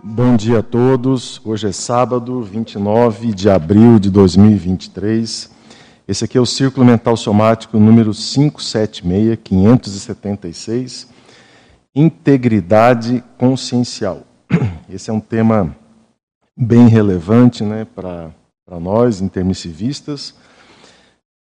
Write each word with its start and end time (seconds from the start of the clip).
Bom 0.00 0.36
dia 0.36 0.60
a 0.60 0.62
todos. 0.62 1.44
Hoje 1.44 1.66
é 1.66 1.72
sábado, 1.72 2.40
29 2.40 3.34
de 3.34 3.50
abril 3.50 3.98
de 3.98 4.08
2023. 4.10 5.50
Esse 6.06 6.24
aqui 6.24 6.38
é 6.38 6.40
o 6.40 6.46
Círculo 6.46 6.86
Mental 6.86 7.16
Somático 7.16 7.80
número 7.80 8.12
576, 8.12 9.36
576, 9.42 11.08
Integridade 11.92 13.24
Consciencial. 13.36 14.22
Esse 14.88 15.10
é 15.10 15.12
um 15.12 15.18
tema 15.18 15.76
bem 16.56 16.86
relevante 16.86 17.64
né, 17.64 17.84
para 17.84 18.30
nós, 18.80 19.20
intermissivistas. 19.20 20.32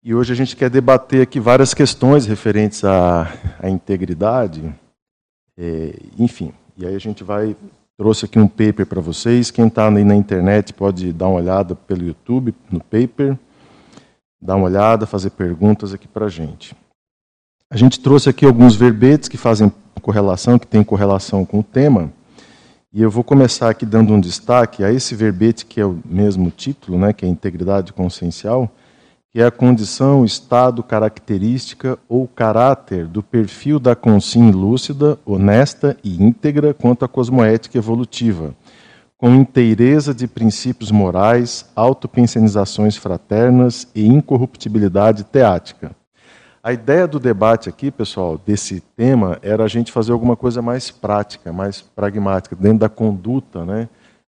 E 0.02 0.14
hoje 0.14 0.32
a 0.32 0.36
gente 0.36 0.56
quer 0.56 0.70
debater 0.70 1.20
aqui 1.20 1.38
várias 1.38 1.74
questões 1.74 2.24
referentes 2.24 2.82
à, 2.84 3.30
à 3.60 3.68
integridade, 3.68 4.74
é, 5.58 5.94
enfim. 6.18 6.54
E 6.74 6.86
aí 6.86 6.94
a 6.94 7.00
gente 7.00 7.22
vai 7.22 7.54
trouxe 7.96 8.26
aqui 8.26 8.38
um 8.38 8.46
paper 8.46 8.86
para 8.86 9.00
vocês. 9.00 9.50
Quem 9.50 9.66
está 9.66 9.88
aí 9.88 10.04
na 10.04 10.14
internet 10.14 10.72
pode 10.72 11.12
dar 11.12 11.28
uma 11.28 11.38
olhada 11.38 11.74
pelo 11.74 12.04
YouTube 12.04 12.54
no 12.70 12.80
paper, 12.80 13.36
dar 14.40 14.56
uma 14.56 14.66
olhada, 14.66 15.06
fazer 15.06 15.30
perguntas 15.30 15.94
aqui 15.94 16.06
para 16.06 16.26
a 16.26 16.28
gente. 16.28 16.76
A 17.70 17.76
gente 17.76 17.98
trouxe 17.98 18.28
aqui 18.28 18.44
alguns 18.44 18.76
verbetes 18.76 19.28
que 19.28 19.36
fazem 19.36 19.72
correlação, 20.00 20.58
que 20.58 20.66
tem 20.66 20.84
correlação 20.84 21.44
com 21.44 21.60
o 21.60 21.64
tema. 21.64 22.12
E 22.92 23.02
eu 23.02 23.10
vou 23.10 23.24
começar 23.24 23.70
aqui 23.70 23.84
dando 23.84 24.12
um 24.12 24.20
destaque 24.20 24.84
a 24.84 24.92
esse 24.92 25.14
verbete 25.14 25.66
que 25.66 25.80
é 25.80 25.84
o 25.84 25.98
mesmo 26.04 26.50
título, 26.50 26.96
né, 26.96 27.12
que 27.12 27.26
é 27.26 27.28
integridade 27.28 27.92
consciencial, 27.92 28.70
é 29.40 29.44
a 29.44 29.50
condição, 29.50 30.24
estado, 30.24 30.82
característica 30.82 31.98
ou 32.08 32.26
caráter 32.26 33.06
do 33.06 33.22
perfil 33.22 33.78
da 33.78 33.94
consciência 33.94 34.56
lúcida, 34.56 35.18
honesta 35.26 35.94
e 36.02 36.22
íntegra 36.22 36.72
quanto 36.72 37.04
à 37.04 37.08
cosmoética 37.08 37.76
evolutiva, 37.76 38.54
com 39.18 39.34
inteireza 39.34 40.14
de 40.14 40.26
princípios 40.26 40.90
morais, 40.90 41.70
autopensionizações 41.76 42.96
fraternas 42.96 43.86
e 43.94 44.06
incorruptibilidade 44.06 45.24
teática. 45.24 45.94
A 46.62 46.72
ideia 46.72 47.06
do 47.06 47.20
debate 47.20 47.68
aqui, 47.68 47.90
pessoal, 47.90 48.38
desse 48.38 48.80
tema, 48.96 49.38
era 49.42 49.64
a 49.64 49.68
gente 49.68 49.92
fazer 49.92 50.12
alguma 50.12 50.34
coisa 50.34 50.62
mais 50.62 50.90
prática, 50.90 51.52
mais 51.52 51.82
pragmática, 51.82 52.56
dentro 52.56 52.78
da 52.78 52.88
conduta, 52.88 53.66
né? 53.66 53.88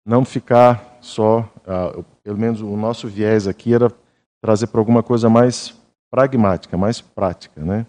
Não 0.04 0.24
ficar 0.24 0.96
só, 1.02 1.48
uh, 1.66 2.02
pelo 2.24 2.38
menos 2.38 2.62
o 2.62 2.76
nosso 2.76 3.06
viés 3.06 3.46
aqui 3.46 3.74
era 3.74 3.92
trazer 4.46 4.68
para 4.68 4.80
alguma 4.80 5.02
coisa 5.02 5.28
mais 5.28 5.74
pragmática, 6.08 6.76
mais 6.76 7.00
prática, 7.00 7.60
né? 7.60 7.84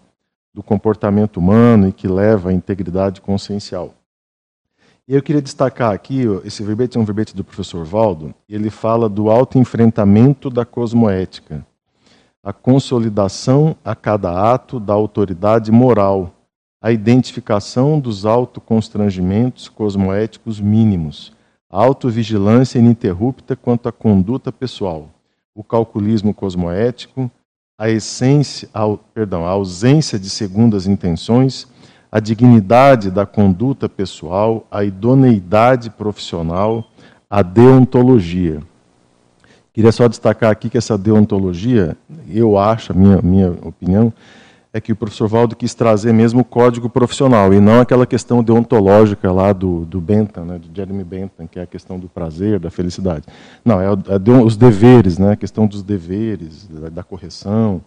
Do 0.51 0.63
comportamento 0.63 1.37
humano 1.37 1.87
e 1.87 1.91
que 1.93 2.07
leva 2.07 2.49
à 2.49 2.53
integridade 2.53 3.21
consciencial. 3.21 3.93
E 5.07 5.13
eu 5.13 5.21
queria 5.21 5.41
destacar 5.41 5.93
aqui, 5.93 6.23
esse 6.43 6.63
verbete 6.63 6.97
é 6.97 6.99
um 6.99 7.05
verbete 7.05 7.35
do 7.35 7.43
professor 7.43 7.85
Valdo, 7.85 8.33
ele 8.49 8.71
fala 8.71 9.07
do 9.07 9.29
autoenfrentamento 9.29 10.49
da 10.49 10.65
cosmoética 10.65 11.63
a 12.47 12.53
consolidação 12.53 13.75
a 13.83 13.93
cada 13.93 14.53
ato 14.53 14.79
da 14.79 14.93
autoridade 14.93 15.69
moral, 15.69 16.33
a 16.81 16.93
identificação 16.93 17.99
dos 17.99 18.25
autoconstrangimentos 18.25 19.67
cosmoéticos 19.67 20.61
mínimos, 20.61 21.33
a 21.69 21.83
autovigilância 21.83 22.79
ininterrupta 22.79 23.53
quanto 23.53 23.89
à 23.89 23.91
conduta 23.91 24.49
pessoal, 24.49 25.09
o 25.57 25.63
calculismo 25.63 26.35
cosmoético, 26.35 27.31
a 27.79 27.89
essência, 27.89 28.69
perdão, 29.11 29.43
a 29.43 29.49
ausência 29.49 30.19
de 30.19 30.29
segundas 30.29 30.85
intenções, 30.85 31.67
a 32.11 32.19
dignidade 32.19 33.09
da 33.09 33.25
conduta 33.25 33.89
pessoal, 33.89 34.67
a 34.69 34.83
idoneidade 34.83 35.89
profissional, 35.89 36.87
a 37.27 37.41
deontologia. 37.41 38.61
Queria 39.73 39.91
só 39.91 40.07
destacar 40.07 40.51
aqui 40.51 40.69
que 40.69 40.77
essa 40.77 40.95
deontologia, 40.95 41.97
eu 42.29 42.55
acho, 42.55 42.95
minha, 42.95 43.19
minha 43.23 43.49
opinião, 43.63 44.13
é 44.77 44.81
que 44.81 44.91
o 44.91 44.95
professor 44.95 45.27
Valdo 45.27 45.55
quis 45.55 45.73
trazer 45.73 46.13
mesmo 46.13 46.41
o 46.41 46.45
código 46.45 46.89
profissional 46.89 47.53
e 47.53 47.59
não 47.59 47.81
aquela 47.81 48.05
questão 48.05 48.43
deontológica 48.43 49.31
lá 49.31 49.51
do, 49.51 49.83
do 49.85 49.99
Bentham, 49.99 50.45
né, 50.45 50.59
do 50.59 50.69
Jeremy 50.73 51.03
Bentham, 51.03 51.47
que 51.47 51.59
é 51.59 51.63
a 51.63 51.67
questão 51.67 51.99
do 51.99 52.07
prazer, 52.07 52.59
da 52.59 52.69
felicidade. 52.69 53.25
Não, 53.65 53.81
é, 53.81 53.85
é 53.85 54.43
os 54.43 54.55
deveres, 54.55 55.17
né, 55.17 55.31
a 55.31 55.35
questão 55.35 55.65
dos 55.65 55.81
deveres, 55.81 56.67
da, 56.67 56.89
da 56.89 57.03
correção. 57.03 57.81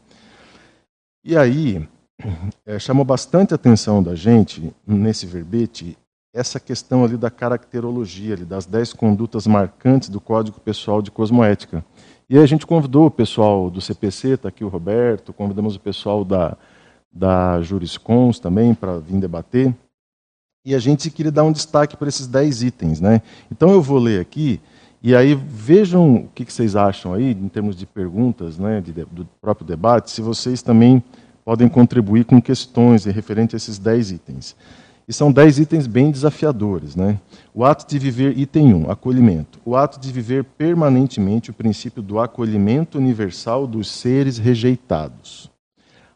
E 1.25 1.37
aí, 1.37 1.87
é, 2.67 2.79
chamou 2.79 3.05
bastante 3.05 3.55
atenção 3.55 4.03
da 4.03 4.15
gente, 4.15 4.73
nesse 4.87 5.27
verbete, 5.27 5.97
essa 6.35 6.59
questão 6.59 7.05
ali 7.05 7.17
da 7.17 7.31
caracterologia, 7.31 8.35
ali, 8.35 8.45
das 8.45 8.67
dez 8.67 8.93
condutas 8.93 9.47
marcantes 9.47 10.09
do 10.09 10.21
Código 10.21 10.61
Pessoal 10.61 11.03
de 11.03 11.11
Cosmoética. 11.11 11.85
E 12.29 12.39
a 12.39 12.47
gente 12.47 12.67
convidou 12.67 13.07
o 13.07 13.11
pessoal 13.11 13.69
do 13.69 13.81
CPC, 13.81 14.35
está 14.35 14.49
aqui 14.49 14.65
o 14.65 14.69
Roberto, 14.69 15.33
convidamos 15.33 15.75
o 15.75 15.81
pessoal 15.81 16.25
da, 16.25 16.57
da 17.13 17.61
Juriscons 17.63 18.39
também 18.39 18.75
para 18.75 18.99
vir 18.99 19.19
debater. 19.19 19.75
E 20.65 20.75
a 20.75 20.79
gente 20.79 21.11
queria 21.11 21.33
dar 21.33 21.45
um 21.45 21.53
destaque 21.53 21.97
para 21.97 22.09
esses 22.09 22.27
dez 22.27 22.63
itens. 22.63 23.01
Né? 23.01 23.23
Então 23.51 23.71
eu 23.71 23.83
vou 23.83 23.99
ler 23.99 24.21
aqui, 24.21 24.61
e 25.03 25.17
aí 25.17 25.35
vejam 25.35 26.17
o 26.17 26.29
que, 26.35 26.45
vocês 26.45 26.77
acham 26.77 27.15
aí, 27.15 27.31
em 27.31 27.49
termos 27.49 27.75
de 27.75 27.87
perguntas 27.87 28.59
né, 28.59 28.83
de, 28.83 28.93
do 28.93 29.27
próprio 29.41 29.67
debate, 29.67 30.11
se 30.11 30.21
vocês 30.21 30.61
também 30.61 31.03
podem 31.43 31.69
contribuir 31.69 32.25
com 32.25 32.41
questões 32.41 33.07
referentes 33.07 33.55
a 33.55 33.57
esses 33.57 33.79
dez 33.79 34.11
itens. 34.11 34.55
E 35.09 35.13
são 35.13 35.33
dez 35.33 35.59
itens 35.59 35.87
bem 35.87 36.11
desafiadores. 36.11 36.95
Né? 36.95 37.19
O 37.55 37.65
ato 37.65 37.89
de 37.89 37.99
viver, 37.99 38.39
item 38.39 38.75
1, 38.75 38.91
acolhimento. 38.91 39.59
O 39.65 39.75
ato 39.75 39.99
de 39.99 40.13
viver 40.13 40.45
permanentemente 40.45 41.51
o 41.51 41.55
princípio 41.55 42.03
do 42.03 42.21
acolhimento 42.21 42.99
universal 42.99 43.67
dos 43.67 43.91
seres 43.91 44.39
rejeitados. 44.39 45.50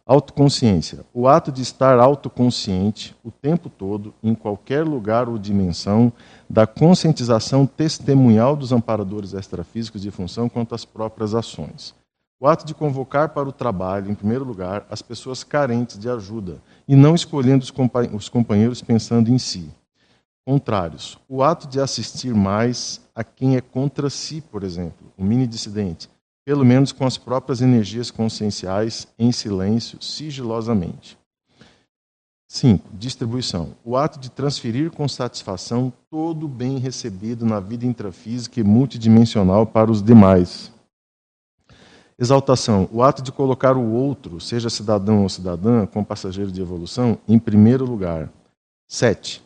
Autoconsciência. 0.07 1.07
O 1.15 1.27
ato 1.27 1.51
de 1.51 1.63
estar 1.63 1.99
autoconsciente 1.99 3.17
o 3.25 3.31
tempo 3.31 3.71
todo, 3.71 4.13
em 4.23 4.35
qualquer 4.35 4.85
lugar 4.85 5.31
ou 5.31 5.39
dimensão, 5.39 6.13
da 6.49 6.67
conscientização 6.67 7.65
testemunhal 7.65 8.55
dos 8.55 8.71
amparadores 8.71 9.33
extrafísicos 9.33 10.03
de 10.03 10.11
função 10.11 10.47
quanto 10.47 10.75
às 10.75 10.85
próprias 10.85 11.35
ações. 11.35 11.95
O 12.39 12.47
ato 12.47 12.67
de 12.67 12.75
convocar 12.75 13.31
para 13.31 13.49
o 13.49 13.53
trabalho, 13.53 14.11
em 14.11 14.15
primeiro 14.15 14.45
lugar, 14.45 14.87
as 14.91 15.01
pessoas 15.01 15.43
carentes 15.43 15.99
de 15.99 16.11
ajuda, 16.11 16.61
e 16.87 16.95
não 16.95 17.15
escolhendo 17.15 17.65
os 18.13 18.29
companheiros 18.29 18.83
pensando 18.83 19.31
em 19.31 19.39
si. 19.39 19.71
Contrários, 20.47 21.19
o 21.27 21.43
ato 21.43 21.67
de 21.67 21.81
assistir 21.81 22.35
mais 22.35 23.01
a 23.15 23.25
quem 23.25 23.57
é 23.57 23.63
contra 23.63 24.11
si, 24.11 24.43
por 24.43 24.63
exemplo, 24.63 25.11
o 25.17 25.25
mini 25.25 25.47
dissidente, 25.47 26.11
pelo 26.45 26.65
menos 26.65 26.93
com 26.93 27.07
as 27.07 27.17
próprias 27.17 27.61
energias 27.61 28.11
conscienciais, 28.11 29.07
em 29.19 29.33
silêncio, 29.33 30.01
sigilosamente. 30.03 31.19
5. 32.49 32.89
Distribuição. 32.93 33.75
O 33.85 33.97
ato 33.97 34.19
de 34.19 34.31
transferir 34.31 34.91
com 34.91 35.09
satisfação 35.09 35.93
todo 36.11 36.45
o 36.47 36.49
bem 36.49 36.79
recebido 36.79 37.45
na 37.45 37.59
vida 37.59 37.87
intrafísica 37.87 38.61
e 38.61 38.63
multidimensional 38.63 39.67
para 39.67 39.91
os 39.91 40.03
demais, 40.03 40.71
Exaltação, 42.17 42.89
o 42.93 43.03
ato 43.03 43.21
de 43.21 43.33
colocar 43.33 43.77
o 43.77 43.93
outro, 43.93 44.41
seja 44.41 44.71
cidadão 44.71 45.23
ou 45.23 45.29
cidadã, 45.29 45.85
como 45.85 46.07
passageiro 46.07 46.53
de 46.53 46.61
evolução, 46.61 47.19
em 47.27 47.41
primeiro 47.41 47.85
lugar. 47.85 48.31
7. 48.87 49.43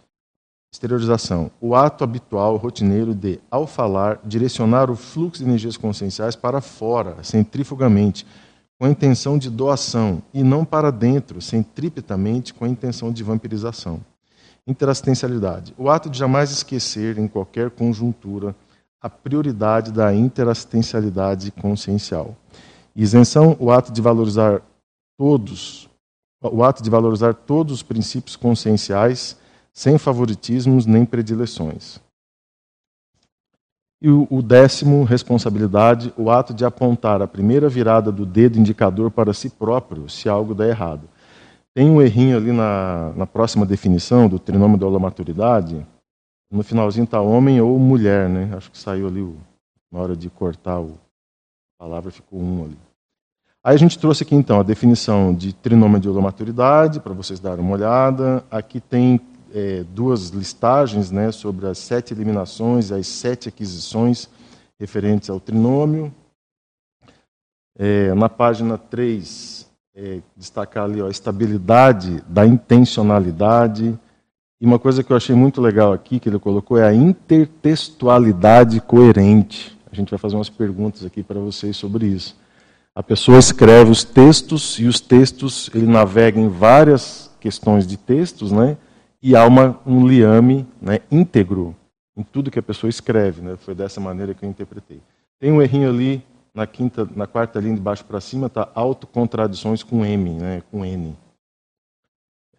Exteriorização, 0.71 1.51
o 1.61 1.75
ato 1.75 2.05
habitual, 2.05 2.57
rotineiro 2.57 3.15
de, 3.15 3.41
ao 3.51 3.67
falar, 3.67 4.21
direcionar 4.23 4.91
o 4.91 4.97
fluxo 4.97 5.43
de 5.43 5.49
energias 5.49 5.79
conscienciais 5.79 6.37
para 6.37 6.61
fora, 6.61 7.17
centrifugamente, 7.23 8.27
com 8.79 8.87
a 8.87 8.91
intenção 8.91 9.39
de 9.39 9.49
doação, 9.49 10.23
e 10.33 10.43
não 10.43 10.65
para 10.65 10.93
dentro, 10.93 11.41
centripetamente, 11.41 12.53
com 12.53 12.67
a 12.67 12.69
intenção 12.69 13.11
de 13.11 13.25
vampirização. 13.25 14.01
Interassistencialidade, 14.67 15.75
o 15.79 15.89
ato 15.89 16.11
de 16.11 16.19
jamais 16.19 16.51
esquecer, 16.51 17.19
em 17.19 17.27
qualquer 17.27 17.71
conjuntura, 17.71 18.55
a 19.01 19.09
prioridade 19.09 19.91
da 19.91 20.15
interassistencialidade 20.15 21.51
consciencial. 21.51 22.37
Isenção, 22.95 23.57
o 23.59 23.71
ato 23.71 23.91
de 23.91 24.03
valorizar 24.03 24.61
todos, 25.17 25.89
o 26.43 26.63
ato 26.63 26.83
de 26.83 26.91
valorizar 26.91 27.33
todos 27.33 27.73
os 27.73 27.83
princípios 27.83 28.37
conscienciais, 28.37 29.37
sem 29.79 29.97
favoritismos 29.97 30.87
nem 30.87 31.07
predileções. 31.07 32.01
E 34.03 34.11
o, 34.11 34.43
décimo, 34.43 35.05
responsabilidade, 35.05 36.13
o 36.17 36.33
ato 36.33 36.53
de 36.53 36.65
apontar 36.65 37.23
a 37.23 37.29
primeira 37.29 37.69
virada 37.69 38.11
do 38.11 38.27
dedo 38.27 38.59
indicador 38.59 39.09
para 39.09 39.33
si 39.33 39.49
próprio, 39.49 40.09
se 40.09 40.29
algo 40.29 40.53
der 40.53 40.71
errado. 40.71 41.09
Tem 41.73 41.89
um 41.89 42.03
errinho 42.03 42.37
ali 42.37 42.51
na, 42.51 43.13
na 43.15 43.25
próxima 43.25 43.65
definição 43.65 44.29
do 44.29 44.37
trinômio 44.37 44.77
da 44.77 44.85
holomaturidade, 44.85 45.87
no 46.51 46.65
finalzinho 46.65 47.05
está 47.05 47.21
homem 47.21 47.61
ou 47.61 47.79
mulher, 47.79 48.29
né? 48.29 48.51
Acho 48.57 48.73
que 48.73 48.79
saiu 48.79 49.07
ali 49.07 49.23
o, 49.23 49.37
na 49.93 50.01
hora 50.01 50.17
de 50.17 50.29
cortar 50.29 50.81
o, 50.81 50.99
a 51.79 51.85
palavra, 51.85 52.11
ficou 52.11 52.41
um 52.41 52.65
ali. 52.65 52.79
Aí 53.63 53.77
a 53.77 53.79
gente 53.79 53.97
trouxe 53.97 54.25
aqui 54.25 54.35
então 54.35 54.59
a 54.59 54.65
definição 54.65 55.33
de 55.33 55.53
trinômio 55.53 56.01
de 56.01 56.09
holomaturidade, 56.09 56.99
para 56.99 57.15
vocês 57.15 57.39
darem 57.39 57.65
uma 57.65 57.75
olhada. 57.75 58.45
Aqui 58.51 58.81
tem 58.81 59.21
é, 59.55 59.85
duas 59.85 60.29
listagens 60.29 61.11
né, 61.11 61.33
sobre 61.33 61.67
as 61.67 61.79
sete 61.79 62.13
eliminações, 62.13 62.93
as 62.93 63.07
sete 63.07 63.49
aquisições 63.49 64.29
referentes 64.79 65.31
ao 65.31 65.41
trinômio. 65.41 66.13
É, 67.79 68.13
na 68.15 68.29
página 68.29 68.77
3, 68.77 69.69
é, 69.95 70.21
destacar 70.37 70.85
ali 70.85 71.01
ó, 71.01 71.07
a 71.07 71.11
estabilidade 71.11 72.23
da 72.29 72.47
intencionalidade. 72.47 73.99
E 74.61 74.67
uma 74.67 74.79
coisa 74.79 75.05
que 75.05 75.13
eu 75.13 75.17
achei 75.17 75.35
muito 75.35 75.61
legal 75.61 75.93
aqui, 75.93 76.19
que 76.19 76.29
ele 76.29 76.39
colocou, 76.39 76.77
é 76.77 76.89
a 76.89 76.95
intertextualidade 76.95 78.81
coerente. 78.81 79.79
A 79.91 79.95
gente 79.95 80.11
vai 80.11 80.19
fazer 80.19 80.35
umas 80.35 80.51
perguntas 80.51 81.05
aqui 81.05 81.23
para 81.23 81.39
vocês 81.39 81.77
sobre 81.77 82.07
isso. 82.07 82.37
A 82.95 83.03
pessoa 83.03 83.39
escreve 83.39 83.91
os 83.93 84.03
textos 84.03 84.79
e 84.81 84.87
os 84.87 84.99
textos 84.99 85.71
ele 85.73 85.87
navega 85.87 86.41
em 86.41 86.49
várias 86.49 87.31
questões 87.39 87.87
de 87.87 87.97
textos, 87.97 88.51
né? 88.51 88.77
E 89.23 89.35
há 89.35 89.45
uma, 89.47 89.81
um 89.85 90.07
liame 90.07 90.67
né, 90.81 91.01
íntegro 91.11 91.75
em 92.17 92.23
tudo 92.23 92.51
que 92.51 92.59
a 92.59 92.63
pessoa 92.63 92.89
escreve, 92.89 93.43
né? 93.43 93.57
Foi 93.57 93.75
dessa 93.75 94.01
maneira 94.01 94.35
que 94.35 94.45
eu 94.45 94.49
interpretei. 94.49 95.01
Tem 95.39 95.53
um 95.53 95.63
errinho 95.63 95.89
ali 95.89 96.23
na 96.55 96.67
quinta, 96.67 97.09
na 97.15 97.27
quarta 97.27 97.61
linha 97.61 97.75
de 97.75 97.81
baixo 97.81 98.05
para 98.05 98.21
cima 98.21 98.49
está 98.49 98.69
autocontradições 98.75 99.83
com 99.83 100.05
M, 100.05 100.31
né? 100.31 100.63
Com 100.71 100.85
N. 100.85 101.17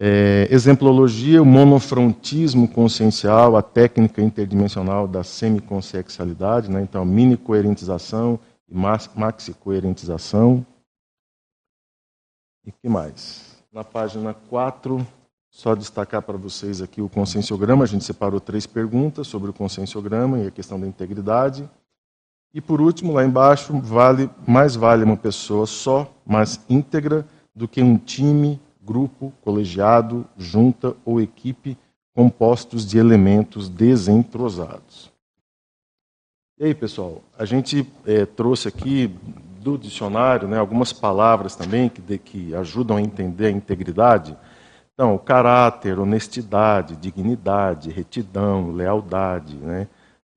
É, 0.01 0.47
exemplologia, 0.49 1.41
o 1.41 1.45
monofrontismo 1.45 2.69
consciencial, 2.69 3.57
a 3.57 3.61
técnica 3.61 4.21
interdimensional 4.21 5.05
da 5.05 5.25
semiconsexualidade, 5.25 6.71
né? 6.71 6.81
então 6.81 7.03
mini-coerentização 7.03 8.39
e 8.69 8.73
maxi-coerentização. 8.73 10.65
E 12.65 12.71
que 12.71 12.87
mais? 12.87 13.61
Na 13.73 13.83
página 13.83 14.33
4, 14.33 15.05
só 15.49 15.75
destacar 15.75 16.21
para 16.21 16.37
vocês 16.37 16.81
aqui 16.81 17.01
o 17.01 17.09
conscienciograma, 17.09 17.83
a 17.83 17.87
gente 17.87 18.03
separou 18.03 18.39
três 18.39 18.65
perguntas 18.65 19.27
sobre 19.27 19.49
o 19.49 19.53
conscienciograma 19.53 20.39
e 20.39 20.47
a 20.47 20.51
questão 20.51 20.79
da 20.79 20.87
integridade. 20.87 21.69
E 22.53 22.61
por 22.61 22.81
último, 22.81 23.13
lá 23.13 23.25
embaixo, 23.25 23.77
vale, 23.79 24.29
mais 24.47 24.75
vale 24.75 25.03
uma 25.03 25.17
pessoa 25.17 25.65
só, 25.65 26.11
mas 26.25 26.59
íntegra, 26.69 27.25
do 27.55 27.67
que 27.67 27.81
um 27.81 27.97
time 27.97 28.59
grupo, 28.81 29.33
colegiado, 29.41 30.25
junta 30.37 30.95
ou 31.03 31.19
equipe 31.19 31.77
compostos 32.15 32.85
de 32.85 32.97
elementos 32.97 33.69
desentrosados. 33.69 35.11
E 36.57 36.65
aí, 36.65 36.73
pessoal, 36.73 37.21
a 37.37 37.45
gente 37.45 37.87
é, 38.05 38.25
trouxe 38.25 38.67
aqui 38.67 39.07
do 39.61 39.77
dicionário 39.77 40.47
né, 40.47 40.57
algumas 40.57 40.91
palavras 40.91 41.55
também 41.55 41.87
que, 41.87 42.01
de, 42.01 42.17
que 42.17 42.55
ajudam 42.55 42.97
a 42.97 43.01
entender 43.01 43.45
a 43.45 43.51
integridade. 43.51 44.35
Então, 44.99 45.17
caráter, 45.17 45.97
honestidade, 45.97 46.97
dignidade, 46.97 47.89
retidão, 47.89 48.73
lealdade, 48.73 49.55
né, 49.55 49.87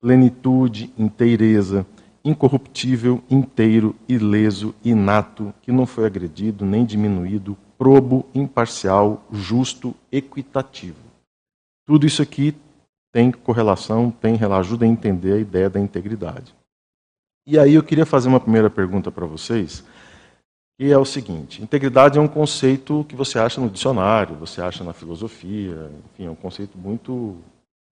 plenitude, 0.00 0.94
inteireza, 0.97 1.85
incorruptível, 2.25 3.20
inteiro, 3.29 3.93
ileso, 4.09 4.73
inato, 4.85 5.53
que 5.62 5.73
não 5.73 5.85
foi 5.85 6.06
agredido 6.06 6.64
nem 6.64 6.85
diminuído, 6.85 7.59
probo, 7.76 8.25
imparcial, 8.32 9.25
justo, 9.32 9.97
equitativo. 10.12 11.00
Tudo 11.85 12.06
isso 12.06 12.23
aqui 12.23 12.55
tem 13.12 13.32
correlação, 13.32 14.12
tem 14.12 14.38
ajuda 14.41 14.85
a 14.85 14.88
entender 14.88 15.32
a 15.32 15.38
ideia 15.38 15.69
da 15.69 15.81
integridade. 15.81 16.55
E 17.44 17.58
aí 17.58 17.75
eu 17.75 17.82
queria 17.82 18.06
fazer 18.06 18.29
uma 18.29 18.38
primeira 18.38 18.70
pergunta 18.70 19.11
para 19.11 19.26
vocês, 19.26 19.85
que 20.82 20.90
é 20.90 20.99
o 20.99 21.05
seguinte: 21.05 21.62
integridade 21.62 22.19
é 22.19 22.20
um 22.20 22.26
conceito 22.26 23.06
que 23.08 23.14
você 23.14 23.38
acha 23.38 23.61
no 23.61 23.70
dicionário, 23.70 24.34
você 24.34 24.61
acha 24.61 24.82
na 24.82 24.93
filosofia, 24.93 25.88
enfim, 26.11 26.26
é 26.26 26.31
um 26.31 26.34
conceito 26.34 26.76
muito, 26.76 27.37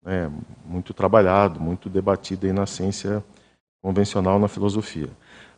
né, 0.06 0.32
muito 0.64 0.94
trabalhado, 0.94 1.60
muito 1.60 1.90
debatido 1.90 2.46
aí 2.46 2.54
na 2.54 2.68
ciência 2.68 3.24
convencional, 3.82 4.38
na 4.38 4.48
filosofia. 4.48 5.10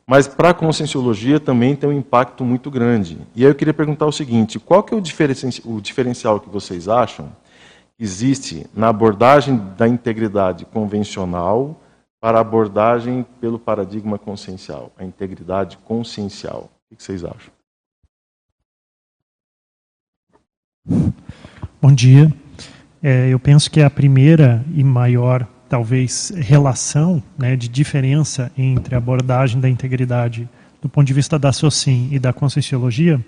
Mas 0.09 0.25
para 0.25 0.51
a 0.51 0.53
conscienciologia 0.53 1.37
também 1.37 1.75
tem 1.75 1.89
um 1.89 1.93
impacto 1.93 2.45
muito 2.45 2.71
grande. 2.71 3.17
E 3.35 3.43
aí 3.43 3.51
eu 3.51 3.55
queria 3.55 3.73
perguntar 3.73 4.05
o 4.05 4.11
seguinte: 4.13 4.57
qual 4.57 4.81
que 4.81 4.93
é 4.93 4.97
o 4.97 5.01
diferencial 5.81 6.39
que 6.39 6.49
vocês 6.49 6.87
acham 6.87 7.29
que 7.97 8.05
existe 8.05 8.65
na 8.73 8.87
abordagem 8.87 9.57
da 9.77 9.85
integridade 9.85 10.63
convencional 10.63 11.75
para 12.21 12.37
a 12.37 12.41
abordagem 12.41 13.25
pelo 13.41 13.59
paradigma 13.59 14.17
consciencial, 14.17 14.93
a 14.97 15.03
integridade 15.03 15.77
consciencial? 15.79 16.69
O 16.89 16.95
que 16.95 17.03
vocês 17.03 17.23
acham? 17.23 17.51
Bom 21.81 21.91
dia. 21.91 22.33
É, 23.03 23.27
eu 23.27 23.37
penso 23.39 23.69
que 23.69 23.81
a 23.81 23.89
primeira 23.89 24.63
e 24.73 24.83
maior 24.83 25.45
talvez 25.67 26.31
relação 26.35 27.21
né, 27.37 27.55
de 27.57 27.67
diferença 27.67 28.51
entre 28.57 28.95
a 28.95 28.97
abordagem 28.97 29.59
da 29.59 29.69
integridade 29.69 30.49
do 30.81 30.87
ponto 30.87 31.05
de 31.05 31.13
vista 31.13 31.37
da 31.37 31.51
Socin 31.51 32.07
e 32.11 32.19
da 32.19 32.31
Conscienciologia 32.31 33.23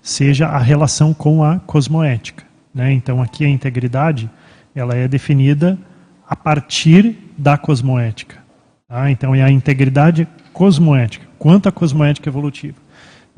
seja 0.00 0.46
a 0.46 0.58
relação 0.58 1.12
com 1.12 1.42
a 1.42 1.58
cosmoética. 1.58 2.44
Né? 2.72 2.92
Então 2.92 3.20
aqui 3.20 3.44
a 3.44 3.48
integridade 3.48 4.30
ela 4.72 4.94
é 4.94 5.08
definida 5.08 5.76
a 6.28 6.36
partir 6.36 7.18
da 7.36 7.58
cosmoética. 7.58 8.38
Tá? 8.86 9.10
Então 9.10 9.34
é 9.34 9.42
a 9.42 9.50
integridade 9.50 10.28
cosmoética, 10.52 11.26
quanto 11.38 11.68
à 11.68 11.72
cosmoética 11.72 12.28
evolutiva. 12.28 12.76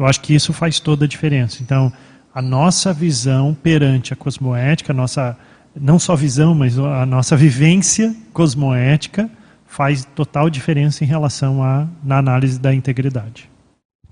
Eu 0.02 0.06
acho 0.06 0.20
que 0.20 0.34
isso 0.34 0.52
faz 0.52 0.80
toda 0.80 1.04
a 1.04 1.08
diferença. 1.08 1.62
Então 1.62 1.92
a 2.34 2.42
nossa 2.42 2.92
visão 2.92 3.54
perante 3.54 4.12
a 4.12 4.16
cosmoética, 4.16 4.92
a 4.92 4.96
nossa 4.96 5.38
não 5.76 5.96
só 5.96 6.16
visão, 6.16 6.56
mas 6.56 6.76
a 6.76 7.06
nossa 7.06 7.36
vivência 7.36 8.12
cosmoética 8.32 9.30
faz 9.64 10.04
total 10.04 10.50
diferença 10.50 11.04
em 11.04 11.06
relação 11.06 11.62
à 11.62 11.86
na 12.02 12.18
análise 12.18 12.58
da 12.58 12.74
integridade. 12.74 13.48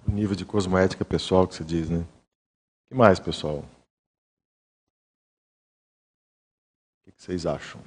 O 0.06 0.12
nível 0.12 0.36
de 0.36 0.44
cosmoética 0.44 1.04
pessoal 1.04 1.48
que 1.48 1.56
você 1.56 1.64
diz, 1.64 1.90
né? 1.90 1.98
O 1.98 2.06
que 2.88 2.94
mais, 2.94 3.18
pessoal? 3.18 3.64
O 7.04 7.10
que 7.10 7.12
vocês 7.16 7.46
acham? 7.46 7.80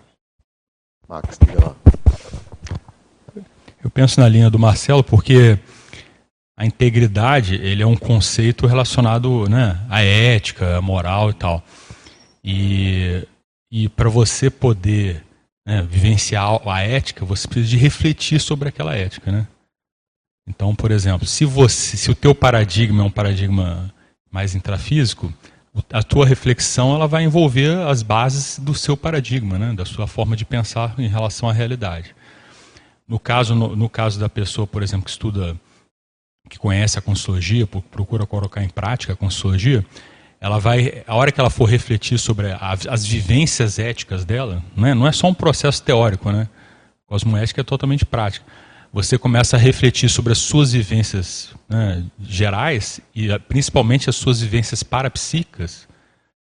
Max, 1.08 1.40
diga 1.40 1.68
lá. 1.68 1.76
Eu 3.82 3.90
penso 3.90 4.20
na 4.20 4.28
linha 4.28 4.50
do 4.50 4.60
Marcelo 4.60 5.04
porque 5.06 5.58
a 6.58 6.66
integridade 6.66 7.56
ele 7.56 7.84
é 7.84 7.88
um 7.88 7.96
conceito 7.96 8.68
relacionado 8.68 9.50
né, 9.50 9.80
à 9.90 10.02
ética, 10.02 10.78
à 10.78 10.82
moral 10.82 11.30
e 11.30 11.34
tal. 11.34 11.64
E 12.44 13.28
e 13.76 13.90
para 13.90 14.08
você 14.08 14.52
poder 14.52 15.26
né, 15.66 15.82
vivenciar 15.82 16.62
a 16.64 16.82
ética, 16.82 17.26
você 17.26 17.48
precisa 17.48 17.72
de 17.72 17.78
refletir 17.78 18.40
sobre 18.40 18.70
aquela 18.70 18.96
ética, 18.96 19.32
né? 19.32 19.48
Então, 20.48 20.76
por 20.76 20.92
exemplo, 20.92 21.26
se 21.26 21.44
você, 21.44 21.98
se 21.98 22.12
o 22.12 22.14
teu 22.14 22.36
paradigma 22.36 23.02
é 23.02 23.06
um 23.08 23.10
paradigma 23.10 23.92
mais 24.30 24.54
intrafísico, 24.54 25.34
a 25.92 26.04
tua 26.04 26.24
reflexão 26.24 26.94
ela 26.94 27.08
vai 27.08 27.24
envolver 27.24 27.76
as 27.88 28.04
bases 28.04 28.60
do 28.60 28.76
seu 28.76 28.96
paradigma, 28.96 29.58
né, 29.58 29.74
da 29.74 29.86
sua 29.86 30.06
forma 30.06 30.36
de 30.36 30.46
pensar 30.46 30.94
em 31.00 31.08
relação 31.08 31.50
à 31.50 31.54
realidade. 31.54 32.16
No 33.08 33.18
caso, 33.18 33.56
no, 33.56 33.76
no 33.76 33.90
caso 33.90 34.20
da 34.20 34.30
pessoa, 34.30 34.68
por 34.68 34.84
exemplo, 34.84 35.06
que 35.06 35.12
estuda, 35.12 35.60
que 36.54 36.60
conhece 36.60 37.00
a 37.00 37.02
consciologia, 37.02 37.66
procura 37.66 38.28
colocar 38.28 38.64
em 38.64 38.70
prática 38.70 39.14
a 39.14 39.16
consciologia, 39.16 39.84
ela 40.40 40.60
vai, 40.60 41.04
a 41.08 41.16
hora 41.16 41.32
que 41.32 41.40
ela 41.40 41.50
for 41.50 41.66
refletir 41.66 42.20
sobre 42.20 42.52
a, 42.52 42.78
as 42.90 43.04
vivências 43.04 43.80
éticas 43.80 44.24
dela, 44.24 44.62
não 44.76 44.88
é, 44.88 44.94
não 44.94 45.08
é 45.08 45.12
só 45.12 45.28
um 45.28 45.34
processo 45.34 45.82
teórico, 45.82 46.32
né? 46.32 46.48
Cosmoética 47.08 47.62
é 47.62 47.64
totalmente 47.64 48.06
prática. 48.06 48.46
Você 48.92 49.18
começa 49.18 49.58
a 49.58 49.60
refletir 49.60 50.10
sobre 50.10 50.32
as 50.32 50.38
suas 50.38 50.74
vivências 50.74 51.50
né, 51.68 52.04
gerais 52.22 53.00
e 53.16 53.28
principalmente 53.40 54.12
as 54.12 54.16
suas 54.16 54.40
vivências 54.40 54.84
parapsíquicas, 54.84 55.88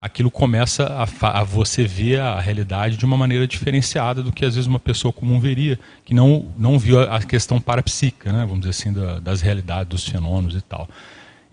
aquilo 0.08 0.32
começa 0.32 0.86
a, 0.86 1.40
a, 1.40 1.44
você 1.44 1.84
ver 1.84 2.20
a 2.20 2.40
realidade 2.40 2.98
de 2.98 3.06
uma 3.06 3.16
maneira 3.16 3.46
diferenciada 3.46 4.24
do 4.24 4.32
que 4.32 4.44
às 4.44 4.56
vezes 4.56 4.68
uma 4.68 4.80
pessoa 4.80 5.14
comum 5.14 5.40
veria, 5.40 5.80
que 6.04 6.14
não, 6.14 6.48
não 6.58 6.80
viu 6.80 7.00
a 7.00 7.22
questão 7.22 7.62
parapsíquica, 7.62 8.32
né, 8.32 8.40
vamos 8.40 8.60
dizer 8.60 8.72
assim, 8.72 8.92
da, 8.92 9.20
das 9.20 9.42
realidades, 9.42 9.90
dos 9.90 10.08
fenômenos 10.08 10.56
e 10.56 10.62
tal. 10.62 10.90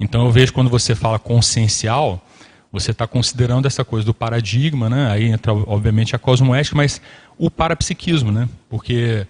Então 0.01 0.25
eu 0.25 0.31
vejo 0.31 0.53
quando 0.53 0.71
você 0.71 0.95
fala 0.95 1.19
consciencial, 1.19 2.25
você 2.73 2.91
está 2.91 3.07
considerando 3.07 3.67
essa 3.67 3.85
coisa 3.85 4.05
do 4.05 4.15
paradigma, 4.15 4.89
né? 4.89 5.11
aí 5.11 5.27
entra 5.27 5.53
obviamente 5.53 6.17
a 6.17 6.19
cosmoética, 6.19 6.77
mas 6.77 7.01
o 7.39 7.51
parapsiquismo, 7.51 8.33
né? 8.33 8.49
porque 8.69 9.27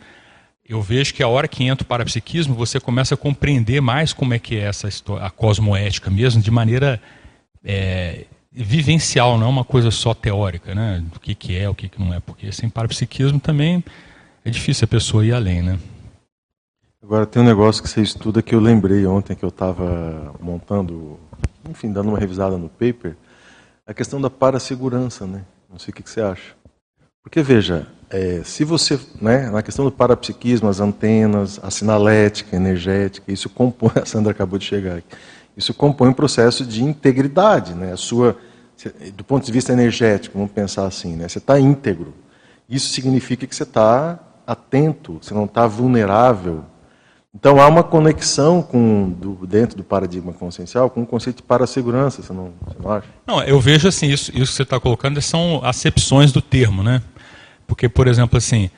eu 0.67 0.81
vejo 0.81 1.13
que 1.13 1.23
a 1.23 1.29
hora 1.29 1.47
que 1.47 1.65
entra 1.65 1.85
o 1.85 1.87
parapsiquismo, 1.87 2.55
você 2.55 2.81
começa 2.81 3.15
a 3.15 3.19
compreender 3.19 3.83
mais 3.83 4.13
como 4.13 4.33
é 4.33 4.39
que 4.39 4.57
é 4.57 4.61
essa 4.61 4.89
história, 4.89 5.27
a 5.27 5.31
cosmoética 5.31 6.11
mesmo, 6.11 6.41
de 6.41 6.51
maneira 6.51 7.01
é, 7.63 8.25
vivencial, 8.55 9.37
não 9.37 9.47
é 9.47 9.51
uma 9.51 9.65
coisa 9.65 9.91
só 9.91 10.15
teórica, 10.15 10.75
né? 10.75 11.03
o 11.15 11.19
que, 11.19 11.35
que 11.35 11.59
é, 11.59 11.69
o 11.69 11.75
que, 11.75 11.89
que 11.89 12.01
não 12.01 12.15
é, 12.15 12.21
porque 12.21 12.53
sem 12.53 12.69
parapsiquismo 12.69 13.41
também 13.41 13.83
é 14.45 14.51
difícil 14.51 14.85
a 14.85 14.89
pessoa 14.89 15.27
ir 15.27 15.33
além. 15.33 15.61
Né? 15.61 15.79
Agora 17.03 17.27
tem 17.27 17.43
um 17.43 17.45
negócio 17.45 17.83
que 17.83 17.89
você 17.89 18.01
estuda 18.01 18.41
que 18.41 18.55
eu 18.55 18.61
lembrei 18.61 19.05
ontem 19.07 19.35
que 19.35 19.45
eu 19.45 19.49
estava 19.49 20.35
montando, 20.41 21.19
enfim, 21.69 21.93
dando 21.93 22.11
uma 22.11 22.19
revisada 22.19 22.57
no 22.57 22.69
paper, 22.69 23.17
a 23.87 23.93
questão 23.93 24.21
da 24.21 24.31
parasegurança, 24.31 25.27
né? 25.27 25.43
Não 25.71 25.79
sei 25.79 25.93
o 25.93 25.95
que, 25.95 26.03
que 26.03 26.09
você 26.09 26.23
acha. 26.23 26.55
Porque, 27.23 27.43
veja, 27.43 27.87
é, 28.09 28.43
se 28.45 28.65
você, 28.65 28.99
né, 29.21 29.51
na 29.51 29.63
questão 29.63 29.85
do 29.85 29.93
parapsiquismo, 29.93 30.69
as 30.69 30.81
antenas, 30.81 31.61
a 31.63 31.71
sinalética, 31.71 32.57
a 32.57 32.61
energética, 32.61 33.33
isso 33.33 33.51
compõe, 33.51 33.93
a 34.01 34.07
Sandra 34.07 34.31
acabou 34.31 34.59
de 34.59 34.65
chegar 34.65 34.99
aqui, 34.99 35.17
isso 35.57 35.73
compõe 35.73 36.09
um 36.09 36.13
processo 36.13 36.65
de 36.65 36.83
integridade, 36.83 37.75
né, 37.75 37.93
a 37.93 37.97
sua, 37.97 38.37
do 39.17 39.25
ponto 39.25 39.45
de 39.45 39.53
vista 39.53 39.73
energético, 39.73 40.37
vamos 40.37 40.53
pensar 40.53 40.87
assim, 40.87 41.17
né, 41.17 41.29
você 41.29 41.39
está 41.39 41.59
íntegro. 41.59 42.15
Isso 42.69 42.89
significa 42.89 43.47
que 43.47 43.55
você 43.55 43.63
está 43.63 44.19
atento, 44.47 45.19
você 45.21 45.35
não 45.35 45.45
está 45.45 45.67
vulnerável. 45.67 46.65
Então 47.35 47.61
há 47.61 47.67
uma 47.67 47.83
conexão 47.83 48.63
com, 48.63 49.11
do, 49.11 49.47
dentro 49.47 49.77
do 49.77 49.85
paradigma 49.85 50.33
consciencial 50.33 50.89
com 50.89 51.03
o 51.03 51.07
conceito 51.07 51.39
de 51.39 51.43
parasegurança, 51.43 52.23
você 52.23 52.33
não, 52.33 52.53
você 52.65 52.77
não 52.81 52.91
acha? 52.93 53.09
Não, 53.27 53.43
eu 53.43 53.61
vejo 53.61 53.89
assim, 53.89 54.07
isso, 54.07 54.31
isso 54.31 54.53
que 54.53 54.57
você 54.57 54.63
está 54.63 54.79
colocando 54.79 55.21
são 55.21 55.61
acepções 55.65 56.33
do 56.33 56.41
termo, 56.41 56.83
né? 56.83 57.03
Porque, 57.67 57.89
por 57.89 58.07
exemplo, 58.07 58.39
assim, 58.39 58.71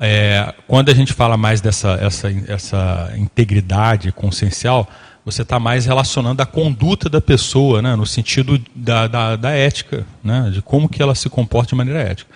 é, 0.00 0.54
quando 0.66 0.90
a 0.90 0.94
gente 0.94 1.12
fala 1.12 1.36
mais 1.36 1.60
dessa 1.60 1.98
essa, 2.00 2.28
essa 2.46 3.12
integridade 3.16 4.12
consciencial, 4.12 4.86
você 5.30 5.42
está 5.42 5.60
mais 5.60 5.84
relacionando 5.84 6.40
a 6.42 6.46
conduta 6.46 7.08
da 7.08 7.20
pessoa, 7.20 7.82
né, 7.82 7.94
no 7.94 8.06
sentido 8.06 8.58
da, 8.74 9.06
da, 9.06 9.36
da, 9.36 9.50
ética, 9.50 10.06
né, 10.24 10.50
de 10.50 10.62
como 10.62 10.88
que 10.88 11.02
ela 11.02 11.14
se 11.14 11.28
comporta 11.28 11.70
de 11.70 11.74
maneira 11.74 12.00
ética. 12.00 12.30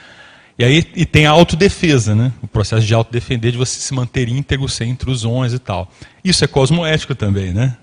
E 0.58 0.64
aí 0.64 0.87
e 0.94 1.06
tem 1.06 1.25
a 1.25 1.30
autodefesa, 1.30 2.14
né, 2.14 2.32
o 2.42 2.46
processo 2.46 2.87
de 2.87 2.92
autodefender, 2.92 3.52
de 3.52 3.56
você 3.56 3.80
se 3.80 3.94
manter 3.94 4.28
íntegro 4.28 4.68
sem 4.68 4.90
intrusões 4.90 5.54
e 5.54 5.58
tal. 5.58 5.90
Isso 6.22 6.44
é 6.44 6.46
cosmoético 6.46 7.14
também, 7.14 7.54
né? 7.54 7.76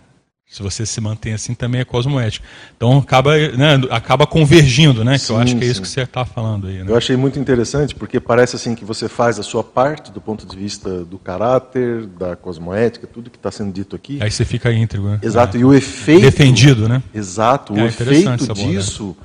Se 0.49 0.63
você 0.63 0.83
se 0.83 0.99
mantém 0.99 1.33
assim, 1.33 1.53
também 1.53 1.79
é 1.79 1.85
cosmoético. 1.85 2.43
Então 2.75 2.97
acaba, 2.97 3.37
né, 3.37 3.79
acaba 3.91 4.25
convergindo, 4.25 5.05
né? 5.05 5.15
Sim, 5.15 5.27
que 5.27 5.31
eu 5.31 5.37
acho 5.37 5.55
que 5.55 5.63
é 5.63 5.67
isso 5.67 5.79
que 5.79 5.87
você 5.87 6.01
está 6.01 6.25
falando 6.25 6.65
aí. 6.65 6.79
Né? 6.79 6.85
Eu 6.87 6.97
achei 6.97 7.15
muito 7.15 7.37
interessante 7.37 7.93
porque 7.93 8.19
parece 8.19 8.55
assim 8.55 8.73
que 8.73 8.83
você 8.83 9.07
faz 9.07 9.37
a 9.37 9.43
sua 9.43 9.63
parte 9.63 10.11
do 10.11 10.19
ponto 10.19 10.47
de 10.47 10.57
vista 10.57 11.05
do 11.05 11.19
caráter, 11.19 12.07
da 12.07 12.35
cosmoética, 12.35 13.05
tudo 13.05 13.29
que 13.29 13.37
está 13.37 13.51
sendo 13.51 13.71
dito 13.71 13.95
aqui. 13.95 14.17
Aí 14.23 14.31
você 14.31 14.43
fica 14.43 14.73
íntegro, 14.73 15.09
né? 15.09 15.19
Exato. 15.21 15.55
É. 15.55 15.59
E 15.59 15.63
o 15.63 15.71
efeito 15.71 16.21
defendido, 16.21 16.89
né? 16.89 17.03
Exato. 17.13 17.77
É, 17.77 17.83
o 17.83 17.85
efeito 17.85 18.51
disso 18.55 19.15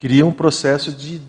cria 0.00 0.24
um 0.24 0.32
processo 0.32 0.90
de 0.92 1.20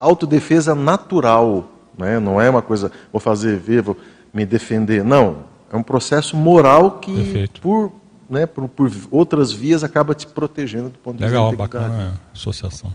autodefesa 0.00 0.74
natural, 0.74 1.70
né? 1.96 2.18
Não 2.18 2.40
é 2.40 2.50
uma 2.50 2.62
coisa 2.62 2.90
vou 3.12 3.20
fazer 3.20 3.60
ver, 3.60 3.80
vou 3.80 3.96
me 4.34 4.44
defender. 4.44 5.04
Não, 5.04 5.44
é 5.72 5.76
um 5.76 5.84
processo 5.84 6.36
moral 6.36 6.98
que 6.98 7.14
Perfeito. 7.14 7.60
por 7.60 7.92
né, 8.28 8.46
por, 8.46 8.68
por, 8.68 8.90
outras 9.10 9.52
vias, 9.52 9.82
acaba 9.82 10.14
te 10.14 10.26
protegendo 10.26 10.90
do 10.90 10.98
ponto 10.98 11.16
de 11.16 11.24
Legal, 11.24 11.50
vista 11.50 11.62
Legal, 11.62 11.88
bacana 11.88 12.20
associação. 12.32 12.92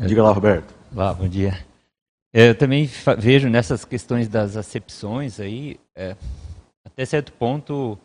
Diga 0.00 0.22
lá, 0.22 0.32
Roberto. 0.32 0.74
Olá, 0.94 1.12
bom 1.14 1.28
dia. 1.28 1.64
É, 2.32 2.50
eu 2.50 2.54
também 2.54 2.88
vejo 3.18 3.48
nessas 3.48 3.84
questões 3.84 4.28
das 4.28 4.56
acepções 4.56 5.40
aí, 5.40 5.78
é, 5.94 6.16
até 6.84 7.04
certo 7.04 7.32
ponto, 7.32 7.98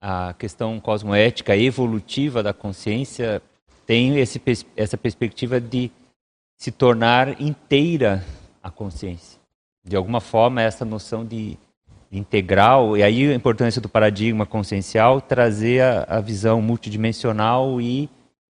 a 0.00 0.34
questão 0.36 0.80
cosmoética 0.80 1.56
evolutiva 1.56 2.42
da 2.42 2.52
consciência 2.52 3.40
tem 3.86 4.18
esse, 4.18 4.40
essa 4.76 4.96
perspectiva 4.96 5.60
de 5.60 5.92
se 6.56 6.70
tornar 6.70 7.40
inteira 7.40 8.24
a 8.62 8.70
consciência. 8.70 9.40
De 9.84 9.96
alguma 9.96 10.20
forma, 10.20 10.62
essa 10.62 10.84
noção 10.84 11.24
de 11.24 11.56
integral, 12.12 12.96
e 12.96 13.02
aí 13.02 13.30
a 13.30 13.34
importância 13.34 13.80
do 13.80 13.88
paradigma 13.88 14.44
consciencial 14.44 15.20
trazer 15.20 15.80
a, 15.80 16.18
a 16.18 16.20
visão 16.20 16.60
multidimensional 16.60 17.80
e 17.80 18.08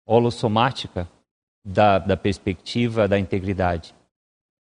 holossomática 0.08 1.08
da, 1.64 2.00
da 2.00 2.16
perspectiva 2.16 3.08
da 3.08 3.20
integridade. 3.20 3.94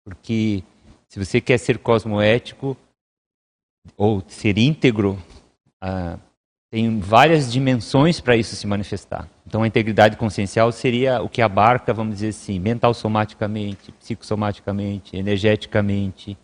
Porque 0.03 0.63
se 1.07 1.17
você 1.17 1.39
quer 1.39 1.57
ser 1.57 1.77
cosmoético 1.77 2.75
ou 3.97 4.21
ser 4.27 4.57
íntegro, 4.57 5.17
ah, 5.81 6.17
tem 6.69 6.99
várias 6.99 7.51
dimensões 7.51 8.19
para 8.19 8.35
isso 8.35 8.55
se 8.55 8.67
manifestar. 8.67 9.27
Então, 9.47 9.63
a 9.63 9.67
integridade 9.67 10.17
consciencial 10.17 10.71
seria 10.71 11.21
o 11.21 11.27
que 11.27 11.41
abarca, 11.41 11.91
vamos 11.93 12.15
dizer 12.15 12.27
assim, 12.27 12.59
mental 12.59 12.93
somaticamente, 12.93 13.91
psicossomaticamente, 13.93 15.17
energeticamente, 15.17 16.37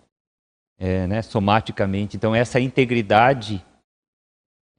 é, 0.77 1.07
né, 1.07 1.21
somaticamente. 1.21 2.17
Então, 2.17 2.35
essa 2.35 2.59
integridade, 2.59 3.63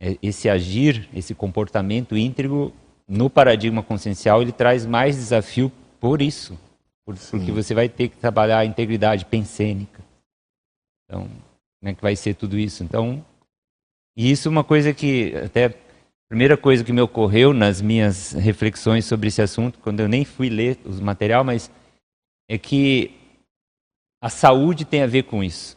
é, 0.01 0.17
esse 0.23 0.49
agir, 0.49 1.09
esse 1.15 1.35
comportamento 1.35 2.17
íntegro, 2.17 2.73
no 3.09 3.31
paradigma 3.31 3.83
consciencial, 3.83 4.43
ele 4.43 4.53
traz 4.53 4.85
mais 4.85 5.17
desafio 5.17 5.71
por 6.01 6.21
isso. 6.21 6.59
Por, 7.05 7.17
porque 7.31 7.53
você 7.53 7.73
vai 7.73 7.89
ter 7.89 8.09
que 8.09 8.17
trabalhar 8.17 8.59
a 8.59 8.65
integridade 8.65 9.25
pensênica. 9.25 10.03
Então, 11.05 11.29
como 11.81 11.91
é 11.91 11.95
que 11.95 12.03
vai 12.03 12.17
ser 12.17 12.35
tudo 12.35 12.59
isso? 12.59 12.83
Então, 12.83 13.25
e 14.17 14.31
isso 14.31 14.49
é 14.49 14.51
uma 14.51 14.65
coisa 14.65 14.93
que, 14.93 15.35
até, 15.37 15.67
a 15.67 15.75
primeira 16.29 16.57
coisa 16.57 16.83
que 16.83 16.93
me 16.93 17.01
ocorreu 17.01 17.53
nas 17.53 17.81
minhas 17.81 18.33
reflexões 18.33 19.05
sobre 19.05 19.29
esse 19.29 19.41
assunto, 19.41 19.79
quando 19.79 20.01
eu 20.01 20.09
nem 20.09 20.25
fui 20.25 20.49
ler 20.49 20.79
os 20.85 20.99
material, 20.99 21.45
mas 21.45 21.71
é 22.49 22.59
que 22.59 23.15
a 24.21 24.29
saúde 24.29 24.85
tem 24.85 25.03
a 25.03 25.07
ver 25.07 25.25
com 25.25 25.45
isso. 25.45 25.76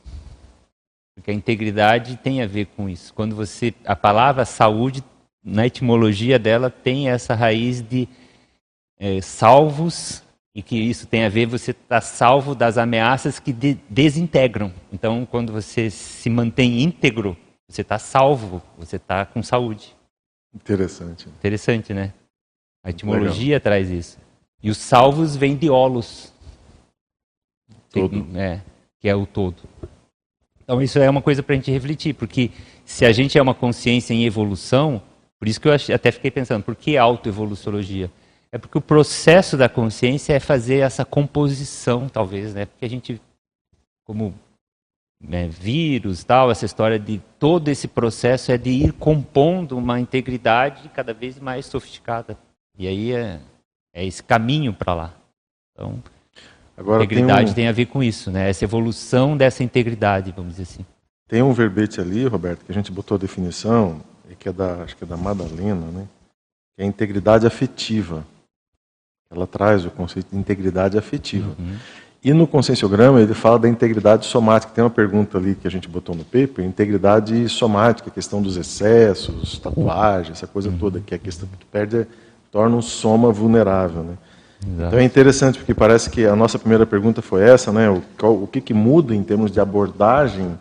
Porque 1.19 1.31
a 1.31 1.33
integridade 1.33 2.15
tem 2.15 2.41
a 2.41 2.47
ver 2.47 2.67
com 2.77 2.87
isso. 2.87 3.13
Quando 3.13 3.35
você 3.35 3.73
a 3.83 3.93
palavra 3.93 4.45
saúde 4.45 5.03
na 5.43 5.67
etimologia 5.67 6.39
dela 6.39 6.69
tem 6.69 7.09
essa 7.09 7.35
raiz 7.35 7.81
de 7.81 8.07
é, 8.97 9.19
salvos 9.19 10.23
e 10.55 10.63
que 10.63 10.77
isso 10.77 11.05
tem 11.05 11.25
a 11.25 11.29
ver 11.29 11.45
você 11.45 11.71
estar 11.71 11.83
tá 11.87 12.01
salvo 12.01 12.55
das 12.55 12.77
ameaças 12.77 13.37
que 13.37 13.51
de, 13.51 13.77
desintegram. 13.89 14.71
Então, 14.93 15.25
quando 15.29 15.51
você 15.51 15.89
se 15.89 16.29
mantém 16.29 16.81
íntegro, 16.81 17.35
você 17.67 17.81
está 17.81 17.99
salvo, 17.99 18.61
você 18.77 18.95
está 18.95 19.25
com 19.25 19.43
saúde. 19.43 19.93
Interessante. 20.55 21.27
Interessante, 21.27 21.93
né? 21.93 22.13
A 22.81 22.91
etimologia 22.91 23.55
Legal. 23.55 23.59
traz 23.59 23.89
isso. 23.89 24.17
E 24.63 24.69
os 24.69 24.77
salvos 24.77 25.35
vêm 25.35 25.57
de 25.57 25.69
olos. 25.69 26.33
Todo. 27.91 28.25
É, 28.37 28.61
que 29.01 29.09
é 29.09 29.15
o 29.15 29.25
todo. 29.25 29.57
Então 30.69 30.83
isso 30.83 30.99
é 30.99 31.09
uma 31.09 31.19
coisa 31.19 31.41
para 31.41 31.53
a 31.53 31.55
gente 31.55 31.71
refletir, 31.71 32.13
porque 32.13 32.51
se 32.85 33.03
a 33.03 33.11
gente 33.11 33.35
é 33.35 33.41
uma 33.41 33.55
consciência 33.55 34.13
em 34.13 34.25
evolução, 34.25 35.01
por 35.39 35.47
isso 35.47 35.59
que 35.59 35.67
eu 35.67 35.73
até 35.73 36.11
fiquei 36.11 36.29
pensando, 36.29 36.63
por 36.63 36.75
que 36.75 36.95
autoevoluciologia? 36.95 38.11
É 38.51 38.57
porque 38.59 38.77
o 38.77 38.81
processo 38.81 39.57
da 39.57 39.67
consciência 39.67 40.33
é 40.33 40.39
fazer 40.39 40.81
essa 40.81 41.03
composição, 41.03 42.07
talvez, 42.07 42.53
né? 42.53 42.67
Porque 42.67 42.85
a 42.85 42.87
gente, 42.87 43.19
como 44.05 44.31
né, 45.19 45.47
vírus, 45.47 46.23
tal, 46.23 46.51
essa 46.51 46.67
história 46.67 46.99
de 46.99 47.19
todo 47.39 47.69
esse 47.69 47.87
processo 47.87 48.51
é 48.51 48.57
de 48.57 48.69
ir 48.69 48.93
compondo 48.93 49.75
uma 49.75 49.99
integridade 49.99 50.87
cada 50.89 51.15
vez 51.15 51.39
mais 51.39 51.65
sofisticada. 51.65 52.37
E 52.77 52.87
aí 52.87 53.11
é, 53.11 53.39
é 53.91 54.05
esse 54.05 54.21
caminho 54.21 54.71
para 54.71 54.93
lá. 54.93 55.13
Então, 55.73 55.99
Agora, 56.79 57.03
integridade 57.03 57.43
tem, 57.43 57.51
um... 57.51 57.55
tem, 57.55 57.67
a 57.67 57.71
ver 57.73 57.87
com 57.87 58.01
isso, 58.01 58.31
né? 58.31 58.49
Essa 58.49 58.63
evolução 58.63 59.35
dessa 59.35 59.61
integridade, 59.63 60.33
vamos 60.33 60.53
dizer 60.53 60.63
assim. 60.63 60.85
Tem 61.27 61.41
um 61.41 61.51
verbete 61.51 61.99
ali, 61.99 62.25
Roberto, 62.25 62.63
que 62.65 62.71
a 62.71 62.73
gente 62.73 62.89
botou 62.89 63.15
a 63.15 63.19
definição, 63.19 64.01
que 64.39 64.47
é 64.47 64.53
da, 64.53 64.83
acho 64.83 64.95
que 64.95 65.03
é 65.03 65.07
da 65.07 65.17
Madalena, 65.17 65.85
né? 65.91 66.07
Que 66.75 66.81
é 66.81 66.85
a 66.85 66.87
integridade 66.87 67.45
afetiva. 67.45 68.25
Ela 69.29 69.45
traz 69.45 69.85
o 69.85 69.91
conceito 69.91 70.29
de 70.31 70.37
integridade 70.37 70.97
afetiva. 70.97 71.53
Uhum. 71.59 71.75
E 72.23 72.33
no 72.33 72.47
conscienciograma 72.47 73.21
ele 73.21 73.33
fala 73.33 73.59
da 73.59 73.69
integridade 73.69 74.25
somática. 74.25 74.73
Tem 74.73 74.83
uma 74.83 74.89
pergunta 74.89 75.37
ali 75.37 75.55
que 75.55 75.67
a 75.67 75.71
gente 75.71 75.87
botou 75.87 76.15
no 76.15 76.23
paper, 76.23 76.65
integridade 76.65 77.47
somática, 77.49 78.09
questão 78.09 78.41
dos 78.41 78.55
excessos, 78.57 79.59
tatuagem, 79.59 80.31
essa 80.31 80.47
coisa 80.47 80.69
uhum. 80.69 80.77
toda, 80.77 80.99
que 80.99 81.13
é 81.13 81.17
a 81.17 81.19
questão 81.19 81.47
que 81.47 81.57
tu 81.57 81.65
perde, 81.67 82.07
torna 82.51 82.75
um 82.75 82.81
soma 82.81 83.31
vulnerável, 83.31 84.03
né? 84.03 84.17
Exato. 84.61 84.87
Então 84.87 84.99
é 84.99 85.03
interessante 85.03 85.57
porque 85.57 85.73
parece 85.73 86.09
que 86.09 86.25
a 86.25 86.35
nossa 86.35 86.59
primeira 86.59 86.85
pergunta 86.85 87.21
foi 87.21 87.43
essa, 87.43 87.71
né? 87.71 87.89
O, 87.89 88.03
o 88.43 88.47
que, 88.47 88.59
que 88.59 88.73
muda 88.73 89.15
em 89.15 89.23
termos 89.23 89.51
de 89.51 89.59
abordagem 89.59 90.57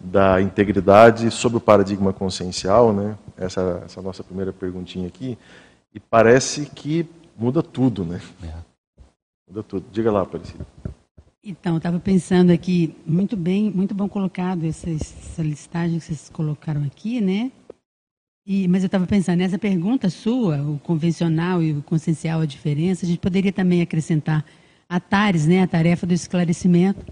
da 0.00 0.40
integridade 0.40 1.30
sobre 1.30 1.58
o 1.58 1.60
paradigma 1.60 2.12
consciencial, 2.12 2.92
né? 2.92 3.16
Essa, 3.36 3.82
essa 3.84 4.00
nossa 4.00 4.24
primeira 4.24 4.52
perguntinha 4.52 5.06
aqui. 5.06 5.36
E 5.94 6.00
parece 6.00 6.66
que 6.66 7.06
muda 7.36 7.62
tudo, 7.62 8.04
né? 8.04 8.20
É. 8.42 8.52
Muda 9.48 9.62
tudo. 9.62 9.84
Diga 9.92 10.10
lá, 10.10 10.22
Aparecida. 10.22 10.64
Então, 11.44 11.76
estava 11.76 12.00
pensando 12.00 12.50
aqui, 12.50 12.96
muito 13.06 13.36
bem, 13.36 13.70
muito 13.70 13.94
bom 13.94 14.08
colocado 14.08 14.64
essa, 14.64 14.90
essa 14.90 15.42
listagem 15.42 15.98
que 15.98 16.04
vocês 16.04 16.28
colocaram 16.28 16.82
aqui, 16.82 17.20
né? 17.20 17.52
E, 18.46 18.68
mas 18.68 18.84
eu 18.84 18.86
estava 18.86 19.08
pensando, 19.08 19.38
nessa 19.38 19.58
pergunta 19.58 20.08
sua, 20.08 20.62
o 20.62 20.78
convencional 20.78 21.60
e 21.60 21.72
o 21.72 21.82
consciencial, 21.82 22.40
a 22.40 22.46
diferença, 22.46 23.04
a 23.04 23.08
gente 23.08 23.18
poderia 23.18 23.52
também 23.52 23.82
acrescentar 23.82 24.44
a 24.88 25.00
TARES, 25.00 25.46
né, 25.46 25.62
a 25.62 25.66
tarefa 25.66 26.06
do 26.06 26.14
esclarecimento, 26.14 27.04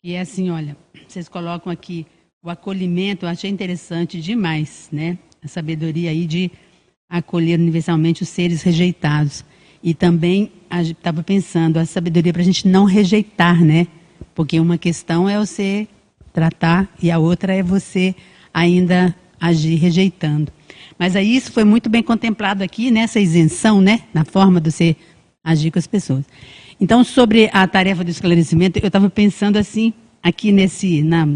que 0.00 0.14
é 0.14 0.20
assim, 0.20 0.48
olha, 0.48 0.74
vocês 1.06 1.28
colocam 1.28 1.70
aqui 1.70 2.06
o 2.42 2.48
acolhimento, 2.48 3.26
eu 3.26 3.28
achei 3.28 3.50
interessante 3.50 4.18
demais, 4.18 4.88
né, 4.90 5.18
a 5.44 5.48
sabedoria 5.48 6.08
aí 6.08 6.26
de 6.26 6.50
acolher 7.06 7.60
universalmente 7.60 8.22
os 8.22 8.30
seres 8.30 8.62
rejeitados. 8.62 9.44
E 9.82 9.92
também 9.92 10.50
estava 10.70 11.22
pensando, 11.22 11.76
a 11.76 11.84
sabedoria 11.84 12.32
para 12.32 12.42
a 12.42 12.44
gente 12.44 12.66
não 12.66 12.84
rejeitar, 12.84 13.64
né? 13.64 13.86
Porque 14.34 14.58
uma 14.58 14.76
questão 14.76 15.28
é 15.28 15.38
você 15.38 15.86
tratar 16.32 16.92
e 17.00 17.10
a 17.10 17.18
outra 17.18 17.54
é 17.54 17.62
você 17.62 18.14
ainda 18.52 19.14
agir 19.40 19.76
rejeitando. 19.76 20.52
Mas 20.98 21.14
aí 21.14 21.36
isso 21.36 21.52
foi 21.52 21.64
muito 21.64 21.88
bem 21.88 22.02
contemplado 22.02 22.62
aqui 22.62 22.90
nessa 22.90 23.20
isenção, 23.20 23.80
né? 23.80 24.02
Na 24.12 24.24
forma 24.24 24.60
de 24.60 24.70
você 24.70 24.96
agir 25.44 25.70
com 25.70 25.78
as 25.78 25.86
pessoas. 25.86 26.24
Então, 26.80 27.04
sobre 27.04 27.48
a 27.52 27.66
tarefa 27.66 28.04
do 28.04 28.10
esclarecimento, 28.10 28.78
eu 28.78 28.86
estava 28.86 29.08
pensando 29.08 29.56
assim, 29.56 29.92
aqui 30.22 30.52
nesse, 30.52 31.02
na, 31.02 31.26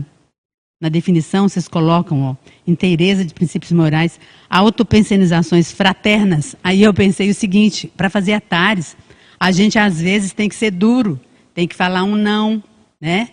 na 0.81 0.89
definição, 0.89 1.49
vocês 1.49 1.69
colocam, 1.69 2.23
ó, 2.23 2.37
inteireza 2.67 3.25
de 3.25 3.33
princípios 3.33 3.73
morais, 3.73 4.19
autopensionizações 4.51 5.71
fraternas. 5.71 6.57
Aí 6.63 6.83
eu 6.83 6.93
pensei 6.93 7.31
o 7.31 7.35
seguinte, 7.35 7.91
para 7.97 8.11
fazer 8.11 8.35
atares, 8.35 8.97
a 9.39 9.51
gente 9.51 9.79
às 9.79 10.01
vezes 10.01 10.33
tem 10.33 10.49
que 10.49 10.55
ser 10.55 10.71
duro, 10.71 11.21
tem 11.55 11.67
que 11.67 11.75
falar 11.75 12.03
um 12.05 12.17
não, 12.17 12.63
né? 13.01 13.31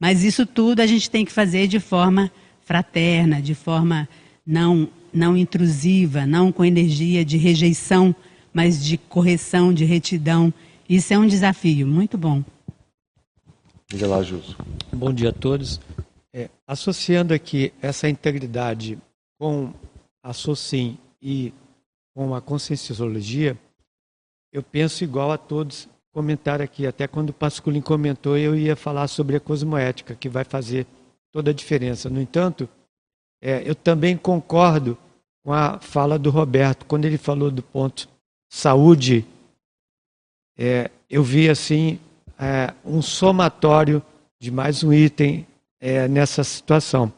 Mas 0.00 0.22
isso 0.22 0.46
tudo 0.46 0.80
a 0.80 0.86
gente 0.86 1.10
tem 1.10 1.24
que 1.24 1.32
fazer 1.32 1.66
de 1.66 1.80
forma 1.80 2.30
fraterna, 2.64 3.42
de 3.42 3.54
forma 3.54 4.08
não 4.46 4.88
não 5.12 5.36
intrusiva, 5.36 6.26
não 6.26 6.52
com 6.52 6.64
energia 6.64 7.24
de 7.24 7.36
rejeição, 7.36 8.14
mas 8.52 8.84
de 8.84 8.96
correção, 8.96 9.72
de 9.72 9.84
retidão. 9.84 10.52
Isso 10.88 11.12
é 11.12 11.18
um 11.18 11.26
desafio 11.26 11.86
muito 11.86 12.16
bom. 12.16 12.42
Bom 14.92 15.12
dia 15.12 15.30
a 15.30 15.32
todos. 15.32 15.80
É, 16.32 16.50
associando 16.66 17.32
aqui 17.32 17.72
essa 17.80 18.08
integridade 18.08 18.98
com 19.38 19.72
a 20.22 20.32
SOCIM 20.32 20.98
e 21.22 21.52
com 22.14 22.34
a 22.34 22.40
conscienciologia, 22.40 23.56
eu 24.52 24.62
penso 24.62 25.04
igual 25.04 25.32
a 25.32 25.38
todos 25.38 25.88
comentaram 26.18 26.64
aqui. 26.64 26.84
Até 26.84 27.06
quando 27.06 27.30
o 27.30 27.32
Pasculin 27.32 27.80
comentou, 27.80 28.36
eu 28.36 28.56
ia 28.56 28.74
falar 28.74 29.06
sobre 29.06 29.36
a 29.36 29.40
cosmoética, 29.40 30.16
que 30.16 30.28
vai 30.28 30.42
fazer 30.42 30.84
toda 31.30 31.52
a 31.52 31.54
diferença. 31.54 32.10
No 32.10 32.20
entanto, 32.20 32.68
é, 33.40 33.62
eu 33.68 33.74
também 33.74 34.16
concordo 34.16 34.96
com 35.44 35.52
a 35.52 35.78
fala 35.78 36.18
do 36.18 36.30
Roberto, 36.30 36.84
quando 36.86 37.04
ele 37.04 37.18
falou 37.18 37.50
do 37.50 37.62
ponto 37.62 38.08
saúde, 38.50 39.24
é, 40.58 40.90
eu 41.08 41.22
vi 41.22 41.48
assim 41.48 41.98
é, 42.38 42.72
um 42.84 43.00
somatório 43.00 44.02
de 44.40 44.50
mais 44.50 44.82
um 44.82 44.92
item 44.92 45.46
é, 45.80 46.08
nessa 46.08 46.42
situação. 46.44 47.12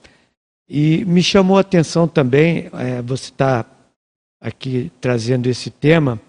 E 0.69 1.05
me 1.05 1.23
chamou 1.23 1.59
a 1.59 1.63
atenção 1.63 2.07
também, 2.07 2.71
é, 2.75 3.03
você 3.03 3.31
está 3.31 3.65
aqui 4.41 4.93
trazendo 5.01 5.49
esse 5.49 5.71
tema, 5.71 6.21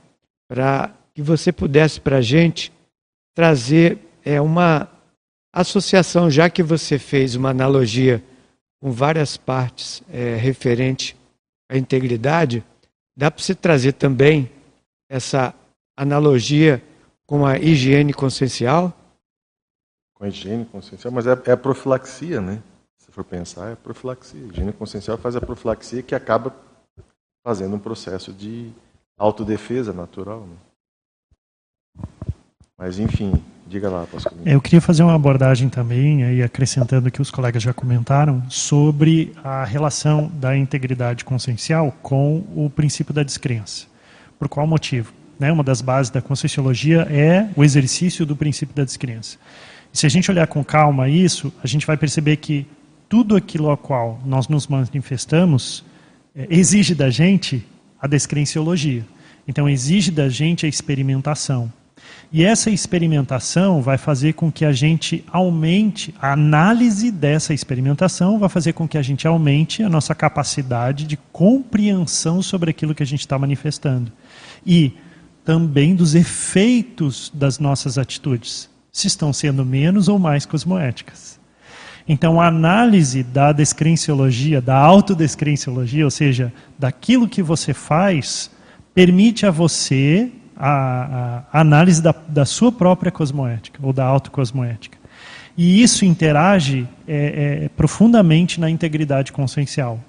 para 0.50 0.92
que 1.14 1.22
você 1.22 1.52
pudesse 1.52 2.00
para 2.00 2.18
a 2.18 2.22
gente 2.22 2.72
trazer 3.36 3.98
é, 4.26 4.42
uma 4.42 4.90
associação, 5.54 6.30
já 6.30 6.50
que 6.50 6.64
você 6.64 6.98
fez 6.98 7.36
uma 7.36 7.50
analogia 7.50 8.24
com 8.82 8.92
várias 8.92 9.38
partes 9.38 10.02
é, 10.10 10.36
referente 10.36 11.16
à 11.70 11.78
integridade, 11.78 12.66
dá 13.16 13.30
para 13.30 13.42
você 13.42 13.54
trazer 13.54 13.94
também 13.94 14.52
essa 15.08 15.54
analogia 15.96 16.84
com 17.28 17.46
a 17.46 17.60
higiene 17.60 18.12
consciencial? 18.12 18.92
Com 20.16 20.26
a 20.26 20.28
higiene 20.28 20.66
consciencial, 20.66 21.14
mas 21.14 21.28
é, 21.28 21.40
é 21.46 21.52
a 21.52 21.58
profilaxia, 21.58 22.42
né? 22.42 22.62
Se 22.98 23.12
for 23.12 23.24
pensar, 23.24 23.72
é 23.72 23.76
profilaxia. 23.76 24.42
A 24.42 24.48
higiene 24.48 24.74
consciencial 24.74 25.18
faz 25.18 25.36
a 25.36 25.42
profilaxia 25.42 26.02
que 26.02 26.16
acaba 26.16 26.56
fazendo 27.44 27.76
um 27.76 27.80
processo 27.80 28.34
de 28.34 28.72
autodefesa 29.18 29.94
natural. 29.94 30.42
Né? 30.42 30.56
Mas, 32.82 32.98
enfim, 33.00 33.32
Diga 33.72 33.90
lá, 33.90 34.06
Pascoal. 34.06 34.36
Eu 34.46 34.60
queria 34.60 34.82
fazer 34.82 35.02
uma 35.02 35.16
abordagem 35.16 35.70
também, 35.70 36.26
aí 36.26 36.44
acrescentando 36.44 37.08
o 37.08 37.12
que 37.12 37.22
os 37.22 37.32
colegas 37.32 37.64
já 37.64 37.74
comentaram, 37.74 38.44
sobre 38.50 39.32
a 39.42 39.64
relação 39.64 40.30
da 40.34 40.58
integridade 40.58 41.24
consciencial 41.24 41.96
com 42.02 42.44
o 42.54 42.70
princípio 42.70 43.14
da 43.14 43.24
descrença. 43.24 43.86
Por 44.38 44.50
qual 44.50 44.68
motivo? 44.68 45.14
Né, 45.40 45.54
uma 45.54 45.64
das 45.64 45.80
bases 45.80 46.12
da 46.12 46.22
conscienciologia 46.22 47.08
é 47.10 47.48
o 47.56 47.64
exercício 47.64 48.26
do 48.26 48.36
princípio 48.36 48.76
da 48.76 48.84
descrença. 48.84 49.38
Se 49.94 50.06
a 50.06 50.10
gente 50.10 50.30
olhar 50.30 50.48
com 50.48 50.62
calma 50.66 51.08
isso, 51.08 51.54
a 51.64 51.68
gente 51.68 51.88
vai 51.88 51.96
perceber 51.96 52.36
que 52.38 52.68
tudo 53.08 53.38
aquilo 53.38 53.70
ao 53.70 53.78
qual 53.78 54.20
nós 54.26 54.50
nos 54.50 54.68
manifestamos 54.68 55.86
é, 56.36 56.46
exige 56.50 56.94
da 56.94 57.10
gente 57.10 57.66
a 58.02 58.06
descrenciologia. 58.06 59.06
Então, 59.48 59.70
exige 59.70 60.12
da 60.12 60.28
gente 60.28 60.66
a 60.66 60.70
experimentação. 60.70 61.72
E 62.34 62.46
essa 62.46 62.70
experimentação 62.70 63.82
vai 63.82 63.98
fazer 63.98 64.34
com 64.34 64.50
que 64.50 64.64
a 64.64 64.72
gente 64.72 65.24
aumente, 65.30 66.16
a 66.22 66.32
análise 66.32 67.12
dessa 67.12 67.54
experimentação 67.54 68.40
vai 68.40 68.48
fazer 68.48 68.72
com 68.72 68.88
que 68.88 68.98
a 68.98 69.02
gente 69.02 69.28
aumente 69.28 69.84
a 69.84 69.90
nossa 69.90 70.16
capacidade 70.16 71.06
de 71.06 71.18
compreensão 71.34 72.42
sobre 72.42 72.70
aquilo 72.70 72.96
que 72.96 73.04
a 73.04 73.06
gente 73.06 73.20
está 73.20 73.38
manifestando. 73.38 74.12
E 74.66 74.94
também 75.44 75.94
dos 75.94 76.16
efeitos 76.16 77.30
das 77.34 77.60
nossas 77.60 77.98
atitudes, 77.98 78.70
se 78.92 79.08
estão 79.08 79.34
sendo 79.34 79.66
menos 79.66 80.08
ou 80.08 80.18
mais 80.18 80.46
cosmoéticas. 80.46 81.40
Então, 82.08 82.40
a 82.40 82.48
análise 82.48 83.24
da 83.24 83.52
descrenciologia, 83.52 84.62
da 84.62 84.76
autodescrenciologia, 84.76 86.06
ou 86.06 86.12
seja, 86.12 86.52
daquilo 86.80 87.28
que 87.28 87.44
você 87.44 87.74
faz, 87.74 88.50
permite 88.94 89.46
a 89.46 89.52
você 89.52 90.32
a, 90.64 91.44
a 91.52 91.60
análise 91.60 92.04
da, 92.04 92.14
da, 92.28 92.46
sua 92.46 92.72
própria 92.72 93.12
cosmoética, 93.12 93.80
ou 93.82 93.92
da 93.92 94.06
autocosmoética. 94.06 94.96
E 95.58 95.82
isso 95.82 96.06
interage 96.06 96.88
é, 97.08 97.64
é, 97.64 97.70
profundamente 97.70 98.60
na 98.60 98.70
integridade 98.70 99.32
consciencial. 99.32 100.00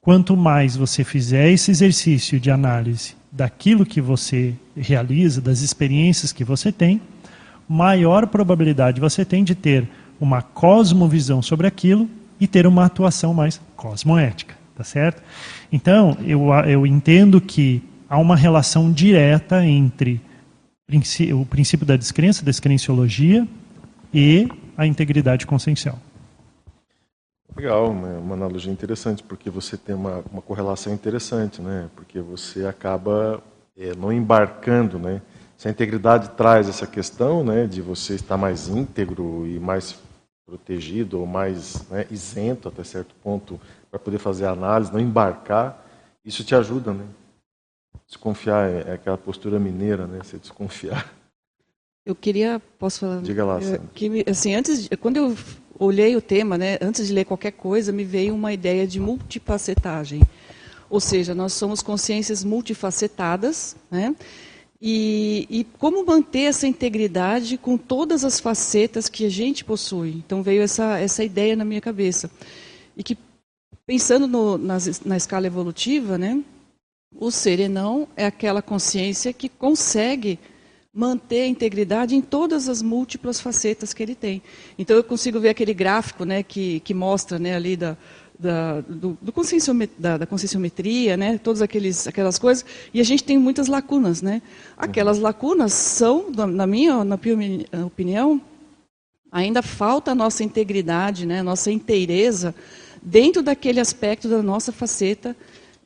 Quanto 0.00 0.36
mais 0.36 0.76
você 0.76 1.04
fizer 1.04 1.50
esse 1.50 1.70
exercício 1.70 2.40
de 2.40 2.50
análise 2.50 3.14
daquilo 3.30 3.86
que 3.86 4.00
você 4.00 4.54
realiza, 4.76 5.40
das 5.40 5.60
experiências 5.60 6.32
que 6.32 6.42
você 6.42 6.72
tem, 6.72 7.00
maior 7.68 8.26
probabilidade 8.26 9.00
você 9.00 9.24
tem 9.24 9.44
de 9.44 9.54
ter 9.54 9.88
uma 10.20 10.42
cosmovisão 10.42 11.40
sobre 11.40 11.68
aquilo 11.68 12.10
e 12.40 12.48
ter 12.48 12.66
uma 12.66 12.86
atuação 12.86 13.32
mais 13.32 13.60
cosmoética, 13.76 14.56
tá 14.76 14.82
certo? 14.82 15.22
Então, 15.70 16.18
eu, 16.26 16.52
eu 16.66 16.84
entendo 16.84 17.40
que 17.40 17.82
há 18.12 18.18
uma 18.18 18.36
relação 18.36 18.92
direta 18.92 19.64
entre 19.64 20.20
o 21.34 21.46
princípio 21.46 21.86
da 21.86 21.96
descrença, 21.96 22.44
descrenciologia, 22.44 23.48
e 24.12 24.46
a 24.76 24.86
integridade 24.86 25.46
consciencial. 25.46 25.98
Legal, 27.56 27.90
uma 27.90 28.34
analogia 28.34 28.70
interessante, 28.70 29.22
porque 29.22 29.48
você 29.48 29.78
tem 29.78 29.94
uma, 29.94 30.22
uma 30.30 30.42
correlação 30.42 30.92
interessante, 30.92 31.62
né? 31.62 31.88
Porque 31.96 32.20
você 32.20 32.66
acaba 32.66 33.42
é, 33.78 33.94
não 33.94 34.12
embarcando, 34.12 34.98
né? 34.98 35.22
Se 35.56 35.68
a 35.68 35.70
integridade 35.70 36.28
traz 36.30 36.68
essa 36.68 36.86
questão, 36.86 37.42
né, 37.42 37.66
de 37.66 37.80
você 37.80 38.14
estar 38.14 38.36
mais 38.36 38.68
íntegro 38.68 39.46
e 39.46 39.58
mais 39.58 39.98
protegido 40.44 41.20
ou 41.20 41.26
mais 41.26 41.88
né, 41.88 42.04
isento 42.10 42.68
até 42.68 42.84
certo 42.84 43.14
ponto 43.22 43.58
para 43.90 43.98
poder 43.98 44.18
fazer 44.18 44.44
a 44.44 44.50
análise, 44.50 44.92
não 44.92 45.00
embarcar, 45.00 45.82
isso 46.24 46.44
te 46.44 46.54
ajuda, 46.54 46.92
né? 46.92 47.04
Desconfiar 48.06 48.70
é, 48.70 48.90
é 48.90 48.92
aquela 48.94 49.18
postura 49.18 49.58
mineira, 49.58 50.06
né? 50.06 50.18
Você 50.22 50.38
desconfiar. 50.38 51.12
Eu 52.04 52.14
queria, 52.14 52.60
posso 52.78 53.00
falar? 53.00 53.22
Diga 53.22 53.44
lá, 53.44 53.60
Sandra. 53.60 53.82
Que, 53.94 54.24
assim, 54.28 54.54
antes, 54.54 54.88
quando 55.00 55.18
eu 55.18 55.36
olhei 55.78 56.16
o 56.16 56.20
tema, 56.20 56.58
né, 56.58 56.78
antes 56.80 57.06
de 57.06 57.12
ler 57.12 57.24
qualquer 57.24 57.52
coisa, 57.52 57.92
me 57.92 58.04
veio 58.04 58.34
uma 58.34 58.52
ideia 58.52 58.86
de 58.86 58.98
multifacetagem. 58.98 60.22
Ou 60.90 61.00
seja, 61.00 61.34
nós 61.34 61.52
somos 61.52 61.80
consciências 61.80 62.44
multifacetadas, 62.44 63.76
né? 63.90 64.14
E, 64.84 65.46
e, 65.48 65.64
como 65.78 66.04
manter 66.04 66.42
essa 66.42 66.66
integridade 66.66 67.56
com 67.56 67.78
todas 67.78 68.24
as 68.24 68.40
facetas 68.40 69.08
que 69.08 69.24
a 69.24 69.30
gente 69.30 69.64
possui. 69.64 70.10
Então 70.26 70.42
veio 70.42 70.60
essa, 70.60 70.98
essa 70.98 71.22
ideia 71.22 71.54
na 71.54 71.64
minha 71.64 71.80
cabeça. 71.80 72.28
E 72.96 73.02
que, 73.04 73.16
pensando 73.86 74.26
no, 74.26 74.58
na, 74.58 74.78
na 75.04 75.16
escala 75.16 75.46
evolutiva, 75.46 76.18
né, 76.18 76.42
o 77.18 77.30
serenão 77.30 78.08
é 78.16 78.26
aquela 78.26 78.62
consciência 78.62 79.32
que 79.32 79.48
consegue 79.48 80.38
manter 80.94 81.42
a 81.42 81.46
integridade 81.46 82.14
em 82.14 82.20
todas 82.20 82.68
as 82.68 82.82
múltiplas 82.82 83.40
facetas 83.40 83.94
que 83.94 84.02
ele 84.02 84.14
tem. 84.14 84.42
Então 84.78 84.94
eu 84.94 85.02
consigo 85.02 85.40
ver 85.40 85.48
aquele 85.48 85.72
gráfico 85.72 86.24
né, 86.24 86.42
que, 86.42 86.80
que 86.80 86.92
mostra 86.92 87.38
né, 87.38 87.54
ali 87.54 87.76
da, 87.76 87.96
da, 88.38 88.80
do, 88.82 89.16
do 89.20 89.32
da, 89.98 90.18
da 90.18 90.26
conscienciometria, 90.26 91.16
né, 91.16 91.38
todas 91.38 91.62
aqueles, 91.62 92.06
aquelas 92.06 92.38
coisas, 92.38 92.64
e 92.92 93.00
a 93.00 93.04
gente 93.04 93.24
tem 93.24 93.38
muitas 93.38 93.68
lacunas. 93.68 94.20
Né? 94.20 94.42
Aquelas 94.76 95.18
lacunas 95.18 95.72
são, 95.72 96.30
na 96.30 96.66
minha, 96.66 97.02
na 97.04 97.16
minha 97.16 97.66
opinião, 97.86 98.40
ainda 99.30 99.62
falta 99.62 100.10
a 100.10 100.14
nossa 100.14 100.44
integridade, 100.44 101.24
né, 101.24 101.40
a 101.40 101.44
nossa 101.44 101.70
inteireza, 101.70 102.54
dentro 103.02 103.42
daquele 103.42 103.80
aspecto 103.80 104.28
da 104.28 104.42
nossa 104.42 104.70
faceta 104.72 105.34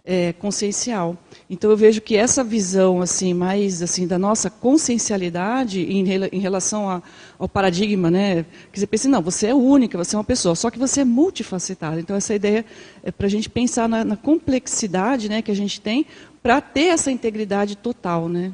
é, 0.06 0.32
consciencial. 0.32 1.18
Então 1.50 1.68
eu 1.70 1.76
vejo 1.76 2.00
que 2.00 2.16
essa 2.16 2.44
visão 2.44 3.02
assim 3.02 3.34
mais 3.34 3.82
assim 3.82 4.06
da 4.06 4.18
nossa 4.18 4.48
consciencialidade 4.48 5.80
em, 5.80 6.04
em 6.32 6.38
relação 6.38 6.88
a, 6.88 7.02
ao 7.38 7.48
paradigma, 7.48 8.10
né? 8.10 8.46
Que 8.72 8.78
você 8.78 8.86
pensa, 8.86 9.08
não, 9.08 9.20
você 9.20 9.48
é 9.48 9.54
única, 9.54 9.98
você 9.98 10.14
é 10.14 10.18
uma 10.18 10.24
pessoa, 10.24 10.54
só 10.54 10.70
que 10.70 10.78
você 10.78 11.00
é 11.00 11.04
multifacetada. 11.04 11.98
Então 12.00 12.14
essa 12.14 12.34
ideia 12.34 12.64
é 13.02 13.10
para 13.10 13.26
a 13.26 13.30
gente 13.30 13.50
pensar 13.50 13.88
na, 13.88 14.04
na, 14.04 14.16
complexidade, 14.16 15.28
né, 15.28 15.42
que 15.42 15.50
a 15.50 15.56
gente 15.56 15.80
tem 15.80 16.06
para 16.42 16.60
ter 16.60 16.86
essa 16.86 17.10
integridade 17.10 17.76
total, 17.76 18.28
né? 18.28 18.52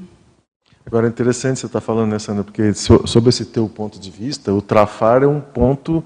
Agora 0.85 1.07
é 1.07 1.11
interessante 1.11 1.61
você 1.61 1.67
estar 1.67 1.81
tá 1.81 1.87
falando 1.87 2.11
né, 2.11 2.43
porque 2.43 2.73
sob 2.75 3.29
esse 3.29 3.45
teu 3.45 3.69
ponto 3.69 4.01
de 4.01 4.11
vista, 4.11 4.53
o 4.53 4.61
trafar 4.61 5.23
é 5.23 5.27
um 5.27 5.41
ponto 5.41 6.03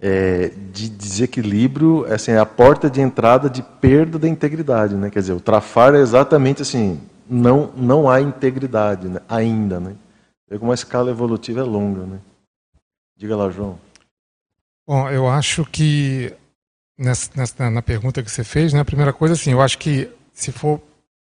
é, 0.00 0.52
de 0.72 0.88
desequilíbrio, 0.88 2.06
assim, 2.12 2.32
a 2.32 2.46
porta 2.46 2.88
de 2.88 3.00
entrada 3.00 3.50
de 3.50 3.62
perda 3.62 4.18
da 4.18 4.28
integridade, 4.28 4.94
né? 4.94 5.10
Quer 5.10 5.20
dizer, 5.20 5.32
o 5.32 5.40
trafar 5.40 5.94
é 5.94 5.98
exatamente 5.98 6.62
assim, 6.62 7.00
não 7.28 7.72
não 7.76 8.08
há 8.08 8.20
integridade 8.20 9.08
né? 9.08 9.20
ainda, 9.28 9.80
né? 9.80 9.96
É 10.50 10.56
como 10.56 10.70
a 10.70 10.74
escala 10.74 11.10
evolutiva 11.10 11.60
é 11.60 11.64
longa, 11.64 12.04
né? 12.06 12.18
Diga 13.16 13.36
lá, 13.36 13.50
João. 13.50 13.78
Bom, 14.86 15.10
eu 15.10 15.28
acho 15.28 15.64
que 15.64 16.32
nessa, 16.96 17.30
nessa, 17.34 17.68
na 17.68 17.82
pergunta 17.82 18.22
que 18.22 18.30
você 18.30 18.42
fez, 18.42 18.72
né, 18.72 18.80
a 18.80 18.84
primeira 18.84 19.12
coisa 19.12 19.34
assim, 19.34 19.52
eu 19.52 19.60
acho 19.60 19.76
que 19.78 20.08
se 20.32 20.50
for 20.50 20.80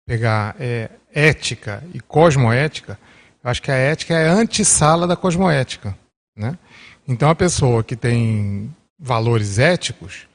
pegar 0.06 0.54
é, 0.60 0.90
ética 1.12 1.82
e 1.92 2.00
cosmoética, 2.00 2.98
eu 3.42 3.50
acho 3.50 3.62
que 3.62 3.70
a 3.70 3.74
ética 3.74 4.14
é 4.14 4.28
a 4.28 4.34
antessala 4.34 5.06
da 5.06 5.16
cosmoética, 5.16 5.96
né? 6.36 6.56
Então, 7.10 7.28
a 7.28 7.34
pessoa 7.34 7.82
que 7.82 7.96
tem 7.96 8.70
valores 8.96 9.58
éticos, 9.58 10.28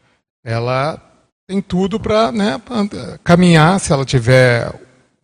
ela 0.44 1.02
tem 1.48 1.62
tudo 1.62 1.98
para 1.98 2.34
né, 2.34 2.62
caminhar, 3.24 3.80
se 3.80 3.94
ela 3.94 4.04
tiver 4.04 4.74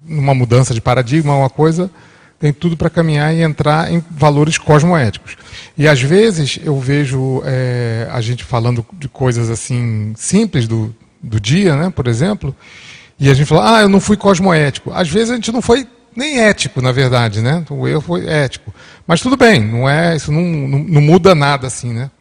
uma 0.01 0.33
mudança 0.33 0.73
de 0.73 0.79
paradigma, 0.79 1.35
uma 1.35 1.49
coisa, 1.49 1.91
tem 2.39 2.53
tudo 2.53 2.77
para 2.77 2.89
caminhar 2.89 3.35
e 3.35 3.41
entrar 3.41 3.91
em 3.91 4.01
valores 4.09 4.57
cosmoéticos. 4.57 5.35
E 5.77 5.89
às 5.89 6.01
vezes 6.01 6.57
eu 6.63 6.79
vejo 6.79 7.41
é, 7.43 8.07
a 8.09 8.21
gente 8.21 8.45
falando 8.45 8.85
de 8.93 9.09
coisas 9.09 9.49
assim 9.49 10.13
simples 10.15 10.69
do, 10.69 10.95
do 11.21 11.37
dia, 11.37 11.75
né, 11.75 11.89
por 11.89 12.07
exemplo, 12.07 12.55
e 13.19 13.29
a 13.29 13.33
gente 13.33 13.47
fala, 13.47 13.77
ah, 13.77 13.81
eu 13.81 13.89
não 13.89 13.99
fui 13.99 14.15
cosmoético. 14.15 14.93
Às 14.93 15.09
vezes 15.09 15.31
a 15.31 15.35
gente 15.35 15.51
não 15.51 15.61
foi 15.61 15.85
nem 16.15 16.39
ético, 16.39 16.81
na 16.81 16.91
verdade, 16.91 17.41
né? 17.41 17.65
O 17.69 17.87
erro 17.87 18.01
foi 18.01 18.27
ético. 18.27 18.73
Mas 19.07 19.21
tudo 19.21 19.37
bem, 19.37 19.61
não 19.61 19.89
é, 19.89 20.15
isso 20.15 20.31
não, 20.31 20.41
não, 20.41 20.79
não, 20.79 21.01
muda 21.01 21.33
nada 21.33 21.67
assim, 21.67 21.93
né? 21.93 22.11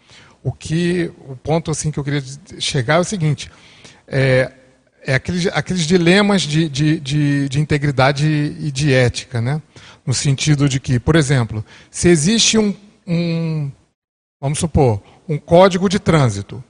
O 0.43 0.53
que 0.53 1.11
o 1.29 1.37
ponto 1.37 1.71
assim 1.71 1.91
que 1.91 1.99
eu 1.99 2.05
queria 2.05 2.23
chegar 2.59 2.95
é 2.95 2.99
o 2.99 3.05
seguinte: 3.05 3.51
é, 4.07 4.51
é 5.05 5.15
aqueles, 5.15 5.47
aqueles 5.49 5.87
dilemas 5.87 6.43
de, 6.43 6.69
de, 6.69 7.01
de, 7.01 7.49
de 7.49 7.61
integridade 7.61 8.27
e 8.27 8.71
de 8.71 8.93
ética, 8.93 9.41
né? 9.41 9.61
No 10.07 10.15
sentido 10.15 10.69
de 10.69 10.81
que, 10.81 10.99
por 10.99 11.17
exemplo, 11.17 11.65
se 11.91 12.09
existe 12.09 12.59
um, 12.59 12.75
um 13.07 13.71
vamos 14.41 14.59
supor, 14.59 15.03
um 15.29 15.39
código 15.39 15.89
de 15.89 15.99
trânsito 15.99 16.63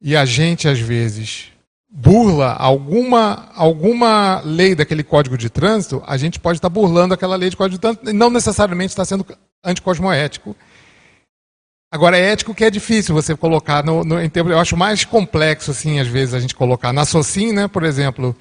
e 0.00 0.16
a 0.16 0.24
gente 0.24 0.68
às 0.68 0.78
vezes 0.78 1.52
burla 1.90 2.52
alguma, 2.52 3.50
alguma 3.54 4.40
lei 4.44 4.74
daquele 4.74 5.02
código 5.02 5.38
de 5.38 5.48
trânsito, 5.48 6.02
a 6.06 6.16
gente 6.16 6.38
pode 6.38 6.58
estar 6.58 6.68
burlando 6.68 7.14
aquela 7.14 7.36
lei 7.36 7.48
de 7.48 7.56
código 7.56 7.76
de 7.76 7.80
trânsito 7.80 8.10
e 8.10 8.12
não 8.12 8.30
necessariamente 8.30 8.90
está 8.90 9.04
sendo 9.04 9.26
anticosmoético. 9.64 10.54
Agora, 11.90 12.18
é 12.18 12.32
ético 12.32 12.54
que 12.54 12.64
é 12.64 12.70
difícil 12.70 13.14
você 13.14 13.34
colocar 13.34 13.82
no, 13.82 14.04
no, 14.04 14.20
em 14.20 14.28
termos, 14.28 14.52
eu 14.52 14.58
acho 14.58 14.76
mais 14.76 15.06
complexo, 15.06 15.70
assim, 15.70 15.98
às 15.98 16.06
vezes, 16.06 16.34
a 16.34 16.40
gente 16.40 16.54
colocar. 16.54 16.92
Na 16.92 17.06
SOCIM, 17.06 17.52
né, 17.52 17.66
por 17.66 17.82
exemplo, 17.82 18.36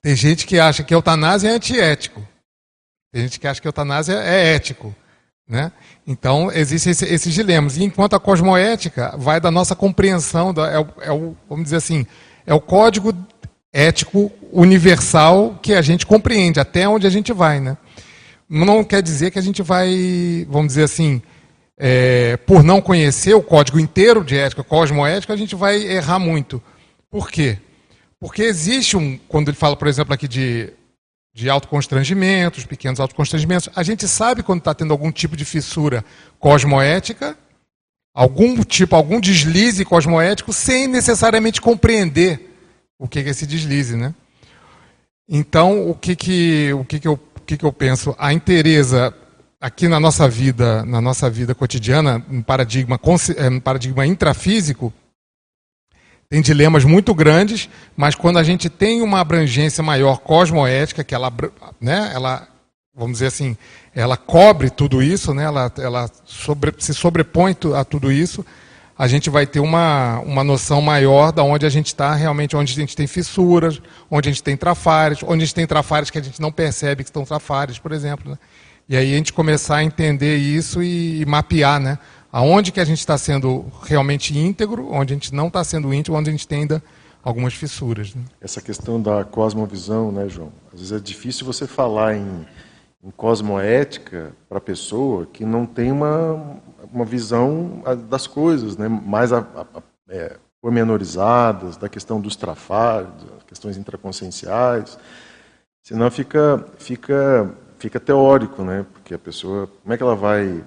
tem 0.00 0.14
gente 0.14 0.46
que 0.46 0.58
acha 0.60 0.84
que 0.84 0.94
eutanásia 0.94 1.48
é 1.48 1.52
antiético. 1.52 2.26
Tem 3.12 3.22
gente 3.22 3.40
que 3.40 3.48
acha 3.48 3.60
que 3.60 3.66
eutanásia 3.66 4.14
é 4.14 4.54
ético. 4.54 4.94
Né? 5.50 5.72
Então, 6.06 6.48
existem 6.52 6.92
esse, 6.92 7.04
esses 7.04 7.34
dilemas. 7.34 7.76
E 7.76 7.82
enquanto 7.82 8.14
a 8.14 8.20
cosmoética 8.20 9.16
vai 9.18 9.40
da 9.40 9.50
nossa 9.50 9.74
compreensão, 9.74 10.54
da, 10.54 10.70
é, 10.70 10.78
o, 10.78 10.86
é 11.02 11.12
o, 11.12 11.36
vamos 11.48 11.64
dizer 11.64 11.76
assim, 11.76 12.06
é 12.46 12.54
o 12.54 12.60
código 12.60 13.12
ético 13.72 14.30
universal 14.52 15.58
que 15.60 15.74
a 15.74 15.82
gente 15.82 16.06
compreende, 16.06 16.60
até 16.60 16.88
onde 16.88 17.04
a 17.04 17.10
gente 17.10 17.32
vai. 17.32 17.58
Né? 17.58 17.76
Não 18.48 18.84
quer 18.84 19.02
dizer 19.02 19.32
que 19.32 19.40
a 19.40 19.42
gente 19.42 19.60
vai, 19.60 20.46
vamos 20.48 20.68
dizer 20.68 20.84
assim, 20.84 21.20
é, 21.76 22.36
por 22.36 22.62
não 22.62 22.80
conhecer 22.80 23.34
o 23.34 23.42
código 23.42 23.80
inteiro 23.80 24.24
de 24.24 24.38
ética, 24.38 24.62
cosmoética, 24.62 25.32
a 25.32 25.36
gente 25.36 25.56
vai 25.56 25.82
errar 25.82 26.20
muito. 26.20 26.62
Por 27.10 27.28
quê? 27.28 27.58
Porque 28.20 28.42
existe 28.42 28.96
um, 28.96 29.18
quando 29.26 29.48
ele 29.48 29.56
fala, 29.56 29.74
por 29.74 29.88
exemplo, 29.88 30.14
aqui 30.14 30.28
de 30.28 30.72
de 31.32 31.48
autoconstrangimentos, 31.48 32.64
pequenos 32.64 33.00
autoconstrangimentos. 33.00 33.68
A 33.74 33.82
gente 33.82 34.06
sabe 34.08 34.42
quando 34.42 34.58
está 34.58 34.74
tendo 34.74 34.92
algum 34.92 35.12
tipo 35.12 35.36
de 35.36 35.44
fissura 35.44 36.04
cosmoética, 36.38 37.36
algum 38.14 38.62
tipo, 38.62 38.96
algum 38.96 39.20
deslize 39.20 39.84
cosmoético, 39.84 40.52
sem 40.52 40.86
necessariamente 40.86 41.60
compreender 41.60 42.56
o 42.98 43.08
que 43.08 43.20
é 43.20 43.28
esse 43.28 43.46
deslize, 43.46 43.96
né? 43.96 44.14
Então, 45.28 45.88
o 45.88 45.94
que 45.94 46.16
que, 46.16 46.72
o 46.72 46.84
que, 46.84 46.98
que, 46.98 47.06
eu, 47.06 47.12
o 47.12 47.40
que, 47.46 47.56
que 47.56 47.64
eu 47.64 47.72
penso? 47.72 48.14
A 48.18 48.32
interesa 48.32 49.14
aqui 49.60 49.86
na 49.86 50.00
nossa 50.00 50.28
vida, 50.28 50.84
na 50.84 51.00
nossa 51.00 51.30
vida 51.30 51.54
cotidiana, 51.54 52.24
um 52.28 52.42
paradigma, 52.42 52.98
um 53.02 53.56
eh, 53.56 53.60
paradigma 53.60 54.04
intrafísico, 54.06 54.92
tem 56.30 56.40
dilemas 56.40 56.84
muito 56.84 57.12
grandes, 57.12 57.68
mas 57.96 58.14
quando 58.14 58.38
a 58.38 58.44
gente 58.44 58.70
tem 58.70 59.02
uma 59.02 59.18
abrangência 59.18 59.82
maior 59.82 60.18
cosmoética, 60.18 61.02
que 61.02 61.12
ela, 61.12 61.32
né, 61.80 62.12
ela 62.14 62.46
vamos 62.94 63.14
dizer 63.14 63.26
assim, 63.26 63.56
ela 63.92 64.16
cobre 64.16 64.70
tudo 64.70 65.02
isso, 65.02 65.34
né, 65.34 65.42
ela, 65.42 65.72
ela 65.76 66.08
sobre, 66.24 66.72
se 66.78 66.94
sobrepõe 66.94 67.56
a 67.74 67.84
tudo 67.84 68.12
isso, 68.12 68.46
a 68.96 69.08
gente 69.08 69.28
vai 69.28 69.44
ter 69.44 69.58
uma, 69.58 70.20
uma 70.20 70.44
noção 70.44 70.80
maior 70.80 71.32
da 71.32 71.42
onde 71.42 71.66
a 71.66 71.68
gente 71.68 71.86
está, 71.86 72.14
realmente 72.14 72.54
onde 72.54 72.74
a 72.74 72.76
gente 72.76 72.94
tem 72.94 73.08
fissuras, 73.08 73.82
onde 74.08 74.28
a 74.28 74.32
gente 74.32 74.42
tem 74.42 74.56
trafares, 74.56 75.24
onde 75.24 75.42
a 75.42 75.46
gente 75.46 75.54
tem 75.54 75.66
trafares 75.66 76.10
que 76.10 76.18
a 76.18 76.22
gente 76.22 76.40
não 76.40 76.52
percebe 76.52 77.02
que 77.02 77.08
estão 77.08 77.24
trafares, 77.24 77.76
por 77.76 77.90
exemplo. 77.90 78.30
Né? 78.30 78.38
E 78.88 78.96
aí 78.96 79.14
a 79.14 79.16
gente 79.16 79.32
começar 79.32 79.76
a 79.76 79.84
entender 79.84 80.36
isso 80.36 80.82
e, 80.82 81.22
e 81.22 81.24
mapear, 81.24 81.80
né? 81.80 81.98
Aonde 82.32 82.72
que 82.72 82.80
a 82.80 82.84
gente 82.84 82.98
está 82.98 83.18
sendo 83.18 83.64
realmente 83.82 84.36
íntegro, 84.36 84.88
onde 84.90 85.12
a 85.12 85.16
gente 85.16 85.34
não 85.34 85.48
está 85.48 85.62
sendo 85.64 85.92
íntegro, 85.92 86.18
onde 86.18 86.30
a 86.30 86.32
gente 86.32 86.46
tem 86.46 86.60
ainda 86.60 86.82
algumas 87.22 87.54
fissuras. 87.54 88.14
Né? 88.14 88.22
Essa 88.40 88.60
questão 88.60 89.00
da 89.00 89.24
cosmovisão, 89.24 90.10
né, 90.10 90.28
João? 90.28 90.52
Às 90.72 90.80
vezes 90.80 90.92
é 90.92 91.00
difícil 91.00 91.44
você 91.44 91.66
falar 91.66 92.16
em, 92.16 92.46
em 93.02 93.10
cosmoética 93.10 94.32
para 94.48 94.58
a 94.58 94.60
pessoa 94.60 95.26
que 95.26 95.44
não 95.44 95.66
tem 95.66 95.92
uma, 95.92 96.58
uma 96.92 97.04
visão 97.04 97.82
das 98.08 98.26
coisas, 98.26 98.76
né, 98.76 98.88
mais 98.88 99.32
a, 99.32 99.38
a, 99.38 99.60
a, 99.78 99.82
é, 100.08 100.36
pormenorizadas, 100.60 101.76
da 101.76 101.88
questão 101.88 102.20
dos 102.20 102.36
trafares, 102.36 103.08
questões 103.46 103.76
intraconscienciais. 103.76 104.98
Senão 105.82 106.10
fica, 106.10 106.64
fica, 106.78 107.50
fica 107.78 107.98
teórico, 107.98 108.62
né? 108.62 108.84
Porque 108.92 109.14
a 109.14 109.18
pessoa, 109.18 109.66
como 109.82 109.94
é 109.94 109.96
que 109.96 110.02
ela 110.02 110.14
vai 110.14 110.62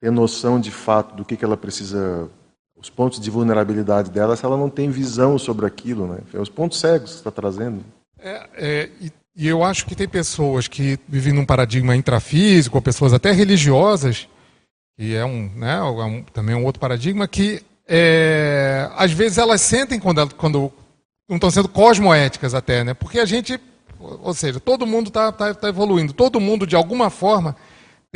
ter 0.00 0.10
noção 0.10 0.60
de 0.60 0.70
fato 0.70 1.14
do 1.14 1.24
que, 1.24 1.36
que 1.36 1.44
ela 1.44 1.56
precisa, 1.56 2.28
os 2.76 2.90
pontos 2.90 3.20
de 3.20 3.30
vulnerabilidade 3.30 4.10
dela, 4.10 4.36
se 4.36 4.44
ela 4.44 4.56
não 4.56 4.68
tem 4.68 4.90
visão 4.90 5.38
sobre 5.38 5.66
aquilo, 5.66 6.06
né? 6.06 6.18
É 6.32 6.38
os 6.38 6.48
pontos 6.48 6.78
cegos 6.78 7.12
que 7.12 7.16
está 7.18 7.30
trazendo. 7.30 7.84
É, 8.18 8.48
é, 8.54 8.90
e, 9.00 9.12
e, 9.36 9.46
eu 9.46 9.62
acho 9.62 9.86
que 9.86 9.94
tem 9.94 10.08
pessoas 10.08 10.68
que 10.68 10.98
vivem 11.08 11.32
num 11.32 11.44
paradigma 11.44 11.96
intrafísico, 11.96 12.76
ou 12.76 12.82
pessoas 12.82 13.12
até 13.12 13.32
religiosas, 13.32 14.28
que 14.98 15.14
é 15.14 15.24
um, 15.24 15.50
né, 15.54 15.76
é 15.76 15.82
um, 15.82 16.22
também 16.22 16.54
um 16.54 16.64
outro 16.64 16.80
paradigma, 16.80 17.28
que 17.28 17.62
é, 17.86 18.90
às 18.96 19.12
vezes 19.12 19.38
elas 19.38 19.60
sentem 19.60 20.00
quando, 20.00 20.34
quando 20.34 20.72
não 21.28 21.36
estão 21.36 21.50
sendo 21.50 21.68
cosmoéticas 21.68 22.54
até, 22.54 22.82
né? 22.82 22.94
Porque 22.94 23.18
a 23.18 23.24
gente, 23.24 23.60
ou 23.98 24.34
seja, 24.34 24.58
todo 24.58 24.86
mundo 24.86 25.08
está 25.08 25.30
tá, 25.32 25.54
tá 25.54 25.68
evoluindo, 25.68 26.12
todo 26.12 26.40
mundo 26.40 26.66
de 26.66 26.76
alguma 26.76 27.10
forma 27.10 27.56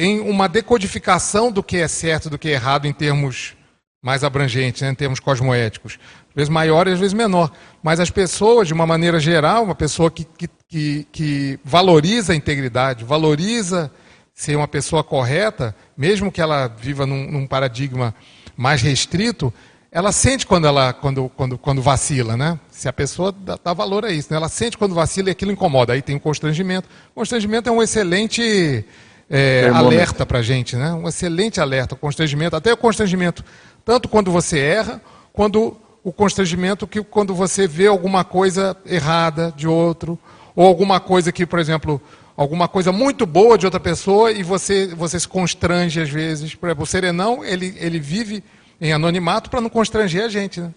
tem 0.00 0.18
uma 0.18 0.48
decodificação 0.48 1.52
do 1.52 1.62
que 1.62 1.76
é 1.76 1.86
certo 1.86 2.30
do 2.30 2.38
que 2.38 2.48
é 2.48 2.52
errado 2.52 2.86
em 2.86 2.92
termos 2.92 3.54
mais 4.00 4.24
abrangentes, 4.24 4.80
né, 4.80 4.88
em 4.88 4.94
termos 4.94 5.20
cosmoéticos. 5.20 5.98
Às 6.30 6.34
vezes 6.34 6.48
maior 6.48 6.88
e 6.88 6.92
às 6.92 6.98
vezes 6.98 7.12
menor. 7.12 7.52
Mas 7.82 8.00
as 8.00 8.08
pessoas, 8.08 8.66
de 8.66 8.72
uma 8.72 8.86
maneira 8.86 9.20
geral, 9.20 9.62
uma 9.62 9.74
pessoa 9.74 10.10
que, 10.10 10.26
que, 10.66 11.06
que, 11.12 11.60
valoriza 11.62 12.32
a 12.32 12.36
integridade, 12.36 13.04
valoriza 13.04 13.92
ser 14.32 14.56
uma 14.56 14.66
pessoa 14.66 15.04
correta, 15.04 15.76
mesmo 15.94 16.32
que 16.32 16.40
ela 16.40 16.66
viva 16.66 17.04
num, 17.04 17.30
num 17.30 17.46
paradigma 17.46 18.14
mais 18.56 18.80
restrito, 18.80 19.52
ela 19.92 20.12
sente 20.12 20.46
quando 20.46 20.66
ela 20.66 20.94
quando, 20.94 21.30
quando, 21.36 21.58
quando 21.58 21.82
vacila, 21.82 22.38
né? 22.38 22.58
Se 22.70 22.88
a 22.88 22.92
pessoa 22.92 23.32
dá, 23.32 23.58
dá 23.62 23.74
valor 23.74 24.06
a 24.06 24.10
isso, 24.10 24.28
né? 24.30 24.38
ela 24.38 24.48
sente 24.48 24.78
quando 24.78 24.94
vacila 24.94 25.28
e 25.28 25.32
aquilo 25.32 25.52
incomoda. 25.52 25.92
Aí 25.92 26.00
tem 26.00 26.16
o 26.16 26.20
constrangimento. 26.20 26.88
O 27.10 27.16
constrangimento 27.16 27.68
é 27.68 27.72
um 27.72 27.82
excelente 27.82 28.82
é, 29.30 29.68
alerta 29.68 30.26
para 30.26 30.40
a 30.40 30.42
gente, 30.42 30.74
né? 30.74 30.92
um 30.92 31.08
excelente 31.08 31.60
alerta, 31.60 31.94
constrangimento, 31.94 32.56
até 32.56 32.72
o 32.72 32.76
constrangimento, 32.76 33.44
tanto 33.84 34.08
quando 34.08 34.32
você 34.32 34.58
erra, 34.58 35.00
quando 35.32 35.76
o 36.02 36.12
constrangimento 36.12 36.86
que 36.86 37.02
quando 37.02 37.32
você 37.32 37.66
vê 37.68 37.86
alguma 37.86 38.24
coisa 38.24 38.76
errada 38.84 39.52
de 39.56 39.68
outro, 39.68 40.18
ou 40.56 40.66
alguma 40.66 40.98
coisa 40.98 41.30
que, 41.30 41.46
por 41.46 41.60
exemplo, 41.60 42.02
alguma 42.36 42.66
coisa 42.66 42.90
muito 42.90 43.24
boa 43.24 43.56
de 43.56 43.66
outra 43.66 43.78
pessoa 43.78 44.32
e 44.32 44.42
você, 44.42 44.88
você 44.88 45.20
se 45.20 45.28
constrange 45.28 46.00
às 46.00 46.10
vezes. 46.10 46.54
Por 46.54 46.68
exemplo, 46.68 46.82
o 46.82 46.86
serenão, 46.86 47.44
ele, 47.44 47.74
ele 47.78 48.00
vive 48.00 48.42
em 48.80 48.92
anonimato 48.92 49.48
para 49.48 49.60
não 49.60 49.70
constranger 49.70 50.24
a 50.24 50.28
gente, 50.28 50.60
né? 50.60 50.74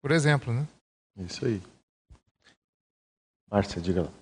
Por 0.00 0.10
exemplo, 0.10 0.52
né? 0.52 0.66
Isso 1.18 1.44
aí. 1.44 1.62
Márcia, 3.50 3.80
diga 3.80 4.02
lá. 4.02 4.21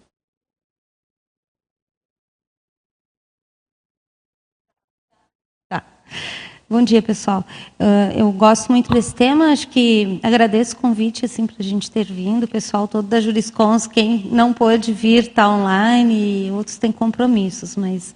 Bom 6.73 6.83
dia, 6.83 7.03
pessoal. 7.03 7.44
Uh, 7.81 8.16
eu 8.16 8.31
gosto 8.31 8.70
muito 8.70 8.92
desse 8.92 9.12
tema, 9.12 9.46
acho 9.46 9.66
que 9.66 10.20
agradeço 10.23 10.77
o 10.77 10.79
convite 10.79 11.25
assim, 11.25 11.44
para 11.44 11.57
a 11.59 11.64
gente 11.64 11.90
ter 11.90 12.05
vindo, 12.05 12.44
o 12.44 12.49
pessoal 12.49 12.87
todo 12.87 13.09
da 13.09 13.20
Juriscons, 13.20 13.88
quem 13.88 14.29
não 14.31 14.53
pôde 14.53 14.92
vir 14.92 15.25
está 15.25 15.51
online 15.51 16.46
e 16.46 16.51
outros 16.53 16.79
têm 16.79 16.92
compromissos, 16.92 17.75
mas 17.75 18.14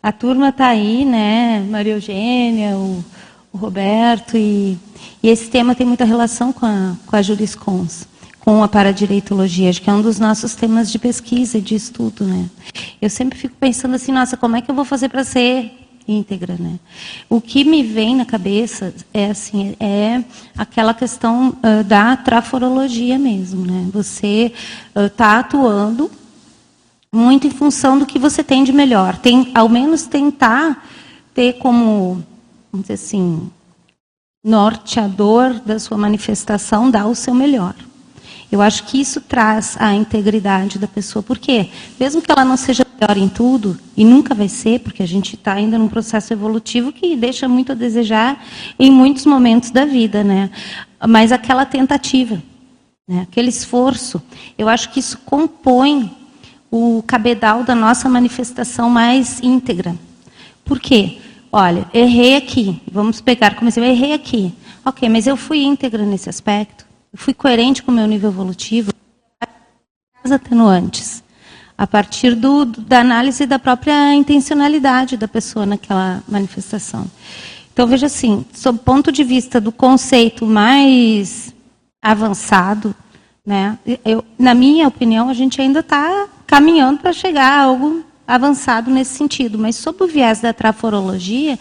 a 0.00 0.12
turma 0.12 0.50
está 0.50 0.68
aí, 0.68 1.04
né? 1.04 1.58
Maria 1.68 1.94
Eugênia, 1.94 2.76
o, 2.76 3.04
o 3.52 3.58
Roberto, 3.58 4.36
e, 4.36 4.78
e, 5.20 5.28
esse 5.28 5.50
tema 5.50 5.74
tem 5.74 5.84
muita 5.84 6.04
relação 6.04 6.52
com 6.52 6.66
a, 6.66 6.94
com 7.04 7.16
a 7.16 7.20
Juriscons, 7.20 8.06
com 8.38 8.62
a 8.62 8.68
paradireitologia, 8.68 9.70
acho 9.70 9.82
que 9.82 9.90
é 9.90 9.92
um 9.92 10.02
dos 10.02 10.20
nossos 10.20 10.54
temas 10.54 10.88
de 10.88 11.00
pesquisa 11.00 11.58
e 11.58 11.60
de 11.60 11.74
estudo, 11.74 12.24
né? 12.24 12.48
Eu 13.02 13.10
sempre 13.10 13.36
fico 13.36 13.56
pensando 13.58 13.96
assim, 13.96 14.12
nossa, 14.12 14.36
como 14.36 14.54
é 14.54 14.62
que 14.62 14.70
eu 14.70 14.74
vou 14.76 14.84
fazer 14.84 15.08
para 15.08 15.24
ser 15.24 15.77
íntegra, 16.08 16.56
né? 16.58 16.80
O 17.28 17.40
que 17.40 17.62
me 17.62 17.82
vem 17.82 18.16
na 18.16 18.24
cabeça 18.24 18.94
é 19.12 19.30
assim, 19.30 19.76
é 19.78 20.24
aquela 20.56 20.94
questão 20.94 21.50
uh, 21.50 21.84
da 21.84 22.16
traforologia 22.16 23.18
mesmo, 23.18 23.64
né? 23.64 23.86
Você 23.92 24.52
está 24.96 25.36
uh, 25.36 25.40
atuando 25.40 26.10
muito 27.12 27.46
em 27.46 27.50
função 27.50 27.98
do 27.98 28.06
que 28.06 28.18
você 28.18 28.42
tem 28.42 28.64
de 28.64 28.72
melhor, 28.72 29.16
tem, 29.18 29.50
ao 29.54 29.68
menos 29.68 30.06
tentar 30.06 30.86
ter 31.34 31.54
como, 31.54 32.24
vamos 32.72 32.86
dizer 32.86 32.94
assim, 32.94 33.50
norteador 34.44 35.54
da 35.60 35.78
sua 35.78 35.98
manifestação, 35.98 36.90
dar 36.90 37.06
o 37.06 37.14
seu 37.14 37.34
melhor. 37.34 37.74
Eu 38.50 38.62
acho 38.62 38.84
que 38.84 38.98
isso 38.98 39.20
traz 39.20 39.76
a 39.78 39.94
integridade 39.94 40.78
da 40.78 40.86
pessoa, 40.86 41.22
porque 41.22 41.68
mesmo 42.00 42.22
que 42.22 42.30
ela 42.30 42.44
não 42.44 42.56
seja 42.56 42.84
melhor 43.00 43.16
em 43.16 43.28
tudo, 43.28 43.78
e 43.96 44.04
nunca 44.04 44.34
vai 44.34 44.48
ser, 44.48 44.80
porque 44.80 45.02
a 45.02 45.06
gente 45.06 45.36
está 45.36 45.52
ainda 45.52 45.78
num 45.78 45.88
processo 45.88 46.32
evolutivo 46.32 46.92
que 46.92 47.14
deixa 47.16 47.48
muito 47.48 47.70
a 47.72 47.74
desejar 47.74 48.44
em 48.78 48.90
muitos 48.90 49.24
momentos 49.24 49.70
da 49.70 49.84
vida, 49.84 50.24
né? 50.24 50.50
Mas 51.06 51.30
aquela 51.30 51.64
tentativa, 51.64 52.42
né? 53.06 53.22
aquele 53.22 53.48
esforço, 53.48 54.20
eu 54.56 54.68
acho 54.68 54.90
que 54.90 54.98
isso 54.98 55.16
compõe 55.24 56.10
o 56.70 57.02
cabedal 57.06 57.62
da 57.62 57.74
nossa 57.74 58.08
manifestação 58.08 58.90
mais 58.90 59.40
íntegra. 59.40 59.94
Por 60.64 60.80
quê? 60.80 61.18
Olha, 61.52 61.86
errei 61.94 62.36
aqui, 62.36 62.82
vamos 62.90 63.20
pegar 63.20 63.54
como 63.54 63.68
exemplo, 63.68 63.88
errei 63.88 64.12
aqui. 64.12 64.52
Ok, 64.84 65.08
mas 65.08 65.26
eu 65.26 65.36
fui 65.36 65.62
íntegra 65.62 66.04
nesse 66.04 66.28
aspecto, 66.28 66.84
eu 67.12 67.18
fui 67.18 67.32
coerente 67.32 67.82
com 67.82 67.92
o 67.92 67.94
meu 67.94 68.06
nível 68.06 68.30
evolutivo, 68.30 68.90
as 70.24 70.32
atenuantes 70.32 71.22
a 71.78 71.86
partir 71.86 72.34
do, 72.34 72.64
da 72.64 72.98
análise 72.98 73.46
da 73.46 73.56
própria 73.56 74.12
intencionalidade 74.12 75.16
da 75.16 75.28
pessoa 75.28 75.64
naquela 75.64 76.24
manifestação. 76.28 77.06
Então, 77.72 77.86
veja 77.86 78.06
assim, 78.06 78.44
sob 78.52 78.80
o 78.80 78.82
ponto 78.82 79.12
de 79.12 79.22
vista 79.22 79.60
do 79.60 79.70
conceito 79.70 80.44
mais 80.44 81.54
avançado, 82.02 82.92
né, 83.46 83.78
eu, 84.04 84.24
na 84.36 84.52
minha 84.54 84.88
opinião, 84.88 85.28
a 85.28 85.34
gente 85.34 85.60
ainda 85.60 85.78
está 85.78 86.26
caminhando 86.44 86.98
para 86.98 87.12
chegar 87.12 87.52
a 87.52 87.62
algo 87.62 88.04
avançado 88.26 88.90
nesse 88.90 89.14
sentido, 89.14 89.56
mas 89.56 89.76
sob 89.76 90.02
o 90.02 90.08
viés 90.08 90.40
da 90.40 90.52
traforologia, 90.52 91.56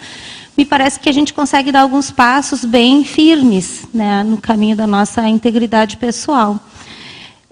me 0.58 0.66
parece 0.66 1.00
que 1.00 1.08
a 1.08 1.14
gente 1.14 1.34
consegue 1.34 1.72
dar 1.72 1.82
alguns 1.82 2.10
passos 2.10 2.66
bem 2.66 3.04
firmes 3.06 3.88
né, 3.94 4.24
no 4.24 4.38
caminho 4.38 4.76
da 4.76 4.88
nossa 4.88 5.30
integridade 5.30 5.96
pessoal. 5.98 6.60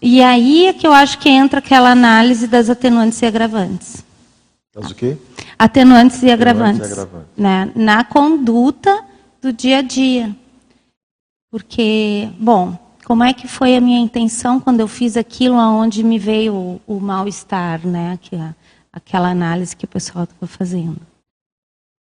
E 0.07 0.21
aí 0.21 0.67
é 0.67 0.73
que 0.73 0.85
eu 0.85 0.93
acho 0.93 1.17
que 1.17 1.27
entra 1.27 1.57
aquela 1.57 1.89
análise 1.89 2.45
das 2.45 2.69
atenuantes 2.69 3.19
e 3.23 3.25
agravantes. 3.25 4.05
Mas 4.75 4.91
o 4.91 4.93
quê? 4.93 5.17
Atenuantes 5.57 6.21
e 6.21 6.29
agravantes. 6.29 6.81
Atenuantes 6.81 6.97
e 6.97 7.01
agravantes. 7.01 7.29
Né? 7.35 7.71
Na 7.73 8.03
conduta 8.03 9.03
do 9.41 9.51
dia 9.51 9.79
a 9.79 9.81
dia. 9.81 10.35
Porque, 11.49 12.29
bom, 12.39 12.77
como 13.03 13.23
é 13.23 13.33
que 13.33 13.47
foi 13.47 13.75
a 13.75 13.81
minha 13.81 13.99
intenção 13.99 14.59
quando 14.59 14.79
eu 14.79 14.87
fiz 14.87 15.17
aquilo 15.17 15.55
aonde 15.55 16.03
me 16.03 16.19
veio 16.19 16.53
o, 16.53 16.81
o 16.85 16.99
mal-estar, 16.99 17.83
né? 17.87 18.19
Que, 18.21 18.37
aquela 18.93 19.29
análise 19.29 19.75
que 19.75 19.85
o 19.85 19.87
pessoal 19.87 20.25
estava 20.25 20.45
fazendo. 20.45 21.01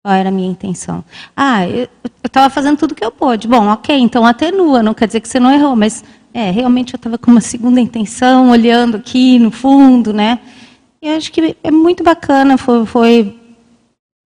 Qual 0.03 0.13
era 0.13 0.29
a 0.29 0.31
minha 0.31 0.51
intenção? 0.51 1.03
Ah, 1.35 1.67
eu 1.67 1.89
estava 2.23 2.51
fazendo 2.51 2.77
tudo 2.77 2.93
que 2.93 3.03
eu 3.03 3.11
pude. 3.11 3.47
Bom, 3.47 3.65
ok, 3.69 3.97
então 3.97 4.27
atenua, 4.27 4.83
não 4.83 4.93
quer 4.93 5.07
dizer 5.07 5.21
que 5.21 5.27
você 5.27 5.39
não 5.39 5.51
errou, 5.51 5.75
mas 5.75 6.03
é, 6.35 6.51
realmente 6.51 6.93
eu 6.93 6.97
estava 6.97 7.17
com 7.17 7.31
uma 7.31 7.39
segunda 7.39 7.79
intenção, 7.79 8.49
olhando 8.49 8.97
aqui 8.97 9.39
no 9.39 9.49
fundo, 9.49 10.11
né? 10.11 10.39
E 11.01 11.07
acho 11.07 11.31
que 11.31 11.55
é 11.63 11.71
muito 11.71 12.03
bacana, 12.03 12.57
foi, 12.57 12.85
foi, 12.85 13.39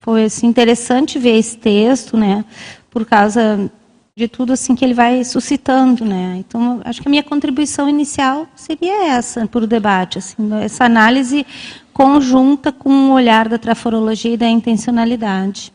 foi 0.00 0.24
assim, 0.26 0.46
interessante 0.46 1.18
ver 1.18 1.36
esse 1.36 1.56
texto, 1.56 2.16
né? 2.16 2.44
Por 2.88 3.04
causa 3.04 3.68
de 4.16 4.28
tudo 4.28 4.52
assim 4.52 4.76
que 4.76 4.84
ele 4.84 4.94
vai 4.94 5.24
suscitando, 5.24 6.04
né? 6.04 6.36
Então, 6.38 6.80
acho 6.84 7.02
que 7.02 7.08
a 7.08 7.10
minha 7.10 7.24
contribuição 7.24 7.88
inicial 7.88 8.46
seria 8.54 9.08
essa 9.08 9.44
para 9.48 9.64
o 9.64 9.66
debate, 9.66 10.18
assim, 10.18 10.36
essa 10.62 10.84
análise 10.84 11.44
conjunta 11.92 12.70
com 12.70 13.10
o 13.10 13.14
olhar 13.14 13.48
da 13.48 13.58
traforologia 13.58 14.34
e 14.34 14.36
da 14.36 14.46
intencionalidade. 14.46 15.72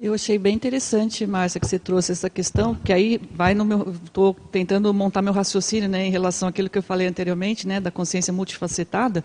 Eu 0.00 0.14
achei 0.14 0.38
bem 0.38 0.54
interessante, 0.54 1.26
Márcia, 1.26 1.58
que 1.58 1.66
você 1.66 1.76
trouxe 1.76 2.12
essa 2.12 2.30
questão, 2.30 2.72
que 2.72 2.92
aí 2.92 3.20
vai 3.32 3.52
no 3.52 3.64
meu. 3.64 3.90
Estou 4.04 4.32
tentando 4.32 4.94
montar 4.94 5.22
meu 5.22 5.32
raciocínio 5.32 5.88
né, 5.88 6.06
em 6.06 6.10
relação 6.10 6.48
àquilo 6.48 6.70
que 6.70 6.78
eu 6.78 6.82
falei 6.84 7.08
anteriormente, 7.08 7.66
né, 7.66 7.80
da 7.80 7.90
consciência 7.90 8.32
multifacetada. 8.32 9.24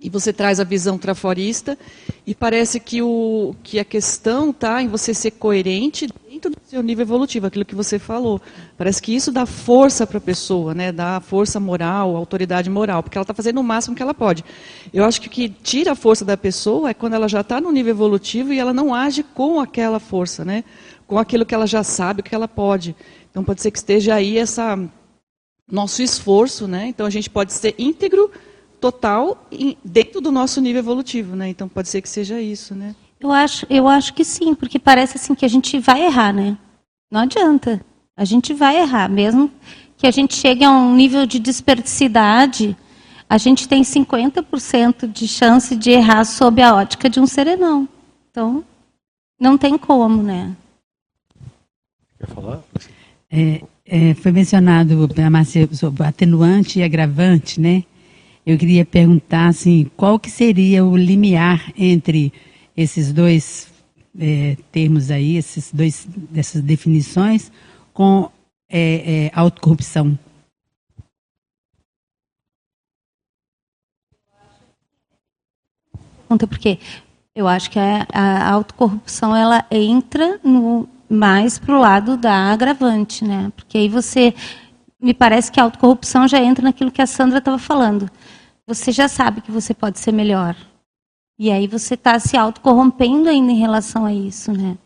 E 0.00 0.10
você 0.10 0.32
traz 0.32 0.58
a 0.58 0.64
visão 0.64 0.98
traforista, 0.98 1.78
e 2.26 2.34
parece 2.34 2.80
que, 2.80 3.02
o, 3.02 3.54
que 3.62 3.78
a 3.78 3.84
questão 3.84 4.50
está 4.50 4.82
em 4.82 4.88
você 4.88 5.14
ser 5.14 5.30
coerente 5.30 6.08
dentro 6.42 6.50
do 6.50 6.68
seu 6.68 6.82
nível 6.82 7.02
evolutivo, 7.02 7.46
aquilo 7.46 7.64
que 7.64 7.74
você 7.74 7.98
falou. 7.98 8.40
Parece 8.76 9.00
que 9.00 9.14
isso 9.14 9.30
dá 9.30 9.46
força 9.46 10.06
para 10.06 10.18
a 10.18 10.20
pessoa, 10.20 10.74
né? 10.74 10.90
dá 10.90 11.20
força 11.20 11.60
moral, 11.60 12.16
autoridade 12.16 12.68
moral, 12.68 13.02
porque 13.02 13.16
ela 13.16 13.22
está 13.22 13.34
fazendo 13.34 13.60
o 13.60 13.64
máximo 13.64 13.94
que 13.94 14.02
ela 14.02 14.14
pode. 14.14 14.44
Eu 14.92 15.04
acho 15.04 15.20
que 15.20 15.28
o 15.28 15.30
que 15.30 15.48
tira 15.48 15.92
a 15.92 15.94
força 15.94 16.24
da 16.24 16.36
pessoa 16.36 16.90
é 16.90 16.94
quando 16.94 17.14
ela 17.14 17.28
já 17.28 17.42
está 17.42 17.60
no 17.60 17.70
nível 17.70 17.90
evolutivo 17.90 18.52
e 18.52 18.58
ela 18.58 18.72
não 18.72 18.92
age 18.92 19.22
com 19.22 19.60
aquela 19.60 20.00
força, 20.00 20.44
né? 20.44 20.64
com 21.06 21.18
aquilo 21.18 21.44
que 21.44 21.54
ela 21.54 21.66
já 21.66 21.82
sabe, 21.82 22.20
o 22.20 22.24
que 22.24 22.34
ela 22.34 22.48
pode. 22.48 22.96
Então 23.30 23.44
pode 23.44 23.60
ser 23.60 23.70
que 23.70 23.78
esteja 23.78 24.14
aí 24.14 24.38
essa 24.38 24.78
nosso 25.70 26.02
esforço, 26.02 26.66
né? 26.66 26.86
Então 26.88 27.06
a 27.06 27.10
gente 27.10 27.30
pode 27.30 27.52
ser 27.52 27.74
íntegro, 27.78 28.30
total, 28.80 29.46
dentro 29.84 30.20
do 30.20 30.32
nosso 30.32 30.60
nível 30.60 30.80
evolutivo, 30.80 31.36
né? 31.36 31.48
Então 31.48 31.68
pode 31.68 31.88
ser 31.88 32.02
que 32.02 32.08
seja 32.08 32.40
isso, 32.40 32.74
né? 32.74 32.94
Eu 33.22 33.30
acho, 33.30 33.64
eu 33.70 33.86
acho 33.86 34.12
que 34.14 34.24
sim, 34.24 34.52
porque 34.52 34.80
parece 34.80 35.16
assim 35.16 35.32
que 35.32 35.44
a 35.44 35.48
gente 35.48 35.78
vai 35.78 36.04
errar, 36.06 36.32
né? 36.32 36.58
Não 37.08 37.20
adianta. 37.20 37.80
A 38.16 38.24
gente 38.24 38.52
vai 38.52 38.78
errar, 38.78 39.08
mesmo 39.08 39.48
que 39.96 40.08
a 40.08 40.10
gente 40.10 40.34
chegue 40.34 40.64
a 40.64 40.70
um 40.72 40.96
nível 40.96 41.24
de 41.24 41.38
desperdicidade, 41.38 42.76
a 43.30 43.38
gente 43.38 43.68
tem 43.68 43.82
50% 43.82 45.06
de 45.06 45.28
chance 45.28 45.76
de 45.76 45.92
errar 45.92 46.24
sob 46.24 46.60
a 46.60 46.74
ótica 46.74 47.08
de 47.08 47.20
um 47.20 47.26
serenão. 47.26 47.88
Então, 48.28 48.64
não 49.40 49.56
tem 49.56 49.78
como, 49.78 50.20
né? 50.20 50.56
Quer 52.18 52.26
falar? 52.26 52.60
É, 53.30 53.62
é, 53.86 54.14
foi 54.14 54.32
mencionado 54.32 55.08
a 55.16 55.30
Márcia 55.30 55.68
sobre 55.72 56.02
atenuante 56.02 56.80
e 56.80 56.82
agravante, 56.82 57.60
né? 57.60 57.84
Eu 58.44 58.58
queria 58.58 58.84
perguntar 58.84 59.46
assim, 59.46 59.88
qual 59.96 60.18
que 60.18 60.28
seria 60.28 60.84
o 60.84 60.96
limiar 60.96 61.72
entre 61.76 62.32
esses 62.76 63.12
dois 63.12 63.72
é, 64.18 64.56
termos 64.70 65.10
aí, 65.10 65.36
esses 65.36 65.72
dois, 65.72 66.06
dessas 66.08 66.62
definições, 66.62 67.50
com 67.92 68.30
é, 68.68 69.26
é, 69.26 69.30
autocorrupção? 69.34 70.18
Pergunta 76.22 76.46
por 76.46 76.58
quê? 76.58 76.78
Eu 77.34 77.46
acho 77.48 77.70
que 77.70 77.78
a, 77.78 78.06
a 78.12 78.50
autocorrupção 78.50 79.34
ela 79.34 79.64
entra 79.70 80.38
no, 80.42 80.88
mais 81.08 81.58
para 81.58 81.76
o 81.76 81.78
lado 81.78 82.16
da 82.16 82.52
agravante, 82.52 83.24
né? 83.24 83.52
Porque 83.54 83.78
aí 83.78 83.88
você. 83.88 84.34
Me 85.00 85.12
parece 85.12 85.50
que 85.50 85.58
a 85.58 85.64
autocorrupção 85.64 86.28
já 86.28 86.40
entra 86.40 86.62
naquilo 86.62 86.90
que 86.92 87.02
a 87.02 87.06
Sandra 87.06 87.38
estava 87.38 87.58
falando. 87.58 88.08
Você 88.66 88.92
já 88.92 89.08
sabe 89.08 89.40
que 89.40 89.50
você 89.50 89.74
pode 89.74 89.98
ser 89.98 90.12
melhor. 90.12 90.56
E 91.38 91.50
aí 91.50 91.66
você 91.66 91.94
está 91.94 92.18
se 92.18 92.36
autocorrompendo 92.36 93.28
ainda 93.28 93.52
em 93.52 93.58
relação 93.58 94.04
a 94.04 94.12
isso, 94.12 94.52
né? 94.52 94.76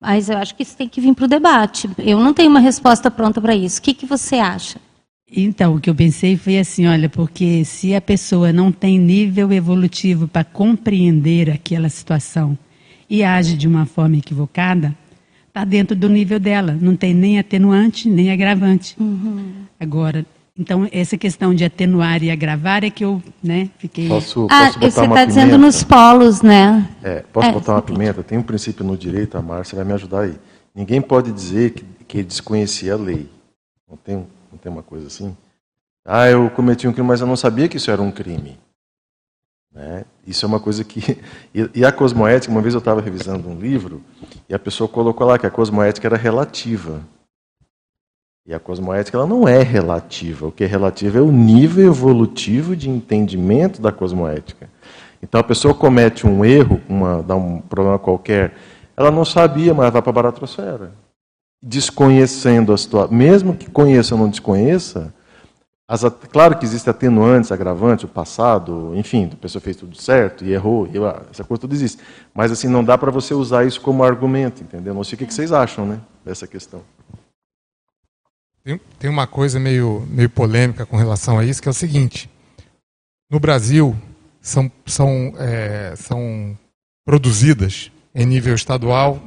Mas 0.00 0.28
eu 0.28 0.36
acho 0.36 0.54
que 0.56 0.64
isso 0.64 0.76
tem 0.76 0.88
que 0.88 1.00
vir 1.00 1.14
para 1.14 1.26
o 1.26 1.28
debate. 1.28 1.88
Eu 1.98 2.18
não 2.18 2.34
tenho 2.34 2.50
uma 2.50 2.58
resposta 2.58 3.10
pronta 3.10 3.40
para 3.40 3.54
isso. 3.54 3.78
O 3.78 3.82
que, 3.82 3.94
que 3.94 4.04
você 4.04 4.36
acha? 4.36 4.80
Então, 5.34 5.76
o 5.76 5.80
que 5.80 5.88
eu 5.88 5.94
pensei 5.94 6.36
foi 6.36 6.58
assim, 6.58 6.86
olha, 6.86 7.08
porque 7.08 7.64
se 7.64 7.94
a 7.94 8.00
pessoa 8.00 8.52
não 8.52 8.72
tem 8.72 8.98
nível 8.98 9.50
evolutivo 9.52 10.26
para 10.26 10.44
compreender 10.44 11.50
aquela 11.50 11.88
situação 11.88 12.58
e 13.08 13.22
age 13.22 13.56
de 13.56 13.68
uma 13.68 13.86
forma 13.86 14.16
equivocada, 14.16 14.94
está 15.46 15.64
dentro 15.64 15.94
do 15.94 16.08
nível 16.08 16.40
dela. 16.40 16.76
Não 16.80 16.96
tem 16.96 17.14
nem 17.14 17.38
atenuante, 17.38 18.08
nem 18.08 18.32
agravante. 18.32 18.96
Uhum. 18.98 19.52
Agora, 19.78 20.26
então, 20.58 20.86
essa 20.92 21.16
questão 21.16 21.54
de 21.54 21.64
atenuar 21.64 22.22
e 22.22 22.30
agravar 22.30 22.84
é 22.84 22.90
que 22.90 23.04
eu 23.04 23.22
né, 23.42 23.70
fiquei... 23.78 24.08
Posso, 24.08 24.46
Ah, 24.50 24.66
posso 24.66 24.78
botar 24.78 24.90
você 24.90 25.00
uma 25.00 25.06
está 25.06 25.24
dizendo 25.24 25.58
nos 25.58 25.82
polos, 25.82 26.42
né? 26.42 26.88
É, 27.02 27.20
posso 27.32 27.48
É, 27.48 27.52
botar 27.52 27.72
uma 27.72 27.80
você 27.80 27.86
pimenta? 27.86 28.22
Tem 28.22 28.36
um 28.36 28.42
princípio 28.42 28.84
no 28.84 28.96
direito, 28.96 29.38
a 29.38 29.42
Márcia 29.42 29.76
vai 29.76 29.84
me 29.84 29.92
ajudar 29.94 30.22
aí. 30.22 30.34
Ninguém 30.74 31.00
pode 31.00 31.32
dizer 31.32 31.70
que, 31.70 31.84
que 32.06 32.22
desconhecia 32.22 32.94
a 32.94 32.96
lei. 32.96 33.28
Não 33.88 33.96
tem, 33.96 34.16
não 34.50 34.58
tem 34.60 34.70
uma 34.70 34.82
coisa 34.82 35.06
assim? 35.06 35.34
Ah, 36.04 36.28
eu 36.28 36.50
cometi 36.50 36.86
um 36.86 36.92
crime, 36.92 37.08
mas 37.08 37.20
eu 37.20 37.26
não 37.26 37.36
sabia 37.36 37.68
que 37.68 37.76
isso 37.76 37.90
era 37.90 38.02
um 38.02 38.10
crime. 38.10 38.58
Né? 39.74 40.04
Isso 40.26 40.44
é 40.44 40.48
uma 40.48 40.60
coisa 40.60 40.84
que. 40.84 41.00
E, 41.54 41.80
e 41.80 41.84
a 41.84 41.92
cosmoética, 41.92 42.52
uma 42.52 42.62
vez 42.62 42.72
eu 42.74 42.78
estava 42.78 43.00
revisando 43.02 43.48
um 43.48 43.58
livro, 43.58 44.02
e 44.48 44.54
a 44.54 44.58
pessoa 44.58 44.88
colocou 44.88 45.26
lá 45.26 45.38
que 45.38 45.46
a 45.46 45.50
cosmoética 45.50 46.08
era 46.08 46.16
relativa. 46.16 47.02
E 48.46 48.52
a 48.52 48.58
cosmoética 48.58 49.16
ela 49.16 49.26
não 49.26 49.46
é 49.46 49.62
relativa. 49.62 50.48
O 50.48 50.52
que 50.52 50.64
é 50.64 50.66
relativo 50.66 51.18
é 51.18 51.20
o 51.20 51.30
nível 51.30 51.86
evolutivo 51.86 52.74
de 52.74 52.90
entendimento 52.90 53.80
da 53.80 53.92
cosmoética. 53.92 54.68
Então 55.22 55.40
a 55.40 55.44
pessoa 55.44 55.72
comete 55.72 56.26
um 56.26 56.44
erro, 56.44 56.80
uma, 56.88 57.22
dá 57.22 57.36
um 57.36 57.60
problema 57.60 57.98
qualquer, 57.98 58.54
ela 58.96 59.10
não 59.10 59.24
sabia, 59.24 59.72
mas 59.72 59.92
vai 59.92 60.02
para 60.02 60.10
a 60.10 60.12
baratrosfera. 60.12 60.92
Desconhecendo 61.62 62.72
a 62.72 62.78
situação, 62.78 63.16
mesmo 63.16 63.54
que 63.54 63.70
conheça 63.70 64.16
ou 64.16 64.20
não 64.20 64.28
desconheça, 64.28 65.14
as, 65.86 66.02
claro 66.32 66.58
que 66.58 66.64
existem 66.64 66.90
atenuantes, 66.90 67.52
agravantes, 67.52 68.04
o 68.04 68.08
passado, 68.08 68.92
enfim, 68.96 69.30
a 69.32 69.36
pessoa 69.36 69.60
fez 69.60 69.76
tudo 69.76 69.96
certo 69.96 70.44
e 70.44 70.52
errou, 70.52 70.88
e, 70.92 70.98
ah, 70.98 71.22
essa 71.30 71.44
coisa 71.44 71.60
tudo 71.60 71.74
existe. 71.74 72.02
Mas 72.34 72.50
assim, 72.50 72.66
não 72.66 72.82
dá 72.82 72.98
para 72.98 73.10
você 73.12 73.34
usar 73.34 73.64
isso 73.64 73.80
como 73.80 74.02
argumento, 74.02 74.62
entendeu? 74.62 74.94
Não 74.94 75.04
sei 75.04 75.14
o 75.14 75.18
que 75.18 75.26
que 75.26 75.34
vocês 75.34 75.52
acham 75.52 75.86
né, 75.86 76.00
dessa 76.24 76.46
questão. 76.46 76.80
Tem, 78.64 78.80
tem 78.98 79.10
uma 79.10 79.26
coisa 79.26 79.58
meio, 79.58 80.06
meio 80.10 80.30
polêmica 80.30 80.86
com 80.86 80.96
relação 80.96 81.38
a 81.38 81.44
isso, 81.44 81.60
que 81.60 81.68
é 81.68 81.70
o 81.70 81.74
seguinte: 81.74 82.30
no 83.30 83.40
Brasil 83.40 83.96
são, 84.40 84.70
são, 84.86 85.34
é, 85.38 85.94
são 85.96 86.56
produzidas 87.04 87.90
em 88.14 88.24
nível 88.26 88.54
estadual, 88.54 89.20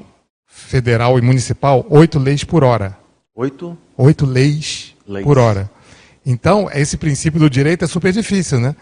federal 0.45 1.17
e 1.19 1.21
municipal 1.21 1.85
oito 1.89 2.17
leis 2.19 2.43
por 2.43 2.63
hora. 2.63 2.97
Oito 3.35 3.77
Oito 3.97 4.25
leis, 4.25 4.95
Leis. 5.07 5.25
por 5.25 5.37
hora. 5.37 5.69
Então, 6.25 6.69
esse 6.73 6.95
princípio 6.97 7.39
do 7.39 7.49
direito 7.49 7.83
é 7.83 7.87
super 7.87 8.11
difícil, 8.13 8.59
né? 8.59 8.75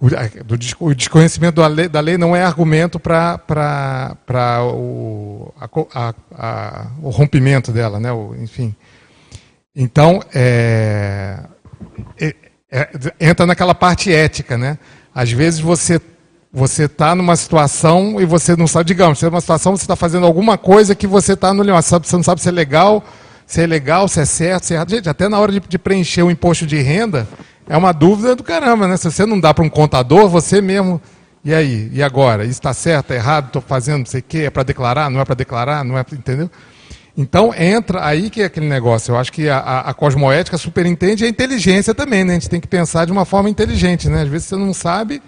O, 0.00 0.94
desconhecimento 0.94 1.56
da 1.60 1.66
lei, 1.66 1.88
da 1.88 1.98
lei 2.00 2.16
não 2.16 2.36
é 2.36 2.44
argumento 2.44 3.00
para 3.00 3.40
o, 4.72 5.52
a- 5.60 6.14
a- 6.36 6.86
o 7.02 7.08
rompimento 7.10 7.72
dela, 7.72 7.98
né? 7.98 8.12
O, 8.12 8.34
enfim. 8.36 8.74
Então, 9.80 10.20
é, 10.34 11.38
é- 12.20 12.34
é- 12.68 12.88
entra 13.20 13.46
naquela 13.46 13.76
parte 13.76 14.12
ética, 14.12 14.58
né? 14.58 14.76
Às 15.14 15.30
vezes 15.30 15.60
você 15.60 16.00
você 16.50 16.84
está 16.84 17.14
numa 17.14 17.36
situação 17.36 18.18
e 18.18 18.24
você 18.24 18.56
não 18.56 18.66
sabe, 18.66 18.86
digamos, 18.86 19.18
você 19.18 19.26
está 19.26 19.30
numa 19.30 19.40
situação, 19.40 19.76
você 19.76 19.84
está 19.84 19.94
fazendo 19.94 20.26
alguma 20.26 20.56
coisa 20.56 20.94
que 20.94 21.06
você 21.06 21.34
está 21.34 21.52
no 21.52 21.62
limite, 21.62 21.84
você 21.84 22.16
não 22.16 22.22
sabe 22.22 22.40
se 22.40 22.48
é 22.48 22.50
legal, 22.50 23.04
se 23.46 23.60
é 23.60 23.66
legal, 23.66 24.08
se 24.08 24.18
é 24.18 24.24
certo, 24.24 24.64
se 24.64 24.72
é 24.72 24.76
errado. 24.76 24.90
Gente, 24.90 25.08
até 25.10 25.28
na 25.28 25.38
hora 25.38 25.52
de, 25.52 25.60
de 25.60 25.78
preencher 25.78 26.22
o 26.22 26.30
imposto 26.30 26.66
de 26.66 26.78
renda, 26.78 27.28
é 27.68 27.76
uma 27.76 27.92
dúvida 27.92 28.34
do 28.34 28.42
caramba, 28.42 28.88
né? 28.88 28.96
Se 28.96 29.10
você 29.10 29.26
não 29.26 29.38
dá 29.38 29.52
para 29.52 29.62
um 29.62 29.68
contador, 29.68 30.28
você 30.28 30.60
mesmo. 30.62 31.00
E 31.44 31.54
aí? 31.54 31.90
E 31.92 32.02
agora? 32.02 32.44
Isso 32.44 32.52
está 32.52 32.72
certo, 32.72 33.12
está 33.12 33.14
errado? 33.14 33.48
Estou 33.48 33.62
fazendo 33.62 33.98
não 33.98 34.06
sei 34.06 34.20
o 34.20 34.24
quê? 34.26 34.38
É 34.46 34.50
para 34.50 34.62
declarar? 34.62 35.10
Não 35.10 35.20
é 35.20 35.24
para 35.26 35.34
declarar? 35.34 35.84
Não 35.84 35.98
é 35.98 36.04
Entendeu? 36.12 36.50
Então 37.20 37.52
entra 37.52 38.06
aí 38.06 38.30
que 38.30 38.42
é 38.42 38.44
aquele 38.44 38.68
negócio. 38.68 39.10
Eu 39.10 39.18
acho 39.18 39.32
que 39.32 39.48
a, 39.48 39.58
a, 39.58 39.90
a 39.90 39.94
cosmoética 39.94 40.56
superintende 40.56 41.24
a 41.24 41.28
inteligência 41.28 41.92
também, 41.92 42.22
né? 42.22 42.30
A 42.30 42.34
gente 42.34 42.48
tem 42.48 42.60
que 42.60 42.68
pensar 42.68 43.06
de 43.06 43.10
uma 43.10 43.24
forma 43.24 43.50
inteligente, 43.50 44.08
né? 44.08 44.22
Às 44.22 44.28
vezes 44.28 44.46
você 44.46 44.54
não 44.54 44.72
sabe, 44.72 45.20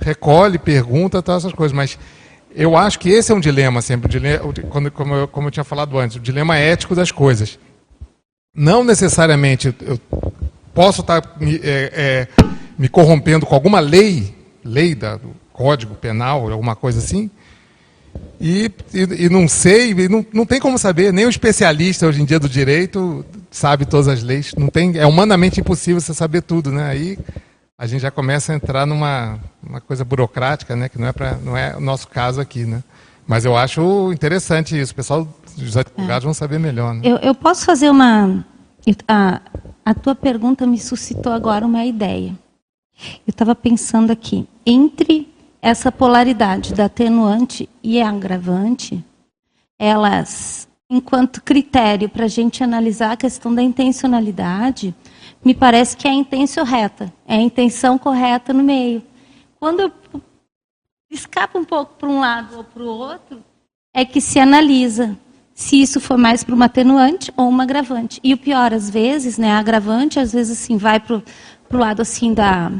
recolhe, 0.00 0.58
pergunta, 0.58 1.22
tal, 1.22 1.36
essas 1.36 1.52
coisas. 1.52 1.72
Mas 1.72 1.96
eu 2.52 2.76
acho 2.76 2.98
que 2.98 3.10
esse 3.10 3.30
é 3.30 3.34
um 3.34 3.38
dilema 3.38 3.80
sempre, 3.80 4.20
quando, 4.68 4.90
como, 4.90 5.14
eu, 5.14 5.28
como 5.28 5.46
eu 5.46 5.52
tinha 5.52 5.62
falado 5.62 5.96
antes, 5.96 6.16
o 6.16 6.20
dilema 6.20 6.56
ético 6.56 6.96
das 6.96 7.12
coisas. 7.12 7.60
Não 8.52 8.82
necessariamente 8.82 9.72
eu 9.82 10.00
posso 10.74 11.02
estar 11.02 11.36
me, 11.38 11.60
é, 11.62 11.92
é, 11.94 12.28
me 12.76 12.88
corrompendo 12.88 13.46
com 13.46 13.54
alguma 13.54 13.78
lei, 13.78 14.34
lei 14.64 14.96
da, 14.96 15.14
do 15.14 15.30
Código 15.52 15.94
Penal, 15.94 16.50
alguma 16.50 16.74
coisa 16.74 16.98
assim, 16.98 17.30
e, 18.40 18.70
e, 18.92 19.24
e 19.24 19.28
não 19.28 19.48
sei, 19.48 19.92
e 19.92 20.08
não, 20.08 20.24
não 20.32 20.46
tem 20.46 20.60
como 20.60 20.78
saber, 20.78 21.12
nem 21.12 21.26
o 21.26 21.30
especialista 21.30 22.06
hoje 22.06 22.20
em 22.20 22.24
dia 22.24 22.38
do 22.38 22.48
direito 22.48 23.24
sabe 23.50 23.86
todas 23.86 24.08
as 24.08 24.22
leis. 24.22 24.54
Não 24.56 24.68
tem, 24.68 24.98
é 24.98 25.06
humanamente 25.06 25.60
impossível 25.60 26.00
você 26.00 26.12
saber 26.12 26.42
tudo, 26.42 26.70
né? 26.70 26.88
Aí 26.88 27.18
a 27.78 27.86
gente 27.86 28.02
já 28.02 28.10
começa 28.10 28.52
a 28.52 28.56
entrar 28.56 28.86
numa 28.86 29.38
uma 29.62 29.80
coisa 29.80 30.04
burocrática, 30.04 30.76
né? 30.76 30.88
Que 30.88 30.98
não 30.98 31.08
é, 31.08 31.12
pra, 31.12 31.36
não 31.42 31.56
é 31.56 31.76
o 31.76 31.80
nosso 31.80 32.08
caso 32.08 32.40
aqui, 32.40 32.64
né? 32.64 32.82
Mas 33.26 33.44
eu 33.44 33.56
acho 33.56 34.12
interessante 34.12 34.78
isso. 34.78 34.92
O 34.92 34.96
pessoal, 34.96 35.28
os 35.56 35.76
advogados 35.76 36.24
vão 36.24 36.34
saber 36.34 36.58
melhor, 36.58 36.94
né? 36.94 37.00
Eu, 37.02 37.16
eu 37.16 37.34
posso 37.34 37.64
fazer 37.64 37.90
uma. 37.90 38.44
a, 39.08 39.40
a 39.84 39.94
tua 39.94 40.14
pergunta 40.14 40.66
me 40.66 40.78
suscitou 40.78 41.32
agora 41.32 41.66
uma 41.66 41.84
ideia. 41.84 42.36
Eu 43.26 43.30
estava 43.30 43.54
pensando 43.54 44.10
aqui, 44.10 44.48
entre 44.64 45.28
essa 45.66 45.90
polaridade 45.90 46.72
da 46.72 46.84
atenuante 46.84 47.68
e 47.82 48.00
agravante, 48.00 49.04
elas, 49.76 50.68
enquanto 50.88 51.42
critério 51.42 52.08
para 52.08 52.26
a 52.26 52.28
gente 52.28 52.62
analisar 52.62 53.10
a 53.10 53.16
questão 53.16 53.52
da 53.52 53.60
intencionalidade, 53.60 54.94
me 55.44 55.52
parece 55.52 55.96
que 55.96 56.06
é 56.06 56.12
a 56.12 56.14
intenção 56.14 56.64
reta, 56.64 57.12
é 57.26 57.34
a 57.34 57.40
intenção 57.40 57.98
correta 57.98 58.52
no 58.52 58.62
meio. 58.62 59.02
Quando 59.58 59.80
eu 59.80 59.92
escapa 61.10 61.58
um 61.58 61.64
pouco 61.64 61.94
para 61.94 62.08
um 62.08 62.20
lado 62.20 62.58
ou 62.58 62.62
para 62.62 62.82
o 62.84 62.86
outro, 62.86 63.42
é 63.92 64.04
que 64.04 64.20
se 64.20 64.38
analisa 64.38 65.18
se 65.52 65.82
isso 65.82 66.00
for 66.00 66.16
mais 66.16 66.44
para 66.44 66.54
uma 66.54 66.66
atenuante 66.66 67.32
ou 67.36 67.48
uma 67.48 67.64
agravante. 67.64 68.20
E 68.22 68.32
o 68.32 68.38
pior, 68.38 68.72
às 68.72 68.88
vezes, 68.88 69.36
né, 69.36 69.50
a 69.50 69.58
agravante, 69.58 70.20
às 70.20 70.32
vezes, 70.32 70.60
assim, 70.62 70.76
vai 70.76 71.00
para 71.00 71.16
o 71.16 71.76
lado 71.76 72.02
assim 72.02 72.32
da, 72.32 72.70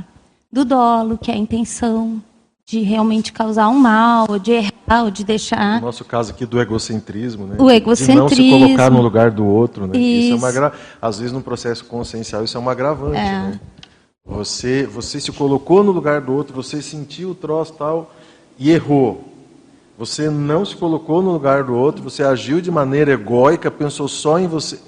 do 0.53 0.64
dolo, 0.64 1.18
que 1.18 1.33
é 1.33 1.35
a 1.35 1.38
intenção 1.38 2.22
de 2.66 2.81
realmente 2.81 3.33
causar 3.33 3.68
um 3.68 3.79
mal, 3.79 4.26
ou 4.29 4.40
de 4.40 4.50
errar, 4.50 5.05
ou 5.05 5.11
de 5.11 5.22
No 5.22 5.26
deixar. 5.29 5.81
nosso 5.81 6.05
caso 6.05 6.33
aqui 6.33 6.44
do 6.44 6.61
egocentrismo, 6.61 7.46
né? 7.46 7.55
O 7.55 7.57
De 7.59 7.62
não 7.62 7.68
se 7.68 7.76
egocentrismo. 7.76 8.59
colocar 8.59 8.90
no 8.90 9.00
lugar 9.00 9.31
do 9.31 9.46
outro, 9.46 9.87
né? 9.87 9.96
Isso, 9.96 10.33
é 10.33 10.37
uma 10.37 10.48
Isso. 10.50 10.59
agra... 10.59 10.72
Às 11.00 11.18
vezes 11.20 11.33
no 11.33 11.40
processo 11.40 11.85
consciencial 11.85 12.42
isso 12.42 12.57
é 12.57 12.61
uma 12.61 12.72
agravante, 12.72 13.18
É. 13.18 13.22
né? 13.22 13.61
Você, 14.24 14.85
você 14.85 15.20
se 15.20 15.31
colocou 15.31 15.85
no 15.85 15.92
lugar 15.92 16.20
do 16.20 16.33
outro, 16.33 16.52
você 16.52 16.83
sentiu 16.83 17.31
o 17.31 17.35
troço 17.37 17.72
tal 17.74 18.11
e 18.59 18.72
errou. 18.72 19.33
Você 19.96 20.29
não 20.29 20.64
se 20.64 20.74
colocou 20.74 21.22
no 21.22 21.31
lugar 21.31 21.62
do 21.62 21.72
outro, 21.72 22.02
você 22.02 22.24
agiu 22.24 22.61
de 22.61 22.68
maneira 22.72 23.12
egóica, 23.12 23.70
pensou 23.70 24.09
só 24.09 24.40
em 24.40 24.48
você. 24.48 24.81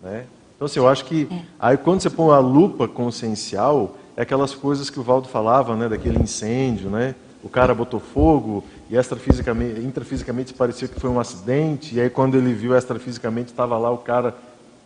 Né? 0.00 0.26
Então, 0.54 0.66
assim, 0.66 0.78
eu 0.78 0.88
acho 0.88 1.04
que 1.04 1.28
aí 1.58 1.76
quando 1.76 2.00
você 2.00 2.08
põe 2.08 2.32
a 2.32 2.38
lupa 2.38 2.86
consciencial, 2.86 3.96
é 4.16 4.22
aquelas 4.22 4.54
coisas 4.54 4.88
que 4.88 4.98
o 4.98 5.02
Valdo 5.02 5.28
falava, 5.28 5.76
né, 5.76 5.88
daquele 5.88 6.18
incêndio, 6.22 6.88
né? 6.88 7.14
O 7.42 7.48
cara 7.48 7.74
botou 7.74 8.00
fogo 8.00 8.64
e 8.90 8.96
extrafisicamente, 8.96 9.80
intrafisicamente 9.80 10.54
parecia 10.54 10.88
que 10.88 10.98
foi 10.98 11.10
um 11.10 11.20
acidente, 11.20 11.94
e 11.94 12.00
aí 12.00 12.10
quando 12.10 12.36
ele 12.36 12.52
viu 12.52 12.76
extrafisicamente 12.76 13.50
estava 13.50 13.76
lá 13.78 13.90
o 13.90 13.98
cara 13.98 14.34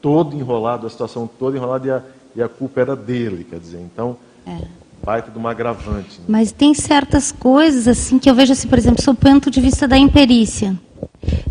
todo 0.03 0.37
enrolado, 0.37 0.87
a 0.87 0.91
situação 0.91 1.31
toda 1.39 1.57
enrolada 1.57 1.87
e 1.87 1.91
a, 1.91 2.03
e 2.37 2.43
a 2.43 2.49
culpa 2.49 2.81
era 2.81 2.97
dele, 2.97 3.47
quer 3.49 3.59
dizer. 3.59 3.79
Então, 3.79 4.17
vai 5.03 5.23
tudo 5.23 5.39
uma 5.39 5.51
agravante. 5.51 6.19
Né? 6.19 6.25
Mas 6.29 6.53
tem 6.53 6.75
certas 6.75 7.33
coisas 7.33 7.89
assim 7.89 8.19
que 8.19 8.29
eu 8.29 8.35
vejo 8.35 8.53
assim, 8.53 8.69
por 8.69 8.79
exemplo, 8.79 9.03
sob 9.03 9.19
o 9.19 9.21
ponto 9.21 9.51
de 9.51 9.61
vista 9.61 9.87
da 9.87 9.97
imperícia. 9.97 10.79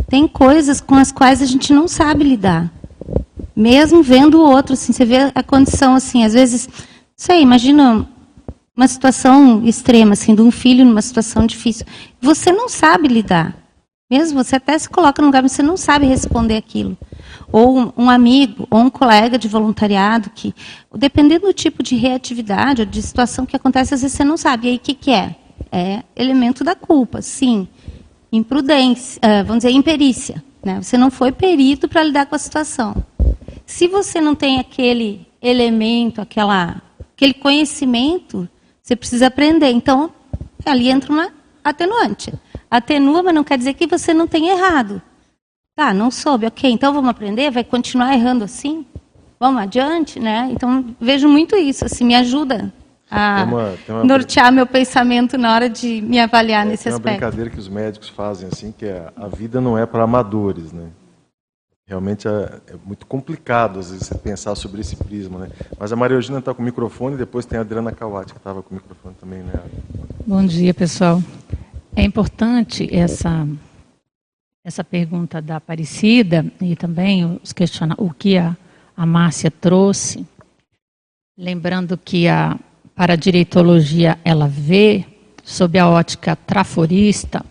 Tem 0.07 0.27
coisas 0.27 0.82
com 0.82 0.95
as 0.95 1.11
quais 1.11 1.41
a 1.41 1.45
gente 1.45 1.73
não 1.73 1.88
sabe 1.88 2.23
lidar. 2.23 2.71
Mesmo 3.55 4.01
vendo 4.01 4.39
o 4.39 4.49
outro, 4.49 4.73
assim, 4.73 4.93
você 4.93 5.05
vê 5.05 5.32
a 5.34 5.43
condição 5.43 5.95
assim, 5.95 6.23
às 6.23 6.34
vezes, 6.34 6.69
sei, 7.20 7.41
imagina 7.41 8.07
uma 8.74 8.88
situação 8.88 9.61
extrema 9.65 10.13
assim, 10.13 10.34
de 10.34 10.41
um 10.41 10.49
filho 10.49 10.86
numa 10.86 11.01
situação 11.01 11.45
difícil. 11.45 11.86
Você 12.22 12.49
não 12.49 12.70
sabe 12.70 13.09
lidar. 13.09 13.57
Mesmo 14.09 14.41
você 14.41 14.55
até 14.55 14.80
se 14.80 14.89
coloca 14.89 15.22
no 15.22 15.28
lugar, 15.28 15.43
mas 15.43 15.51
você 15.51 15.61
não 15.61 15.76
sabe 15.76 16.05
responder 16.05 16.55
aquilo. 16.55 16.97
Ou 17.51 17.78
um, 17.78 17.93
um 17.97 18.09
amigo, 18.09 18.65
ou 18.72 18.80
um 18.80 18.89
colega 18.89 19.38
de 19.38 19.49
voluntariado 19.49 20.30
que, 20.30 20.55
dependendo 20.95 21.45
do 21.45 21.53
tipo 21.53 21.84
de 21.84 21.95
reatividade 21.95 22.82
ou 22.82 22.88
de 22.88 23.01
situação 23.01 23.45
que 23.45 23.55
acontece, 23.55 23.93
às 23.93 24.01
vezes 24.01 24.15
você 24.15 24.24
não 24.24 24.38
sabe. 24.38 24.67
E 24.67 24.70
aí 24.72 24.76
o 24.78 24.80
que, 24.80 24.93
que 24.93 25.11
é? 25.11 25.36
É 25.72 26.03
elemento 26.15 26.63
da 26.63 26.74
culpa, 26.74 27.22
sim. 27.22 27.67
Imprudência, 28.32 29.20
ah, 29.22 29.43
vamos 29.43 29.63
dizer, 29.63 29.72
imperícia. 29.72 30.41
Né? 30.63 30.82
Você 30.82 30.97
não 30.97 31.11
foi 31.11 31.34
perito 31.34 31.88
para 31.89 32.01
lidar 32.01 32.28
com 32.28 32.36
a 32.36 32.39
situação. 32.39 32.95
Se 33.65 33.88
você 33.89 34.22
não 34.22 34.34
tem 34.34 34.57
aquele 34.57 35.28
elemento, 35.41 36.22
aquela, 36.22 36.82
aquele 37.20 37.34
conhecimento, 37.34 38.47
você 38.82 38.95
precisa 38.95 39.28
aprender. 39.28 39.70
Então, 39.70 40.09
ali 40.65 40.89
entra 40.89 41.11
uma 41.11 41.30
atenuante. 41.61 42.34
Atenua, 42.72 43.22
mas 43.22 43.36
não 43.36 43.43
quer 43.43 43.57
dizer 43.57 43.74
que 43.74 43.86
você 43.86 44.13
não 44.13 44.26
tenha 44.26 44.53
errado. 44.53 45.01
Tá, 45.76 45.93
não 45.93 46.09
soube, 46.09 46.45
ok, 46.45 46.72
então 46.72 46.93
vamos 46.93 47.09
aprender? 47.09 47.51
Vai 47.51 47.63
continuar 47.63 48.13
errando 48.13 48.45
assim? 48.45 48.86
Vamos 49.38 49.61
adiante, 49.61 50.20
né? 50.20 50.49
Então, 50.51 50.95
vejo 50.99 51.28
muito 51.28 51.55
isso, 51.55 51.86
assim, 51.86 52.05
me 52.05 52.15
ajuda 52.15 52.74
a 53.11 53.38
tem 53.38 53.53
uma, 53.53 53.78
tem 53.86 53.95
uma 53.95 54.03
nortear 54.03 54.51
meu 54.51 54.67
pensamento 54.67 55.38
na 55.38 55.53
hora 55.53 55.70
de 55.70 56.01
me 56.01 56.20
avaliar 56.20 56.65
é, 56.65 56.70
nesse 56.70 56.84
tem 56.84 56.93
aspecto. 56.93 57.03
Tem 57.03 57.13
uma 57.13 57.20
brincadeira 57.20 57.49
que 57.49 57.59
os 57.59 57.67
médicos 57.67 58.09
fazem, 58.09 58.49
assim, 58.51 58.72
que 58.72 58.86
é 58.86 59.11
a 59.15 59.28
vida 59.28 59.59
não 59.59 59.78
é 59.78 59.86
para 59.86 60.03
amadores, 60.03 60.72
né? 60.72 60.89
Realmente 61.89 62.27
é, 62.27 62.31
é, 62.67 62.75
muito 62.85 63.07
complicado, 63.07 63.79
às 63.79 63.89
vezes, 63.89 64.05
você 64.05 64.15
pensar 64.15 64.53
sobre 64.53 64.79
esse 64.79 64.95
prisma, 64.95 65.39
né? 65.39 65.49
Mas 65.79 65.91
a 65.91 65.95
Maria 65.95 66.17
Eugênia 66.17 66.37
está 66.37 66.53
com 66.53 66.61
o 66.61 66.65
microfone, 66.65 67.15
e 67.15 67.17
depois 67.17 67.47
tem 67.47 67.57
a 67.57 67.61
Adriana 67.61 67.91
Kawati, 67.91 68.31
que 68.31 68.37
estava 68.37 68.61
com 68.61 68.69
o 68.69 68.75
microfone 68.75 69.15
também, 69.19 69.39
né? 69.39 69.53
Bom 70.27 70.45
dia, 70.45 70.71
pessoal. 70.71 71.19
É 71.95 72.03
importante 72.03 72.87
essa 72.95 73.47
essa 74.63 74.83
pergunta 74.83 75.41
da 75.41 75.55
Aparecida 75.55 76.45
e 76.61 76.75
também 76.75 77.39
os 77.41 77.51
questiona 77.51 77.95
o 77.97 78.13
que 78.13 78.37
a, 78.37 78.55
a 78.95 79.03
Márcia 79.03 79.49
trouxe, 79.49 80.23
lembrando 81.35 81.97
que 81.97 82.27
a 82.27 82.55
paradireitologia 82.93 84.19
ela 84.23 84.47
vê 84.47 85.05
sob 85.43 85.79
a 85.79 85.89
ótica 85.89 86.35
traforista, 86.35 87.43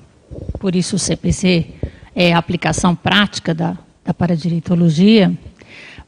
por 0.60 0.76
isso 0.76 0.94
o 0.94 0.98
CPC 0.98 1.74
é 2.14 2.32
a 2.32 2.38
aplicação 2.38 2.94
prática 2.94 3.52
da, 3.52 3.76
da 4.08 4.14
paradireitologia, 4.14 5.30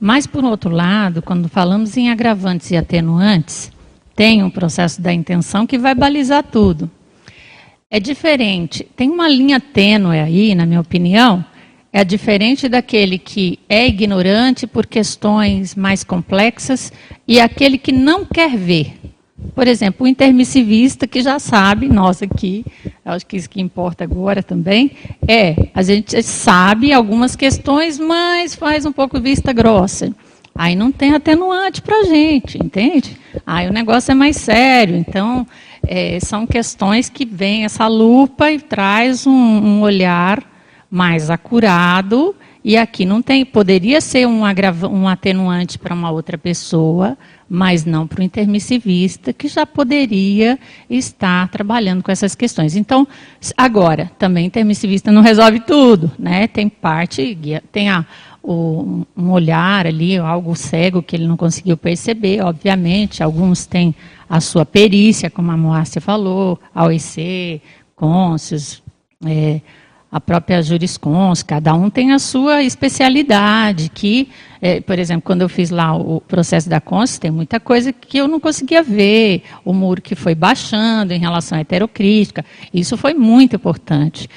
mas 0.01 0.27
por 0.27 0.43
outro 0.43 0.71
lado, 0.71 1.21
quando 1.21 1.51
falamos 1.51 1.99
em 1.99 2.11
agravantes 2.11 2.71
e 2.71 2.77
atenuantes, 2.77 3.71
tem 4.17 4.43
um 4.43 4.49
processo 4.49 5.03
da 5.03 5.13
intenção 5.13 5.67
que 5.67 5.77
vai 5.77 5.95
balizar 5.95 6.43
tudo. 6.43 6.91
É 7.91 8.01
diferente. 8.01 8.87
Tem 8.97 9.11
uma 9.11 9.29
linha 9.29 9.61
tênue 9.61 10.19
aí, 10.19 10.55
na 10.55 10.65
minha 10.65 10.81
opinião, 10.81 11.45
é 11.93 12.03
diferente 12.03 12.71
daquele 12.71 13.19
que 13.19 13.59
é 13.69 13.87
ignorante 13.87 14.67
por 14.67 14.87
questões 14.87 15.75
mais 15.75 16.03
complexas 16.03 16.91
e 17.29 17.39
aquele 17.39 17.77
que 17.77 17.93
não 17.93 18.25
quer 18.25 18.57
ver. 18.57 18.95
Por 19.55 19.67
exemplo, 19.67 20.07
o 20.07 20.09
intermissivista 20.09 21.07
que 21.07 21.23
já 21.23 21.39
sabe, 21.39 21.89
nós 21.89 22.23
aqui, 22.23 22.65
acho 23.05 23.27
que 23.27 23.37
isso 23.37 23.51
que 23.51 23.61
importa 23.61 24.05
agora 24.05 24.43
também, 24.43 24.93
é, 25.27 25.71
a 25.75 25.83
gente 25.83 26.23
sabe 26.23 26.93
algumas 26.93 27.37
questões, 27.37 27.99
mas 27.99 28.55
faz 28.55 28.87
um 28.87 28.93
pouco 28.93 29.21
vista 29.21 29.53
grossa. 29.53 30.15
Aí 30.55 30.75
não 30.75 30.93
tem 30.93 31.15
atenuante 31.15 31.81
para 31.81 32.01
a 32.01 32.05
gente, 32.05 32.59
entende? 32.63 33.17
Aí 33.47 33.69
o 33.69 33.73
negócio 33.73 34.13
é 34.13 34.15
mais 34.15 34.37
sério. 34.37 34.97
Então, 34.97 35.47
é, 35.87 36.19
são 36.21 36.47
questões 36.47 37.09
que 37.09 37.25
vem 37.25 37.65
essa 37.65 37.87
lupa 37.87 38.51
e 38.51 38.59
traz 38.59 39.27
um, 39.27 39.33
um, 39.33 39.81
olhar 39.81 40.43
mais 40.91 41.31
acurado. 41.31 42.35
E 42.63 42.77
aqui 42.77 43.07
não 43.07 43.23
tem, 43.23 43.45
poderia 43.45 44.01
ser 44.01 44.27
um, 44.27 44.45
agrava, 44.45 44.87
um 44.87 45.09
atenuante 45.09 45.79
para 45.79 45.95
uma 45.95 46.11
outra 46.11 46.37
pessoa, 46.37 47.17
mas 47.49 47.87
não 47.87 48.07
para 48.07 48.21
o 48.21 48.23
intermissivista, 48.23 49.33
que 49.33 49.49
já 49.49 49.65
poderia 49.65 50.59
estar 50.89 51.49
trabalhando 51.49 52.03
com 52.03 52.13
essas 52.13 52.35
questões. 52.35 52.77
Então, 52.77 53.09
agora, 53.57 54.11
também 54.19 54.47
intermissivista 54.47 55.11
não 55.11 55.23
resolve 55.23 55.61
tudo, 55.61 56.11
né? 56.19 56.47
Tem 56.47 56.69
parte, 56.69 57.37
tem 57.73 57.89
a, 57.89 58.05
o, 58.43 59.07
um 59.17 59.31
olhar 59.31 59.87
ali, 59.87 60.19
algo 60.19 60.55
cego 60.55 61.03
que 61.03 61.17
ele 61.17 61.27
não 61.27 61.39
conseguiu 61.39 61.79
perceber, 61.79 62.43
obviamente. 62.43 63.23
Alguns 63.23 63.65
têm 63.65 63.95
a 64.29 64.39
sua 64.39 64.67
perícia, 64.67 65.31
como 65.31 65.51
a 65.51 65.57
Moacir 65.57 66.03
falou, 66.03 66.61
a 66.75 66.85
OEC, 66.85 67.63
é, 69.27 69.61
a 70.11 70.21
própria 70.21 70.61
juriscons, 70.61 71.43
cada 71.43 71.73
um 71.73 71.89
tem 71.89 72.13
a 72.13 72.19
sua 72.19 72.63
especialidade, 72.65 73.91
que, 73.95 74.29
é, 74.61 74.81
por 74.81 74.99
exemplo, 74.99 75.23
quando 75.23 75.43
eu 75.43 75.49
fiz 75.49 75.71
lá 75.71 75.97
o 75.97 76.21
processo 76.21 76.69
da 76.69 76.81
Côncios, 76.81 77.19
tem 77.19 77.31
muita 77.31 77.61
coisa 77.61 77.93
que 77.93 78.19
eu 78.19 78.27
não 78.27 78.41
conseguia 78.41 78.83
ver, 78.83 79.45
o 79.65 79.73
muro 79.73 80.03
que 80.03 80.17
foi 80.17 80.35
baixando 80.35 81.13
em 81.13 81.19
relação 81.19 81.57
à 81.57 81.61
heterocrítica, 81.61 82.45
isso 82.75 82.97
foi 82.97 83.15
muito 83.15 83.55
importante. 83.55 84.29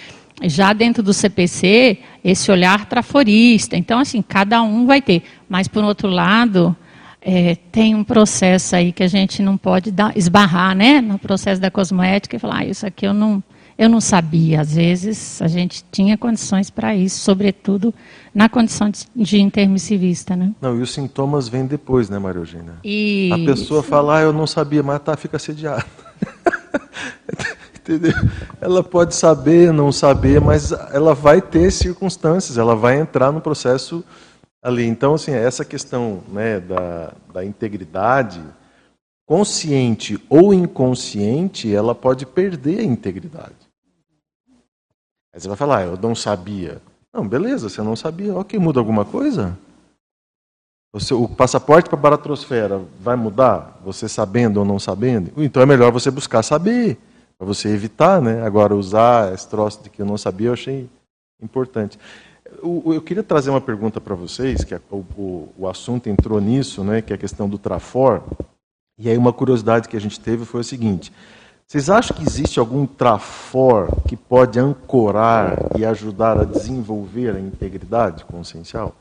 Já 0.43 0.73
dentro 0.73 1.01
do 1.01 1.13
CPC, 1.13 1.97
esse 2.23 2.51
olhar 2.51 2.85
traforista, 2.85 3.75
então, 3.75 3.97
assim, 3.99 4.21
cada 4.21 4.61
um 4.61 4.85
vai 4.85 5.01
ter. 5.01 5.23
Mas, 5.49 5.67
por 5.67 5.83
outro 5.83 6.07
lado, 6.07 6.75
é, 7.21 7.55
tem 7.71 7.95
um 7.95 8.03
processo 8.03 8.75
aí 8.75 8.91
que 8.91 9.01
a 9.01 9.07
gente 9.07 9.41
não 9.41 9.57
pode 9.57 9.89
dar, 9.91 10.15
esbarrar 10.15 10.75
né, 10.75 11.01
no 11.01 11.17
processo 11.17 11.61
da 11.61 11.71
cosmoética 11.71 12.35
e 12.35 12.39
falar, 12.39 12.59
ah, 12.59 12.65
isso 12.65 12.85
aqui 12.85 13.07
eu 13.07 13.13
não, 13.13 13.41
eu 13.83 13.89
não 13.89 13.99
sabia. 13.99 14.61
Às 14.61 14.75
vezes 14.75 15.41
a 15.41 15.47
gente 15.47 15.83
tinha 15.91 16.17
condições 16.17 16.69
para 16.69 16.95
isso, 16.95 17.19
sobretudo 17.19 17.93
na 18.33 18.47
condição 18.47 18.89
de, 18.89 19.05
de 19.13 19.41
intermissivista. 19.41 20.35
Né? 20.35 20.53
Não, 20.61 20.77
e 20.77 20.81
os 20.81 20.93
sintomas 20.93 21.49
vêm 21.49 21.65
depois, 21.65 22.09
né, 22.09 22.17
Maria 22.17 22.39
Eugênia? 22.39 22.75
A 23.33 23.45
pessoa 23.45 23.83
fala, 23.83 24.19
ah, 24.19 24.21
eu 24.21 24.31
não 24.31 24.47
sabia, 24.47 24.81
mas 24.81 25.01
tá, 25.01 25.17
fica 25.17 25.35
assediada. 25.35 25.85
Entendeu? 27.77 28.13
Ela 28.61 28.81
pode 28.81 29.13
saber, 29.13 29.73
não 29.73 29.91
saber, 29.91 30.39
mas 30.39 30.71
ela 30.71 31.13
vai 31.13 31.41
ter 31.41 31.69
circunstâncias, 31.69 32.57
ela 32.57 32.77
vai 32.77 32.97
entrar 32.97 33.33
no 33.33 33.41
processo 33.41 34.01
ali. 34.61 34.85
Então, 34.85 35.15
assim, 35.15 35.31
essa 35.31 35.65
questão 35.65 36.21
né, 36.31 36.61
da, 36.61 37.11
da 37.33 37.43
integridade, 37.43 38.41
consciente 39.25 40.17
ou 40.29 40.53
inconsciente, 40.53 41.73
ela 41.75 41.93
pode 41.93 42.25
perder 42.25 42.79
a 42.79 42.83
integridade. 42.83 43.62
Aí 45.33 45.41
você 45.41 45.47
vai 45.47 45.57
falar, 45.57 45.79
ah, 45.79 45.83
eu 45.83 45.97
não 45.97 46.13
sabia. 46.13 46.81
Não, 47.13 47.27
beleza, 47.27 47.69
você 47.69 47.81
não 47.81 47.95
sabia. 47.95 48.35
Ok, 48.35 48.59
muda 48.59 48.79
alguma 48.79 49.05
coisa? 49.05 49.57
o 51.11 51.27
passaporte 51.27 51.89
para 51.89 51.97
a 51.97 52.01
baratrosfera 52.01 52.79
vai 52.99 53.15
mudar? 53.15 53.79
Você 53.83 54.07
sabendo 54.07 54.57
ou 54.57 54.65
não 54.65 54.77
sabendo? 54.77 55.31
Então 55.37 55.63
é 55.63 55.65
melhor 55.65 55.91
você 55.91 56.11
buscar 56.11 56.43
saber, 56.43 56.99
para 57.35 57.47
você 57.47 57.69
evitar, 57.69 58.21
né? 58.21 58.45
Agora, 58.45 58.75
usar 58.75 59.33
esse 59.33 59.47
troço 59.49 59.81
de 59.81 59.89
que 59.89 60.03
eu 60.03 60.05
não 60.05 60.19
sabia, 60.19 60.49
eu 60.49 60.53
achei 60.53 60.87
importante 61.41 61.97
eu 62.61 63.01
queria 63.01 63.23
trazer 63.23 63.49
uma 63.49 63.61
pergunta 63.61 63.99
para 63.99 64.15
vocês, 64.15 64.63
que 64.63 64.75
o, 64.75 64.97
o, 65.17 65.53
o, 65.57 65.67
assunto 65.67 66.07
entrou 66.07 66.39
nisso, 66.39 66.83
né, 66.83 67.01
que 67.01 67.11
é 67.11 67.15
a 67.15 67.19
questão 67.19 67.47
do 67.49 67.57
Trafor. 67.57 68.23
E 68.97 69.09
aí 69.09 69.17
uma 69.17 69.33
curiosidade 69.33 69.89
que 69.89 69.97
a 69.97 70.01
gente 70.01 70.19
teve 70.19 70.45
foi 70.45 70.61
o 70.61 70.63
seguinte: 70.63 71.11
vocês 71.67 71.89
acham 71.89 72.15
que 72.15 72.23
existe 72.23 72.59
algum 72.59 72.85
Trafor 72.85 73.89
que 74.07 74.15
pode 74.15 74.59
ancorar 74.59 75.57
e 75.77 75.85
ajudar 75.85 76.39
a 76.39 76.43
desenvolver 76.45 77.35
a 77.35 77.39
integridade 77.39 78.25
consciencial? 78.25 78.95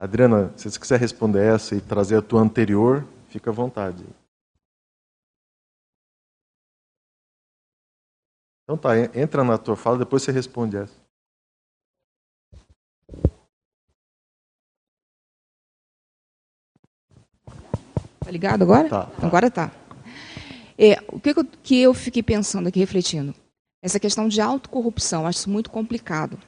Adriana, 0.00 0.52
se 0.56 0.70
você 0.70 0.78
quiser 0.78 1.00
responder 1.00 1.44
essa 1.44 1.74
e 1.74 1.80
trazer 1.80 2.16
a 2.16 2.22
tua 2.22 2.40
anterior, 2.40 3.06
fica 3.28 3.50
à 3.50 3.52
vontade. 3.52 4.04
Então 8.64 8.76
tá, 8.76 8.98
entra 9.18 9.42
na 9.42 9.56
tua 9.56 9.76
fala, 9.76 9.98
depois 9.98 10.22
você 10.22 10.30
responde 10.30 10.76
essa. 10.76 10.94
Tá 18.20 18.30
ligado 18.30 18.62
agora? 18.62 18.88
Tá. 18.88 19.06
tá. 19.06 19.26
Agora 19.26 19.50
tá. 19.50 19.87
É, 20.78 20.96
o 21.08 21.18
que 21.18 21.30
eu, 21.30 21.44
que 21.62 21.80
eu 21.80 21.92
fiquei 21.92 22.22
pensando 22.22 22.68
aqui, 22.68 22.78
refletindo? 22.78 23.34
Essa 23.82 23.98
questão 23.98 24.28
de 24.28 24.40
autocorrupção, 24.40 25.26
acho 25.26 25.40
isso 25.40 25.50
muito 25.50 25.70
complicado. 25.70 26.38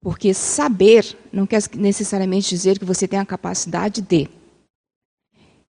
Porque 0.00 0.32
saber 0.32 1.16
não 1.32 1.46
quer 1.46 1.62
necessariamente 1.74 2.48
dizer 2.48 2.78
que 2.78 2.84
você 2.84 3.08
tem 3.08 3.18
a 3.18 3.26
capacidade 3.26 4.00
de. 4.00 4.28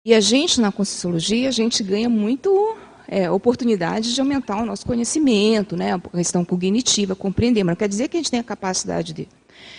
E 0.04 0.12
a 0.12 0.20
gente, 0.20 0.60
na 0.60 0.72
Conscienciologia, 0.72 1.48
a 1.48 1.52
gente 1.52 1.82
ganha 1.82 2.08
muito 2.08 2.76
é, 3.06 3.30
oportunidade 3.30 4.14
de 4.14 4.20
aumentar 4.20 4.62
o 4.62 4.66
nosso 4.66 4.84
conhecimento, 4.84 5.76
né, 5.76 5.94
a 5.94 5.98
questão 5.98 6.44
cognitiva, 6.44 7.14
compreender, 7.14 7.62
mas 7.62 7.72
não 7.72 7.78
quer 7.78 7.88
dizer 7.88 8.08
que 8.08 8.16
a 8.16 8.20
gente 8.20 8.30
tem 8.30 8.40
a 8.40 8.44
capacidade 8.44 9.12
de. 9.12 9.28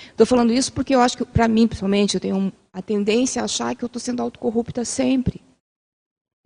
Estou 0.10 0.26
falando 0.26 0.54
isso 0.54 0.72
porque 0.72 0.94
eu 0.94 1.02
acho 1.02 1.18
que, 1.18 1.26
para 1.26 1.48
mim, 1.48 1.68
principalmente, 1.68 2.16
eu 2.16 2.22
tenho 2.22 2.54
a 2.72 2.82
tendência 2.82 3.42
a 3.42 3.46
achar 3.46 3.76
que 3.76 3.84
eu 3.84 3.88
estou 3.88 4.00
sendo 4.00 4.22
autocorrupta 4.22 4.86
sempre. 4.86 5.42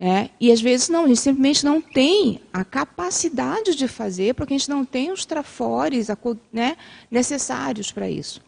É, 0.00 0.30
e 0.40 0.52
às 0.52 0.60
vezes 0.60 0.88
não, 0.88 1.04
a 1.04 1.08
gente 1.08 1.20
simplesmente 1.20 1.64
não 1.64 1.80
tem 1.80 2.40
a 2.52 2.64
capacidade 2.64 3.74
de 3.74 3.88
fazer, 3.88 4.34
porque 4.34 4.54
a 4.54 4.58
gente 4.58 4.70
não 4.70 4.84
tem 4.84 5.10
os 5.10 5.24
trafores 5.26 6.06
né, 6.52 6.76
necessários 7.10 7.90
para 7.90 8.08
isso. 8.08 8.40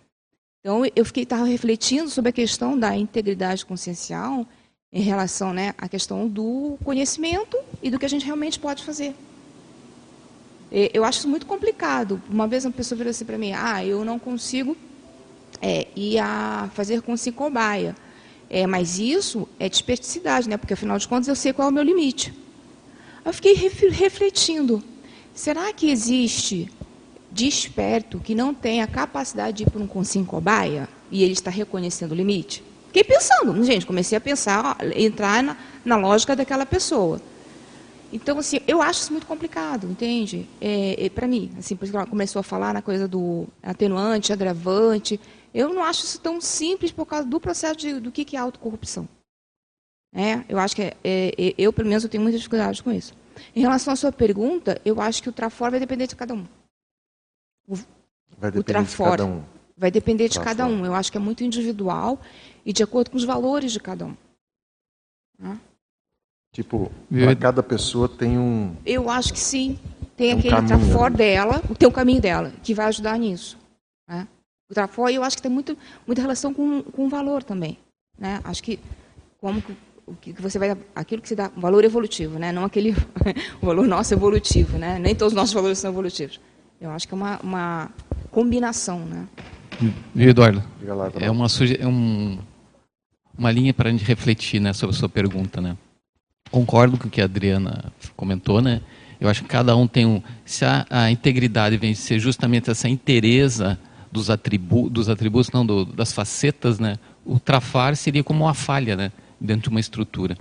Então, 0.60 0.82
eu 0.94 1.04
fiquei 1.04 1.24
estava 1.24 1.44
refletindo 1.44 2.08
sobre 2.08 2.28
a 2.28 2.32
questão 2.32 2.78
da 2.78 2.96
integridade 2.96 3.66
consciencial 3.66 4.46
em 4.92 5.02
relação 5.02 5.52
né, 5.52 5.74
à 5.78 5.88
questão 5.88 6.28
do 6.28 6.78
conhecimento 6.84 7.56
e 7.82 7.90
do 7.90 7.98
que 7.98 8.06
a 8.06 8.08
gente 8.08 8.24
realmente 8.24 8.60
pode 8.60 8.84
fazer. 8.84 9.14
Eu 10.70 11.02
acho 11.02 11.18
isso 11.18 11.28
muito 11.28 11.46
complicado. 11.46 12.22
Uma 12.30 12.46
vez 12.46 12.64
uma 12.64 12.72
pessoa 12.72 12.96
virou 12.96 13.10
assim 13.10 13.24
para 13.24 13.36
mim: 13.36 13.52
ah, 13.52 13.84
eu 13.84 14.04
não 14.04 14.20
consigo 14.20 14.76
é, 15.60 15.88
e 15.96 16.16
a 16.16 16.70
fazer 16.74 17.02
com 17.02 17.16
si 17.16 17.32
cobaia. 17.32 17.96
É, 18.50 18.66
mas 18.66 18.98
isso 18.98 19.48
é 19.60 19.68
desperticidade, 19.68 20.48
né? 20.48 20.56
Porque 20.56 20.74
afinal 20.74 20.98
de 20.98 21.06
contas 21.06 21.28
eu 21.28 21.36
sei 21.36 21.52
qual 21.52 21.68
é 21.68 21.70
o 21.70 21.74
meu 21.74 21.84
limite. 21.84 22.34
Eu 23.24 23.32
fiquei 23.32 23.54
refletindo: 23.54 24.82
será 25.32 25.72
que 25.72 25.88
existe 25.88 26.68
desperto 27.30 28.18
que 28.18 28.34
não 28.34 28.52
tem 28.52 28.82
a 28.82 28.88
capacidade 28.88 29.58
de 29.58 29.62
ir 29.62 29.70
para 29.70 29.80
um 29.80 29.86
consim 29.86 30.24
cobaia 30.24 30.88
e 31.12 31.22
ele 31.22 31.32
está 31.32 31.50
reconhecendo 31.50 32.10
o 32.10 32.14
limite? 32.16 32.64
Fiquei 32.88 33.04
pensando, 33.04 33.62
gente, 33.64 33.86
comecei 33.86 34.18
a 34.18 34.20
pensar, 34.20 34.76
entrar 34.96 35.44
na, 35.44 35.56
na 35.84 35.96
lógica 35.96 36.34
daquela 36.34 36.66
pessoa. 36.66 37.20
Então, 38.12 38.38
assim, 38.38 38.58
eu 38.66 38.82
acho 38.82 39.02
isso 39.02 39.12
muito 39.12 39.26
complicado, 39.26 39.86
entende? 39.88 40.48
É, 40.60 41.06
é 41.06 41.08
para 41.08 41.28
mim, 41.28 41.52
assim, 41.56 41.76
por 41.76 41.84
isso 41.84 41.92
que 41.92 41.96
ela 41.96 42.06
começou 42.06 42.40
a 42.40 42.42
falar 42.42 42.74
na 42.74 42.82
coisa 42.82 43.06
do 43.06 43.46
atenuante, 43.62 44.32
agravante. 44.32 45.20
Eu 45.52 45.72
não 45.72 45.82
acho 45.82 46.04
isso 46.04 46.20
tão 46.20 46.40
simples 46.40 46.92
por 46.92 47.06
causa 47.06 47.26
do 47.26 47.40
processo 47.40 47.76
de, 47.76 48.00
do 48.00 48.12
que, 48.12 48.24
que 48.24 48.36
é 48.36 48.38
autocorrupção. 48.38 49.08
É, 50.12 50.44
eu 50.48 50.58
acho 50.58 50.74
que 50.74 50.82
é, 50.82 50.94
é, 51.04 51.54
eu, 51.56 51.72
pelo 51.72 51.88
menos, 51.88 52.02
eu 52.02 52.10
tenho 52.10 52.22
muitas 52.22 52.40
dificuldades 52.40 52.80
com 52.80 52.90
isso. 52.90 53.14
Em 53.54 53.60
relação 53.60 53.92
à 53.92 53.96
sua 53.96 54.12
pergunta, 54.12 54.80
eu 54.84 55.00
acho 55.00 55.22
que 55.22 55.28
o 55.28 55.32
trafor 55.32 55.70
vai 55.70 55.80
depender 55.80 56.06
de 56.06 56.16
cada 56.16 56.34
um. 56.34 56.46
O, 57.66 57.76
vai 58.36 58.50
depender 58.50 58.58
o 58.58 58.64
trafor 58.64 59.10
de 59.10 59.10
cada 59.10 59.26
um. 59.26 59.44
vai 59.76 59.90
depender 59.90 60.28
de 60.28 60.40
cada 60.40 60.66
um. 60.66 60.84
Eu 60.84 60.94
acho 60.94 61.10
que 61.10 61.18
é 61.18 61.20
muito 61.20 61.44
individual 61.44 62.18
e 62.64 62.72
de 62.72 62.82
acordo 62.82 63.10
com 63.10 63.16
os 63.16 63.24
valores 63.24 63.72
de 63.72 63.80
cada 63.80 64.06
um. 64.06 64.16
Né? 65.38 65.58
Tipo, 66.52 66.90
para 67.08 67.36
cada 67.36 67.62
pessoa 67.62 68.08
tem 68.08 68.36
um. 68.36 68.76
Eu 68.84 69.08
acho 69.08 69.32
que 69.32 69.38
sim. 69.38 69.78
Tem 70.16 70.34
um 70.34 70.38
aquele 70.38 70.54
caminho, 70.54 70.68
trafor 70.68 71.10
né? 71.10 71.16
dela, 71.16 71.62
tem 71.78 71.88
o 71.88 71.92
caminho 71.92 72.20
dela, 72.20 72.52
que 72.62 72.74
vai 72.74 72.86
ajudar 72.86 73.18
nisso. 73.18 73.56
Né? 74.08 74.26
O 74.70 74.74
trafor, 74.74 75.10
eu 75.10 75.22
acho 75.24 75.36
que 75.36 75.42
tem 75.42 75.50
muito, 75.50 75.76
muita 76.06 76.22
relação 76.22 76.54
com, 76.54 76.82
com 76.82 77.06
o 77.06 77.08
valor 77.08 77.42
também. 77.42 77.76
Né? 78.18 78.40
Acho 78.44 78.62
que 78.62 78.78
como 79.40 79.60
que, 79.60 79.74
o 80.06 80.14
que 80.14 80.32
você 80.40 80.58
vai 80.58 80.76
aquilo 80.94 81.22
que 81.22 81.28
se 81.28 81.34
dá 81.34 81.50
valor 81.56 81.84
evolutivo, 81.84 82.38
né? 82.38 82.52
Não 82.52 82.64
aquele 82.64 82.94
o 83.60 83.66
valor 83.66 83.86
nosso 83.86 84.14
evolutivo, 84.14 84.78
né? 84.78 84.98
Nem 84.98 85.14
todos 85.14 85.32
os 85.32 85.36
nossos 85.36 85.54
valores 85.54 85.78
são 85.78 85.90
evolutivos. 85.90 86.40
Eu 86.80 86.90
acho 86.90 87.08
que 87.08 87.14
é 87.14 87.16
uma, 87.16 87.40
uma 87.42 87.90
combinação, 88.30 89.00
né? 89.00 89.26
Viu, 90.14 90.30
Eduardo? 90.30 90.62
É 91.18 91.30
uma 91.30 91.46
é 91.78 91.86
um, 91.86 92.38
uma 93.36 93.50
linha 93.50 93.72
para 93.72 93.88
a 93.88 93.92
gente 93.92 94.04
refletir, 94.04 94.60
né, 94.60 94.72
sobre 94.72 94.94
a 94.94 94.98
sua 94.98 95.08
pergunta, 95.08 95.60
né? 95.60 95.76
concordo 96.50 96.98
com 96.98 97.06
o 97.08 97.10
que 97.10 97.20
a 97.20 97.24
Adriana 97.24 97.92
comentou, 98.16 98.60
né? 98.60 98.80
Eu 99.20 99.28
acho 99.28 99.42
que 99.42 99.48
cada 99.48 99.76
um 99.76 99.86
tem 99.86 100.06
um. 100.06 100.22
Se 100.44 100.64
a, 100.64 100.86
a 100.88 101.10
integridade 101.10 101.76
vem 101.76 101.94
ser 101.94 102.18
justamente 102.18 102.70
essa 102.70 102.88
inteireza 102.88 103.78
dos, 104.10 104.30
atribu, 104.30 104.88
dos 104.88 105.08
atributos, 105.08 105.50
não, 105.50 105.64
do, 105.64 105.84
das 105.84 106.12
facetas, 106.12 106.78
né? 106.78 106.98
O 107.24 107.38
trafar 107.38 107.96
seria 107.96 108.24
como 108.24 108.44
uma 108.44 108.54
falha, 108.54 108.96
né? 108.96 109.12
Dentro 109.40 109.64
de 109.64 109.68
uma 109.70 109.80
estrutura. 109.80 110.36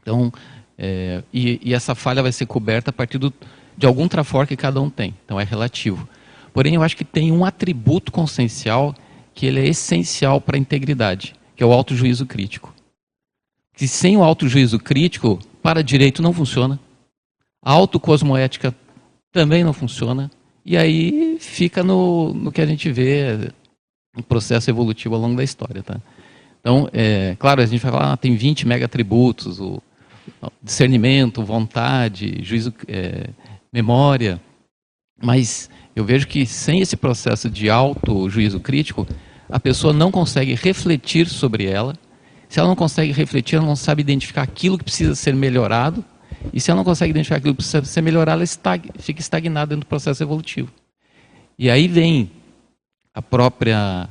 Então, 0.00 0.32
é, 0.76 1.22
e, 1.32 1.60
e, 1.62 1.74
essa 1.74 1.94
falha 1.94 2.22
vai 2.22 2.32
ser 2.32 2.46
coberta 2.46 2.90
a 2.90 2.92
partir 2.92 3.18
do, 3.18 3.32
de 3.76 3.86
algum 3.86 4.06
trafor 4.06 4.46
que 4.46 4.56
cada 4.56 4.80
um 4.80 4.90
tem. 4.90 5.14
Então, 5.24 5.40
é 5.40 5.44
relativo. 5.44 6.08
Porém, 6.52 6.74
eu 6.74 6.82
acho 6.82 6.96
que 6.96 7.04
tem 7.04 7.32
um 7.32 7.44
atributo 7.44 8.12
consciencial 8.12 8.94
que 9.34 9.46
ele 9.46 9.60
é 9.60 9.66
essencial 9.66 10.40
para 10.40 10.56
a 10.56 10.60
integridade, 10.60 11.34
que 11.56 11.62
é 11.62 11.66
o 11.66 11.72
autojuízo 11.72 12.26
crítico 12.26 12.74
que 13.74 13.88
sem 13.88 14.16
o 14.16 14.22
autojuízo 14.22 14.78
crítico, 14.78 15.38
para 15.62 15.82
direito 15.82 16.22
não 16.22 16.32
funciona. 16.32 16.78
A 17.62 17.72
autocosmoética 17.72 18.74
também 19.32 19.64
não 19.64 19.72
funciona. 19.72 20.30
E 20.64 20.76
aí 20.76 21.36
fica 21.40 21.82
no, 21.82 22.32
no 22.32 22.50
que 22.50 22.60
a 22.60 22.66
gente 22.66 22.90
vê 22.90 23.50
no 24.16 24.22
processo 24.22 24.70
evolutivo 24.70 25.14
ao 25.14 25.20
longo 25.20 25.36
da 25.36 25.44
história. 25.44 25.82
Tá? 25.82 26.00
Então, 26.60 26.88
é, 26.92 27.36
claro, 27.38 27.60
a 27.60 27.66
gente 27.66 27.80
vai 27.80 27.92
falar, 27.92 28.12
ah, 28.12 28.16
tem 28.16 28.34
20 28.34 28.66
megatributos, 28.66 29.60
o 29.60 29.82
discernimento, 30.62 31.44
vontade, 31.44 32.42
juízo, 32.42 32.72
é, 32.88 33.28
memória. 33.72 34.40
Mas 35.22 35.68
eu 35.94 36.04
vejo 36.04 36.26
que 36.26 36.46
sem 36.46 36.80
esse 36.80 36.96
processo 36.96 37.50
de 37.50 37.68
auto-juízo 37.68 38.58
crítico, 38.60 39.06
a 39.48 39.60
pessoa 39.60 39.92
não 39.92 40.10
consegue 40.10 40.54
refletir 40.54 41.28
sobre 41.28 41.66
ela 41.66 41.94
se 42.54 42.60
ela 42.60 42.68
não 42.68 42.76
consegue 42.76 43.10
refletir, 43.10 43.56
ela 43.56 43.66
não 43.66 43.74
sabe 43.74 44.00
identificar 44.00 44.42
aquilo 44.42 44.78
que 44.78 44.84
precisa 44.84 45.16
ser 45.16 45.34
melhorado. 45.34 46.04
E 46.52 46.60
se 46.60 46.70
ela 46.70 46.78
não 46.78 46.84
consegue 46.84 47.10
identificar 47.10 47.36
aquilo 47.36 47.54
que 47.54 47.58
precisa 47.58 47.84
ser 47.84 48.00
melhorado, 48.02 48.36
ela 48.38 48.44
estag 48.44 48.90
fica 48.98 49.20
estagnada 49.20 49.70
dentro 49.70 49.86
do 49.86 49.88
processo 49.88 50.22
evolutivo. 50.22 50.70
E 51.58 51.70
aí 51.70 51.88
vem 51.88 52.30
a 53.12 53.22
própria. 53.22 54.08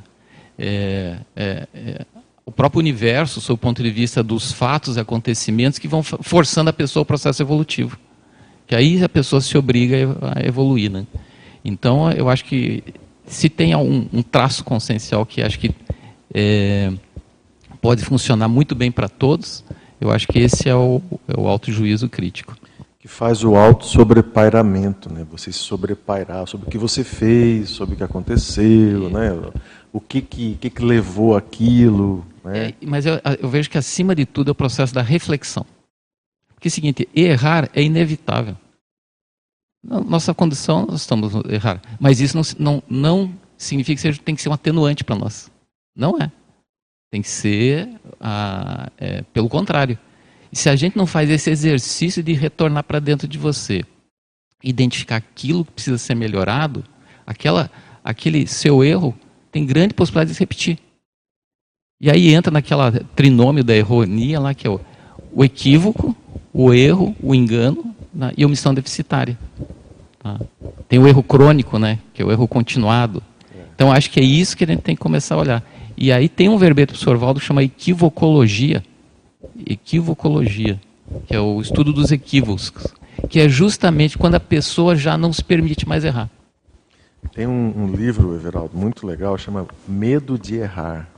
É, 0.58 1.18
é, 1.36 1.68
é, 1.74 2.06
o 2.46 2.52
próprio 2.52 2.78
universo, 2.78 3.40
sob 3.40 3.54
o 3.54 3.58
ponto 3.58 3.82
de 3.82 3.90
vista 3.90 4.22
dos 4.22 4.52
fatos 4.52 4.96
e 4.96 5.00
acontecimentos, 5.00 5.78
que 5.78 5.88
vão 5.88 6.02
forçando 6.02 6.68
a 6.68 6.72
pessoa 6.72 7.00
ao 7.00 7.06
processo 7.06 7.42
evolutivo. 7.42 7.98
Que 8.66 8.74
aí 8.74 9.02
a 9.02 9.08
pessoa 9.08 9.40
se 9.40 9.56
obriga 9.56 9.96
a 10.36 10.46
evoluir. 10.46 10.90
Né? 10.90 11.06
Então, 11.64 12.10
eu 12.12 12.28
acho 12.28 12.44
que 12.44 12.84
se 13.26 13.48
tem 13.48 13.74
um, 13.74 14.06
um 14.12 14.22
traço 14.22 14.62
consciencial 14.62 15.24
que 15.24 15.42
acho 15.42 15.58
que 15.58 15.74
é, 16.34 16.92
pode 17.80 18.04
funcionar 18.04 18.48
muito 18.48 18.74
bem 18.74 18.90
para 18.90 19.08
todos, 19.08 19.64
eu 20.04 20.10
acho 20.12 20.26
que 20.28 20.38
esse 20.38 20.68
é 20.68 20.74
o, 20.74 21.00
é 21.26 21.38
o 21.38 21.48
autojuízo 21.48 22.08
crítico. 22.08 22.56
Que 22.98 23.08
faz 23.08 23.44
o 23.44 23.54
auto-sobrepairamento, 23.54 25.12
né? 25.12 25.26
você 25.30 25.52
se 25.52 25.58
sobrepairar 25.58 26.46
sobre 26.46 26.66
o 26.66 26.70
que 26.70 26.78
você 26.78 27.04
fez, 27.04 27.70
sobre 27.70 27.94
o 27.94 27.98
que 27.98 28.04
aconteceu, 28.04 29.10
né? 29.10 29.30
o 29.92 30.00
que, 30.00 30.22
que, 30.22 30.54
que, 30.54 30.70
que 30.70 30.82
levou 30.82 31.36
aquilo. 31.36 32.24
Né? 32.42 32.68
É, 32.68 32.74
mas 32.86 33.04
eu, 33.04 33.20
eu 33.40 33.48
vejo 33.48 33.68
que, 33.68 33.78
acima 33.78 34.14
de 34.14 34.24
tudo, 34.24 34.48
é 34.48 34.52
o 34.52 34.54
processo 34.54 34.94
da 34.94 35.02
reflexão. 35.02 35.66
Porque 36.54 36.68
é 36.68 36.70
o 36.70 36.72
seguinte, 36.72 37.08
errar 37.14 37.68
é 37.74 37.82
inevitável. 37.82 38.56
Nossa 39.82 40.32
condição, 40.32 40.86
nós 40.86 41.02
estamos 41.02 41.34
errar. 41.50 41.82
Mas 42.00 42.20
isso 42.20 42.36
não, 42.36 42.42
não, 42.58 42.82
não 42.88 43.34
significa 43.58 43.96
que 43.96 44.00
seja, 44.00 44.20
tem 44.22 44.34
que 44.34 44.40
ser 44.40 44.48
um 44.48 44.54
atenuante 44.54 45.04
para 45.04 45.16
nós. 45.16 45.50
Não 45.94 46.18
é. 46.18 46.32
Tem 47.14 47.22
que 47.22 47.30
ser 47.30 47.88
ah, 48.20 48.90
é, 48.98 49.22
pelo 49.32 49.48
contrário. 49.48 49.96
E 50.50 50.58
se 50.58 50.68
a 50.68 50.74
gente 50.74 50.96
não 50.96 51.06
faz 51.06 51.30
esse 51.30 51.48
exercício 51.48 52.24
de 52.24 52.32
retornar 52.32 52.82
para 52.82 52.98
dentro 52.98 53.28
de 53.28 53.38
você, 53.38 53.84
identificar 54.60 55.14
aquilo 55.14 55.64
que 55.64 55.70
precisa 55.70 55.96
ser 55.96 56.16
melhorado, 56.16 56.82
aquela, 57.24 57.70
aquele 58.02 58.48
seu 58.48 58.82
erro 58.82 59.14
tem 59.52 59.64
grande 59.64 59.94
possibilidade 59.94 60.30
de 60.30 60.34
se 60.34 60.40
repetir. 60.40 60.76
E 62.00 62.10
aí 62.10 62.34
entra 62.34 62.50
naquela 62.50 62.90
trinômio 62.90 63.62
da 63.62 63.76
erronia 63.76 64.40
lá, 64.40 64.52
que 64.52 64.66
é 64.66 64.70
o, 64.70 64.80
o 65.32 65.44
equívoco, 65.44 66.16
o 66.52 66.74
erro, 66.74 67.14
o 67.22 67.32
engano 67.32 67.94
né, 68.12 68.32
e 68.36 68.44
omissão 68.44 68.74
deficitária. 68.74 69.38
Tá? 70.18 70.40
Tem 70.88 70.98
o 70.98 71.06
erro 71.06 71.22
crônico, 71.22 71.78
né, 71.78 72.00
que 72.12 72.20
é 72.20 72.24
o 72.24 72.32
erro 72.32 72.48
continuado. 72.48 73.22
Então 73.72 73.92
acho 73.92 74.10
que 74.10 74.18
é 74.18 74.24
isso 74.24 74.56
que 74.56 74.64
a 74.64 74.66
gente 74.66 74.82
tem 74.82 74.96
que 74.96 75.00
começar 75.00 75.36
a 75.36 75.38
olhar. 75.38 75.73
E 75.96 76.12
aí 76.12 76.28
tem 76.28 76.48
um 76.48 76.58
verbete 76.58 76.92
do 76.92 76.98
Sorvaldo 76.98 77.40
que 77.40 77.46
chama 77.46 77.62
equivocologia. 77.62 78.82
Equivocologia, 79.66 80.80
que 81.26 81.34
é 81.34 81.40
o 81.40 81.60
estudo 81.60 81.92
dos 81.92 82.10
equívocos, 82.10 82.72
que 83.28 83.38
é 83.40 83.48
justamente 83.48 84.18
quando 84.18 84.34
a 84.34 84.40
pessoa 84.40 84.96
já 84.96 85.16
não 85.16 85.32
se 85.32 85.44
permite 85.44 85.86
mais 85.88 86.04
errar. 86.04 86.30
Tem 87.32 87.46
um, 87.46 87.72
um 87.76 87.94
livro, 87.94 88.34
Everaldo, 88.34 88.76
muito 88.76 89.06
legal, 89.06 89.36
chama 89.38 89.66
Medo 89.86 90.38
de 90.38 90.56
Errar. 90.56 91.08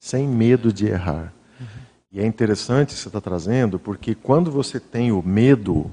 Sem 0.00 0.26
medo 0.26 0.72
de 0.72 0.86
errar. 0.86 1.32
Uhum. 1.60 1.66
E 2.10 2.20
é 2.20 2.26
interessante 2.26 2.88
que 2.88 2.98
você 2.98 3.08
está 3.08 3.20
trazendo, 3.20 3.78
porque 3.78 4.16
quando 4.16 4.50
você 4.50 4.80
tem 4.80 5.12
o 5.12 5.22
medo, 5.22 5.90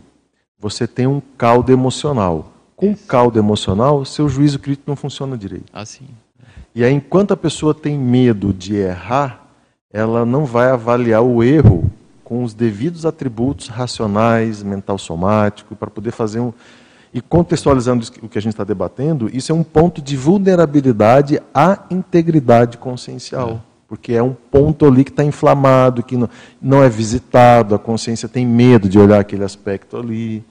você 0.57 0.87
tem 0.87 1.05
um 1.05 1.21
caldo 1.37 1.71
emocional. 1.71 2.51
Com 2.75 2.95
caldo 2.95 3.37
emocional, 3.37 4.03
seu 4.05 4.27
juízo 4.27 4.57
crítico 4.57 4.89
não 4.89 4.95
funciona 4.95 5.37
direito. 5.37 5.65
Assim. 5.71 6.07
E 6.73 6.83
aí, 6.83 6.93
enquanto 6.93 7.33
a 7.33 7.37
pessoa 7.37 7.73
tem 7.73 7.97
medo 7.97 8.53
de 8.53 8.75
errar, 8.75 9.47
ela 9.91 10.25
não 10.25 10.45
vai 10.45 10.69
avaliar 10.69 11.23
o 11.23 11.43
erro 11.43 11.89
com 12.23 12.43
os 12.43 12.53
devidos 12.53 13.07
atributos 13.07 13.69
racionais, 13.69 14.61
mental 14.61 14.99
somático, 14.99 15.75
para 15.75 15.89
poder 15.89 16.11
fazer 16.11 16.39
um. 16.39 16.53
E 17.11 17.19
contextualizando 17.21 18.05
o 18.21 18.29
que 18.29 18.37
a 18.37 18.41
gente 18.41 18.53
está 18.53 18.63
debatendo, 18.63 19.31
isso 19.33 19.51
é 19.51 19.55
um 19.55 19.63
ponto 19.63 19.99
de 19.99 20.15
vulnerabilidade 20.15 21.41
à 21.51 21.85
integridade 21.89 22.77
consciencial. 22.77 23.49
É. 23.49 23.57
Porque 23.87 24.13
é 24.13 24.21
um 24.21 24.35
ponto 24.51 24.85
ali 24.85 25.03
que 25.03 25.09
está 25.09 25.23
inflamado, 25.23 26.03
que 26.03 26.15
não, 26.15 26.29
não 26.61 26.83
é 26.83 26.87
visitado, 26.87 27.73
a 27.73 27.79
consciência 27.79 28.29
tem 28.29 28.45
medo 28.45 28.87
de 28.87 28.99
olhar 28.99 29.19
aquele 29.19 29.43
aspecto 29.43 29.97
ali. 29.97 30.45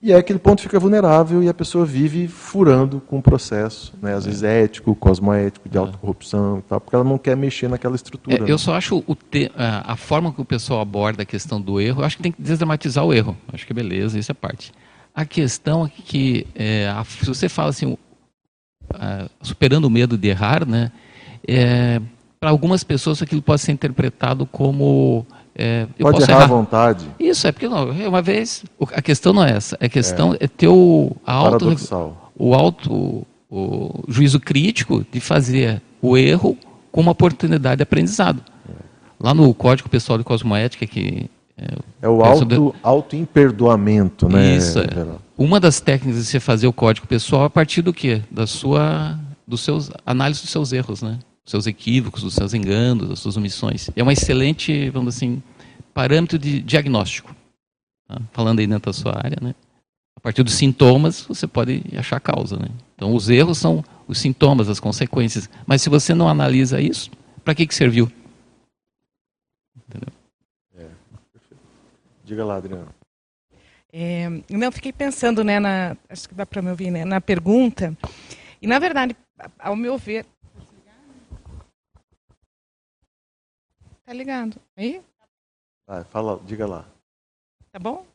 E 0.00 0.12
aí 0.12 0.18
aquele 0.18 0.38
ponto 0.38 0.62
fica 0.62 0.78
vulnerável 0.78 1.42
e 1.42 1.48
a 1.48 1.54
pessoa 1.54 1.84
vive 1.84 2.28
furando 2.28 3.00
com 3.00 3.18
o 3.18 3.22
processo, 3.22 3.92
né? 4.00 4.14
às 4.14 4.26
vezes 4.26 4.44
é. 4.44 4.62
ético, 4.62 4.94
cosmoético, 4.94 5.68
de 5.68 5.76
é. 5.76 5.80
autocorrupção 5.80 6.58
e 6.58 6.62
tal, 6.62 6.80
porque 6.80 6.94
ela 6.94 7.04
não 7.04 7.18
quer 7.18 7.36
mexer 7.36 7.68
naquela 7.68 7.96
estrutura. 7.96 8.36
É, 8.36 8.42
eu 8.42 8.46
né? 8.46 8.58
só 8.58 8.74
acho 8.74 9.02
te, 9.28 9.50
a, 9.56 9.96
forma 9.96 10.32
que 10.32 10.40
o 10.40 10.44
pessoal 10.44 10.80
aborda 10.80 11.22
a 11.22 11.26
questão 11.26 11.60
do 11.60 11.80
erro, 11.80 12.02
eu 12.02 12.04
acho 12.04 12.16
que 12.16 12.22
tem 12.22 12.30
que 12.30 12.40
desdramatizar 12.40 13.04
o 13.04 13.12
erro. 13.12 13.36
Acho 13.52 13.66
que 13.66 13.74
beleza, 13.74 14.16
isso 14.18 14.30
é 14.30 14.34
parte. 14.34 14.72
A 15.12 15.24
questão 15.24 15.84
é 15.84 15.88
que, 15.88 16.46
é, 16.54 16.88
a, 16.88 17.02
se 17.04 17.26
você 17.26 17.48
fala 17.48 17.70
assim, 17.70 17.98
a, 18.94 19.28
superando 19.42 19.86
o 19.86 19.90
medo 19.90 20.16
de 20.16 20.28
errar, 20.28 20.64
né? 20.64 20.92
é, 21.46 22.00
para 22.40 22.50
algumas 22.50 22.84
pessoas 22.84 23.22
aquilo 23.22 23.42
pode 23.42 23.62
ser 23.62 23.72
interpretado 23.72 24.46
como 24.46 25.26
é, 25.58 25.86
Pode 25.98 26.22
errar, 26.22 26.30
errar, 26.30 26.44
à 26.44 26.46
vontade. 26.46 27.06
Isso, 27.18 27.46
é 27.46 27.52
porque 27.52 27.68
não, 27.68 27.90
uma 27.90 28.22
vez, 28.22 28.64
a 28.94 29.02
questão 29.02 29.32
não 29.32 29.44
é 29.44 29.50
essa, 29.50 29.76
a 29.80 29.88
questão 29.88 30.32
é, 30.34 30.44
é 30.44 30.48
ter 30.48 30.68
o 30.68 31.16
auto, 31.26 31.76
o 32.38 32.54
alto 32.54 33.26
o 33.50 34.04
juízo 34.06 34.38
crítico 34.38 35.04
de 35.10 35.20
fazer 35.20 35.80
o 36.02 36.16
erro 36.16 36.56
como 36.92 37.06
uma 37.06 37.12
oportunidade 37.12 37.78
de 37.78 37.82
aprendizado. 37.82 38.42
É. 38.68 38.72
Lá 39.18 39.34
no 39.34 39.52
Código 39.54 39.88
Pessoal 39.88 40.18
de 40.18 40.24
Cosmoética, 40.24 40.86
que 40.86 41.30
é, 41.56 41.74
é 42.02 42.08
o 42.08 42.22
auto, 42.22 42.74
auto 42.82 43.16
imperdoamento, 43.16 44.28
né? 44.28 44.56
Isso. 44.56 44.78
É. 44.78 44.84
Uma 45.36 45.58
das 45.58 45.80
técnicas 45.80 46.22
de 46.22 46.30
você 46.30 46.40
fazer 46.40 46.66
o 46.66 46.72
código 46.72 47.06
pessoal 47.06 47.44
é 47.44 47.46
a 47.46 47.50
partir 47.50 47.82
do 47.82 47.92
quê? 47.92 48.22
Da 48.30 48.46
sua, 48.46 49.18
dos 49.46 49.62
seus 49.62 49.90
análise 50.06 50.40
dos 50.40 50.50
seus 50.50 50.72
erros, 50.72 51.02
né? 51.02 51.18
Dos 51.48 51.52
seus 51.52 51.66
equívocos, 51.66 52.22
dos 52.22 52.34
seus 52.34 52.52
enganos, 52.52 53.08
das 53.08 53.20
suas 53.20 53.38
omissões. 53.38 53.88
É 53.96 54.02
uma 54.02 54.12
excelente, 54.12 54.90
vamos 54.90 55.16
assim, 55.16 55.42
parâmetro 55.94 56.38
de 56.38 56.60
diagnóstico. 56.60 57.34
Tá? 58.06 58.20
Falando 58.34 58.58
aí 58.58 58.66
dentro 58.66 58.90
da 58.90 58.92
sua 58.92 59.16
área, 59.16 59.38
né? 59.40 59.54
A 60.14 60.20
partir 60.20 60.42
dos 60.42 60.52
sintomas, 60.52 61.22
você 61.22 61.46
pode 61.46 61.82
achar 61.96 62.16
a 62.16 62.20
causa, 62.20 62.58
né? 62.58 62.68
Então, 62.94 63.14
os 63.14 63.30
erros 63.30 63.56
são 63.56 63.82
os 64.06 64.18
sintomas, 64.18 64.68
as 64.68 64.78
consequências. 64.78 65.48
Mas 65.66 65.80
se 65.80 65.88
você 65.88 66.12
não 66.12 66.28
analisa 66.28 66.82
isso, 66.82 67.10
para 67.42 67.54
que, 67.54 67.66
que 67.66 67.74
serviu? 67.74 68.12
Entendeu? 69.74 70.12
Diga 72.26 72.44
lá, 72.44 72.56
Adriana. 72.56 72.88
É, 73.90 74.28
não, 74.50 74.70
fiquei 74.70 74.92
pensando, 74.92 75.42
né, 75.42 75.58
na, 75.58 75.96
acho 76.10 76.28
que 76.28 76.34
dá 76.34 76.44
para 76.44 76.60
me 76.60 76.68
ouvir, 76.68 76.90
né, 76.90 77.06
na 77.06 77.22
pergunta. 77.22 77.96
E, 78.60 78.66
na 78.66 78.78
verdade, 78.78 79.16
ao 79.58 79.74
meu 79.74 79.96
ver... 79.96 80.26
Tá 84.08 84.14
ligado? 84.14 84.56
Aí? 84.74 85.02
Ah, 85.86 86.02
fala, 86.02 86.40
diga 86.46 86.66
lá. 86.66 86.86
Tá 87.70 87.78
bom? 87.78 88.06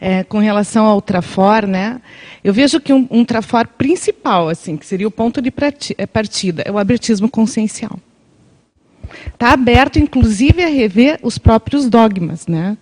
É, 0.00 0.24
com 0.24 0.38
relação 0.38 0.86
ao 0.86 1.02
Trafor, 1.02 1.66
né, 1.66 2.00
eu 2.42 2.54
vejo 2.54 2.80
que 2.80 2.94
um, 2.94 3.06
um 3.10 3.26
Trafor 3.26 3.66
principal, 3.66 4.48
assim, 4.48 4.78
que 4.78 4.86
seria 4.86 5.06
o 5.06 5.10
ponto 5.10 5.42
de 5.42 5.52
é, 5.98 6.06
partida, 6.06 6.62
é 6.64 6.72
o 6.72 6.78
abertismo 6.78 7.28
consciencial. 7.28 8.00
Está 9.34 9.52
aberto, 9.52 9.98
inclusive, 9.98 10.64
a 10.64 10.68
rever 10.68 11.20
os 11.22 11.36
próprios 11.36 11.90
dogmas, 11.90 12.46
né? 12.46 12.78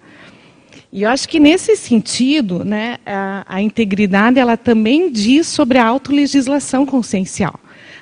E 0.92 1.02
eu 1.02 1.10
acho 1.10 1.28
que 1.28 1.40
nesse 1.40 1.76
sentido, 1.76 2.64
né, 2.64 2.98
a, 3.04 3.44
a 3.48 3.60
integridade 3.60 4.38
ela 4.38 4.56
também 4.56 5.10
diz 5.10 5.48
sobre 5.48 5.78
a 5.78 5.84
autolegislação 5.84 6.86
consciencial. 6.86 7.58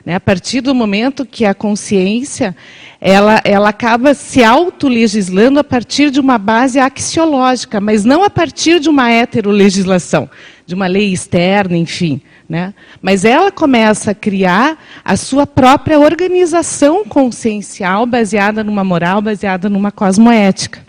Né? 0.07 0.15
A 0.15 0.21
partir 0.21 0.61
do 0.61 0.73
momento 0.73 1.27
que 1.27 1.45
a 1.45 1.53
consciência 1.53 2.57
ela, 3.01 3.41
ela 3.45 3.71
acaba 3.71 4.15
se 4.15 4.43
autolegislando 4.45 5.59
a 5.59 5.65
partir 5.65 6.13
de 6.13 6.21
uma 6.21 6.39
base 6.39 6.79
axiológica, 6.79 7.81
mas 7.81 8.05
não 8.05 8.23
a 8.23 8.31
partir 8.31 8.79
de 8.79 8.89
uma 8.89 9.11
heterolegislação, 9.11 10.31
de 10.65 10.77
uma 10.77 10.87
lei 10.87 11.13
externa, 11.13 11.77
enfim. 11.77 12.21
Né? 12.49 12.73
Mas 13.03 13.25
ela 13.25 13.51
começa 13.51 14.13
a 14.13 14.15
criar 14.15 14.79
a 15.05 15.17
sua 15.17 15.45
própria 15.45 15.99
organização 15.99 17.05
consciencial 17.05 18.07
baseada 18.07 18.63
numa 18.63 18.85
moral, 18.85 19.21
baseada 19.21 19.69
numa 19.69 19.91
cosmoética. 19.91 20.87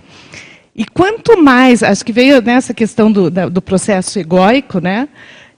E 0.75 0.85
quanto 0.85 1.41
mais, 1.41 1.81
acho 1.81 2.05
que 2.05 2.13
veio 2.13 2.39
nessa 2.39 2.71
questão 2.71 3.11
do, 3.11 3.31
do 3.31 3.61
processo 3.63 4.19
egóico, 4.19 4.79
né? 4.79 5.09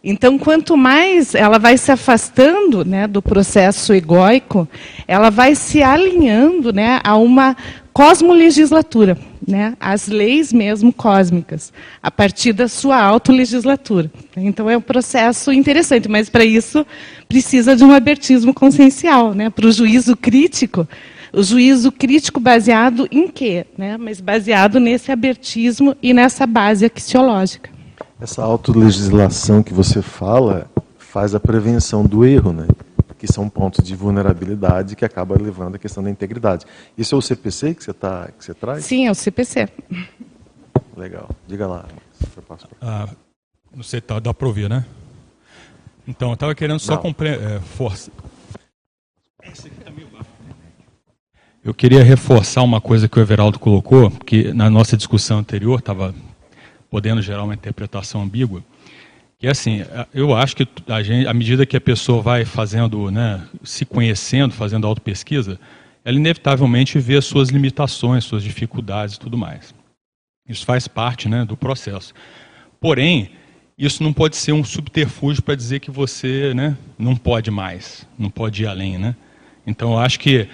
Então, 0.02 0.40
quanto 0.40 0.78
mais 0.78 1.36
ela 1.36 1.58
vai 1.58 1.78
se 1.78 1.92
afastando 1.92 2.86
né, 2.86 3.06
do 3.06 3.22
processo 3.22 3.94
egóico, 3.94 4.68
ela 5.06 5.30
vai 5.30 5.56
se 5.56 5.84
alinhando 5.84 6.72
né, 6.72 7.02
a 7.04 7.18
uma 7.18 7.56
cosmolegislatura, 7.92 9.18
né, 9.46 9.76
as 9.78 10.08
leis 10.08 10.54
mesmo 10.54 10.94
cósmicas, 10.94 11.74
a 12.02 12.10
partir 12.10 12.54
da 12.54 12.70
sua 12.70 12.98
autolegislatura. 13.02 14.10
Então, 14.38 14.70
é 14.70 14.78
um 14.78 14.82
processo 14.82 15.52
interessante, 15.52 16.08
mas 16.08 16.30
para 16.30 16.46
isso 16.46 16.88
precisa 17.28 17.76
de 17.76 17.84
um 17.84 17.92
abertismo 17.92 18.54
consciencial, 18.54 19.34
né, 19.34 19.50
para 19.50 19.68
o 19.68 19.72
juízo 19.72 20.16
crítico. 20.16 20.88
O 21.34 21.44
juízo 21.44 21.92
crítico 21.92 22.40
baseado 22.40 23.06
em 23.12 23.28
quê? 23.28 23.66
Né? 23.78 23.98
Mas 23.98 24.20
baseado 24.20 24.80
nesse 24.80 25.12
abertismo 25.12 25.96
e 26.02 26.12
nessa 26.12 26.48
base 26.48 26.86
axiológica. 26.86 27.70
Essa 28.20 28.44
autolegislação 28.44 29.64
que 29.64 29.74
você 29.74 30.02
fala 30.02 30.70
faz 30.98 31.34
a 31.34 31.40
prevenção 31.40 32.06
do 32.06 32.26
erro, 32.26 32.52
né? 32.52 32.68
que 33.20 33.28
são 33.28 33.50
pontos 33.50 33.84
de 33.86 33.96
vulnerabilidade 33.96 34.96
que 34.96 35.04
acaba 35.04 35.36
levando 35.40 35.76
a 35.76 35.78
questão 35.78 36.02
da 36.02 36.10
integridade. 36.10 36.66
Isso 36.98 37.14
é 37.14 37.18
o 37.18 37.22
CPC 37.22 37.76
que 37.76 37.84
você, 37.84 37.94
tá, 37.94 38.30
que 38.38 38.44
você 38.44 38.54
traz? 38.54 38.86
Sim, 38.86 39.08
é 39.08 39.12
o 39.12 39.16
CPC. 39.16 39.68
Legal. 40.96 41.30
Diga 41.46 41.68
lá. 41.68 41.86
Ah, 42.82 43.10
não 43.76 43.84
sei, 43.84 44.00
tá, 44.00 44.20
dá 44.20 44.34
para 44.34 44.48
ouvir, 44.48 44.70
né? 44.70 44.86
Então, 46.08 46.30
eu 46.30 46.34
estava 46.34 46.56
querendo 46.56 46.80
só 46.80 46.96
é, 46.96 47.60
força. 47.60 48.10
Tá 49.38 49.92
eu 51.64 51.74
queria 51.74 52.04
reforçar 52.04 52.64
uma 52.64 52.80
coisa 52.80 53.08
que 53.08 53.20
o 53.20 53.22
Everaldo 53.22 53.60
colocou, 53.60 54.10
que 54.10 54.54
na 54.54 54.70
nossa 54.70 54.96
discussão 54.96 55.40
anterior 55.40 55.80
estava 55.80 56.16
podendo 56.90 57.22
gerar 57.22 57.44
uma 57.44 57.54
interpretação 57.54 58.22
ambígua, 58.22 58.64
que 59.38 59.48
é 59.48 59.52
assim, 59.52 59.86
eu 60.14 60.36
acho 60.36 60.56
que 60.56 60.68
a 60.88 61.02
gente, 61.02 61.26
à 61.28 61.34
medida 61.34 61.66
que 61.66 61.78
a 61.78 61.82
pessoa 61.82 62.22
vai 62.22 62.44
fazendo, 62.44 63.10
né, 63.10 63.42
se 63.64 63.86
conhecendo, 63.86 64.54
fazendo 64.54 64.86
autopesquisa, 64.86 65.58
ela 66.04 66.18
inevitavelmente 66.18 67.00
vê 67.00 67.16
as 67.16 67.26
suas 67.26 67.50
limitações, 67.50 68.26
suas 68.26 68.44
dificuldades 68.44 69.16
e 69.16 69.20
tudo 69.20 69.38
mais. 69.38 69.74
Isso 70.48 70.66
faz 70.66 70.88
parte 70.88 71.30
né, 71.30 71.46
do 71.46 71.56
processo. 71.56 72.14
Porém, 72.82 73.30
isso 73.78 74.04
não 74.04 74.12
pode 74.12 74.36
ser 74.36 74.52
um 74.52 74.64
subterfúgio 74.64 75.42
para 75.42 75.56
dizer 75.56 75.80
que 75.80 75.90
você 75.90 76.54
né, 76.54 76.76
não 76.98 77.16
pode 77.16 77.50
mais, 77.50 78.06
não 78.18 78.30
pode 78.30 78.64
ir 78.64 78.68
além. 78.68 78.98
Né? 78.98 79.16
Então, 79.66 79.94
eu 79.94 80.00
acho 80.00 80.20
que 80.20 80.50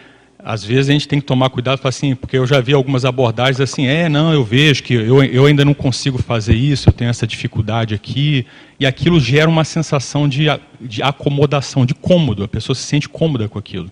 às 0.47 0.63
vezes 0.63 0.91
a 0.91 0.93
gente 0.93 1.07
tem 1.07 1.19
que 1.19 1.25
tomar 1.25 1.49
cuidado, 1.49 1.81
assim, 1.85 2.13
porque 2.13 2.37
eu 2.37 2.45
já 2.45 2.61
vi 2.61 2.71
algumas 2.71 3.03
abordagens 3.03 3.59
assim, 3.59 3.87
é, 3.87 4.07
não, 4.07 4.31
eu 4.31 4.43
vejo 4.43 4.83
que 4.83 4.93
eu, 4.93 5.23
eu 5.23 5.47
ainda 5.47 5.65
não 5.65 5.73
consigo 5.73 6.21
fazer 6.21 6.53
isso, 6.53 6.87
eu 6.87 6.93
tenho 6.93 7.09
essa 7.09 7.25
dificuldade 7.25 7.95
aqui, 7.95 8.45
e 8.79 8.85
aquilo 8.85 9.19
gera 9.19 9.49
uma 9.49 9.63
sensação 9.63 10.29
de, 10.29 10.45
de 10.79 11.01
acomodação, 11.01 11.83
de 11.83 11.95
cômodo, 11.95 12.43
a 12.43 12.47
pessoa 12.47 12.75
se 12.75 12.83
sente 12.83 13.09
cômoda 13.09 13.49
com 13.49 13.57
aquilo. 13.57 13.91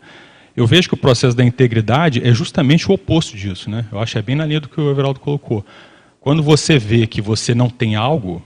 Eu 0.56 0.68
vejo 0.68 0.88
que 0.90 0.94
o 0.94 0.98
processo 0.98 1.36
da 1.36 1.44
integridade 1.44 2.22
é 2.24 2.32
justamente 2.32 2.88
o 2.88 2.94
oposto 2.94 3.36
disso, 3.36 3.68
né? 3.68 3.88
Eu 3.92 3.98
acho 3.98 4.12
que 4.12 4.20
é 4.20 4.22
bem 4.22 4.36
na 4.36 4.46
linha 4.46 4.60
do 4.60 4.70
que 4.70 4.80
o 4.80 4.92
Everaldo 4.92 5.20
colocou. 5.20 5.66
Quando 6.20 6.44
você 6.44 6.78
vê 6.78 7.08
que 7.08 7.20
você 7.20 7.56
não 7.56 7.68
tem 7.68 7.96
algo, 7.96 8.44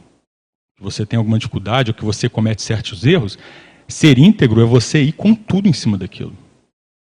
que 0.77 0.81
você 0.81 1.05
tem 1.05 1.17
alguma 1.17 1.37
dificuldade, 1.37 1.91
ou 1.91 1.93
que 1.93 2.05
você 2.05 2.29
comete 2.29 2.61
certos 2.61 3.05
erros, 3.05 3.37
ser 3.85 4.17
íntegro 4.17 4.61
é 4.61 4.65
você 4.65 5.03
ir 5.03 5.11
com 5.11 5.35
tudo 5.35 5.67
em 5.67 5.73
cima 5.73 5.97
daquilo 5.97 6.46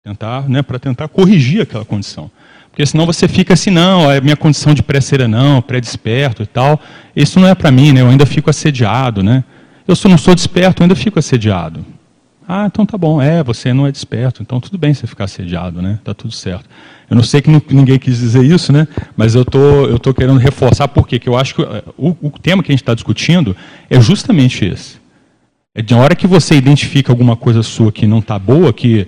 tentar, 0.04 0.50
né, 0.50 0.64
para 0.64 0.80
tentar 0.80 1.08
corrigir 1.08 1.62
aquela 1.62 1.86
condição. 1.86 2.32
Porque 2.72 2.84
senão 2.86 3.06
você 3.06 3.28
fica 3.28 3.54
assim, 3.54 3.70
não, 3.70 4.10
a 4.10 4.20
minha 4.20 4.36
condição 4.36 4.74
de 4.74 4.82
pré-ser 4.82 5.28
não, 5.28 5.62
pré-desperto 5.62 6.42
e 6.42 6.48
tal, 6.48 6.82
isso 7.16 7.40
não 7.40 7.48
é 7.48 7.54
para 7.54 7.70
mim, 7.70 7.92
né, 7.92 8.02
eu 8.02 8.08
ainda 8.08 8.26
fico 8.26 8.50
assediado, 8.50 9.22
né? 9.22 9.44
Eu 9.88 9.96
não 10.10 10.18
sou 10.18 10.34
desperto, 10.34 10.82
eu 10.82 10.86
ainda 10.86 10.96
fico 10.96 11.20
assediado. 11.20 11.86
Ah, 12.48 12.66
então 12.66 12.84
tá 12.84 12.98
bom, 12.98 13.22
é, 13.22 13.44
você 13.44 13.74
não 13.74 13.86
é 13.86 13.92
desperto, 13.92 14.42
então 14.42 14.60
tudo 14.60 14.78
bem 14.78 14.92
você 14.94 15.06
ficar 15.06 15.26
assediado, 15.26 15.82
né? 15.82 16.00
Tá 16.04 16.14
tudo 16.14 16.34
certo. 16.34 16.68
Eu 17.08 17.16
não 17.16 17.24
sei 17.24 17.42
que 17.42 17.50
ninguém 17.72 18.00
quis 18.00 18.18
dizer 18.18 18.44
isso, 18.44 18.74
né? 18.74 18.88
Mas 19.16 19.36
eu 19.36 19.46
tô, 19.46 19.86
eu 19.86 20.00
tô 20.00 20.14
querendo 20.14 20.40
reforçar 20.40 20.88
por 20.88 21.08
quê? 21.08 21.20
Que 21.20 21.30
eu 21.30 21.38
acho 21.38 21.56
que 21.56 21.62
eh, 21.62 21.84
o, 21.98 22.16
o 22.22 22.30
tema 22.32 22.64
que 22.64 22.72
a 22.72 22.74
gente 22.74 22.82
está 22.82 22.94
discutindo 22.94 23.56
é 23.90 24.02
justamente 24.02 24.66
esse. 24.66 25.00
É 25.76 25.82
de 25.82 25.94
hora 25.94 26.16
que 26.16 26.26
você 26.26 26.56
identifica 26.56 27.12
alguma 27.12 27.36
coisa 27.36 27.62
sua 27.64 27.92
que 27.92 28.08
não 28.08 28.20
está 28.20 28.40
boa, 28.40 28.74
que 28.74 29.08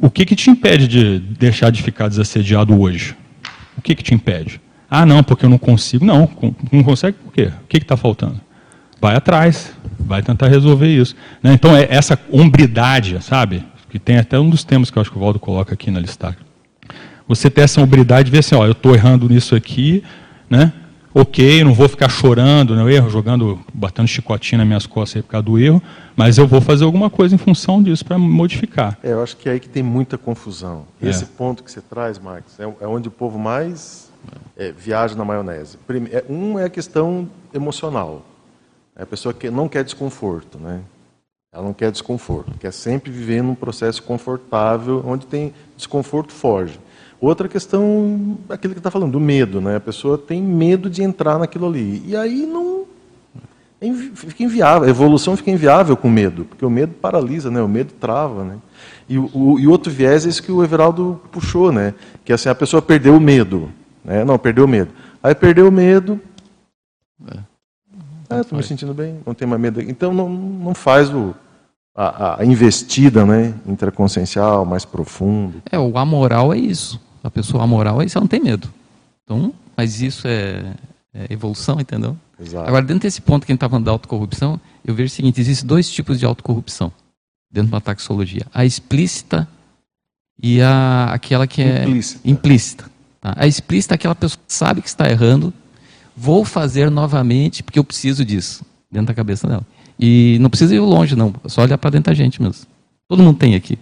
o 0.00 0.10
que, 0.10 0.24
que 0.24 0.36
te 0.36 0.50
impede 0.50 0.86
de 0.86 1.18
deixar 1.18 1.70
de 1.70 1.82
ficar 1.82 2.08
desassediado 2.08 2.78
hoje? 2.78 3.16
O 3.76 3.82
que, 3.82 3.94
que 3.94 4.02
te 4.02 4.14
impede? 4.14 4.60
Ah, 4.90 5.04
não, 5.04 5.22
porque 5.22 5.44
eu 5.44 5.50
não 5.50 5.58
consigo. 5.58 6.04
Não, 6.04 6.30
não 6.72 6.82
consegue 6.82 7.16
por 7.18 7.32
quê? 7.32 7.50
O 7.64 7.66
que 7.68 7.78
está 7.78 7.96
faltando? 7.96 8.40
Vai 9.00 9.14
atrás, 9.14 9.72
vai 9.98 10.22
tentar 10.22 10.48
resolver 10.48 10.88
isso. 10.88 11.14
Né? 11.42 11.52
Então, 11.52 11.76
é 11.76 11.86
essa 11.90 12.18
hombridade, 12.30 13.22
sabe? 13.22 13.62
Que 13.90 13.98
tem 13.98 14.16
até 14.18 14.38
um 14.38 14.48
dos 14.48 14.64
temas 14.64 14.90
que 14.90 14.98
eu 14.98 15.00
acho 15.00 15.10
que 15.10 15.16
o 15.16 15.20
Valdo 15.20 15.38
coloca 15.38 15.74
aqui 15.74 15.90
na 15.90 16.00
lista. 16.00 16.36
Você 17.26 17.50
ter 17.50 17.62
essa 17.62 17.80
hombridade 17.80 18.26
de 18.26 18.30
ver 18.30 18.38
assim, 18.38 18.54
ó, 18.54 18.64
eu 18.64 18.72
estou 18.72 18.94
errando 18.94 19.28
nisso 19.28 19.54
aqui, 19.54 20.02
né? 20.48 20.72
Ok, 21.20 21.64
não 21.64 21.74
vou 21.74 21.88
ficar 21.88 22.08
chorando 22.08 22.76
no 22.76 22.88
erro, 22.88 23.10
jogando, 23.10 23.58
batendo 23.74 24.06
chicotinho 24.06 24.58
nas 24.58 24.66
minhas 24.66 24.86
costas 24.86 25.22
por 25.22 25.28
causa 25.28 25.44
do 25.44 25.58
erro, 25.58 25.82
mas 26.14 26.38
eu 26.38 26.46
vou 26.46 26.60
fazer 26.60 26.84
alguma 26.84 27.10
coisa 27.10 27.34
em 27.34 27.38
função 27.38 27.82
disso 27.82 28.04
para 28.04 28.16
modificar. 28.16 28.96
É, 29.02 29.12
eu 29.12 29.22
acho 29.22 29.36
que 29.36 29.48
é 29.48 29.52
aí 29.52 29.60
que 29.60 29.68
tem 29.68 29.82
muita 29.82 30.16
confusão. 30.16 30.84
É. 31.02 31.08
Esse 31.08 31.26
ponto 31.26 31.64
que 31.64 31.72
você 31.72 31.80
traz, 31.80 32.18
Marcos, 32.18 32.58
é, 32.60 32.62
é 32.62 32.86
onde 32.86 33.08
o 33.08 33.10
povo 33.10 33.36
mais 33.36 34.12
é, 34.56 34.70
viaja 34.70 35.16
na 35.16 35.24
maionese. 35.24 35.76
É, 36.12 36.24
um 36.30 36.56
é 36.56 36.64
a 36.64 36.70
questão 36.70 37.28
emocional. 37.52 38.24
É 38.94 39.02
a 39.02 39.06
pessoa 39.06 39.34
que 39.34 39.50
não 39.50 39.68
quer 39.68 39.82
desconforto, 39.82 40.58
né? 40.58 40.82
Ela 41.52 41.64
não 41.64 41.72
quer 41.72 41.90
desconforto, 41.90 42.52
quer 42.58 42.72
sempre 42.72 43.10
viver 43.10 43.42
num 43.42 43.54
processo 43.54 44.02
confortável, 44.02 45.02
onde 45.06 45.26
tem 45.26 45.54
desconforto, 45.76 46.32
foge. 46.32 46.78
Outra 47.20 47.48
questão, 47.48 48.38
aquilo 48.48 48.74
que 48.74 48.80
está 48.80 48.90
falando, 48.90 49.12
do 49.12 49.20
medo. 49.20 49.60
Né? 49.60 49.76
A 49.76 49.80
pessoa 49.80 50.16
tem 50.16 50.40
medo 50.40 50.88
de 50.88 51.02
entrar 51.02 51.38
naquilo 51.38 51.66
ali. 51.66 52.02
E 52.06 52.16
aí 52.16 52.46
não. 52.46 52.84
É 53.80 53.92
fica 53.92 54.42
inviável, 54.42 54.88
a 54.88 54.90
evolução 54.90 55.36
fica 55.36 55.52
inviável 55.52 55.96
com 55.96 56.08
medo, 56.08 56.44
porque 56.44 56.64
o 56.64 56.70
medo 56.70 56.94
paralisa, 56.94 57.48
né? 57.48 57.62
o 57.62 57.68
medo 57.68 57.92
trava. 57.92 58.42
Né? 58.42 58.56
E 59.08 59.16
o 59.18 59.58
e 59.58 59.68
outro 59.68 59.92
viés 59.92 60.26
é 60.26 60.28
isso 60.28 60.42
que 60.42 60.50
o 60.50 60.64
Everaldo 60.64 61.20
puxou, 61.30 61.70
né? 61.70 61.94
que 62.24 62.32
assim, 62.32 62.48
a 62.48 62.54
pessoa 62.54 62.82
perdeu 62.82 63.14
o 63.16 63.20
medo. 63.20 63.70
Né? 64.04 64.24
Não, 64.24 64.36
perdeu 64.36 64.64
o 64.64 64.68
medo. 64.68 64.90
Aí 65.22 65.34
perdeu 65.34 65.68
o 65.68 65.72
medo. 65.72 66.20
É. 67.32 67.38
Ah, 68.30 68.40
estou 68.40 68.58
me 68.58 68.64
sentindo 68.64 68.92
bem, 68.92 69.20
não 69.24 69.32
tenho 69.32 69.48
mais 69.48 69.60
medo. 69.60 69.80
Então 69.80 70.12
não, 70.12 70.28
não 70.28 70.74
faz 70.74 71.08
o, 71.14 71.34
a, 71.94 72.40
a 72.40 72.44
investida 72.44 73.24
né, 73.24 73.54
intraconsciencial 73.66 74.64
mais 74.64 74.84
profundo. 74.84 75.62
É, 75.70 75.78
o 75.78 75.96
amoral 75.98 76.52
é 76.52 76.58
isso. 76.58 77.00
A 77.22 77.30
pessoa 77.30 77.64
amoral 77.64 78.00
é 78.00 78.04
isso, 78.04 78.16
ela 78.16 78.24
não 78.24 78.28
tem 78.28 78.40
medo. 78.40 78.68
Então, 79.24 79.52
mas 79.76 80.00
isso 80.00 80.26
é, 80.26 80.74
é 81.12 81.32
evolução, 81.32 81.80
entendeu? 81.80 82.16
Exato. 82.40 82.68
Agora, 82.68 82.84
dentro 82.84 83.02
desse 83.02 83.20
ponto 83.20 83.44
que 83.44 83.52
a 83.52 83.54
gente 83.54 83.58
está 83.58 83.68
falando 83.68 83.84
da 83.84 83.90
autocorrupção, 83.90 84.60
eu 84.84 84.94
vejo 84.94 85.12
o 85.12 85.14
seguinte: 85.14 85.40
existem 85.40 85.66
dois 85.66 85.90
tipos 85.90 86.18
de 86.18 86.24
autocorrupção 86.24 86.92
dentro 87.50 87.70
da 87.70 87.80
taxologia: 87.80 88.46
a 88.54 88.64
explícita 88.64 89.48
e 90.40 90.60
a, 90.62 91.10
aquela 91.12 91.46
que 91.46 91.62
é 91.62 91.82
implícita. 91.84 92.20
implícita 92.24 92.84
tá? 93.20 93.34
A 93.36 93.46
explícita 93.46 93.94
é 93.94 93.96
aquela 93.96 94.14
pessoa 94.14 94.40
que 94.46 94.52
sabe 94.52 94.80
que 94.80 94.88
está 94.88 95.10
errando, 95.10 95.52
vou 96.16 96.44
fazer 96.44 96.90
novamente 96.90 97.62
porque 97.62 97.78
eu 97.78 97.84
preciso 97.84 98.24
disso, 98.24 98.64
dentro 98.90 99.08
da 99.08 99.14
cabeça 99.14 99.46
dela. 99.46 99.66
E 99.98 100.38
não 100.40 100.48
precisa 100.48 100.74
ir 100.74 100.80
longe, 100.80 101.16
não, 101.16 101.34
é 101.44 101.48
só 101.48 101.62
olhar 101.62 101.76
para 101.76 101.90
dentro 101.90 102.10
da 102.10 102.14
gente 102.14 102.40
mesmo. 102.40 102.66
Todo 103.08 103.22
mundo 103.22 103.38
tem 103.38 103.54
aqui. 103.54 103.78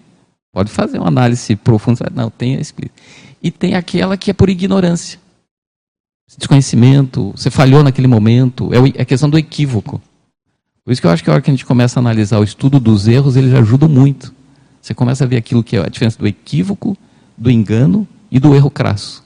Pode 0.52 0.70
fazer 0.70 0.98
uma 0.98 1.08
análise 1.08 1.54
profunda, 1.56 2.10
não, 2.14 2.30
tem 2.30 2.56
a 2.56 2.60
explícita. 2.60 2.98
E 3.46 3.50
tem 3.52 3.76
aquela 3.76 4.16
que 4.16 4.28
é 4.28 4.34
por 4.34 4.50
ignorância. 4.50 5.20
Desconhecimento, 6.36 7.30
você 7.30 7.48
falhou 7.48 7.80
naquele 7.80 8.08
momento, 8.08 8.70
é 8.74 9.00
a 9.00 9.04
questão 9.04 9.30
do 9.30 9.38
equívoco. 9.38 10.02
Por 10.84 10.90
isso 10.90 11.00
que 11.00 11.06
eu 11.06 11.12
acho 11.12 11.22
que 11.22 11.30
a 11.30 11.34
hora 11.34 11.40
que 11.40 11.48
a 11.48 11.54
gente 11.54 11.64
começa 11.64 12.00
a 12.00 12.02
analisar 12.02 12.40
o 12.40 12.42
estudo 12.42 12.80
dos 12.80 13.06
erros, 13.06 13.36
eles 13.36 13.54
ajudam 13.54 13.88
muito. 13.88 14.34
Você 14.82 14.94
começa 14.94 15.22
a 15.22 15.28
ver 15.28 15.36
aquilo 15.36 15.62
que 15.62 15.76
é 15.76 15.80
a 15.80 15.88
diferença 15.88 16.18
do 16.18 16.26
equívoco, 16.26 16.98
do 17.36 17.48
engano 17.48 18.04
e 18.32 18.40
do 18.40 18.52
erro 18.52 18.68
crasso. 18.68 19.22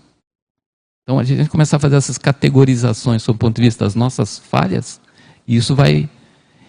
Então 1.04 1.18
a 1.18 1.24
gente 1.24 1.48
começa 1.48 1.76
a 1.76 1.78
fazer 1.78 1.96
essas 1.96 2.18
categorizações 2.18 3.22
sob 3.22 3.36
o 3.36 3.38
ponto 3.38 3.56
de 3.56 3.62
vista 3.62 3.86
das 3.86 3.94
nossas 3.94 4.38
falhas, 4.38 5.00
e 5.48 5.56
isso 5.56 5.74
vai. 5.74 6.10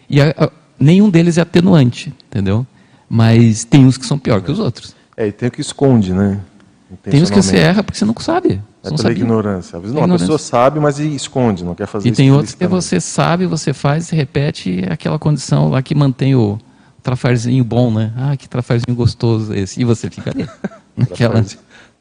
E 0.09 0.21
a, 0.21 0.29
a, 0.37 0.49
nenhum 0.79 1.09
deles 1.09 1.37
é 1.37 1.41
atenuante, 1.41 2.13
entendeu? 2.27 2.65
Mas 3.09 3.65
tem 3.65 3.85
uns 3.85 3.97
que 3.97 4.05
são 4.05 4.17
pior 4.17 4.41
que 4.41 4.49
os 4.49 4.59
outros. 4.59 4.95
É, 5.17 5.27
e 5.27 5.33
tem 5.33 5.49
o 5.49 5.51
que 5.51 5.59
esconde, 5.59 6.13
né? 6.13 6.39
Tem 7.03 7.21
uns 7.21 7.29
que 7.29 7.41
você 7.41 7.57
erra 7.57 7.83
porque 7.83 7.97
você 7.97 8.05
não 8.05 8.15
sabe. 8.19 8.61
Você 8.81 8.87
é 8.87 8.89
pela 8.89 8.97
sabia. 8.97 9.17
ignorância. 9.17 9.77
Às 9.77 9.81
vezes 9.83 9.95
não, 9.95 10.03
a 10.03 10.17
pessoa 10.17 10.37
sabe, 10.37 10.79
mas 10.79 10.99
esconde, 10.99 11.63
não 11.63 11.75
quer 11.75 11.87
fazer 11.87 12.09
E 12.09 12.11
tem 12.11 12.31
outros 12.31 12.55
que 12.55 12.67
você 12.67 12.99
sabe, 12.99 13.45
você 13.45 13.73
faz, 13.73 14.09
repete 14.09 14.83
aquela 14.89 15.17
condição 15.17 15.69
lá 15.69 15.81
que 15.81 15.95
mantém 15.95 16.35
o 16.35 16.59
trafarzinho 17.01 17.63
bom, 17.63 17.91
né? 17.91 18.13
Ah, 18.15 18.35
que 18.35 18.47
trafarzinho 18.47 18.95
gostoso 18.95 19.53
esse. 19.53 19.79
E 19.81 19.85
você 19.85 20.09
fica 20.09 20.31
ali. 20.31 20.47
naquela... 20.95 21.43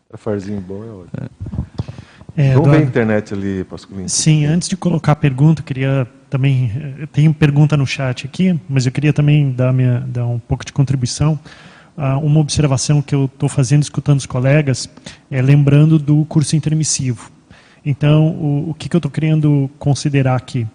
trafarzinho 0.08 0.60
bom 0.60 0.84
é 0.84 0.88
ótimo. 0.88 1.66
É, 2.36 2.54
Vamos 2.54 2.70
ver 2.70 2.78
a 2.78 2.80
internet 2.80 3.34
ali, 3.34 3.64
Pascovinho. 3.64 4.08
Sim, 4.08 4.46
antes 4.46 4.68
de 4.68 4.76
colocar 4.76 5.12
a 5.12 5.16
pergunta, 5.16 5.62
queria 5.62 6.06
também. 6.28 6.70
Tem 7.12 7.30
pergunta 7.32 7.76
no 7.76 7.86
chat 7.86 8.24
aqui, 8.24 8.58
mas 8.68 8.86
eu 8.86 8.92
queria 8.92 9.12
também 9.12 9.50
dar, 9.52 9.72
minha, 9.72 10.00
dar 10.06 10.26
um 10.26 10.38
pouco 10.38 10.64
de 10.64 10.72
contribuição. 10.72 11.38
Uh, 11.96 12.24
uma 12.24 12.40
observação 12.40 13.02
que 13.02 13.14
eu 13.14 13.26
estou 13.26 13.48
fazendo, 13.48 13.82
escutando 13.82 14.18
os 14.18 14.26
colegas, 14.26 14.88
é 15.30 15.42
lembrando 15.42 15.98
do 15.98 16.24
curso 16.24 16.56
intermissivo. 16.56 17.30
Então, 17.84 18.28
o, 18.28 18.70
o 18.70 18.74
que, 18.74 18.88
que 18.88 18.96
eu 18.96 18.98
estou 18.98 19.10
querendo 19.10 19.70
considerar 19.78 20.36
aqui? 20.36 20.66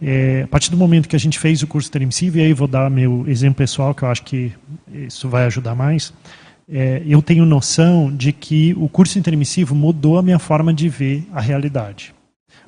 É, 0.00 0.42
a 0.44 0.48
partir 0.48 0.70
do 0.70 0.76
momento 0.76 1.08
que 1.08 1.16
a 1.16 1.18
gente 1.18 1.38
fez 1.38 1.62
o 1.62 1.66
curso 1.66 1.88
intermissivo, 1.88 2.38
e 2.38 2.42
aí 2.42 2.52
vou 2.52 2.66
dar 2.66 2.90
meu 2.90 3.24
exemplo 3.28 3.56
pessoal, 3.56 3.94
que 3.94 4.02
eu 4.02 4.08
acho 4.08 4.22
que 4.22 4.52
isso 4.92 5.28
vai 5.28 5.44
ajudar 5.44 5.74
mais 5.74 6.12
é, 6.72 7.02
eu 7.06 7.20
tenho 7.20 7.44
noção 7.44 8.10
de 8.10 8.32
que 8.32 8.74
o 8.78 8.88
curso 8.88 9.18
intermissivo 9.18 9.74
mudou 9.74 10.18
a 10.18 10.22
minha 10.22 10.38
forma 10.38 10.72
de 10.72 10.88
ver 10.88 11.26
a 11.32 11.40
realidade. 11.40 12.14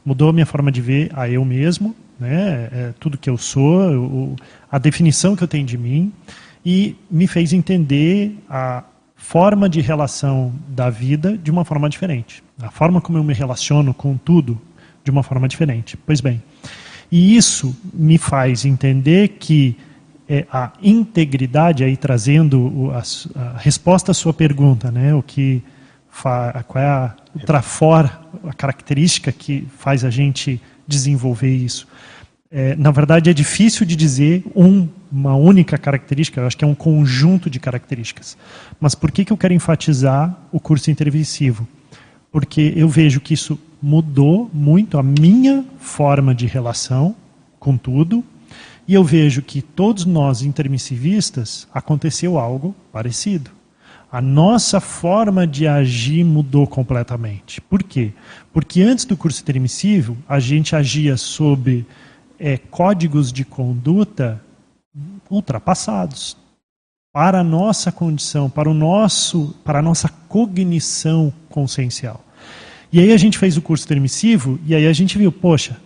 Mudou 0.04 0.28
a 0.28 0.32
minha 0.32 0.44
forma 0.44 0.70
de 0.70 0.82
ver 0.82 1.10
a 1.14 1.28
eu 1.28 1.42
mesmo, 1.42 1.96
né, 2.20 2.68
é, 2.70 2.94
tudo 3.00 3.16
que 3.16 3.30
eu 3.30 3.38
sou, 3.38 4.36
a 4.70 4.78
definição 4.78 5.34
que 5.34 5.42
eu 5.42 5.48
tenho 5.48 5.64
de 5.64 5.78
mim, 5.78 6.12
e 6.64 6.96
me 7.10 7.26
fez 7.26 7.52
entender 7.52 8.38
a 8.48 8.84
forma 9.16 9.68
de 9.68 9.80
relação 9.80 10.52
da 10.68 10.90
vida 10.90 11.36
de 11.36 11.50
uma 11.50 11.64
forma 11.64 11.88
diferente. 11.88 12.42
A 12.60 12.70
forma 12.70 13.00
como 13.00 13.18
eu 13.18 13.24
me 13.24 13.34
relaciono 13.34 13.92
com 13.92 14.16
tudo 14.16 14.60
de 15.02 15.10
uma 15.10 15.22
forma 15.22 15.46
diferente. 15.46 15.96
Pois 15.96 16.20
bem, 16.20 16.42
e 17.10 17.36
isso 17.36 17.76
me 17.92 18.18
faz 18.18 18.64
entender 18.64 19.28
que 19.38 19.76
é, 20.28 20.46
a 20.50 20.72
integridade, 20.82 21.84
aí 21.84 21.96
trazendo 21.96 22.90
a, 22.92 23.02
a, 23.38 23.58
resposta 23.58 24.10
à 24.10 24.14
sua 24.14 24.32
pergunta, 24.32 24.90
né, 24.90 25.14
o 25.14 25.22
que 25.22 25.62
fa, 26.08 26.64
qual 26.66 26.82
é 26.82 26.86
a, 26.86 27.14
o 27.34 27.40
trafor, 27.40 28.10
a 28.44 28.52
característica 28.52 29.30
que 29.30 29.66
faz 29.76 30.04
a 30.04 30.10
gente 30.10 30.60
desenvolver 30.86 31.54
isso. 31.54 31.86
É, 32.50 32.74
na 32.76 32.90
verdade, 32.90 33.28
é 33.28 33.32
difícil 33.32 33.84
de 33.84 33.96
dizer 33.96 34.44
um, 34.54 34.88
uma 35.14 35.36
única 35.36 35.78
característica, 35.78 36.40
eu 36.40 36.46
acho 36.46 36.56
que 36.56 36.64
é 36.64 36.68
um 36.68 36.74
conjunto 36.74 37.48
de 37.48 37.60
características. 37.60 38.36
Mas 38.80 38.96
por 38.96 39.12
que, 39.12 39.24
que 39.24 39.32
eu 39.32 39.36
quero 39.36 39.54
enfatizar 39.54 40.36
o 40.50 40.58
curso 40.58 40.90
intervensivo? 40.90 41.68
Porque 42.32 42.72
eu 42.74 42.88
vejo 42.88 43.20
que 43.20 43.32
isso 43.32 43.56
mudou 43.80 44.50
muito 44.52 44.98
a 44.98 45.04
minha 45.04 45.64
forma 45.78 46.34
de 46.34 46.46
relação 46.46 47.14
com 47.60 47.76
tudo, 47.76 48.24
e 48.88 48.94
eu 48.94 49.04
vejo 49.04 49.40
que 49.40 49.62
todos 49.62 50.04
nós 50.04 50.42
intermissivistas 50.42 51.68
aconteceu 51.72 52.36
algo 52.36 52.74
parecido. 52.92 53.50
A 54.10 54.20
nossa 54.20 54.80
forma 54.80 55.46
de 55.46 55.66
agir 55.66 56.24
mudou 56.24 56.66
completamente. 56.66 57.60
Por 57.60 57.82
quê? 57.82 58.12
Porque 58.52 58.82
antes 58.82 59.04
do 59.04 59.16
curso 59.16 59.40
intermissivo, 59.40 60.16
a 60.28 60.40
gente 60.40 60.74
agia 60.74 61.16
sob 61.16 61.86
é, 62.38 62.58
códigos 62.58 63.32
de 63.32 63.44
conduta 63.44 64.43
ultrapassados 65.30 66.36
para 67.12 67.40
a 67.40 67.44
nossa 67.44 67.92
condição, 67.92 68.50
para 68.50 68.68
o 68.68 68.74
nosso, 68.74 69.54
para 69.64 69.78
a 69.78 69.82
nossa 69.82 70.08
cognição 70.28 71.32
consciencial. 71.48 72.24
E 72.92 73.00
aí 73.00 73.12
a 73.12 73.16
gente 73.16 73.38
fez 73.38 73.56
o 73.56 73.62
curso 73.62 73.84
intermissivo 73.84 74.58
e 74.66 74.74
aí 74.74 74.86
a 74.86 74.92
gente 74.92 75.16
viu, 75.16 75.30
poxa, 75.30 75.76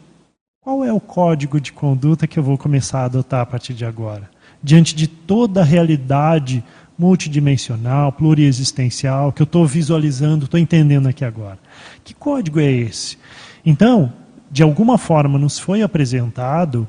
qual 0.60 0.84
é 0.84 0.92
o 0.92 1.00
código 1.00 1.60
de 1.60 1.72
conduta 1.72 2.26
que 2.26 2.38
eu 2.38 2.42
vou 2.42 2.58
começar 2.58 3.00
a 3.00 3.04
adotar 3.04 3.40
a 3.40 3.46
partir 3.46 3.74
de 3.74 3.84
agora? 3.84 4.30
Diante 4.62 4.94
de 4.94 5.06
toda 5.06 5.60
a 5.60 5.64
realidade 5.64 6.64
multidimensional, 6.98 8.10
pluriexistencial, 8.10 9.32
que 9.32 9.40
eu 9.40 9.44
estou 9.44 9.66
visualizando, 9.66 10.46
estou 10.46 10.58
entendendo 10.58 11.06
aqui 11.06 11.24
agora. 11.24 11.58
Que 12.02 12.12
código 12.12 12.58
é 12.58 12.70
esse? 12.70 13.16
Então, 13.64 14.12
de 14.50 14.62
alguma 14.62 14.98
forma, 14.98 15.38
nos 15.38 15.58
foi 15.58 15.82
apresentado 15.82 16.88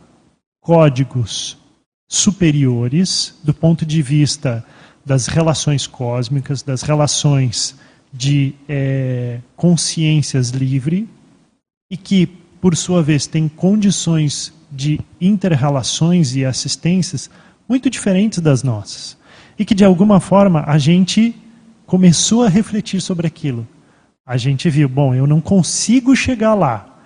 códigos 0.60 1.58
superiores 2.10 3.34
do 3.42 3.54
ponto 3.54 3.86
de 3.86 4.02
vista 4.02 4.66
das 5.06 5.28
relações 5.28 5.88
cósmicas, 5.88 6.62
das 6.62 6.82
relações 6.82 7.74
de 8.12 8.54
é, 8.68 9.40
consciências 9.56 10.50
livre, 10.50 11.08
e 11.90 11.96
que 11.96 12.28
por 12.62 12.76
sua 12.76 13.02
vez, 13.02 13.26
tem 13.26 13.48
condições 13.48 14.54
de 14.72 15.00
interrelações 15.20 16.36
e 16.36 16.46
assistências 16.46 17.30
muito 17.68 17.90
diferentes 17.90 18.40
das 18.40 18.64
nossas. 18.64 19.18
E 19.58 19.66
que, 19.66 19.76
de 19.76 19.86
alguma 19.86 20.20
forma, 20.20 20.64
a 20.68 20.78
gente 20.78 21.36
começou 21.86 22.44
a 22.44 22.50
refletir 22.50 23.02
sobre 23.02 23.28
aquilo. 23.28 23.68
A 24.26 24.38
gente 24.38 24.70
viu, 24.70 24.88
bom, 24.88 25.16
eu 25.16 25.26
não 25.26 25.42
consigo 25.42 26.16
chegar 26.16 26.54
lá. 26.54 26.99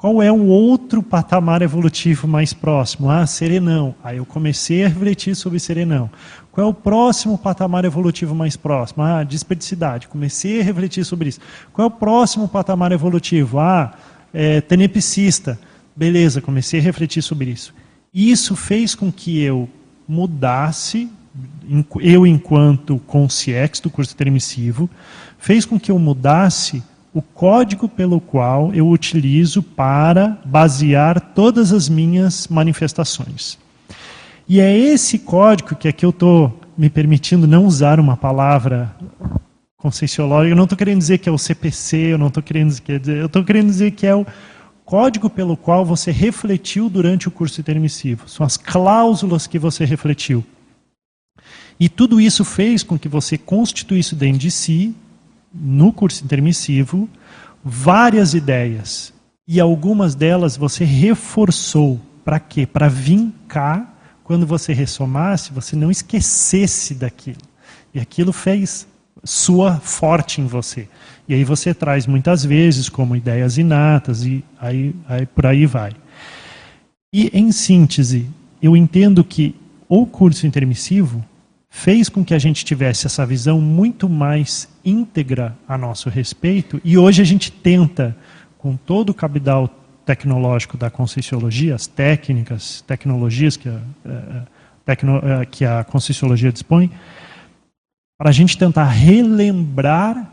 Qual 0.00 0.22
é 0.22 0.32
um 0.32 0.48
outro 0.48 1.02
patamar 1.02 1.60
evolutivo 1.60 2.26
mais 2.26 2.54
próximo? 2.54 3.10
Ah, 3.10 3.26
serenão. 3.26 3.94
Aí 4.02 4.16
eu 4.16 4.24
comecei 4.24 4.82
a 4.82 4.88
refletir 4.88 5.36
sobre 5.36 5.60
serenão. 5.60 6.08
Qual 6.50 6.66
é 6.66 6.70
o 6.70 6.72
próximo 6.72 7.36
patamar 7.36 7.84
evolutivo 7.84 8.34
mais 8.34 8.56
próximo? 8.56 9.02
Ah, 9.02 9.22
despedicidade. 9.22 10.08
Comecei 10.08 10.62
a 10.62 10.64
refletir 10.64 11.04
sobre 11.04 11.28
isso. 11.28 11.40
Qual 11.70 11.84
é 11.84 11.88
o 11.88 11.90
próximo 11.90 12.48
patamar 12.48 12.92
evolutivo? 12.92 13.58
Ah, 13.58 13.92
é, 14.32 14.62
tenepsista. 14.62 15.60
Beleza, 15.94 16.40
comecei 16.40 16.80
a 16.80 16.82
refletir 16.82 17.20
sobre 17.22 17.50
isso. 17.50 17.74
Isso 18.14 18.56
fez 18.56 18.94
com 18.94 19.12
que 19.12 19.42
eu 19.42 19.68
mudasse, 20.08 21.10
eu 22.00 22.26
enquanto 22.26 22.98
consciex 23.00 23.80
do 23.80 23.90
curso 23.90 24.14
intermissivo, 24.14 24.88
fez 25.38 25.66
com 25.66 25.78
que 25.78 25.90
eu 25.90 25.98
mudasse 25.98 26.82
o 27.12 27.20
código 27.20 27.88
pelo 27.88 28.20
qual 28.20 28.72
eu 28.72 28.88
utilizo 28.88 29.62
para 29.62 30.38
basear 30.44 31.20
todas 31.20 31.72
as 31.72 31.88
minhas 31.88 32.46
manifestações. 32.48 33.58
E 34.48 34.60
é 34.60 34.76
esse 34.76 35.18
código 35.18 35.74
que 35.74 35.88
aqui 35.88 36.04
eu 36.04 36.10
estou 36.10 36.60
me 36.76 36.88
permitindo 36.88 37.46
não 37.46 37.66
usar 37.66 38.00
uma 38.00 38.16
palavra 38.16 38.94
conscienciológica, 39.76 40.52
eu 40.52 40.56
não 40.56 40.64
estou 40.64 40.78
querendo 40.78 40.98
dizer 40.98 41.18
que 41.18 41.28
é 41.28 41.32
o 41.32 41.38
CPC, 41.38 41.96
eu 41.96 42.18
não 42.18 42.28
estou 42.28 42.42
querendo 42.42 42.68
dizer, 42.68 43.16
eu 43.16 43.26
estou 43.26 43.44
querendo 43.44 43.66
dizer 43.66 43.90
que 43.92 44.06
é 44.06 44.14
o 44.14 44.26
código 44.84 45.30
pelo 45.30 45.56
qual 45.56 45.84
você 45.84 46.10
refletiu 46.10 46.88
durante 46.88 47.28
o 47.28 47.30
curso 47.30 47.60
intermissivo, 47.60 48.28
são 48.28 48.44
as 48.44 48.56
cláusulas 48.56 49.46
que 49.46 49.58
você 49.58 49.84
refletiu. 49.84 50.44
E 51.78 51.88
tudo 51.88 52.20
isso 52.20 52.44
fez 52.44 52.82
com 52.82 52.98
que 52.98 53.08
você 53.08 53.38
constituísse 53.38 54.14
dentro 54.14 54.38
de 54.38 54.50
si, 54.50 54.94
no 55.52 55.92
curso 55.92 56.24
intermissivo, 56.24 57.08
várias 57.64 58.34
ideias. 58.34 59.12
E 59.46 59.58
algumas 59.58 60.14
delas 60.14 60.56
você 60.56 60.84
reforçou. 60.84 62.00
Para 62.24 62.38
quê? 62.38 62.66
Para 62.66 62.88
vincar, 62.88 64.20
quando 64.22 64.46
você 64.46 64.72
ressomasse, 64.72 65.52
você 65.52 65.74
não 65.74 65.90
esquecesse 65.90 66.94
daquilo. 66.94 67.40
E 67.92 67.98
aquilo 67.98 68.32
fez 68.32 68.86
sua 69.24 69.76
forte 69.76 70.40
em 70.40 70.46
você. 70.46 70.88
E 71.28 71.34
aí 71.34 71.44
você 71.44 71.74
traz 71.74 72.06
muitas 72.06 72.44
vezes 72.44 72.88
como 72.88 73.16
ideias 73.16 73.58
inatas 73.58 74.24
e 74.24 74.44
aí, 74.60 74.94
aí 75.08 75.26
por 75.26 75.46
aí 75.46 75.66
vai. 75.66 75.92
E 77.12 77.30
em 77.32 77.50
síntese, 77.50 78.28
eu 78.62 78.76
entendo 78.76 79.24
que 79.24 79.56
o 79.88 80.06
curso 80.06 80.46
intermissivo 80.46 81.24
fez 81.70 82.08
com 82.08 82.24
que 82.24 82.34
a 82.34 82.38
gente 82.38 82.64
tivesse 82.64 83.06
essa 83.06 83.24
visão 83.24 83.60
muito 83.60 84.08
mais 84.08 84.68
íntegra 84.84 85.56
a 85.68 85.78
nosso 85.78 86.10
respeito 86.10 86.80
e 86.84 86.98
hoje 86.98 87.22
a 87.22 87.24
gente 87.24 87.50
tenta, 87.50 88.16
com 88.58 88.76
todo 88.76 89.10
o 89.10 89.14
cabidal 89.14 89.68
tecnológico 90.04 90.76
da 90.76 90.90
Conscienciologia, 90.90 91.76
as 91.76 91.86
técnicas, 91.86 92.82
tecnologias 92.82 93.56
que 93.56 93.68
a, 93.68 93.80
eh, 94.04 94.42
tecno, 94.84 95.18
eh, 95.22 95.46
que 95.46 95.64
a 95.64 95.84
Conscienciologia 95.84 96.50
dispõe, 96.50 96.90
para 98.18 98.30
a 98.30 98.32
gente 98.32 98.58
tentar 98.58 98.86
relembrar 98.86 100.30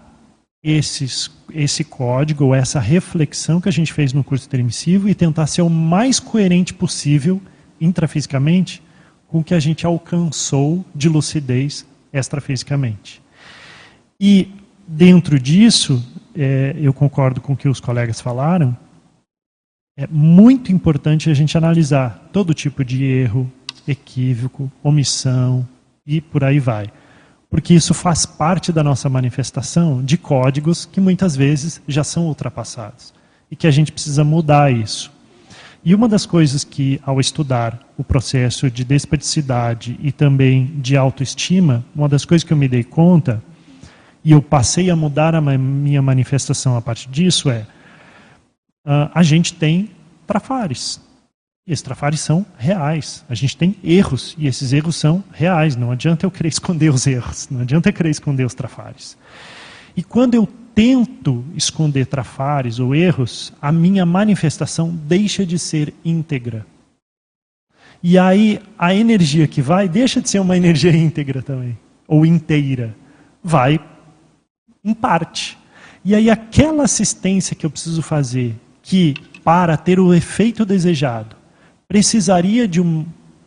esses, 0.63 1.31
esse 1.53 1.83
código, 1.83 2.45
ou 2.45 2.55
essa 2.55 2.79
reflexão 2.79 3.61
que 3.61 3.69
a 3.69 3.71
gente 3.71 3.93
fez 3.93 4.11
no 4.11 4.23
curso 4.23 4.47
intermissivo 4.47 5.07
e 5.07 5.15
tentar 5.15 5.45
ser 5.47 5.61
o 5.61 5.69
mais 5.69 6.19
coerente 6.19 6.73
possível, 6.73 7.39
intrafisicamente, 7.79 8.81
com 9.27 9.39
o 9.39 9.43
que 9.43 9.53
a 9.53 9.59
gente 9.59 9.85
alcançou 9.85 10.85
de 10.95 11.09
lucidez 11.09 11.85
extrafisicamente. 12.11 13.21
E, 14.19 14.51
dentro 14.87 15.39
disso, 15.39 16.03
é, 16.35 16.75
eu 16.79 16.93
concordo 16.93 17.41
com 17.41 17.53
o 17.53 17.57
que 17.57 17.67
os 17.67 17.79
colegas 17.79 18.21
falaram, 18.21 18.75
é 19.97 20.07
muito 20.07 20.71
importante 20.71 21.29
a 21.29 21.33
gente 21.33 21.57
analisar 21.57 22.29
todo 22.31 22.53
tipo 22.53 22.85
de 22.85 23.03
erro, 23.03 23.51
equívoco, 23.87 24.71
omissão 24.83 25.67
e 26.05 26.21
por 26.21 26.43
aí 26.43 26.59
vai 26.59 26.91
porque 27.49 27.73
isso 27.73 27.93
faz 27.93 28.25
parte 28.25 28.71
da 28.71 28.83
nossa 28.83 29.09
manifestação 29.09 30.03
de 30.03 30.17
códigos 30.17 30.85
que 30.85 30.99
muitas 30.99 31.35
vezes 31.35 31.81
já 31.87 32.03
são 32.03 32.27
ultrapassados 32.27 33.13
e 33.49 33.55
que 33.55 33.67
a 33.67 33.71
gente 33.71 33.91
precisa 33.91 34.23
mudar 34.23 34.71
isso. 34.71 35.11
E 35.83 35.95
uma 35.95 36.09
das 36.09 36.25
coisas 36.25 36.63
que, 36.63 36.99
ao 37.05 37.19
estudar 37.19 37.79
o 37.97 38.03
processo 38.03 38.69
de 38.69 38.83
despedicidade 38.83 39.97
e 40.01 40.11
também 40.11 40.65
de 40.77 40.95
autoestima, 40.95 41.83
uma 41.95 42.07
das 42.07 42.23
coisas 42.23 42.43
que 42.43 42.53
eu 42.53 42.57
me 42.57 42.67
dei 42.67 42.83
conta, 42.83 43.41
e 44.23 44.31
eu 44.31 44.41
passei 44.41 44.89
a 44.89 44.95
mudar 44.95 45.33
a 45.33 45.41
minha 45.41 46.01
manifestação 46.01 46.77
a 46.77 46.81
partir 46.81 47.09
disso, 47.09 47.49
é: 47.49 47.65
uh, 48.85 49.09
a 49.13 49.23
gente 49.23 49.53
tem 49.53 49.89
trafares. 50.27 51.01
Esses 51.65 51.81
trafares 51.81 52.21
são 52.21 52.45
reais. 52.57 53.25
A 53.29 53.35
gente 53.35 53.57
tem 53.57 53.75
erros 53.83 54.35
e 54.37 54.47
esses 54.47 54.71
erros 54.71 54.95
são 54.95 55.23
reais. 55.33 55.75
Não 55.75 55.91
adianta 55.91 56.25
eu 56.25 56.31
querer 56.31 56.47
esconder 56.49 56.89
os 56.89 57.05
erros. 57.07 57.49
Não 57.49 57.61
adianta 57.61 57.89
eu 57.89 57.93
querer 57.93 58.09
esconder 58.09 58.45
os 58.45 58.53
trafares. 58.53 59.17
E 59.95 60.03
quando 60.03 60.35
eu 60.35 60.47
tento 60.75 61.43
esconder 61.55 62.05
trafares 62.05 62.79
ou 62.79 62.93
erros, 62.93 63.51
a 63.61 63.71
minha 63.71 64.05
manifestação 64.05 64.89
deixa 64.89 65.45
de 65.45 65.57
ser 65.57 65.93
íntegra. 66.05 66.65
E 68.01 68.17
aí 68.17 68.59
a 68.77 68.93
energia 68.93 69.47
que 69.47 69.61
vai 69.61 69.87
deixa 69.87 70.21
de 70.21 70.29
ser 70.29 70.39
uma 70.39 70.55
energia 70.55 70.95
íntegra 70.95 71.41
também, 71.41 71.77
ou 72.07 72.25
inteira. 72.25 72.95
Vai 73.43 73.79
em 74.83 74.93
parte. 74.93 75.57
E 76.03 76.15
aí 76.15 76.29
aquela 76.29 76.83
assistência 76.83 77.55
que 77.55 77.65
eu 77.65 77.69
preciso 77.69 78.01
fazer, 78.01 78.55
que 78.81 79.13
para 79.43 79.75
ter 79.75 79.99
o 79.99 80.13
efeito 80.13 80.65
desejado, 80.65 81.35
precisaria 81.87 82.67
de, 82.67 82.81
um, 82.81 83.05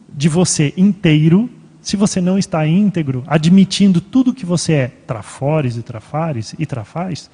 de 0.08 0.28
você 0.28 0.72
inteiro, 0.76 1.48
se 1.80 1.96
você 1.96 2.20
não 2.20 2.38
está 2.38 2.66
íntegro, 2.66 3.24
admitindo 3.26 4.00
tudo 4.00 4.34
que 4.34 4.44
você 4.44 4.72
é, 4.72 4.88
trafores 5.06 5.76
e 5.76 5.82
trafares 5.82 6.54
e 6.58 6.66
trafaz, 6.66 7.30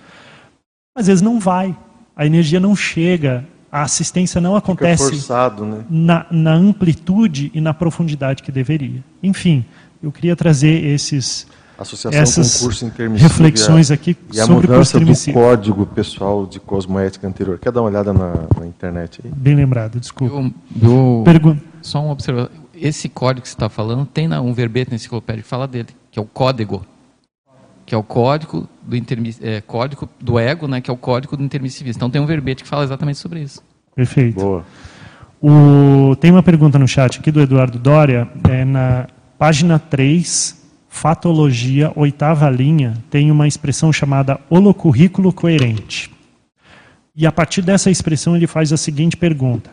às 0.97 1.07
vezes 1.07 1.23
não 1.23 1.41
vai. 1.41 1.77
A 2.15 2.25
energia 2.25 2.61
não 2.61 2.75
chega, 2.75 3.47
a 3.77 3.83
assistência 3.83 4.41
não 4.41 4.57
acontece 4.57 5.11
forçado, 5.11 5.67
né? 5.67 5.85
na, 5.91 6.27
na 6.31 6.55
amplitude 6.55 7.51
e 7.53 7.61
na 7.61 7.75
profundidade 7.75 8.43
que 8.43 8.51
deveria. 8.51 9.05
Enfim, 9.23 9.67
eu 10.03 10.11
queria 10.11 10.35
trazer 10.35 10.83
esses 10.83 11.47
Associação 11.79 12.19
essas 12.19 12.57
com 12.57 12.65
curso 12.65 12.87
intermissivo 12.87 13.29
reflexões 13.29 13.91
aqui 13.91 14.17
e 14.33 14.41
a, 14.41 14.47
sobre 14.47 14.67
e 14.67 14.71
a 14.71 14.73
mudança 14.73 14.99
do 14.99 15.33
código 15.35 15.85
pessoal 15.85 16.47
de 16.47 16.59
cosmoética 16.59 17.29
anterior. 17.29 17.59
Quer 17.59 17.71
dar 17.71 17.83
uma 17.83 17.91
olhada 17.91 18.15
na, 18.15 18.33
na 18.59 18.67
internet 18.67 19.21
aí? 19.23 19.31
Bem 19.31 19.55
lembrado, 19.55 20.01
desculpa. 20.01 20.35
Eu, 20.35 20.53
eu, 20.83 21.23
Pergun 21.23 21.59
só 21.83 22.03
uma 22.03 22.13
observação. 22.13 22.51
Esse 22.75 23.11
código 23.11 23.43
que 23.43 23.49
você 23.49 23.55
está 23.55 23.69
falando 23.69 24.07
tem 24.07 24.33
um 24.33 24.55
verbete 24.55 24.91
na 24.91 24.97
enciclopédia 24.97 25.43
que 25.43 25.49
fala 25.49 25.69
dele, 25.69 25.89
que 26.11 26.19
é 26.19 26.23
o 26.23 26.25
código. 26.25 26.83
Que 27.87 27.95
é 27.95 27.99
o 27.99 28.03
código 28.03 28.69
do, 28.83 28.97
é, 29.41 29.61
código 29.61 30.09
do 30.21 30.39
ego, 30.39 30.67
né, 30.69 30.81
que 30.81 30.91
é 30.91 30.93
o 30.93 30.97
código 30.97 31.37
do 31.37 31.43
intermissivista. 31.43 31.99
Então 31.99 32.11
tem 32.11 32.21
um 32.21 32.27
verbete 32.27 32.65
que 32.65 32.69
fala 32.69 32.85
exatamente 32.85 33.19
sobre 33.19 33.41
isso. 33.41 33.63
Perfeito. 33.95 34.41
Boa. 34.41 34.65
O, 35.41 36.17
tem 36.17 36.31
uma 36.31 36.43
pergunta 36.43 36.79
no 36.79 36.89
chat 36.89 37.21
aqui 37.21 37.31
do 37.31 37.41
Eduardo 37.41 37.79
Dória, 37.79 38.29
é 38.51 38.65
na 38.65 39.07
página 39.39 39.79
3, 39.79 40.67
fatologia, 40.89 41.93
oitava 41.95 42.49
linha, 42.49 42.95
tem 43.11 43.31
uma 43.31 43.47
expressão 43.47 43.93
chamada 43.93 44.41
holocurrículo 44.49 45.33
coerente. 45.33 46.11
E 47.15 47.27
a 47.27 47.33
partir 47.33 47.63
dessa 47.63 47.91
expressão 47.91 48.35
ele 48.35 48.47
faz 48.47 48.73
a 48.73 48.77
seguinte 48.77 49.17
pergunta: 49.17 49.71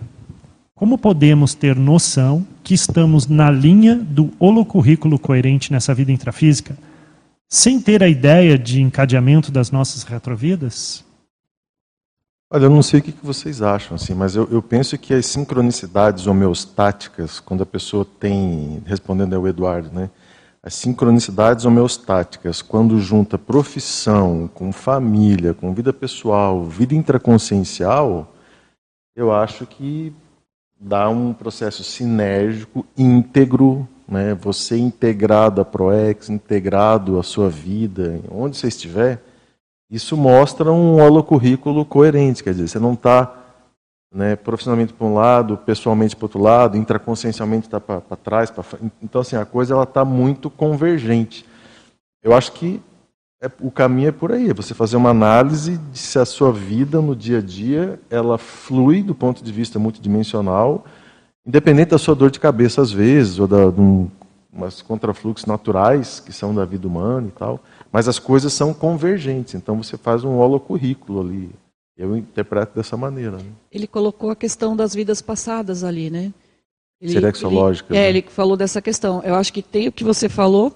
Como 0.76 0.98
podemos 0.98 1.54
ter 1.54 1.76
noção 1.76 2.46
que 2.64 2.74
estamos 2.74 3.28
na 3.28 3.50
linha 3.50 3.96
do 3.96 4.32
holocurrículo 4.40 5.18
coerente 5.18 5.72
nessa 5.72 5.94
vida 5.94 6.12
intrafísica, 6.12 6.78
sem 7.54 7.80
ter 7.80 8.02
a 8.02 8.08
ideia 8.08 8.58
de 8.58 8.82
encadeamento 8.82 9.52
das 9.52 9.70
nossas 9.70 10.02
retrovidas? 10.02 11.06
Olha, 12.50 12.64
eu 12.64 12.70
não 12.72 12.82
sei 12.82 13.00
o 13.00 13.04
que 13.04 13.14
vocês 13.22 13.62
acham, 13.62 13.94
assim, 13.94 14.16
mas 14.16 14.36
eu, 14.36 14.50
eu 14.52 14.60
penso 14.60 14.98
que 14.98 15.14
as 15.14 15.28
sincronicidades 15.28 16.26
homeostáticas, 16.26 17.40
quando 17.40 17.62
a 17.62 17.66
pessoa 17.66 18.08
tem, 18.20 18.82
respondendo 18.88 19.36
ao 19.36 19.48
Eduardo, 19.48 19.92
né, 19.92 20.10
as 20.64 20.74
sincronicidades 20.74 21.64
homeostáticas, 21.64 22.60
quando 22.60 23.00
junta 23.00 23.38
profissão 23.38 24.50
com 24.52 24.72
família, 24.72 25.54
com 25.54 25.76
vida 25.76 25.94
pessoal, 25.94 26.66
vida 26.66 26.96
intraconsciencial, 26.96 28.34
eu 29.16 29.32
acho 29.32 29.68
que 29.68 30.12
dá 30.80 31.08
um 31.08 31.32
processo 31.34 31.84
sinérgico 31.84 32.84
íntegro, 32.98 33.88
né? 34.14 34.36
você 34.36 34.78
integrado 34.78 35.60
à 35.60 35.66
ProEx, 35.66 36.30
integrado 36.30 37.20
à 37.20 37.24
sua 37.24 37.50
vida, 37.50 38.22
onde 38.30 38.56
você 38.56 38.68
estiver, 38.68 39.20
isso 39.90 40.16
mostra 40.16 40.72
um 40.72 41.02
holocurrículo 41.02 41.84
coerente, 41.84 42.44
quer 42.44 42.52
dizer, 42.52 42.68
você 42.68 42.80
não 42.80 42.94
está 42.94 43.36
né, 44.14 44.36
profissionalmente 44.36 44.94
para 44.94 45.08
um 45.08 45.16
lado, 45.16 45.58
pessoalmente 45.58 46.16
para 46.16 46.26
outro 46.26 46.40
lado, 46.40 46.78
intraconsciencialmente 46.78 47.66
está 47.66 47.80
para 47.80 48.02
trás, 48.16 48.52
pra, 48.52 48.64
então 49.02 49.22
assim 49.22 49.36
a 49.36 49.46
coisa 49.46 49.74
ela 49.74 49.84
está 49.84 50.06
muito 50.06 50.50
convergente. 50.50 51.44
Eu 52.22 52.34
acho 52.34 52.52
que 52.52 52.80
é, 53.42 53.50
o 53.60 53.72
caminho 53.72 54.10
é 54.10 54.12
por 54.12 54.32
aí, 54.32 54.50
é 54.50 54.54
você 54.54 54.76
fazer 54.76 54.96
uma 54.96 55.10
análise 55.10 55.78
de 55.92 55.98
se 55.98 56.20
a 56.20 56.26
sua 56.26 56.52
vida 56.52 57.02
no 57.02 57.16
dia 57.16 57.40
a 57.40 57.42
dia 57.42 58.00
ela 58.10 58.38
flui 58.38 59.02
do 59.02 59.16
ponto 59.16 59.44
de 59.44 59.52
vista 59.52 59.80
multidimensional, 59.80 60.86
independente 61.46 61.90
da 61.90 61.98
sua 61.98 62.16
dor 62.16 62.32
de 62.32 62.40
cabeça 62.40 62.82
às 62.82 62.92
vezes 62.92 63.40
ou 63.40 63.48
da, 63.48 63.70
de 63.70 63.80
um, 63.80 64.10
umas 64.52 64.82
contrafluxos 64.82 65.46
naturais 65.46 66.20
que 66.20 66.32
são 66.32 66.54
da 66.54 66.66
vida 66.66 66.88
humana 66.88 67.28
e 67.28 67.32
tal, 67.32 67.60
mas 67.92 68.08
as 68.08 68.20
coisas 68.20 68.54
são 68.54 68.74
convergentes. 68.74 69.54
Então 69.56 69.82
você 69.82 69.98
faz 69.98 70.24
um 70.24 70.38
holocurrículo 70.38 71.22
ali 71.22 71.50
eu 71.98 72.18
interpreto 72.18 72.76
dessa 72.76 72.98
maneira. 72.98 73.38
Né? 73.38 73.46
Ele 73.72 73.88
colocou 73.88 74.30
a 74.30 74.36
questão 74.36 74.76
das 74.76 74.96
vidas 74.96 75.22
passadas 75.22 75.84
ali, 75.84 76.10
né? 76.10 76.34
Ele, 77.00 77.14
Serexológica. 77.14 77.94
Ele, 77.94 77.98
é, 77.98 78.02
né? 78.02 78.10
ele 78.10 78.26
falou 78.28 78.58
dessa 78.58 78.82
questão. 78.82 79.22
Eu 79.24 79.36
acho 79.36 79.54
que 79.54 79.62
tem 79.62 79.88
o 79.88 79.92
que 79.92 80.04
você 80.04 80.28
falou, 80.28 80.76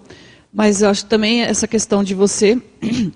mas 0.54 0.82
eu 0.82 0.90
acho 0.90 1.06
também 1.06 1.42
essa 1.42 1.68
questão 1.68 2.04
de 2.04 2.14
você 2.14 2.62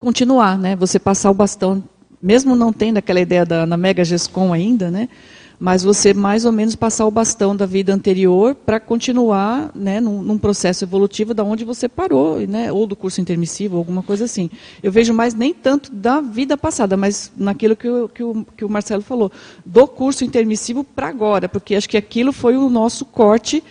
continuar, 0.00 0.58
né? 0.58 0.74
Você 0.76 0.98
passar 0.98 1.30
o 1.30 1.34
bastão, 1.34 1.84
mesmo 2.20 2.56
não 2.56 2.72
tendo 2.72 2.96
aquela 2.96 3.20
ideia 3.20 3.44
da 3.44 3.66
na 3.66 3.76
Mega 3.76 4.04
Gescom 4.04 4.52
ainda, 4.52 4.90
né? 4.90 5.08
Mas 5.62 5.84
você 5.84 6.12
mais 6.12 6.44
ou 6.44 6.50
menos 6.50 6.74
passar 6.74 7.06
o 7.06 7.10
bastão 7.10 7.54
da 7.54 7.66
vida 7.66 7.94
anterior 7.94 8.52
para 8.52 8.80
continuar 8.80 9.70
né, 9.76 10.00
num, 10.00 10.20
num, 10.20 10.36
processo 10.36 10.84
evolutivo 10.84 11.32
da 11.32 11.44
onde 11.44 11.64
você 11.64 11.88
parou, 11.88 12.40
né, 12.40 12.72
ou 12.72 12.84
do 12.84 12.96
curso 12.96 13.20
intermissivo, 13.20 13.76
alguma 13.76 14.02
coisa 14.02 14.24
assim. 14.24 14.50
Eu 14.82 14.90
vejo 14.90 15.14
mais 15.14 15.34
nem 15.34 15.54
tanto 15.54 15.92
da 15.92 16.20
vida 16.20 16.56
passada, 16.56 16.96
mas 16.96 17.30
naquilo 17.36 17.76
que, 17.76 17.88
o, 17.88 18.08
que, 18.08 18.24
o, 18.24 18.44
que 18.56 18.64
o 18.64 18.68
Marcelo 18.68 19.02
falou, 19.02 19.30
do 19.64 19.86
curso 19.86 20.24
intermissivo 20.24 20.82
para 20.82 21.06
agora, 21.06 21.48
porque 21.48 21.76
acho 21.76 21.88
que 21.88 21.96
aquilo 21.96 22.32
foi 22.32 22.56
o 22.56 22.68
nosso 22.68 23.04
corte 23.04 23.62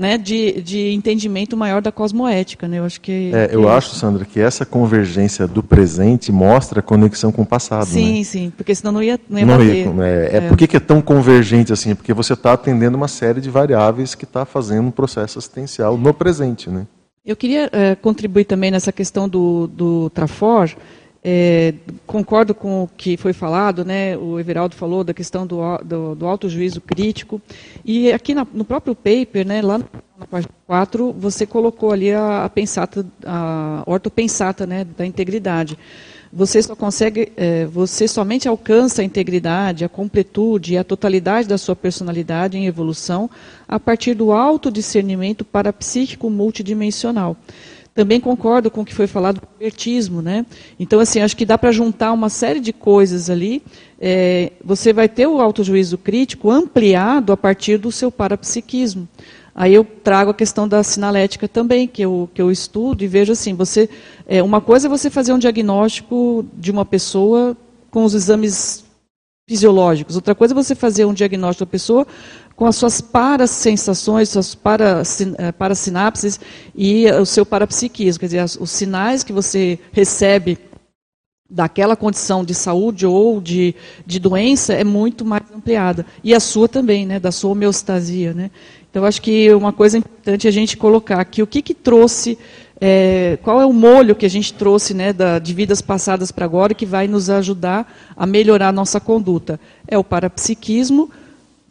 né, 0.00 0.16
de, 0.16 0.62
de 0.62 0.92
entendimento 0.94 1.54
maior 1.58 1.82
da 1.82 1.92
cosmoética. 1.92 2.66
Né? 2.66 2.78
Eu 2.78 2.86
acho 2.86 2.98
que. 3.02 3.30
É, 3.34 3.50
eu 3.52 3.68
acho, 3.68 3.94
Sandra, 3.94 4.24
que 4.24 4.40
essa 4.40 4.64
convergência 4.64 5.46
do 5.46 5.62
presente 5.62 6.32
mostra 6.32 6.80
a 6.80 6.82
conexão 6.82 7.30
com 7.30 7.42
o 7.42 7.46
passado. 7.46 7.84
Sim, 7.84 8.18
né? 8.18 8.24
sim, 8.24 8.52
porque 8.56 8.74
senão 8.74 8.92
não 8.92 9.02
ia, 9.02 9.20
não 9.28 9.38
ia 9.38 9.44
não 9.44 9.58
bater. 9.58 9.76
Ia, 9.76 10.04
é, 10.04 10.30
é, 10.32 10.36
é. 10.38 10.48
Por 10.48 10.56
que, 10.56 10.74
é 10.74 10.80
tão 10.80 11.02
convergente 11.02 11.70
assim? 11.70 11.94
Porque 11.94 12.14
você 12.14 12.32
está 12.32 12.54
atendendo 12.54 12.96
uma 12.96 13.08
série 13.08 13.42
de 13.42 13.50
variáveis 13.50 14.14
que 14.14 14.24
está 14.24 14.46
fazendo 14.46 14.88
um 14.88 14.90
processo 14.90 15.38
assistencial 15.38 15.98
no 15.98 16.14
presente. 16.14 16.70
Né? 16.70 16.86
Eu 17.22 17.36
queria 17.36 17.68
é, 17.70 17.94
contribuir 17.94 18.46
também 18.46 18.70
nessa 18.70 18.90
questão 18.90 19.28
do, 19.28 19.66
do 19.66 20.08
Trafor. 20.08 20.70
É, 21.22 21.74
concordo 22.06 22.54
com 22.54 22.84
o 22.84 22.88
que 22.88 23.16
foi 23.16 23.34
falado, 23.34 23.84
né? 23.84 24.16
o 24.16 24.40
Everaldo 24.40 24.74
falou 24.74 25.04
da 25.04 25.12
questão 25.12 25.46
do, 25.46 25.60
do, 25.78 26.14
do 26.14 26.26
alto 26.26 26.48
juízo 26.48 26.80
crítico. 26.80 27.40
E 27.84 28.10
aqui 28.10 28.34
na, 28.34 28.46
no 28.52 28.64
próprio 28.64 28.94
paper, 28.94 29.46
né, 29.46 29.60
lá 29.60 29.78
na 30.18 30.26
página 30.26 30.52
4, 30.66 31.12
você 31.12 31.44
colocou 31.44 31.92
ali 31.92 32.10
a, 32.12 32.44
a 32.44 32.48
pensata, 32.48 33.06
a 33.24 33.82
ortopensata 33.86 34.66
né, 34.66 34.86
da 34.96 35.04
integridade. 35.04 35.78
Você 36.32 36.62
só 36.62 36.76
consegue, 36.76 37.32
é, 37.36 37.66
você 37.66 38.06
somente 38.06 38.48
alcança 38.48 39.02
a 39.02 39.04
integridade, 39.04 39.84
a 39.84 39.88
completude 39.88 40.74
e 40.74 40.78
a 40.78 40.84
totalidade 40.84 41.48
da 41.48 41.58
sua 41.58 41.74
personalidade 41.74 42.56
em 42.56 42.66
evolução 42.66 43.28
a 43.66 43.80
partir 43.80 44.14
do 44.14 44.30
autodiscernimento 44.30 45.44
parapsíquico 45.44 46.30
multidimensional. 46.30 47.36
Também 47.94 48.20
concordo 48.20 48.70
com 48.70 48.82
o 48.82 48.84
que 48.84 48.94
foi 48.94 49.06
falado 49.06 49.40
do 49.40 49.46
pertismo, 49.46 50.22
né? 50.22 50.46
Então, 50.78 51.00
assim, 51.00 51.20
acho 51.20 51.36
que 51.36 51.44
dá 51.44 51.58
para 51.58 51.72
juntar 51.72 52.12
uma 52.12 52.28
série 52.28 52.60
de 52.60 52.72
coisas 52.72 53.28
ali. 53.28 53.62
É, 54.00 54.52
você 54.64 54.92
vai 54.92 55.08
ter 55.08 55.26
o 55.26 55.40
autojuízo 55.40 55.98
crítico 55.98 56.50
ampliado 56.50 57.32
a 57.32 57.36
partir 57.36 57.78
do 57.78 57.90
seu 57.90 58.10
parapsiquismo. 58.10 59.08
Aí 59.54 59.74
eu 59.74 59.84
trago 59.84 60.30
a 60.30 60.34
questão 60.34 60.66
da 60.66 60.82
sinalética 60.82 61.48
também, 61.48 61.86
que 61.86 62.02
eu, 62.02 62.30
que 62.32 62.40
eu 62.40 62.50
estudo 62.50 63.02
e 63.02 63.08
vejo 63.08 63.32
assim, 63.32 63.54
você, 63.54 63.90
é, 64.26 64.42
uma 64.42 64.60
coisa 64.60 64.86
é 64.86 64.88
você 64.88 65.10
fazer 65.10 65.32
um 65.32 65.38
diagnóstico 65.38 66.46
de 66.54 66.70
uma 66.70 66.84
pessoa 66.84 67.56
com 67.90 68.04
os 68.04 68.14
exames 68.14 68.84
fisiológicos, 69.48 70.14
outra 70.14 70.32
coisa 70.32 70.54
é 70.54 70.56
você 70.56 70.76
fazer 70.76 71.04
um 71.04 71.12
diagnóstico 71.12 71.64
da 71.64 71.70
pessoa 71.70 72.06
com 72.60 72.66
as 72.66 72.76
suas 72.76 73.00
parasensações, 73.00 74.28
suas 74.28 74.54
eh, 75.38 75.50
parasinapses 75.52 76.38
e 76.76 77.10
o 77.10 77.24
seu 77.24 77.46
parapsiquismo, 77.46 78.20
quer 78.20 78.26
dizer, 78.26 78.44
os 78.60 78.70
sinais 78.70 79.24
que 79.24 79.32
você 79.32 79.78
recebe 79.90 80.58
daquela 81.48 81.96
condição 81.96 82.44
de 82.44 82.54
saúde 82.54 83.06
ou 83.06 83.40
de, 83.40 83.74
de 84.06 84.20
doença 84.20 84.74
é 84.74 84.84
muito 84.84 85.24
mais 85.24 85.44
ampliada. 85.56 86.04
E 86.22 86.34
a 86.34 86.38
sua 86.38 86.68
também, 86.68 87.06
né, 87.06 87.18
da 87.18 87.32
sua 87.32 87.52
homeostasia. 87.52 88.34
Né? 88.34 88.50
Então, 88.90 89.06
acho 89.06 89.22
que 89.22 89.50
uma 89.54 89.72
coisa 89.72 89.96
importante 89.96 90.46
é 90.46 90.50
a 90.50 90.52
gente 90.52 90.76
colocar 90.76 91.18
aqui 91.18 91.42
o 91.42 91.46
que, 91.46 91.62
que 91.62 91.72
trouxe, 91.72 92.36
é, 92.78 93.38
qual 93.42 93.58
é 93.58 93.64
o 93.64 93.72
molho 93.72 94.14
que 94.14 94.26
a 94.26 94.30
gente 94.30 94.52
trouxe 94.52 94.92
né, 94.92 95.14
da, 95.14 95.38
de 95.38 95.54
vidas 95.54 95.80
passadas 95.80 96.30
para 96.30 96.44
agora 96.44 96.74
que 96.74 96.84
vai 96.84 97.08
nos 97.08 97.30
ajudar 97.30 97.90
a 98.14 98.26
melhorar 98.26 98.68
a 98.68 98.72
nossa 98.72 99.00
conduta. 99.00 99.58
É 99.88 99.96
o 99.96 100.04
parapsiquismo, 100.04 101.10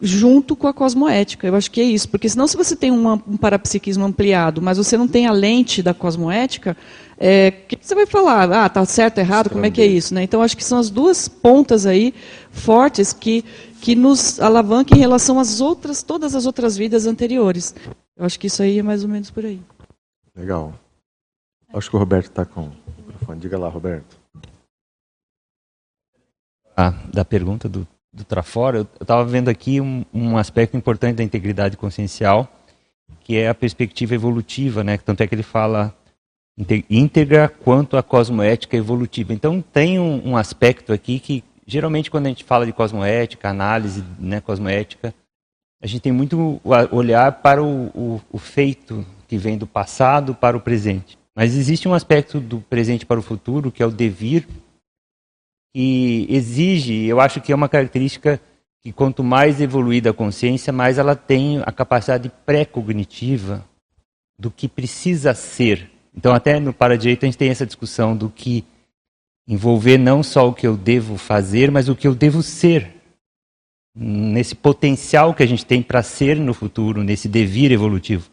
junto 0.02 0.56
com 0.56 0.68
a 0.68 0.74
cosmoética. 0.74 1.46
Eu 1.46 1.56
acho 1.56 1.70
que 1.70 1.82
é 1.82 1.84
isso, 1.84 2.08
porque 2.08 2.30
senão 2.30 2.48
se 2.48 2.56
você 2.56 2.76
tem 2.76 2.92
uma, 2.92 3.22
um 3.28 3.36
parapsiquismo 3.36 4.06
ampliado, 4.06 4.62
mas 4.62 4.78
você 4.78 4.98
não 4.98 5.08
tem 5.08 5.28
a 5.28 5.32
lente 5.32 5.84
da 5.84 5.94
cosmoética, 5.94 6.76
é, 7.18 7.50
o 7.50 7.68
que 7.68 7.78
você 7.82 7.94
vai 7.94 8.06
falar? 8.06 8.52
Ah, 8.52 8.70
tá 8.70 8.86
certo, 8.86 9.18
errado, 9.18 9.50
como 9.50 9.66
é 9.66 9.72
que 9.72 9.82
é 9.82 9.86
isso? 9.86 10.14
Né? 10.14 10.24
Então 10.24 10.42
acho 10.42 10.56
que 10.56 10.64
são 10.64 10.80
as 10.80 10.90
duas 10.90 11.28
pontas 11.28 11.86
aí 11.86 12.14
fortes 12.50 13.12
que, 13.12 13.44
que 13.82 13.96
nos 13.96 14.40
alavancam 14.40 14.98
em 14.98 15.02
relação 15.02 15.38
às 15.38 15.60
outras, 15.60 16.02
todas 16.02 16.34
as 16.34 16.46
outras 16.46 16.78
vidas 16.78 17.06
anteriores. 17.06 17.76
Eu 18.16 18.26
acho 18.26 18.40
que 18.40 18.48
isso 18.48 18.64
aí 18.64 18.80
é 18.80 18.84
mais 18.84 19.04
ou 19.04 19.10
menos 19.10 19.30
por 19.30 19.46
aí. 19.46 19.62
Legal. 20.36 20.74
Acho 21.74 21.90
que 21.90 21.96
o 21.96 22.00
Roberto 22.00 22.28
está 22.28 22.46
com 22.46 22.62
o 22.62 22.74
microfone. 23.06 23.40
Diga 23.40 23.60
lá, 23.60 23.68
Roberto. 23.68 24.18
Ah, 26.76 26.94
da 27.14 27.26
pergunta 27.26 27.68
do 27.68 27.86
do 28.12 28.24
Trafora, 28.24 28.80
eu 28.80 28.88
estava 29.00 29.24
vendo 29.24 29.50
aqui 29.50 29.80
um, 29.80 30.04
um, 30.14 30.38
aspecto 30.38 30.76
importante 30.76 31.18
da 31.18 31.24
integridade 31.24 31.78
consciencial, 31.78 32.52
que 33.22 33.38
é 33.38 33.50
a 33.50 33.56
perspectiva 33.56 34.16
evolutiva, 34.16 34.84
né? 34.84 34.98
Tanto 34.98 35.22
é 35.22 35.28
que 35.28 35.36
ele 35.36 35.44
fala 35.44 35.96
íntegra 36.90 37.48
quanto 37.48 37.96
a 37.96 38.04
cosmoética 38.04 38.76
evolutiva. 38.76 39.34
Então 39.34 39.62
tem 39.62 40.00
um, 40.00 40.30
um, 40.30 40.38
aspecto 40.38 40.92
aqui 40.92 41.20
que 41.20 41.44
geralmente 41.66 42.12
quando 42.12 42.26
a 42.26 42.30
gente 42.30 42.44
fala 42.44 42.66
de 42.66 42.74
cosmoética, 42.74 43.50
análise 43.50 44.04
né, 44.20 44.42
cosmoética, 44.42 45.14
a 45.82 45.88
gente 45.88 46.02
tem 46.02 46.12
muito 46.12 46.60
olhar 46.92 47.32
para 47.42 47.64
o, 47.64 47.86
o, 47.96 48.22
o 48.32 48.38
feito 48.38 49.06
que 49.28 49.38
vem 49.38 49.58
do 49.58 49.68
passado 49.68 50.36
para 50.36 50.58
o 50.58 50.60
presente. 50.60 51.18
Mas 51.34 51.56
existe 51.56 51.88
um 51.88 51.94
aspecto 51.94 52.40
do 52.40 52.60
presente 52.60 53.06
para 53.06 53.20
o 53.20 53.24
futuro 53.24 53.72
que 53.72 53.82
é 53.82 53.86
o 53.86 53.92
devir 53.92 54.46
que 55.74 56.26
exige, 56.30 57.06
eu 57.06 57.20
acho 57.20 57.42
que 57.42 57.52
é 57.52 57.56
uma 57.56 57.70
característica 57.70 58.40
que 58.82 58.92
quanto 58.92 59.24
mais 59.24 59.60
evoluída 59.60 60.10
a 60.10 60.14
consciência, 60.14 60.72
mais 60.72 60.98
ela 60.98 61.16
tem 61.16 61.62
a 61.66 61.72
capacidade 61.72 62.32
pré-cognitiva 62.46 63.66
do 64.40 64.50
que 64.50 64.68
precisa 64.68 65.34
ser. 65.34 65.90
Então, 66.16 66.34
até 66.34 66.60
no 66.60 66.74
Paradireito, 66.74 67.26
a 67.26 67.28
gente 67.28 67.38
tem 67.38 67.50
essa 67.50 67.66
discussão 67.66 68.16
do 68.16 68.30
que 68.30 68.64
envolver 69.48 69.98
não 69.98 70.24
só 70.24 70.48
o 70.48 70.54
que 70.54 70.66
eu 70.66 70.78
devo 70.78 71.18
fazer, 71.18 71.72
mas 71.72 71.90
o 71.90 71.96
que 71.96 72.08
eu 72.08 72.16
devo 72.16 72.42
ser. 72.42 72.96
Nesse 73.96 74.56
potencial 74.56 75.34
que 75.34 75.44
a 75.44 75.46
gente 75.46 75.66
tem 75.66 75.82
para 75.82 76.02
ser 76.02 76.38
no 76.38 76.54
futuro, 76.54 77.04
nesse 77.04 77.28
devir 77.28 77.72
evolutivo. 77.72 78.30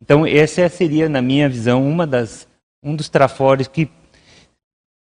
Então, 0.00 0.24
essa 0.24 0.68
seria, 0.68 1.08
na 1.08 1.20
minha 1.20 1.48
visão, 1.48 1.88
uma 1.88 2.06
das, 2.06 2.46
um 2.82 2.94
dos 2.94 3.08
trafores 3.08 3.66
que 3.66 3.88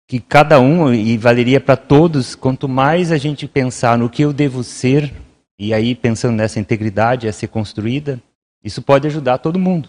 que 0.10 0.20
cada 0.20 0.60
um, 0.60 0.92
e 0.92 1.16
valeria 1.20 1.62
para 1.62 1.78
todos, 1.78 2.34
quanto 2.34 2.68
mais 2.68 3.12
a 3.12 3.18
gente 3.18 3.48
pensar 3.48 3.96
no 3.96 4.10
que 4.10 4.24
eu 4.24 4.34
devo 4.34 4.64
ser, 4.64 5.14
e 5.58 5.72
aí 5.72 5.94
pensando 5.94 6.36
nessa 6.36 6.60
integridade 6.60 7.28
a 7.28 7.32
ser 7.32 7.48
construída, 7.48 8.20
isso 8.64 8.82
pode 8.82 9.06
ajudar 9.06 9.38
todo 9.38 9.60
mundo. 9.60 9.88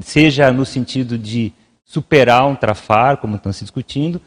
Seja 0.00 0.50
no 0.50 0.66
sentido 0.66 1.16
de 1.16 1.52
superar 1.84 2.44
um 2.44 2.56
trafar, 2.56 3.18
como 3.18 3.36
estão 3.36 3.52
se 3.52 3.62
discutindo, 3.62 4.20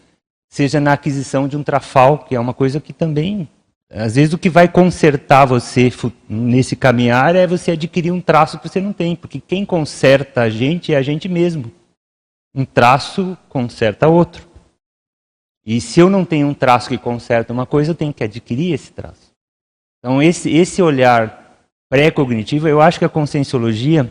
seja 0.48 0.80
na 0.80 0.94
aquisição 0.94 1.50
de 1.50 1.58
um 1.58 1.64
trafal, 1.64 2.20
que 2.20 2.34
é 2.34 2.40
uma 2.40 2.54
coisa 2.54 2.80
que 2.80 2.94
também, 2.94 3.46
às 3.92 4.16
vezes 4.16 4.34
o 4.34 4.38
que 4.38 4.50
vai 4.50 4.70
consertar 4.70 5.44
você 5.44 5.92
nesse 6.30 6.78
caminhar 6.78 7.36
é 7.36 7.46
você 7.46 7.72
adquirir 7.72 8.12
um 8.12 8.22
traço 8.22 8.58
que 8.58 8.70
você 8.70 8.80
não 8.80 8.94
tem, 8.94 9.18
porque 9.18 9.42
quem 9.42 9.66
conserta 9.66 10.44
a 10.44 10.50
gente 10.50 10.94
é 10.94 10.98
a 10.98 11.02
gente 11.02 11.28
mesmo. 11.28 11.74
Um 12.56 12.64
traço 12.64 13.38
conserta 13.50 14.08
outro. 14.08 14.55
E 15.66 15.82
se 15.82 16.00
eu 16.00 16.10
não 16.10 16.24
tenho 16.24 16.48
um 16.48 16.54
traço 16.54 16.90
que 16.90 16.98
conserta 16.98 17.52
uma 17.52 17.66
coisa, 17.66 17.92
eu 17.92 17.96
tenho 17.96 18.14
que 18.14 18.24
adquirir 18.24 18.74
esse 18.74 18.92
traço. 18.92 19.32
Então, 20.00 20.22
esse, 20.22 20.52
esse 20.52 20.82
olhar 20.82 21.58
pré-cognitivo, 21.90 22.68
eu 22.68 22.80
acho 22.80 23.00
que 23.00 23.06
a 23.06 23.10
conscienciologia, 23.10 24.10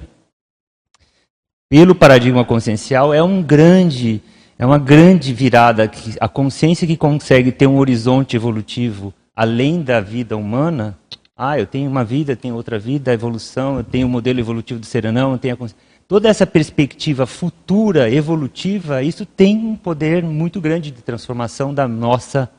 pelo 1.70 1.94
paradigma 1.94 2.44
consciencial, 2.44 3.14
é 3.14 3.22
um 3.22 3.40
grande, 3.40 4.20
é 4.59 4.66
uma 4.66 4.78
grande 4.78 5.32
virada. 5.32 5.86
Que 5.86 6.16
a 6.18 6.28
consciência 6.28 6.88
que 6.88 6.96
consegue 6.96 7.52
ter 7.52 7.68
um 7.68 7.78
horizonte 7.78 8.34
evolutivo 8.34 9.14
além 9.36 9.82
da 9.82 10.00
vida 10.00 10.36
humana, 10.36 10.98
ah, 11.36 11.59
eu 11.59 11.66
tenho 11.66 11.88
uma 11.88 12.05
vida, 12.05 12.34
tenho 12.34 12.57
outra 12.57 12.78
vida, 12.78 13.12
a 13.12 13.14
evolução, 13.14 13.76
eu 13.76 13.84
tenho 13.84 14.07
o 14.07 14.09
um 14.09 14.12
modelo 14.12 14.40
evolutivo 14.40 14.80
do 14.80 14.86
serenão, 14.86 15.32
eu 15.32 15.38
tenho 15.38 15.55
a 15.55 15.57
consciência 15.57 15.93
toda 16.07 16.28
essa 16.28 16.46
perspectiva 16.46 17.26
futura, 17.26 18.11
evolutiva, 18.11 19.02
isso 19.02 19.24
tem 19.24 19.57
um 19.57 19.76
poder 19.76 20.22
muito 20.22 20.61
grande 20.61 20.90
de 20.90 21.02
transformação 21.02 21.72
da 21.72 21.88
nossa 21.88 22.50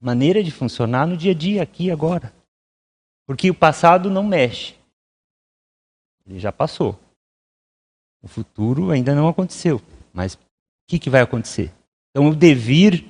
maneira 0.00 0.42
de 0.42 0.50
funcionar 0.50 1.06
no 1.06 1.16
dia 1.16 1.32
a 1.32 1.34
dia, 1.34 1.62
aqui 1.62 1.84
e 1.84 1.90
agora. 1.90 2.32
Porque 3.26 3.50
o 3.50 3.54
passado 3.54 4.10
não 4.10 4.22
mexe. 4.22 4.74
Ele 6.26 6.38
já 6.38 6.52
passou. 6.52 6.98
O 8.22 8.28
futuro 8.28 8.90
ainda 8.90 9.14
não 9.14 9.28
aconteceu. 9.28 9.80
Mas 10.12 10.34
o 10.34 10.38
que, 10.88 10.98
que 10.98 11.10
vai 11.10 11.22
acontecer? 11.22 11.72
Então, 12.10 12.28
o 12.28 12.34
devir, 12.34 13.04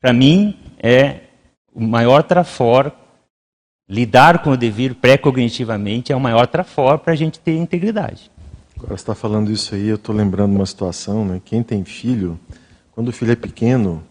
para 0.00 0.12
mim, 0.12 0.58
é 0.78 1.20
o 1.72 1.80
maior 1.80 2.22
trafor. 2.22 2.92
Lidar 3.88 4.42
com 4.42 4.50
o 4.50 4.56
devir 4.56 4.94
pré-cognitivamente 4.94 6.12
é 6.12 6.16
o 6.16 6.20
maior 6.20 6.46
trafor 6.46 6.98
para 6.98 7.12
a 7.12 7.16
gente 7.16 7.40
ter 7.40 7.56
integridade. 7.56 8.30
Agora 8.82 8.94
está 8.94 9.14
falando 9.14 9.52
isso 9.52 9.74
aí, 9.74 9.88
eu 9.88 9.96
estou 9.96 10.14
lembrando 10.14 10.54
uma 10.54 10.64
situação, 10.64 11.22
né? 11.22 11.40
Quem 11.44 11.62
tem 11.62 11.84
filho, 11.84 12.40
quando 12.92 13.08
o 13.08 13.12
filho 13.12 13.32
é 13.32 13.36
pequeno, 13.36 14.02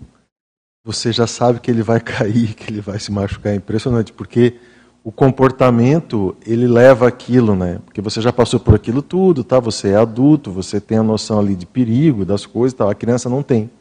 você 0.86 1.12
já 1.12 1.26
sabe 1.26 1.60
que 1.60 1.72
ele 1.72 1.82
vai 1.82 2.00
cair, 2.00 2.54
que 2.54 2.72
ele 2.72 2.80
vai 2.80 3.00
se 3.00 3.12
machucar. 3.12 3.52
É 3.52 3.56
impressionante, 3.56 4.14
porque 4.14 4.58
o 5.04 5.12
comportamento 5.12 6.38
ele 6.46 6.68
leva 6.68 7.08
aquilo, 7.08 7.56
né? 7.56 7.80
Porque 7.84 8.00
você 8.00 8.22
já 8.22 8.32
passou 8.32 8.60
por 8.60 8.76
aquilo 8.76 9.02
tudo, 9.02 9.44
tá? 9.44 9.60
Você 9.60 9.90
é 9.90 9.96
adulto, 9.96 10.52
você 10.52 10.80
tem 10.80 11.00
a 11.00 11.04
noção 11.04 11.40
ali 11.40 11.56
de 11.56 11.66
perigo 11.66 12.24
das 12.24 12.46
coisas, 12.46 12.78
tá? 12.78 12.90
A 12.90 12.96
criança 12.96 13.28
não 13.28 13.42
tem. 13.42 13.72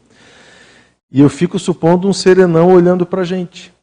E 1.13 1.21
eu 1.21 1.29
fico 1.29 1.59
supondo 1.59 2.09
um 2.09 2.15
serenão 2.15 2.73
olhando 2.73 3.05
para 3.05 3.21
a 3.21 3.25
gente. 3.27 3.75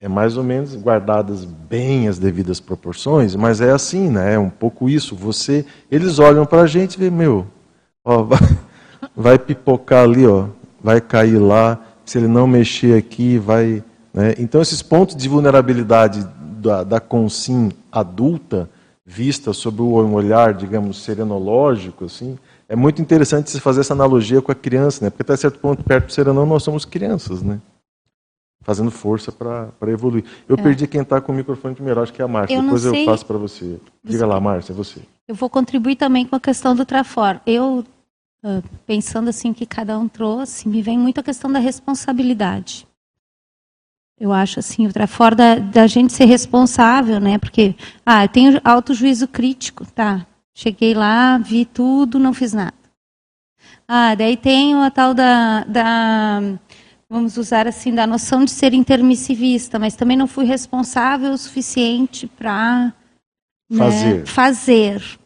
É 0.00 0.08
mais 0.08 0.36
ou 0.36 0.44
menos 0.44 0.74
guardadas 0.76 1.44
bem 1.44 2.06
as 2.06 2.18
devidas 2.18 2.60
proporções, 2.60 3.34
mas 3.34 3.60
é 3.60 3.70
assim, 3.70 4.10
né? 4.10 4.34
É 4.34 4.38
um 4.38 4.50
pouco 4.50 4.88
isso. 4.88 5.16
Você, 5.16 5.64
eles 5.90 6.18
olham 6.18 6.44
para 6.44 6.62
a 6.62 6.66
gente 6.66 6.94
e 6.94 6.98
vê, 6.98 7.10
meu, 7.10 7.46
ó, 8.04 8.22
vai, 8.24 8.58
vai 9.16 9.38
pipocar 9.38 10.04
ali, 10.04 10.26
ó, 10.26 10.46
vai 10.82 11.00
cair 11.00 11.38
lá. 11.38 11.78
Se 12.04 12.18
ele 12.18 12.28
não 12.28 12.46
mexer 12.46 12.96
aqui, 12.96 13.38
vai 13.38 13.82
né? 14.16 14.34
Então, 14.38 14.62
esses 14.62 14.80
pontos 14.80 15.14
de 15.14 15.28
vulnerabilidade 15.28 16.26
da, 16.58 16.82
da 16.82 16.98
consim 16.98 17.70
adulta, 17.92 18.68
vista 19.04 19.52
sob 19.52 19.82
um 19.82 20.14
olhar, 20.14 20.54
digamos, 20.54 21.02
serenológico, 21.04 22.06
assim, 22.06 22.38
é 22.66 22.74
muito 22.74 23.02
interessante 23.02 23.50
se 23.50 23.60
fazer 23.60 23.82
essa 23.82 23.92
analogia 23.92 24.40
com 24.40 24.50
a 24.50 24.54
criança, 24.54 25.04
né? 25.04 25.10
porque 25.10 25.22
até 25.22 25.36
certo 25.36 25.58
ponto, 25.58 25.84
perto 25.84 26.06
do 26.06 26.12
serenão, 26.12 26.46
nós 26.46 26.62
somos 26.62 26.86
crianças, 26.86 27.42
né? 27.42 27.60
Fazendo 28.66 28.90
força 28.90 29.30
para 29.30 29.70
evoluir. 29.86 30.24
Eu 30.48 30.56
é. 30.56 30.62
perdi 30.62 30.88
quem 30.88 31.02
está 31.02 31.20
com 31.20 31.30
o 31.30 31.34
microfone 31.34 31.72
primeiro, 31.72 32.02
acho 32.02 32.12
que 32.12 32.20
é 32.20 32.24
a 32.24 32.28
Márcia, 32.28 32.60
depois 32.60 32.84
eu 32.84 33.04
passo 33.04 33.24
para 33.24 33.38
você. 33.38 33.78
Diga 34.02 34.18
você... 34.18 34.26
lá, 34.26 34.40
Márcia, 34.40 34.72
é 34.72 34.74
você. 34.74 35.00
Eu 35.28 35.36
vou 35.36 35.48
contribuir 35.48 35.94
também 35.94 36.26
com 36.26 36.34
a 36.34 36.40
questão 36.40 36.74
do 36.74 36.84
Trafor. 36.84 37.40
Eu, 37.46 37.84
pensando 38.84 39.28
assim 39.28 39.52
que 39.52 39.64
cada 39.64 39.96
um 39.96 40.08
trouxe, 40.08 40.68
me 40.68 40.82
vem 40.82 40.98
muito 40.98 41.20
a 41.20 41.22
questão 41.22 41.50
da 41.50 41.60
responsabilidade. 41.60 42.88
Eu 44.18 44.32
acho 44.32 44.58
assim, 44.58 44.84
outra 44.84 45.06
forma 45.06 45.36
da, 45.36 45.54
da, 45.56 45.86
gente 45.86 46.12
ser 46.12 46.24
responsável, 46.24 47.20
né? 47.20 47.38
Porque, 47.38 47.76
ah, 48.04 48.24
eu 48.24 48.28
tenho 48.28 48.60
alto 48.64 48.94
juízo 48.94 49.28
crítico, 49.28 49.86
tá? 49.86 50.26
Cheguei 50.52 50.92
lá, 50.92 51.38
vi 51.38 51.64
tudo, 51.64 52.18
não 52.18 52.34
fiz 52.34 52.52
nada. 52.52 52.74
Ah, 53.86 54.16
daí 54.16 54.36
tenho 54.36 54.82
a 54.82 54.90
tal 54.90 55.14
da, 55.14 55.62
da 55.64 56.40
vamos 57.08 57.36
usar 57.36 57.66
assim, 57.66 57.94
da 57.94 58.06
noção 58.06 58.44
de 58.44 58.50
ser 58.50 58.74
intermissivista, 58.74 59.78
mas 59.78 59.94
também 59.94 60.16
não 60.16 60.26
fui 60.26 60.44
responsável 60.44 61.32
o 61.32 61.38
suficiente 61.38 62.26
para 62.26 62.92
né, 63.70 63.78
fazer. 63.78 64.26
fazer. 64.26 65.18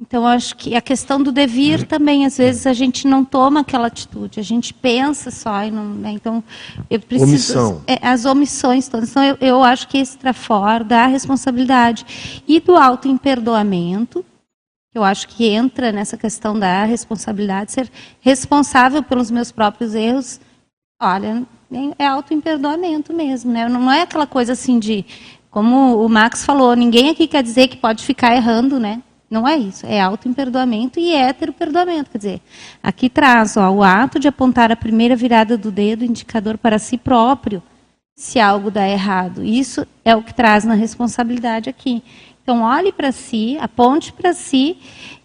Então, 0.00 0.26
acho 0.26 0.56
que 0.56 0.74
a 0.74 0.80
questão 0.80 1.22
do 1.22 1.30
devir 1.30 1.80
uhum. 1.80 1.86
também, 1.86 2.26
às 2.26 2.36
vezes, 2.36 2.66
a 2.66 2.72
gente 2.72 3.06
não 3.06 3.24
toma 3.24 3.60
aquela 3.60 3.86
atitude, 3.86 4.40
a 4.40 4.42
gente 4.42 4.74
pensa 4.74 5.30
só. 5.30 5.62
E 5.62 5.70
não, 5.70 5.84
né? 5.94 6.10
Então, 6.10 6.42
eu 6.90 6.98
preciso. 7.00 7.58
Omissão. 7.58 7.82
É, 7.86 8.06
as 8.06 8.24
omissões 8.24 8.88
todas. 8.88 9.10
Então, 9.10 9.22
eu, 9.22 9.36
eu 9.40 9.62
acho 9.62 9.86
que 9.88 9.96
esse 9.96 10.18
trafor 10.18 10.82
da 10.82 11.06
responsabilidade 11.06 12.42
e 12.46 12.58
do 12.58 12.76
auto-imperdoamento, 12.76 14.24
eu 14.92 15.04
acho 15.04 15.28
que 15.28 15.46
entra 15.46 15.92
nessa 15.92 16.16
questão 16.16 16.58
da 16.58 16.84
responsabilidade, 16.84 17.72
ser 17.72 17.90
responsável 18.20 19.02
pelos 19.02 19.30
meus 19.30 19.52
próprios 19.52 19.94
erros. 19.94 20.40
Olha, 21.00 21.44
é 21.98 22.06
auto-imperdoamento 22.06 23.12
mesmo, 23.12 23.52
né? 23.52 23.68
Não 23.68 23.90
é 23.90 24.02
aquela 24.02 24.26
coisa 24.26 24.52
assim 24.52 24.78
de. 24.78 25.04
Como 25.50 26.04
o 26.04 26.08
Max 26.08 26.44
falou, 26.44 26.74
ninguém 26.74 27.10
aqui 27.10 27.26
quer 27.28 27.42
dizer 27.42 27.68
que 27.68 27.76
pode 27.76 28.04
ficar 28.04 28.34
errando, 28.34 28.80
né? 28.80 29.02
Não 29.30 29.46
é 29.48 29.56
isso, 29.56 29.86
é 29.86 30.00
auto-imperdoamento 30.00 31.00
e 31.00 31.12
hétero-perdoamento. 31.12 32.10
Quer 32.10 32.18
dizer, 32.18 32.40
aqui 32.82 33.08
traz 33.08 33.56
ó, 33.56 33.70
o 33.70 33.82
ato 33.82 34.18
de 34.18 34.28
apontar 34.28 34.70
a 34.70 34.76
primeira 34.76 35.16
virada 35.16 35.56
do 35.56 35.70
dedo, 35.70 36.04
indicador 36.04 36.58
para 36.58 36.78
si 36.78 36.96
próprio, 36.96 37.62
se 38.16 38.38
algo 38.38 38.70
dá 38.70 38.88
errado. 38.88 39.44
Isso 39.44 39.86
é 40.04 40.14
o 40.14 40.22
que 40.22 40.34
traz 40.34 40.64
na 40.64 40.74
responsabilidade 40.74 41.68
aqui. 41.68 42.02
Então, 42.42 42.62
olhe 42.62 42.92
para 42.92 43.10
si, 43.10 43.56
aponte 43.58 44.12
para 44.12 44.32
si 44.32 44.76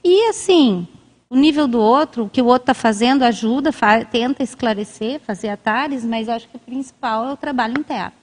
e, 0.03 0.30
assim, 0.30 0.88
o 1.30 1.36
nível 1.36 1.67
do 1.67 1.80
outro, 1.80 2.25
o 2.25 2.30
que 2.30 2.41
o 2.41 2.45
outro 2.45 2.63
está 2.63 2.73
fazendo, 2.73 3.23
ajuda, 3.23 3.71
faz, 3.71 4.07
tenta 4.09 4.41
esclarecer, 4.41 5.19
fazer 5.19 5.49
atalhos, 5.49 6.03
mas 6.03 6.27
eu 6.27 6.34
acho 6.34 6.47
que 6.47 6.57
o 6.57 6.59
principal 6.59 7.27
é 7.27 7.34
o 7.34 7.38
trabalho 7.38 7.80
interno, 7.80 8.13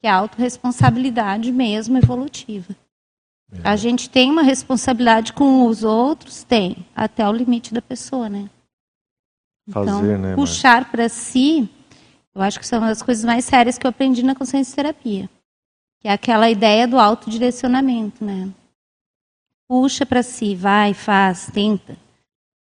que 0.00 0.06
é 0.06 0.10
a 0.10 0.16
autorresponsabilidade 0.16 1.52
mesmo 1.52 1.96
evolutiva. 1.96 2.74
A 3.62 3.76
gente 3.76 4.08
tem 4.08 4.30
uma 4.30 4.42
responsabilidade 4.42 5.32
com 5.32 5.66
os 5.66 5.84
outros? 5.84 6.42
Tem, 6.42 6.86
até 6.96 7.28
o 7.28 7.32
limite 7.32 7.74
da 7.74 7.82
pessoa, 7.82 8.28
né? 8.28 8.48
Fazer, 9.68 9.90
então, 9.90 10.18
né, 10.18 10.34
puxar 10.34 10.90
para 10.90 11.08
si, 11.08 11.68
eu 12.34 12.40
acho 12.40 12.58
que 12.58 12.66
são 12.66 12.82
as 12.82 13.02
coisas 13.02 13.24
mais 13.24 13.44
sérias 13.44 13.76
que 13.76 13.86
eu 13.86 13.90
aprendi 13.90 14.22
na 14.22 14.34
consciência 14.34 14.74
terapia. 14.74 15.28
Que 16.00 16.08
é 16.08 16.12
aquela 16.12 16.50
ideia 16.50 16.88
do 16.88 16.98
autodirecionamento, 16.98 18.24
né? 18.24 18.48
Puxa 19.72 20.04
para 20.04 20.22
si, 20.22 20.54
vai, 20.54 20.92
faz, 20.92 21.48
tenta. 21.50 21.96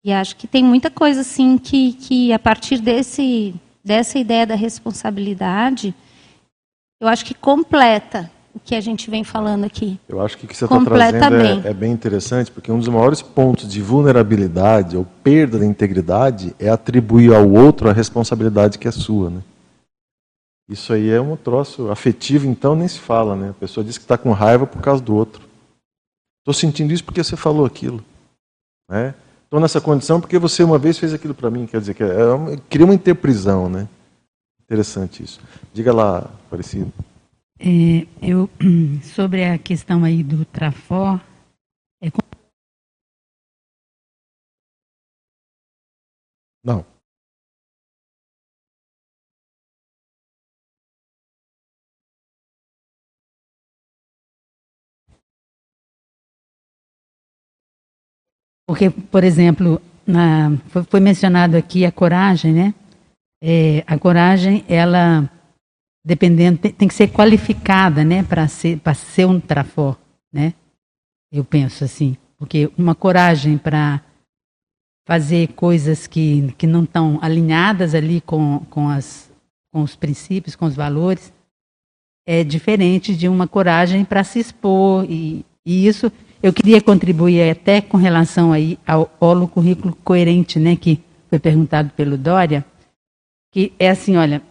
E 0.05 0.13
acho 0.13 0.37
que 0.37 0.47
tem 0.47 0.63
muita 0.63 0.89
coisa 0.89 1.23
assim 1.23 1.59
que, 1.59 1.95
que 1.95 2.33
a 2.33 2.39
partir 2.39 2.79
desse, 2.79 3.57
dessa 3.85 4.21
ideia 4.21 4.47
da 4.47 4.55
responsabilidade, 4.55 5.93
eu 7.01 7.09
acho 7.09 7.25
que 7.25 7.35
completa 7.35 8.31
o 8.55 8.61
que 8.61 8.77
a 8.77 8.81
gente 8.81 9.11
vem 9.11 9.25
falando 9.25 9.65
aqui. 9.65 9.99
Eu 10.09 10.21
acho 10.21 10.39
que 10.39 10.45
o 10.45 10.49
que 10.49 10.57
você 10.57 10.65
está 10.65 10.85
trazendo 10.85 11.67
é, 11.67 11.71
é, 11.71 11.75
bem 11.75 11.91
interessante, 11.91 12.53
porque 12.53 12.71
um 12.71 12.79
dos 12.79 12.87
maiores 12.87 13.21
pontos 13.21 13.69
de 13.69 13.83
vulnerabilidade 13.83 14.97
ou 14.97 15.05
perda 15.25 15.59
da 15.59 15.67
integridade 15.67 16.55
é 16.57 16.69
atribuir 16.69 17.35
ao 17.35 17.51
outro 17.51 17.91
a 17.91 17.93
responsabilidade 17.93 18.79
que 18.79 18.87
é 18.87 18.93
sua. 18.93 19.29
Né? 19.29 19.43
Isso 20.69 20.93
aí 20.93 21.11
é 21.11 21.21
um 21.21 21.35
troço 21.35 21.91
afetivo, 21.91 22.47
então 22.47 22.77
nem 22.77 22.87
se 22.87 23.01
fala. 23.01 23.35
Né? 23.35 23.51
A 23.51 23.55
pessoa 23.55 23.83
diz 23.83 23.99
que 23.99 24.05
está 24.05 24.17
com 24.17 24.31
raiva 24.31 24.69
por 24.69 24.81
causa 24.81 25.03
do 25.03 25.17
outro. 25.17 25.51
Estou 26.43 26.53
sentindo 26.53 26.93
isso 26.93 27.05
porque 27.05 27.23
você 27.23 27.37
falou 27.37 27.65
aquilo. 27.65 28.05
Né? 28.91 29.15
Estou 29.45 29.61
nessa 29.61 29.81
condição 29.81 30.21
porque 30.21 30.39
você 30.39 30.65
uma 30.65 30.79
vez 30.79 30.99
fez 30.99 31.15
aquilo 31.15 31.35
para 31.35 31.51
mim. 31.51 31.67
Quer 31.67 31.81
dizer, 31.81 31.95
que 31.95 32.03
é 32.03 32.25
uma, 32.25 32.57
cria 32.69 32.85
uma 32.85 32.95
interprisão. 32.95 33.69
Né? 33.69 33.89
Interessante 34.61 35.23
isso. 35.23 35.41
Diga 35.73 35.93
lá, 35.93 36.19
Aparecido. 36.47 36.93
É, 37.61 38.09
eu, 38.21 38.51
sobre 39.15 39.45
a 39.45 39.57
questão 39.57 40.03
aí 40.03 40.25
do 40.25 40.45
Trafor, 40.45 41.21
é... 42.03 42.11
Não. 46.65 46.85
Porque, 58.73 58.89
por 58.89 59.23
exemplo, 59.23 59.83
na, 60.07 60.57
foi, 60.69 60.83
foi 60.85 60.99
mencionado 60.99 61.59
aqui 61.59 61.85
a 61.85 61.93
coragem, 61.93 62.55
né? 62.55 62.75
É, 63.45 63.85
a 63.87 63.99
coragem, 63.99 64.65
ela 64.67 65.31
dependendo, 66.03 66.57
tem, 66.57 66.73
tem 66.73 66.89
que 66.89 66.95
ser 66.95 67.09
qualificada, 67.09 68.03
né, 68.03 68.23
para 68.23 68.49
ser, 68.49 68.79
para 68.79 68.95
ser 68.95 69.27
um 69.27 69.39
trafó, 69.39 69.95
né? 70.33 70.55
Eu 71.31 71.45
penso 71.45 71.85
assim, 71.85 72.17
porque 72.39 72.73
uma 72.79 72.95
coragem 72.95 73.59
para 73.59 74.01
fazer 75.07 75.49
coisas 75.49 76.07
que, 76.07 76.51
que 76.57 76.67
não 76.67 76.85
estão 76.85 77.19
alinhadas 77.21 77.95
ali 77.95 78.23
com, 78.23 78.61
com, 78.71 78.89
as, 78.89 79.31
com 79.71 79.83
os 79.83 79.95
princípios, 79.95 80.57
com 80.57 80.65
os 80.65 80.75
valores, 80.75 81.31
é 82.27 82.43
diferente 82.43 83.15
de 83.15 83.29
uma 83.29 83.47
coragem 83.47 84.03
para 84.03 84.25
se 84.25 84.39
expor. 84.39 85.05
E, 85.11 85.45
e 85.63 85.87
isso 85.87 86.11
eu 86.43 86.53
queria 86.53 86.81
contribuir 86.81 87.51
até 87.51 87.81
com 87.81 87.97
relação 87.97 88.53
aí 88.53 88.79
ao 88.87 89.11
holo 89.21 89.47
currículo 89.47 89.97
coerente, 90.03 90.59
né, 90.59 90.77
que 90.77 91.01
foi 91.29 91.39
perguntado 91.39 91.91
pelo 91.91 92.19
Dória, 92.19 92.65
que 93.53 93.73
é 93.79 93.91
assim, 93.91 94.17
olha, 94.17 94.43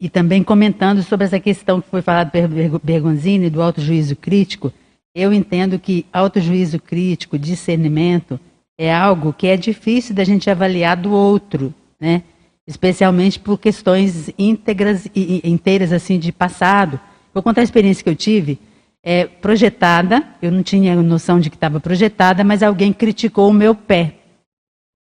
e 0.00 0.08
também 0.08 0.42
comentando 0.42 1.02
sobre 1.02 1.26
essa 1.26 1.38
questão 1.38 1.80
que 1.80 1.88
foi 1.88 2.02
falada 2.02 2.30
pelo 2.30 2.80
Bergonzini 2.82 3.50
do 3.50 3.62
autojuízo 3.62 4.16
crítico, 4.16 4.72
eu 5.14 5.32
entendo 5.32 5.78
que 5.78 6.06
autojuízo 6.12 6.80
crítico, 6.80 7.38
discernimento, 7.38 8.40
é 8.76 8.92
algo 8.92 9.32
que 9.32 9.46
é 9.46 9.56
difícil 9.56 10.14
da 10.14 10.24
gente 10.24 10.50
avaliar 10.50 10.96
do 10.96 11.12
outro, 11.12 11.72
né? 12.00 12.22
especialmente 12.66 13.38
por 13.38 13.58
questões 13.58 14.30
íntegras 14.38 15.06
e 15.14 15.40
inteiras 15.44 15.92
assim 15.92 16.18
de 16.18 16.32
passado. 16.32 16.98
Vou 17.32 17.42
contar 17.42 17.60
a 17.60 17.64
experiência 17.64 18.02
que 18.02 18.10
eu 18.10 18.16
tive. 18.16 18.58
É, 19.04 19.26
projetada, 19.26 20.26
eu 20.40 20.50
não 20.50 20.62
tinha 20.62 20.96
noção 20.96 21.38
de 21.38 21.50
que 21.50 21.56
estava 21.56 21.78
projetada, 21.78 22.42
mas 22.42 22.62
alguém 22.62 22.90
criticou 22.92 23.50
o 23.50 23.52
meu 23.52 23.74
pé. 23.74 24.14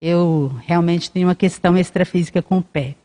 Eu 0.02 0.52
realmente 0.66 1.12
tenho 1.12 1.28
uma 1.28 1.36
questão 1.36 1.78
extrafísica 1.78 2.42
com 2.42 2.58
o 2.58 2.64
pé. 2.64 2.96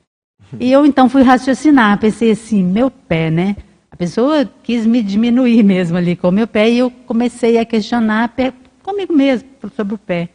E 0.59 0.73
eu 0.73 0.87
então 0.87 1.09
fui 1.09 1.23
raciocinar, 1.23 1.99
pensei 1.99 2.31
assim, 2.31 2.63
meu 2.63 2.91
pé, 2.91 3.31
né? 3.31 3.57
A 3.91 3.97
pessoa 3.97 4.49
quis 4.63 4.87
me 4.87 5.03
diminuir 5.03 5.63
mesmo 5.63 5.97
ali 5.97 6.17
com 6.17 6.29
o 6.29 6.33
meu 6.33 6.47
pé 6.47 6.71
e 6.71 6.79
eu 6.79 6.91
comecei 6.91 7.59
a 7.59 7.65
questionar 7.65 8.35
comigo 8.83 9.13
mesmo 9.13 9.49
sobre 9.75 9.95
o 9.95 9.99
pé. 9.99 10.31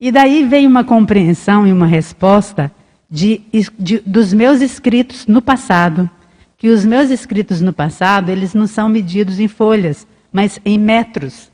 E 0.00 0.10
daí 0.10 0.44
veio 0.44 0.68
uma 0.68 0.84
compreensão 0.84 1.66
e 1.66 1.72
uma 1.72 1.86
resposta 1.86 2.72
de, 3.10 3.40
de, 3.78 3.98
dos 4.00 4.32
meus 4.32 4.60
escritos 4.60 5.26
no 5.26 5.40
passado, 5.40 6.10
que 6.62 6.68
os 6.68 6.84
meus 6.84 7.10
escritos 7.10 7.60
no 7.60 7.72
passado, 7.72 8.30
eles 8.30 8.54
não 8.54 8.68
são 8.68 8.88
medidos 8.88 9.40
em 9.40 9.48
folhas, 9.48 10.06
mas 10.32 10.60
em 10.64 10.78
metros. 10.78 11.50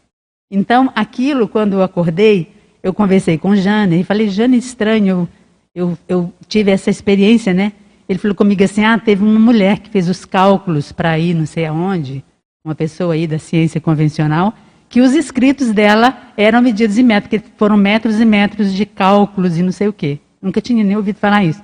Então, 0.50 0.92
aquilo, 0.94 1.48
quando 1.48 1.72
eu 1.72 1.82
acordei, 1.82 2.52
eu 2.82 2.92
conversei 2.92 3.38
com 3.38 3.56
Jane 3.56 4.00
e 4.00 4.04
falei, 4.04 4.28
Jane, 4.28 4.58
estranho, 4.58 5.26
eu, 5.74 5.96
eu, 6.06 6.30
tive 6.46 6.70
essa 6.70 6.90
experiência, 6.90 7.54
né? 7.54 7.72
Ele 8.06 8.18
falou 8.18 8.34
comigo 8.34 8.62
assim, 8.62 8.84
ah, 8.84 8.98
teve 8.98 9.24
uma 9.24 9.40
mulher 9.40 9.78
que 9.78 9.88
fez 9.88 10.10
os 10.10 10.26
cálculos 10.26 10.92
para 10.92 11.18
ir 11.18 11.32
não 11.32 11.46
sei 11.46 11.64
aonde, 11.64 12.22
uma 12.62 12.74
pessoa 12.74 13.14
aí 13.14 13.26
da 13.26 13.38
ciência 13.38 13.80
convencional, 13.80 14.52
que 14.90 15.00
os 15.00 15.14
escritos 15.14 15.72
dela 15.72 16.18
eram 16.36 16.60
medidos 16.60 16.98
em 16.98 17.02
metros, 17.02 17.40
que 17.40 17.48
foram 17.56 17.78
metros 17.78 18.20
e 18.20 18.26
metros 18.26 18.74
de 18.74 18.84
cálculos 18.84 19.56
e 19.56 19.62
não 19.62 19.72
sei 19.72 19.88
o 19.88 19.92
quê. 19.94 20.18
Nunca 20.42 20.60
tinha 20.60 20.84
nem 20.84 20.98
ouvido 20.98 21.16
falar 21.16 21.44
isso. 21.44 21.62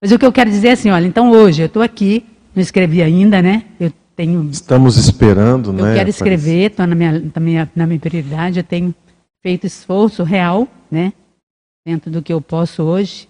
Mas 0.00 0.12
o 0.12 0.18
que 0.18 0.24
eu 0.24 0.30
quero 0.30 0.48
dizer 0.48 0.68
é 0.68 0.72
assim, 0.72 0.90
olha, 0.90 1.08
então 1.08 1.32
hoje 1.32 1.60
eu 1.60 1.66
estou 1.66 1.82
aqui, 1.82 2.24
não 2.54 2.62
escrevi 2.62 3.02
ainda, 3.02 3.42
né? 3.42 3.64
Eu 3.78 3.92
tenho. 4.14 4.48
Estamos 4.50 4.96
esperando, 4.96 5.70
eu 5.70 5.72
né? 5.72 5.92
Eu 5.92 5.96
quero 5.96 6.10
escrever, 6.10 6.70
estou 6.70 6.86
na 6.86 6.94
minha, 6.94 7.12
na, 7.34 7.40
minha, 7.40 7.70
na 7.74 7.86
minha 7.86 7.98
prioridade, 7.98 8.60
eu 8.60 8.64
tenho 8.64 8.94
feito 9.42 9.66
esforço 9.66 10.22
real, 10.22 10.68
né? 10.90 11.12
Dentro 11.86 12.10
do 12.10 12.22
que 12.22 12.32
eu 12.32 12.40
posso 12.40 12.82
hoje. 12.82 13.28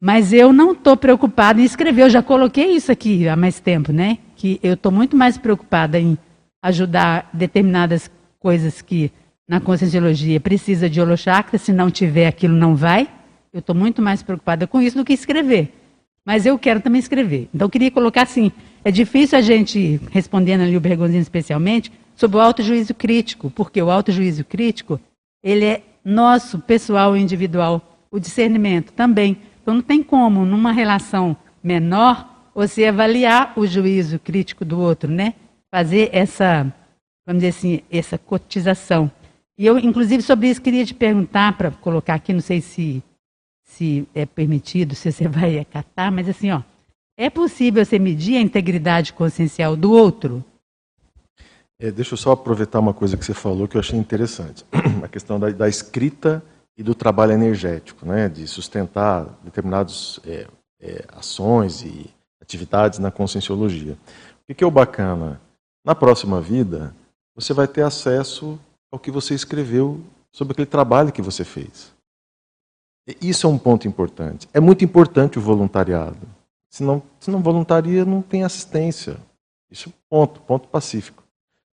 Mas 0.00 0.32
eu 0.32 0.52
não 0.52 0.72
estou 0.72 0.96
preocupada 0.96 1.60
em 1.60 1.64
escrever, 1.64 2.02
eu 2.02 2.10
já 2.10 2.22
coloquei 2.22 2.72
isso 2.72 2.92
aqui 2.92 3.26
há 3.28 3.34
mais 3.34 3.60
tempo, 3.60 3.92
né? 3.92 4.18
Que 4.36 4.60
eu 4.62 4.74
estou 4.74 4.92
muito 4.92 5.16
mais 5.16 5.38
preocupada 5.38 5.98
em 5.98 6.16
ajudar 6.62 7.28
determinadas 7.32 8.10
coisas 8.38 8.82
que 8.82 9.10
na 9.48 9.60
conscienciologia 9.60 10.40
precisa 10.40 10.90
de 10.90 11.00
holochakra, 11.00 11.58
se 11.58 11.72
não 11.72 11.90
tiver 11.90 12.26
aquilo 12.26 12.54
não 12.54 12.74
vai. 12.74 13.08
Eu 13.52 13.60
estou 13.60 13.74
muito 13.74 14.02
mais 14.02 14.22
preocupada 14.22 14.66
com 14.66 14.80
isso 14.80 14.96
do 14.96 15.04
que 15.04 15.12
escrever. 15.12 15.72
Mas 16.26 16.44
eu 16.44 16.58
quero 16.58 16.80
também 16.80 16.98
escrever. 16.98 17.48
Então, 17.54 17.66
eu 17.66 17.70
queria 17.70 17.90
colocar 17.90 18.22
assim: 18.22 18.50
é 18.84 18.90
difícil 18.90 19.38
a 19.38 19.40
gente, 19.40 20.00
respondendo 20.10 20.62
ali 20.62 20.76
o 20.76 20.80
Bergonzinho 20.80 21.22
especialmente, 21.22 21.92
sobre 22.16 22.36
o 22.36 22.40
autojuízo 22.40 22.92
crítico, 22.92 23.48
porque 23.50 23.80
o 23.80 23.90
autojuízo 23.90 24.44
crítico, 24.44 25.00
ele 25.40 25.64
é 25.64 25.82
nosso, 26.04 26.58
pessoal, 26.58 27.16
individual. 27.16 27.80
O 28.10 28.18
discernimento 28.18 28.92
também. 28.92 29.36
Então, 29.62 29.74
não 29.74 29.82
tem 29.82 30.02
como, 30.02 30.44
numa 30.44 30.72
relação 30.72 31.36
menor, 31.62 32.50
você 32.54 32.86
avaliar 32.86 33.52
o 33.56 33.66
juízo 33.66 34.18
crítico 34.18 34.64
do 34.64 34.80
outro, 34.80 35.10
né? 35.10 35.34
Fazer 35.72 36.08
essa, 36.12 36.72
vamos 37.26 37.42
dizer 37.42 37.48
assim, 37.48 37.80
essa 37.90 38.16
cotização. 38.16 39.10
E 39.58 39.66
eu, 39.66 39.78
inclusive, 39.78 40.22
sobre 40.22 40.48
isso, 40.48 40.62
queria 40.62 40.84
te 40.84 40.94
perguntar, 40.94 41.56
para 41.56 41.70
colocar 41.70 42.14
aqui, 42.14 42.32
não 42.32 42.40
sei 42.40 42.60
se 42.60 43.02
se 43.66 44.08
é 44.14 44.24
permitido, 44.24 44.94
se 44.94 45.12
você 45.12 45.28
vai 45.28 45.58
acatar, 45.58 46.10
mas 46.10 46.28
assim, 46.28 46.50
ó, 46.50 46.62
é 47.18 47.28
possível 47.28 47.84
você 47.84 47.98
medir 47.98 48.36
a 48.36 48.40
integridade 48.40 49.12
consciencial 49.12 49.76
do 49.76 49.92
outro? 49.92 50.44
É, 51.78 51.90
deixa 51.90 52.14
eu 52.14 52.18
só 52.18 52.32
aproveitar 52.32 52.78
uma 52.78 52.94
coisa 52.94 53.16
que 53.16 53.24
você 53.24 53.34
falou 53.34 53.68
que 53.68 53.76
eu 53.76 53.80
achei 53.80 53.98
interessante. 53.98 54.64
A 55.04 55.08
questão 55.08 55.38
da, 55.38 55.50
da 55.50 55.68
escrita 55.68 56.42
e 56.76 56.82
do 56.82 56.94
trabalho 56.94 57.32
energético, 57.32 58.06
né, 58.06 58.28
de 58.28 58.46
sustentar 58.46 59.26
determinadas 59.42 60.20
é, 60.26 60.46
é, 60.80 61.04
ações 61.12 61.82
e 61.82 62.06
atividades 62.40 62.98
na 62.98 63.10
conscienciologia. 63.10 63.96
O 64.48 64.54
que 64.54 64.62
é 64.62 64.66
o 64.66 64.70
bacana? 64.70 65.40
Na 65.84 65.94
próxima 65.94 66.40
vida, 66.40 66.94
você 67.34 67.52
vai 67.52 67.66
ter 67.66 67.82
acesso 67.82 68.58
ao 68.90 68.98
que 68.98 69.10
você 69.10 69.34
escreveu 69.34 70.00
sobre 70.30 70.52
aquele 70.52 70.66
trabalho 70.66 71.12
que 71.12 71.22
você 71.22 71.44
fez. 71.44 71.95
Isso 73.20 73.46
é 73.46 73.50
um 73.50 73.58
ponto 73.58 73.86
importante. 73.86 74.48
É 74.52 74.60
muito 74.60 74.84
importante 74.84 75.38
o 75.38 75.42
voluntariado. 75.42 76.18
Se 76.68 76.82
não, 76.82 77.02
se 77.20 77.30
não 77.30 77.40
voluntaria, 77.40 78.04
não 78.04 78.20
tem 78.20 78.42
assistência. 78.42 79.16
Isso 79.70 79.88
é 79.88 79.92
ponto, 80.10 80.40
ponto 80.40 80.68
pacífico. 80.68 81.22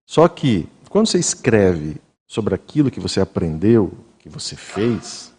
Só 0.05 0.27
que, 0.27 0.67
quando 0.89 1.07
você 1.07 1.17
escreve 1.17 1.97
sobre 2.27 2.53
aquilo 2.53 2.91
que 2.91 2.99
você 2.99 3.19
aprendeu, 3.19 3.91
que 4.19 4.29
você 4.29 4.55
fez, 4.55 5.33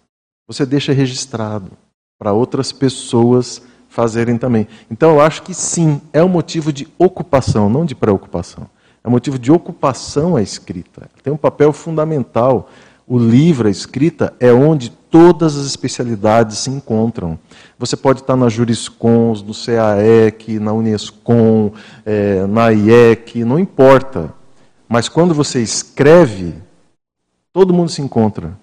você 0.46 0.66
deixa 0.66 0.92
registrado 0.92 1.70
para 2.18 2.32
outras 2.32 2.72
pessoas 2.72 3.62
fazerem 3.88 4.36
também. 4.36 4.66
Então, 4.90 5.12
eu 5.12 5.20
acho 5.20 5.42
que 5.42 5.54
sim, 5.54 6.00
é 6.12 6.22
um 6.22 6.28
motivo 6.28 6.72
de 6.72 6.88
ocupação, 6.98 7.68
não 7.70 7.84
de 7.84 7.94
preocupação. 7.94 8.68
É 9.02 9.08
um 9.08 9.12
motivo 9.12 9.38
de 9.38 9.52
ocupação 9.52 10.34
a 10.34 10.42
escrita. 10.42 11.08
Tem 11.22 11.32
um 11.32 11.36
papel 11.36 11.72
fundamental. 11.72 12.68
O 13.06 13.18
livro, 13.18 13.68
a 13.68 13.70
escrita, 13.70 14.34
é 14.40 14.52
onde 14.52 14.90
todas 14.90 15.56
as 15.56 15.66
especialidades 15.66 16.58
se 16.58 16.70
encontram. 16.70 17.38
Você 17.78 17.96
pode 17.96 18.20
estar 18.20 18.34
na 18.34 18.48
Juriscons, 18.48 19.42
no 19.42 19.52
CAEC, 19.54 20.58
na 20.58 20.72
Unescom, 20.72 21.72
é, 22.04 22.46
na 22.46 22.72
IEC, 22.72 23.44
não 23.44 23.58
importa. 23.58 24.32
Mas 24.88 25.08
quando 25.08 25.34
você 25.34 25.62
escreve, 25.62 26.54
todo 27.52 27.74
mundo 27.74 27.90
se 27.90 28.00
encontra. 28.00 28.58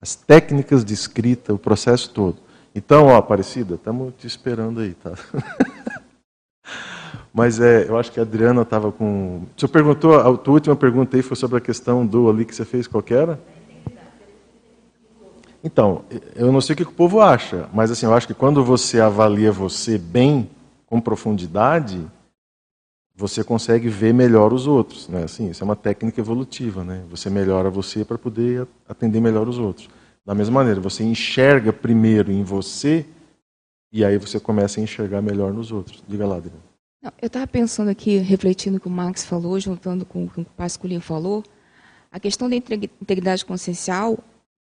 As 0.00 0.14
técnicas 0.14 0.84
de 0.84 0.94
escrita, 0.94 1.52
o 1.52 1.58
processo 1.58 2.10
todo. 2.10 2.38
Então, 2.74 3.06
ó, 3.06 3.16
Aparecida, 3.16 3.74
estamos 3.74 4.12
te 4.18 4.26
esperando 4.26 4.80
aí, 4.80 4.94
tá? 4.94 5.12
Mas 7.32 7.60
é, 7.60 7.88
eu 7.88 7.98
acho 7.98 8.10
que 8.10 8.18
a 8.18 8.22
Adriana 8.22 8.62
estava 8.62 8.90
com. 8.90 9.42
Você 9.56 9.68
perguntou, 9.68 10.18
a 10.18 10.36
tua 10.36 10.54
última 10.54 10.76
pergunta 10.76 11.16
aí 11.16 11.22
foi 11.22 11.36
sobre 11.36 11.58
a 11.58 11.60
questão 11.60 12.06
do 12.06 12.30
ali 12.30 12.44
que 12.44 12.54
você 12.54 12.64
fez, 12.64 12.86
qual 12.86 13.02
que 13.02 13.12
era? 13.12 13.40
Então, 15.64 16.04
eu 16.36 16.52
não 16.52 16.60
sei 16.60 16.74
o 16.74 16.76
que 16.76 16.82
o 16.82 16.92
povo 16.92 17.22
acha, 17.22 17.68
mas 17.72 17.90
assim, 17.90 18.04
eu 18.04 18.12
acho 18.12 18.26
que 18.26 18.34
quando 18.34 18.62
você 18.62 19.00
avalia 19.00 19.50
você 19.50 19.96
bem, 19.96 20.50
com 20.86 21.00
profundidade, 21.00 22.06
você 23.16 23.42
consegue 23.42 23.88
ver 23.88 24.12
melhor 24.12 24.52
os 24.52 24.66
outros, 24.66 25.08
né? 25.08 25.24
Assim, 25.24 25.50
isso 25.50 25.62
é 25.62 25.64
uma 25.64 25.74
técnica 25.74 26.20
evolutiva, 26.20 26.84
né? 26.84 27.02
Você 27.10 27.30
melhora 27.30 27.70
você 27.70 28.04
para 28.04 28.18
poder 28.18 28.66
atender 28.88 29.20
melhor 29.20 29.48
os 29.48 29.58
outros. 29.58 29.88
Da 30.24 30.34
mesma 30.34 30.54
maneira, 30.54 30.80
você 30.80 31.02
enxerga 31.02 31.72
primeiro 31.72 32.30
em 32.30 32.44
você 32.44 33.04
e 33.92 34.04
aí 34.04 34.18
você 34.18 34.38
começa 34.38 34.78
a 34.78 34.82
enxergar 34.82 35.22
melhor 35.22 35.52
nos 35.52 35.72
outros. 35.72 36.02
Diga 36.06 36.26
lá, 36.26 36.36
Adriana. 36.36 36.62
Eu 37.20 37.26
estava 37.26 37.46
pensando 37.46 37.88
aqui, 37.88 38.18
refletindo 38.18 38.76
o 38.76 38.80
que 38.80 38.88
o 38.88 38.90
Max 38.90 39.24
falou, 39.24 39.58
juntando 39.58 40.06
com 40.06 40.24
o 40.24 40.30
que 40.30 40.40
o 40.40 40.44
Pasculinho 40.44 41.00
falou, 41.00 41.42
a 42.10 42.20
questão 42.20 42.48
da 42.48 42.56
integridade 42.56 43.44
consciencial 43.44 44.18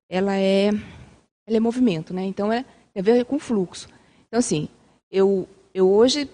ela 0.09 0.35
é, 0.35 0.69
ela 1.47 1.57
é 1.57 1.59
movimento, 1.59 2.13
né? 2.13 2.23
Então 2.25 2.51
é, 2.51 2.65
tem 2.93 3.01
a 3.01 3.03
ver 3.03 3.25
com 3.25 3.39
fluxo. 3.39 3.87
Então 4.27 4.39
assim, 4.39 4.67
eu, 5.11 5.47
eu 5.73 5.89
hoje 5.89 6.29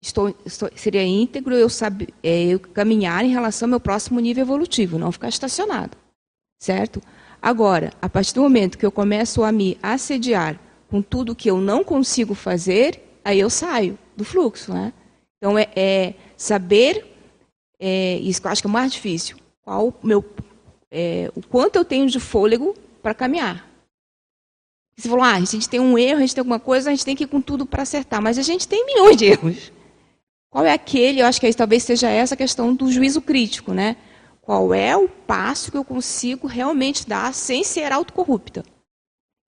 estou, 0.00 0.34
estou 0.44 0.70
seria 0.76 1.02
íntegro 1.02 1.54
eu 1.54 1.68
saber 1.68 2.08
é, 2.22 2.44
eu 2.44 2.60
caminhar 2.60 3.24
em 3.24 3.30
relação 3.30 3.66
ao 3.66 3.70
meu 3.70 3.80
próximo 3.80 4.20
nível 4.20 4.42
evolutivo, 4.42 4.98
não 4.98 5.12
ficar 5.12 5.28
estacionado, 5.28 5.96
certo? 6.58 7.02
Agora, 7.42 7.92
a 8.00 8.08
partir 8.08 8.34
do 8.34 8.42
momento 8.42 8.78
que 8.78 8.86
eu 8.86 8.92
começo 8.92 9.42
a 9.42 9.52
me 9.52 9.76
assediar 9.82 10.58
com 10.88 11.02
tudo 11.02 11.34
que 11.34 11.50
eu 11.50 11.60
não 11.60 11.84
consigo 11.84 12.34
fazer, 12.34 13.02
aí 13.24 13.40
eu 13.40 13.50
saio 13.50 13.98
do 14.16 14.24
fluxo, 14.24 14.72
né? 14.72 14.92
Então 15.36 15.58
é, 15.58 15.68
é 15.76 16.14
saber 16.36 17.04
é, 17.78 18.16
isso 18.18 18.40
que 18.40 18.46
eu 18.46 18.50
acho 18.50 18.62
que 18.62 18.68
é 18.68 18.70
mais 18.70 18.92
difícil. 18.92 19.36
Qual 19.62 19.92
meu 20.02 20.24
é, 20.90 21.30
o 21.34 21.42
quanto 21.42 21.76
eu 21.76 21.84
tenho 21.84 22.08
de 22.08 22.20
fôlego 22.20 22.74
para 23.06 23.14
caminhar. 23.14 23.64
Você 24.98 25.08
falou, 25.08 25.22
ah, 25.22 25.34
a 25.34 25.44
gente 25.44 25.68
tem 25.68 25.78
um 25.78 25.96
erro, 25.96 26.16
a 26.16 26.20
gente 26.22 26.34
tem 26.34 26.40
alguma 26.40 26.58
coisa, 26.58 26.90
a 26.90 26.92
gente 26.92 27.04
tem 27.04 27.14
que 27.14 27.22
ir 27.22 27.28
com 27.28 27.40
tudo 27.40 27.64
para 27.64 27.84
acertar. 27.84 28.20
Mas 28.20 28.36
a 28.36 28.42
gente 28.42 28.66
tem 28.66 28.84
milhões 28.84 29.16
de 29.16 29.26
erros. 29.26 29.70
Qual 30.50 30.64
é 30.64 30.72
aquele, 30.72 31.20
eu 31.20 31.26
acho 31.26 31.40
que 31.40 31.52
talvez 31.54 31.84
seja 31.84 32.10
essa 32.10 32.34
questão 32.34 32.74
do 32.74 32.90
juízo 32.90 33.22
crítico, 33.22 33.72
né? 33.72 33.94
Qual 34.42 34.74
é 34.74 34.96
o 34.96 35.08
passo 35.08 35.70
que 35.70 35.76
eu 35.76 35.84
consigo 35.84 36.48
realmente 36.48 37.08
dar 37.08 37.32
sem 37.32 37.62
ser 37.62 37.92
autocorrupta? 37.92 38.64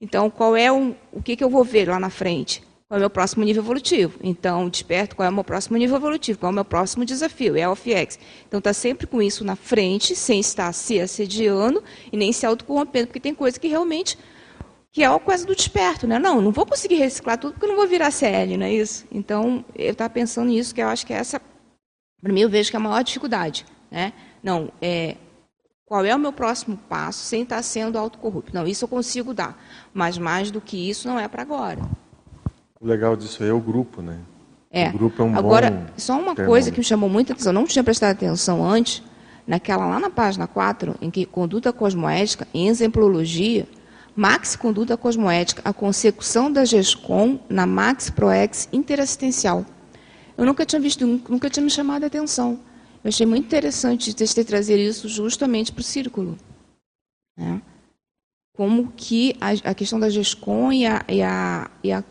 Então, 0.00 0.30
qual 0.30 0.54
é 0.54 0.70
o, 0.70 0.94
o 1.10 1.20
que, 1.20 1.34
que 1.34 1.42
eu 1.42 1.50
vou 1.50 1.64
ver 1.64 1.88
lá 1.88 1.98
na 1.98 2.10
frente? 2.10 2.62
Qual 2.88 2.96
é 2.96 3.00
o 3.00 3.00
meu 3.00 3.10
próximo 3.10 3.44
nível 3.44 3.62
evolutivo? 3.62 4.18
Então, 4.22 4.66
desperto 4.66 5.14
qual 5.14 5.26
é 5.26 5.28
o 5.28 5.34
meu 5.34 5.44
próximo 5.44 5.76
nível 5.76 5.96
evolutivo, 5.96 6.38
qual 6.38 6.48
é 6.48 6.52
o 6.52 6.54
meu 6.54 6.64
próximo 6.64 7.04
desafio, 7.04 7.54
é 7.54 7.68
o 7.68 7.76
FX. 7.76 8.18
Então, 8.46 8.56
está 8.56 8.72
sempre 8.72 9.06
com 9.06 9.20
isso 9.20 9.44
na 9.44 9.54
frente, 9.54 10.16
sem 10.16 10.40
estar 10.40 10.72
se 10.72 10.98
assediando 10.98 11.84
e 12.10 12.16
nem 12.16 12.32
se 12.32 12.46
autocorrompendo, 12.46 13.08
porque 13.08 13.20
tem 13.20 13.34
coisa 13.34 13.60
que 13.60 13.68
realmente 13.68 14.18
que 14.90 15.02
é 15.02 15.06
a 15.06 15.18
coisa 15.18 15.44
do 15.44 15.54
desperto, 15.54 16.06
né? 16.06 16.18
Não, 16.18 16.40
não 16.40 16.50
vou 16.50 16.64
conseguir 16.64 16.94
reciclar 16.94 17.36
tudo 17.36 17.52
porque 17.52 17.66
não 17.66 17.76
vou 17.76 17.86
virar 17.86 18.10
CL, 18.10 18.56
não 18.56 18.64
é 18.64 18.72
isso? 18.72 19.06
Então, 19.12 19.62
eu 19.76 19.92
estava 19.92 20.08
pensando 20.08 20.48
nisso, 20.48 20.74
que 20.74 20.80
eu 20.80 20.88
acho 20.88 21.06
que 21.06 21.12
essa, 21.12 21.38
para 22.22 22.32
mim, 22.32 22.40
eu 22.40 22.48
vejo 22.48 22.70
que 22.70 22.76
é 22.76 22.80
a 22.80 22.82
maior 22.82 23.04
dificuldade, 23.04 23.66
né? 23.90 24.14
Não, 24.42 24.72
é, 24.80 25.14
qual 25.84 26.06
é 26.06 26.16
o 26.16 26.18
meu 26.18 26.32
próximo 26.32 26.78
passo 26.88 27.22
sem 27.22 27.42
estar 27.42 27.62
sendo 27.62 27.98
autocorrupto? 27.98 28.54
Não, 28.54 28.66
isso 28.66 28.86
eu 28.86 28.88
consigo 28.88 29.34
dar, 29.34 29.62
mas 29.92 30.16
mais 30.16 30.50
do 30.50 30.58
que 30.58 30.88
isso 30.88 31.06
não 31.06 31.20
é 31.20 31.28
para 31.28 31.42
agora. 31.42 31.82
O 32.80 32.86
legal 32.86 33.16
disso 33.16 33.42
aí 33.42 33.48
é 33.48 33.52
o 33.52 33.60
grupo, 33.60 34.00
né? 34.00 34.18
É. 34.70 34.88
O 34.88 34.92
grupo 34.92 35.22
é 35.22 35.24
um 35.24 35.36
Agora, 35.36 35.86
só 35.96 36.12
uma 36.12 36.18
termômetro. 36.18 36.46
coisa 36.46 36.70
que 36.70 36.78
me 36.78 36.84
chamou 36.84 37.08
muita 37.08 37.32
atenção, 37.32 37.50
eu 37.50 37.54
não 37.54 37.64
tinha 37.64 37.82
prestado 37.82 38.12
atenção 38.12 38.64
antes, 38.64 39.02
naquela 39.46 39.86
lá 39.86 39.98
na 39.98 40.10
página 40.10 40.46
4, 40.46 40.96
em 41.00 41.10
que 41.10 41.24
conduta 41.24 41.72
cosmoética 41.72 42.46
em 42.52 42.68
exemplologia, 42.68 43.66
Max 44.14 44.56
Conduta 44.56 44.96
Cosmoética, 44.96 45.62
a 45.64 45.72
consecução 45.72 46.52
da 46.52 46.64
GESCOM 46.64 47.38
na 47.48 47.66
Max 47.66 48.10
Proex 48.10 48.68
interassistencial. 48.72 49.64
eu 50.36 50.44
nunca 50.44 50.66
tinha 50.66 50.80
visto, 50.80 51.06
nunca 51.06 51.48
tinha 51.48 51.62
me 51.62 51.70
chamado 51.70 52.04
a 52.04 52.08
atenção. 52.08 52.58
Eu 53.02 53.08
achei 53.08 53.24
muito 53.24 53.46
interessante 53.46 54.12
ter 54.14 54.44
trazer 54.44 54.78
isso 54.78 55.08
justamente 55.08 55.72
para 55.72 55.80
o 55.80 55.84
círculo. 55.84 56.36
Né? 57.36 57.62
Como 58.54 58.92
que 58.96 59.36
a, 59.40 59.70
a, 59.70 59.74
questão 59.74 60.00
da 60.00 60.10
GESCOM 60.10 60.72
e 60.72 60.84
a, 60.84 61.04
e 61.08 61.22
a, 61.22 61.70
e 61.84 61.92
a 61.92 62.02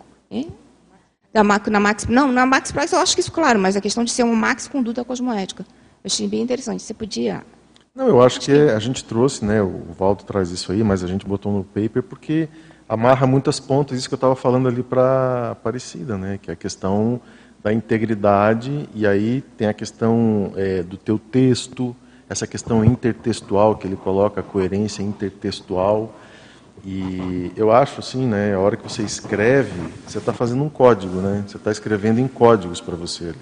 da, 1.33 1.43
na 1.43 1.79
Max, 1.79 2.05
não, 2.07 2.31
na 2.31 2.45
Max 2.45 2.71
Price 2.71 2.93
eu 2.93 2.99
acho 2.99 3.15
que 3.15 3.21
isso 3.21 3.31
claro, 3.31 3.59
mas 3.59 3.75
a 3.75 3.81
questão 3.81 4.03
de 4.03 4.11
ser 4.11 4.23
uma 4.23 4.35
Max 4.35 4.67
conduta 4.67 5.03
cosmoética. 5.03 5.63
Eu 6.03 6.07
achei 6.07 6.27
bem 6.27 6.41
interessante. 6.41 6.81
Você 6.81 6.93
podia 6.93 7.43
não, 7.97 8.07
eu 8.07 8.21
acho 8.21 8.39
que 8.39 8.51
a 8.51 8.77
gente 8.77 9.03
trouxe, 9.03 9.43
né, 9.43 9.59
o 9.59 9.87
Valdo 9.97 10.23
traz 10.23 10.51
isso 10.51 10.71
aí, 10.71 10.83
mas 10.83 11.03
a 11.03 11.07
gente 11.07 11.25
botou 11.25 11.51
no 11.51 11.63
paper 11.63 12.03
porque 12.03 12.47
amarra 12.87 13.25
muitas 13.25 13.59
pontas, 13.59 13.97
isso 13.97 14.07
que 14.07 14.13
eu 14.13 14.17
estava 14.17 14.35
falando 14.35 14.67
ali 14.67 14.83
para 14.83 15.49
Aparecida, 15.53 16.15
né, 16.15 16.37
que 16.39 16.51
é 16.51 16.53
a 16.53 16.55
questão 16.55 17.19
da 17.63 17.73
integridade, 17.73 18.87
e 18.93 19.07
aí 19.07 19.43
tem 19.57 19.67
a 19.67 19.73
questão 19.73 20.53
é, 20.55 20.83
do 20.83 20.95
teu 20.95 21.17
texto, 21.17 21.95
essa 22.29 22.45
questão 22.45 22.85
intertextual 22.85 23.75
que 23.75 23.87
ele 23.87 23.95
coloca, 23.95 24.41
a 24.41 24.43
coerência 24.43 25.01
intertextual, 25.01 26.13
e 26.85 27.51
eu 27.55 27.71
acho 27.71 27.99
assim, 27.99 28.25
né, 28.25 28.53
a 28.53 28.59
hora 28.59 28.77
que 28.77 28.83
você 28.83 29.03
escreve, 29.03 29.71
você 30.05 30.17
está 30.17 30.31
fazendo 30.31 30.63
um 30.63 30.69
código, 30.69 31.17
né, 31.17 31.43
você 31.47 31.57
está 31.57 31.71
escrevendo 31.71 32.19
em 32.19 32.27
códigos 32.27 32.79
para 32.79 32.95
você. 32.95 33.33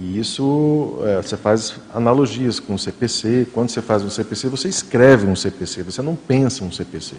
E 0.00 0.18
isso, 0.18 0.98
é, 1.02 1.16
você 1.20 1.36
faz 1.36 1.74
analogias 1.94 2.58
com 2.58 2.74
o 2.74 2.78
CPC. 2.78 3.48
Quando 3.52 3.68
você 3.68 3.82
faz 3.82 4.02
um 4.02 4.08
CPC, 4.08 4.48
você 4.48 4.68
escreve 4.68 5.26
um 5.26 5.36
CPC, 5.36 5.82
você 5.82 6.00
não 6.00 6.16
pensa 6.16 6.64
um 6.64 6.72
CPC. 6.72 7.16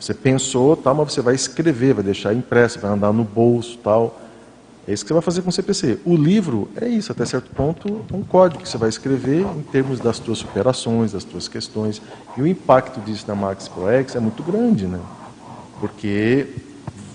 Você 0.00 0.14
pensou, 0.14 0.76
tal, 0.76 0.94
mas 0.94 1.12
você 1.12 1.20
vai 1.20 1.34
escrever, 1.34 1.92
vai 1.94 2.04
deixar 2.04 2.32
impresso, 2.32 2.78
vai 2.78 2.90
andar 2.90 3.12
no 3.12 3.22
bolso, 3.22 3.78
tal. 3.82 4.18
É 4.88 4.92
isso 4.92 5.04
que 5.04 5.08
você 5.08 5.14
vai 5.14 5.22
fazer 5.22 5.42
com 5.42 5.48
o 5.48 5.52
CPC. 5.52 5.98
O 6.04 6.14
livro 6.14 6.68
é 6.80 6.88
isso, 6.88 7.10
até 7.10 7.24
certo 7.24 7.50
ponto, 7.50 8.04
um 8.12 8.22
código 8.22 8.62
que 8.62 8.68
você 8.68 8.78
vai 8.78 8.88
escrever 8.88 9.40
em 9.40 9.62
termos 9.62 9.98
das 9.98 10.18
suas 10.18 10.38
superações, 10.38 11.12
das 11.12 11.24
suas 11.24 11.48
questões. 11.48 12.00
E 12.36 12.42
o 12.42 12.46
impacto 12.46 13.00
disso 13.00 13.24
na 13.26 13.34
Max 13.34 13.66
ProEx 13.66 14.14
é 14.14 14.20
muito 14.20 14.42
grande, 14.44 14.86
né? 14.86 15.00
Porque 15.80 16.46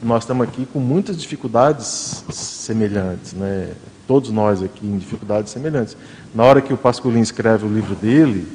nós 0.04 0.24
estamos 0.24 0.48
aqui 0.48 0.66
com 0.66 0.80
muitas 0.80 1.16
dificuldades 1.18 2.26
semelhantes, 2.30 3.34
né? 3.34 3.72
todos 4.12 4.30
nós 4.30 4.62
aqui 4.62 4.86
em 4.86 4.98
dificuldades 4.98 5.54
semelhantes. 5.54 5.96
Na 6.36 6.44
hora 6.44 6.60
que 6.60 6.74
o 6.74 6.78
Pascolin 6.78 7.22
escreve 7.22 7.66
o 7.66 7.74
livro 7.74 7.96
dele 7.96 8.46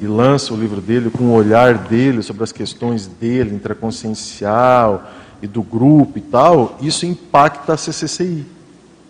e 0.00 0.06
lança 0.06 0.54
o 0.54 0.56
livro 0.56 0.80
dele 0.80 1.10
com 1.10 1.24
o 1.24 1.34
olhar 1.34 1.76
dele 1.76 2.22
sobre 2.22 2.42
as 2.42 2.50
questões 2.50 3.06
dele, 3.06 3.54
intraconsciencial 3.54 5.06
e 5.42 5.46
do 5.46 5.62
grupo 5.62 6.16
e 6.16 6.22
tal, 6.22 6.78
isso 6.80 7.04
impacta 7.04 7.74
a 7.74 7.76
CCCI. 7.76 8.46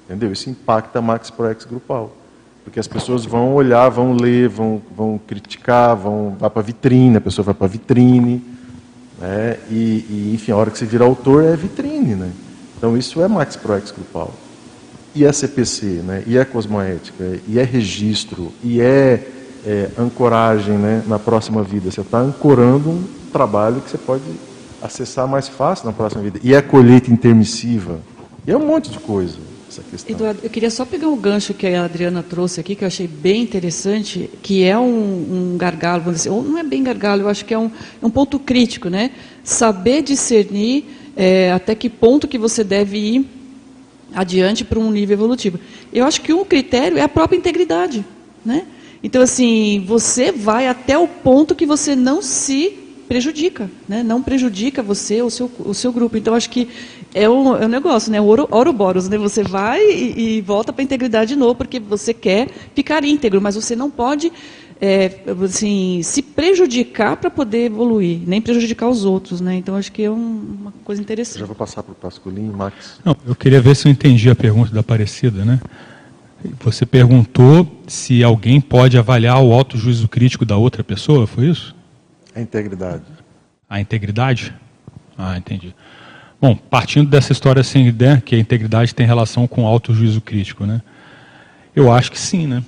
Entendeu? 0.04 0.32
Isso 0.32 0.50
impacta 0.50 0.98
a 0.98 1.02
Max 1.02 1.30
Proex 1.30 1.64
grupal. 1.64 2.16
Porque 2.64 2.78
as 2.78 2.86
pessoas 2.86 3.24
vão 3.24 3.54
olhar, 3.54 3.88
vão 3.88 4.12
ler, 4.12 4.48
vão, 4.48 4.80
vão 4.96 5.20
criticar, 5.26 5.96
vão 5.96 6.36
vai 6.38 6.48
para 6.48 6.62
vitrine, 6.62 7.16
a 7.16 7.20
pessoa 7.20 7.44
vai 7.44 7.54
para 7.54 7.66
vitrine. 7.66 8.42
Né? 9.18 9.58
E, 9.70 9.74
e, 9.74 10.32
enfim, 10.34 10.52
a 10.52 10.56
hora 10.56 10.70
que 10.70 10.78
você 10.78 10.86
vira 10.86 11.04
autor 11.04 11.44
é 11.44 11.56
vitrine. 11.56 12.14
Né? 12.14 12.30
Então 12.76 12.96
isso 12.96 13.20
é 13.20 13.28
Max 13.28 13.56
Proex 13.56 13.90
grupal 13.90 14.32
e 15.14 15.24
é 15.24 15.32
CPC, 15.32 15.86
né? 16.02 16.22
e 16.26 16.38
é 16.38 16.44
cosmoética, 16.44 17.38
e 17.46 17.58
é 17.58 17.62
registro, 17.62 18.50
e 18.62 18.80
é, 18.80 19.26
é 19.64 19.90
ancoragem 19.98 20.76
né? 20.78 21.02
na 21.06 21.18
próxima 21.18 21.62
vida. 21.62 21.90
Você 21.90 22.00
está 22.00 22.18
ancorando 22.18 22.90
um 22.90 23.04
trabalho 23.30 23.80
que 23.80 23.90
você 23.90 23.98
pode 23.98 24.22
acessar 24.80 25.28
mais 25.28 25.48
fácil 25.48 25.86
na 25.86 25.92
próxima 25.92 26.22
vida. 26.22 26.40
E 26.42 26.54
é 26.54 26.62
colheita 26.62 27.10
intermissiva. 27.10 28.00
E 28.46 28.50
é 28.50 28.56
um 28.56 28.66
monte 28.66 28.90
de 28.90 28.98
coisa 28.98 29.36
essa 29.72 29.82
questão. 29.82 30.14
Eduardo, 30.14 30.40
eu 30.42 30.50
queria 30.50 30.70
só 30.70 30.84
pegar 30.84 31.08
um 31.08 31.16
gancho 31.16 31.54
que 31.54 31.66
a 31.66 31.84
Adriana 31.84 32.22
trouxe 32.22 32.60
aqui, 32.60 32.74
que 32.74 32.84
eu 32.84 32.88
achei 32.88 33.06
bem 33.06 33.42
interessante, 33.42 34.28
que 34.42 34.62
é 34.62 34.78
um, 34.78 35.54
um 35.54 35.56
gargalo, 35.56 36.02
vamos 36.02 36.18
dizer, 36.18 36.30
ou 36.30 36.42
não 36.42 36.58
é 36.58 36.62
bem 36.62 36.82
gargalo, 36.82 37.22
eu 37.22 37.28
acho 37.28 37.44
que 37.44 37.54
é 37.54 37.58
um, 37.58 37.70
é 38.02 38.06
um 38.06 38.10
ponto 38.10 38.38
crítico, 38.38 38.88
né? 38.88 39.12
Saber 39.42 40.02
discernir 40.02 40.84
é, 41.16 41.50
até 41.52 41.74
que 41.74 41.88
ponto 41.88 42.28
que 42.28 42.38
você 42.38 42.62
deve 42.62 42.98
ir 42.98 43.26
adiante 44.14 44.64
para 44.64 44.78
um 44.78 44.90
nível 44.90 45.14
evolutivo. 45.14 45.58
Eu 45.92 46.04
acho 46.04 46.20
que 46.20 46.32
um 46.32 46.44
critério 46.44 46.98
é 46.98 47.02
a 47.02 47.08
própria 47.08 47.36
integridade, 47.36 48.04
né? 48.44 48.66
Então 49.02 49.22
assim, 49.22 49.82
você 49.86 50.30
vai 50.30 50.68
até 50.68 50.96
o 50.98 51.08
ponto 51.08 51.54
que 51.54 51.66
você 51.66 51.96
não 51.96 52.20
se 52.20 52.78
prejudica, 53.08 53.70
né? 53.88 54.02
Não 54.02 54.22
prejudica 54.22 54.82
você 54.82 55.20
ou 55.22 55.30
seu, 55.30 55.50
o 55.58 55.74
seu 55.74 55.92
grupo. 55.92 56.16
Então 56.16 56.34
acho 56.34 56.48
que 56.48 56.68
é 57.14 57.28
um, 57.28 57.56
é 57.56 57.66
um 57.66 57.68
negócio, 57.68 58.10
né? 58.10 58.20
O 58.20 58.24
Ouroboros, 58.24 59.08
né? 59.08 59.18
Você 59.18 59.42
vai 59.42 59.80
e, 59.80 60.38
e 60.38 60.40
volta 60.40 60.72
para 60.72 60.82
a 60.82 60.84
integridade 60.84 61.34
de 61.34 61.36
novo 61.36 61.54
porque 61.54 61.78
você 61.78 62.14
quer 62.14 62.48
ficar 62.74 63.04
íntegro, 63.04 63.40
mas 63.40 63.54
você 63.54 63.76
não 63.76 63.90
pode 63.90 64.32
é, 64.80 65.20
assim, 65.44 66.02
se 66.02 66.22
prejudicar 66.22 67.16
para 67.16 67.30
poder 67.30 67.66
evoluir, 67.66 68.20
nem 68.26 68.40
prejudicar 68.40 68.88
os 68.88 69.04
outros. 69.04 69.40
Né? 69.40 69.54
Então, 69.54 69.76
acho 69.76 69.92
que 69.92 70.02
é 70.02 70.10
um, 70.10 70.56
uma 70.60 70.72
coisa 70.84 71.00
interessante. 71.00 71.38
Já 71.38 71.46
vou 71.46 71.54
passar 71.54 71.84
para 71.84 71.92
o 71.92 71.94
Pascolinho, 71.94 72.52
Max. 72.52 72.98
Não, 73.04 73.16
eu 73.24 73.34
queria 73.36 73.60
ver 73.60 73.76
se 73.76 73.86
eu 73.86 73.92
entendi 73.92 74.28
a 74.28 74.34
pergunta 74.34 74.72
da 74.72 74.80
Aparecida. 74.80 75.44
Né? 75.44 75.60
Você 76.60 76.84
perguntou 76.84 77.80
se 77.86 78.24
alguém 78.24 78.60
pode 78.60 78.98
avaliar 78.98 79.40
o 79.40 79.52
alto 79.52 79.78
juízo 79.78 80.08
crítico 80.08 80.44
da 80.44 80.56
outra 80.56 80.82
pessoa, 80.82 81.28
foi 81.28 81.46
isso? 81.46 81.76
A 82.34 82.40
integridade. 82.40 83.04
A 83.70 83.80
integridade? 83.80 84.52
Ah, 85.16 85.38
entendi. 85.38 85.72
Bom, 86.42 86.56
partindo 86.56 87.08
dessa 87.08 87.30
história 87.30 87.60
assim, 87.60 87.94
que 88.24 88.34
a 88.34 88.38
integridade 88.38 88.92
tem 88.92 89.06
relação 89.06 89.46
com 89.46 89.62
o 89.62 89.66
alto 89.68 89.94
juízo 89.94 90.20
crítico, 90.20 90.66
né? 90.66 90.82
Eu 91.72 91.92
acho 91.92 92.10
que 92.10 92.18
sim, 92.18 92.48
né? 92.48 92.64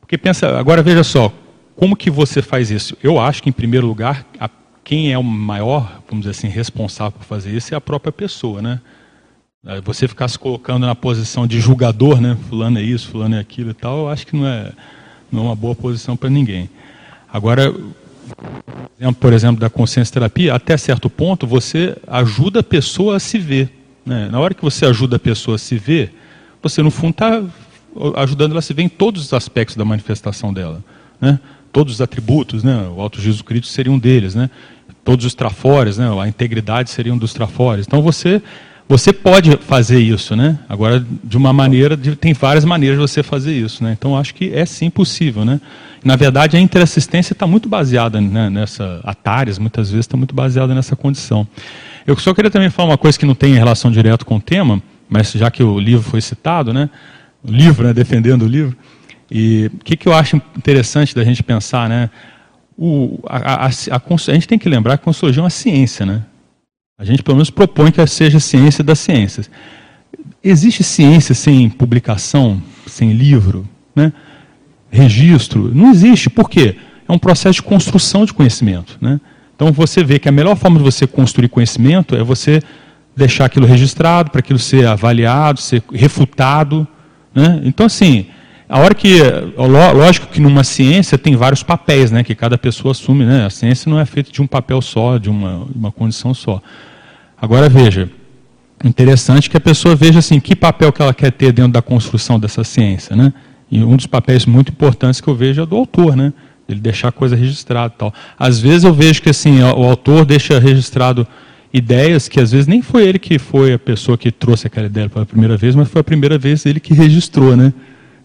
Porque 0.00 0.16
pensa, 0.16 0.58
agora 0.58 0.82
veja 0.82 1.04
só, 1.04 1.30
como 1.76 1.94
que 1.94 2.10
você 2.10 2.40
faz 2.40 2.70
isso? 2.70 2.96
Eu 3.02 3.20
acho 3.20 3.42
que, 3.42 3.50
em 3.50 3.52
primeiro 3.52 3.86
lugar, 3.86 4.24
a, 4.40 4.48
quem 4.82 5.12
é 5.12 5.18
o 5.18 5.22
maior, 5.22 6.00
vamos 6.08 6.24
dizer 6.24 6.30
assim, 6.30 6.48
responsável 6.48 7.12
por 7.12 7.24
fazer 7.26 7.54
isso 7.54 7.74
é 7.74 7.76
a 7.76 7.80
própria 7.80 8.10
pessoa, 8.10 8.62
né? 8.62 8.80
Você 9.84 10.08
ficar 10.08 10.26
se 10.28 10.38
colocando 10.38 10.86
na 10.86 10.94
posição 10.94 11.46
de 11.46 11.60
julgador, 11.60 12.22
né? 12.22 12.38
Fulano 12.48 12.78
é 12.78 12.82
isso, 12.82 13.10
fulano 13.10 13.34
é 13.34 13.38
aquilo 13.38 13.70
e 13.70 13.74
tal, 13.74 13.98
eu 13.98 14.08
acho 14.08 14.26
que 14.26 14.34
não 14.34 14.46
é, 14.46 14.72
não 15.30 15.42
é 15.42 15.44
uma 15.48 15.54
boa 15.54 15.74
posição 15.74 16.16
para 16.16 16.30
ninguém. 16.30 16.70
Agora, 17.30 17.70
por 19.20 19.32
exemplo, 19.32 19.60
da 19.60 19.70
consciência 19.70 20.12
terapia, 20.12 20.54
até 20.54 20.76
certo 20.76 21.08
ponto 21.08 21.46
você 21.46 21.96
ajuda 22.06 22.60
a 22.60 22.62
pessoa 22.62 23.16
a 23.16 23.20
se 23.20 23.38
ver. 23.38 23.70
Né? 24.04 24.28
Na 24.30 24.40
hora 24.40 24.54
que 24.54 24.62
você 24.62 24.86
ajuda 24.86 25.16
a 25.16 25.18
pessoa 25.18 25.54
a 25.54 25.58
se 25.58 25.76
ver, 25.76 26.14
você 26.62 26.82
no 26.82 26.90
fundo 26.90 27.10
está 27.10 27.42
ajudando 28.16 28.52
ela 28.52 28.58
a 28.58 28.62
se 28.62 28.72
ver 28.72 28.82
em 28.82 28.88
todos 28.88 29.24
os 29.24 29.32
aspectos 29.32 29.76
da 29.76 29.84
manifestação 29.84 30.52
dela. 30.52 30.82
Né? 31.20 31.38
Todos 31.72 31.94
os 31.94 32.00
atributos, 32.00 32.64
né? 32.64 32.88
o 32.94 33.00
auto 33.00 33.20
juízo 33.20 33.44
crítico 33.44 33.72
seria 33.72 33.92
um 33.92 33.98
deles. 33.98 34.34
Né? 34.34 34.50
Todos 35.04 35.24
os 35.24 35.34
trafores, 35.34 35.98
né? 35.98 36.08
a 36.20 36.26
integridade 36.28 36.90
seria 36.90 37.12
um 37.12 37.18
dos 37.18 37.32
trafores. 37.32 37.86
Então 37.86 38.02
você, 38.02 38.42
você 38.88 39.12
pode 39.12 39.56
fazer 39.58 40.00
isso. 40.00 40.34
Né? 40.34 40.58
Agora, 40.68 41.04
de 41.22 41.36
uma 41.36 41.52
maneira, 41.52 41.96
de, 41.96 42.16
tem 42.16 42.32
várias 42.32 42.64
maneiras 42.64 42.98
de 42.98 43.02
você 43.02 43.22
fazer 43.22 43.54
isso. 43.54 43.84
Né? 43.84 43.94
Então 43.98 44.16
acho 44.16 44.34
que 44.34 44.52
é 44.52 44.66
sim 44.66 44.90
possível. 44.90 45.44
Né? 45.44 45.60
Na 46.04 46.16
verdade, 46.16 46.56
a 46.56 46.60
interassistência 46.60 47.32
está 47.32 47.46
muito 47.46 47.68
baseada 47.68 48.20
né, 48.20 48.48
nessa. 48.48 49.00
Atares, 49.04 49.58
muitas 49.58 49.90
vezes, 49.90 50.04
está 50.04 50.16
muito 50.16 50.34
baseada 50.34 50.74
nessa 50.74 50.94
condição. 50.94 51.46
Eu 52.06 52.16
só 52.16 52.32
queria 52.32 52.50
também 52.50 52.70
falar 52.70 52.90
uma 52.90 52.98
coisa 52.98 53.18
que 53.18 53.26
não 53.26 53.34
tem 53.34 53.54
relação 53.54 53.90
direta 53.90 54.24
com 54.24 54.36
o 54.36 54.40
tema, 54.40 54.82
mas 55.08 55.32
já 55.32 55.50
que 55.50 55.62
o 55.62 55.78
livro 55.78 56.08
foi 56.08 56.20
citado, 56.20 56.72
né? 56.72 56.88
o 57.42 57.50
livro, 57.50 57.86
né, 57.86 57.92
defendendo 57.92 58.42
o 58.42 58.48
livro. 58.48 58.76
E 59.30 59.70
o 59.74 59.84
que, 59.84 59.96
que 59.96 60.08
eu 60.08 60.12
acho 60.14 60.36
interessante 60.56 61.14
da 61.14 61.22
gente 61.22 61.42
pensar, 61.42 61.88
né? 61.88 62.10
O, 62.76 63.18
a, 63.26 63.66
a, 63.66 63.66
a, 63.66 63.68
a, 63.68 64.34
gente 64.34 64.48
tem 64.48 64.58
que 64.58 64.68
lembrar 64.68 64.96
que 64.96 65.02
a 65.02 65.04
Consulologia 65.04 65.40
é 65.40 65.44
uma 65.44 65.50
ciência, 65.50 66.06
né? 66.06 66.22
A 66.96 67.04
gente 67.04 67.22
pelo 67.22 67.36
menos 67.36 67.50
propõe 67.50 67.90
que 67.90 68.04
seja 68.06 68.40
ciência 68.40 68.82
das 68.82 68.98
ciências. 68.98 69.50
Existe 70.42 70.82
ciência 70.82 71.34
sem 71.34 71.68
publicação, 71.68 72.62
sem 72.86 73.12
livro, 73.12 73.68
né? 73.94 74.12
Registro? 74.90 75.70
Não 75.74 75.90
existe. 75.90 76.30
Por 76.30 76.48
quê? 76.48 76.76
É 77.08 77.12
um 77.12 77.18
processo 77.18 77.56
de 77.56 77.62
construção 77.62 78.24
de 78.24 78.32
conhecimento. 78.32 78.98
Né? 79.00 79.20
Então 79.54 79.72
você 79.72 80.04
vê 80.04 80.18
que 80.18 80.28
a 80.28 80.32
melhor 80.32 80.56
forma 80.56 80.78
de 80.78 80.84
você 80.84 81.06
construir 81.06 81.48
conhecimento 81.48 82.14
é 82.14 82.22
você 82.22 82.62
deixar 83.16 83.46
aquilo 83.46 83.66
registrado, 83.66 84.30
para 84.30 84.38
aquilo 84.38 84.58
ser 84.58 84.86
avaliado, 84.86 85.60
ser 85.60 85.82
refutado. 85.92 86.86
Né? 87.34 87.60
Então, 87.64 87.86
assim, 87.86 88.26
a 88.68 88.78
hora 88.78 88.94
que. 88.94 89.18
Lógico 89.56 90.28
que 90.28 90.40
numa 90.40 90.62
ciência 90.62 91.18
tem 91.18 91.34
vários 91.34 91.62
papéis 91.62 92.10
né, 92.10 92.22
que 92.22 92.34
cada 92.34 92.56
pessoa 92.56 92.92
assume. 92.92 93.24
Né? 93.24 93.44
A 93.44 93.50
ciência 93.50 93.90
não 93.90 93.98
é 93.98 94.04
feita 94.06 94.30
de 94.30 94.40
um 94.40 94.46
papel 94.46 94.80
só, 94.80 95.18
de 95.18 95.28
uma, 95.28 95.66
uma 95.74 95.90
condição 95.90 96.32
só. 96.32 96.62
Agora 97.40 97.68
veja, 97.68 98.10
interessante 98.84 99.48
que 99.48 99.56
a 99.56 99.60
pessoa 99.60 99.96
veja 99.96 100.18
assim, 100.18 100.38
que 100.38 100.54
papel 100.54 100.92
que 100.92 101.02
ela 101.02 101.14
quer 101.14 101.32
ter 101.32 101.52
dentro 101.52 101.72
da 101.72 101.82
construção 101.82 102.38
dessa 102.38 102.62
ciência. 102.62 103.16
Né? 103.16 103.32
E 103.70 103.82
um 103.82 103.96
dos 103.96 104.06
papéis 104.06 104.46
muito 104.46 104.70
importantes 104.72 105.20
que 105.20 105.28
eu 105.28 105.34
vejo 105.34 105.62
é 105.62 105.66
do 105.66 105.76
autor, 105.76 106.16
né? 106.16 106.32
Ele 106.68 106.80
deixar 106.80 107.08
a 107.08 107.12
coisa 107.12 107.34
registrada 107.34 107.94
tal. 107.96 108.14
Às 108.38 108.58
vezes 108.58 108.84
eu 108.84 108.92
vejo 108.92 109.22
que 109.22 109.30
assim, 109.30 109.62
o 109.62 109.84
autor 109.84 110.24
deixa 110.24 110.58
registrado 110.58 111.26
ideias 111.72 112.28
que 112.28 112.40
às 112.40 112.50
vezes 112.50 112.66
nem 112.66 112.80
foi 112.82 113.06
ele 113.06 113.18
que 113.18 113.38
foi 113.38 113.74
a 113.74 113.78
pessoa 113.78 114.16
que 114.16 114.30
trouxe 114.30 114.66
aquela 114.66 114.86
ideia 114.86 115.08
pela 115.08 115.26
primeira 115.26 115.56
vez, 115.56 115.74
mas 115.74 115.88
foi 115.88 116.00
a 116.00 116.04
primeira 116.04 116.38
vez 116.38 116.64
ele 116.66 116.80
que 116.80 116.94
registrou, 116.94 117.56
né? 117.56 117.72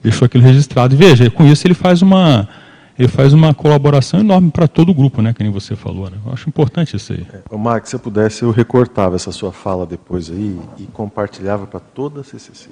Deixou 0.02 0.26
aquilo 0.26 0.44
registrado. 0.44 0.96
E 0.96 0.98
veja, 0.98 1.30
com 1.30 1.46
isso 1.46 1.66
ele 1.66 1.74
faz 1.74 2.02
uma 2.02 2.48
ele 2.98 3.08
faz 3.08 3.34
uma 3.34 3.54
colaboração 3.54 4.20
enorme 4.20 4.52
para 4.52 4.68
todo 4.68 4.90
o 4.90 4.94
grupo, 4.94 5.22
né? 5.22 5.34
Que 5.34 5.42
nem 5.42 5.52
você 5.52 5.76
falou. 5.76 6.10
Né? 6.10 6.18
Eu 6.26 6.32
acho 6.32 6.48
importante 6.48 6.96
isso 6.96 7.14
aí. 7.14 7.26
É, 7.52 7.58
Max, 7.58 7.90
se 7.90 7.96
eu 7.96 8.00
pudesse, 8.00 8.44
eu 8.44 8.52
recortava 8.52 9.16
essa 9.16 9.32
sua 9.32 9.52
fala 9.52 9.86
depois 9.86 10.30
aí 10.30 10.60
e 10.78 10.84
compartilhava 10.88 11.66
para 11.66 11.80
toda 11.80 12.22
a 12.22 12.24
CCC. 12.24 12.70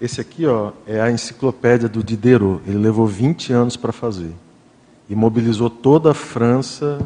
Esse 0.00 0.20
aqui 0.20 0.46
ó, 0.46 0.72
é 0.86 1.00
a 1.00 1.10
enciclopédia 1.10 1.88
do 1.88 2.02
Diderot. 2.02 2.62
Ele 2.66 2.78
levou 2.78 3.06
20 3.06 3.52
anos 3.52 3.76
para 3.76 3.92
fazer. 3.92 4.32
E 5.08 5.14
mobilizou 5.14 5.70
toda 5.70 6.10
a 6.10 6.14
França. 6.14 6.98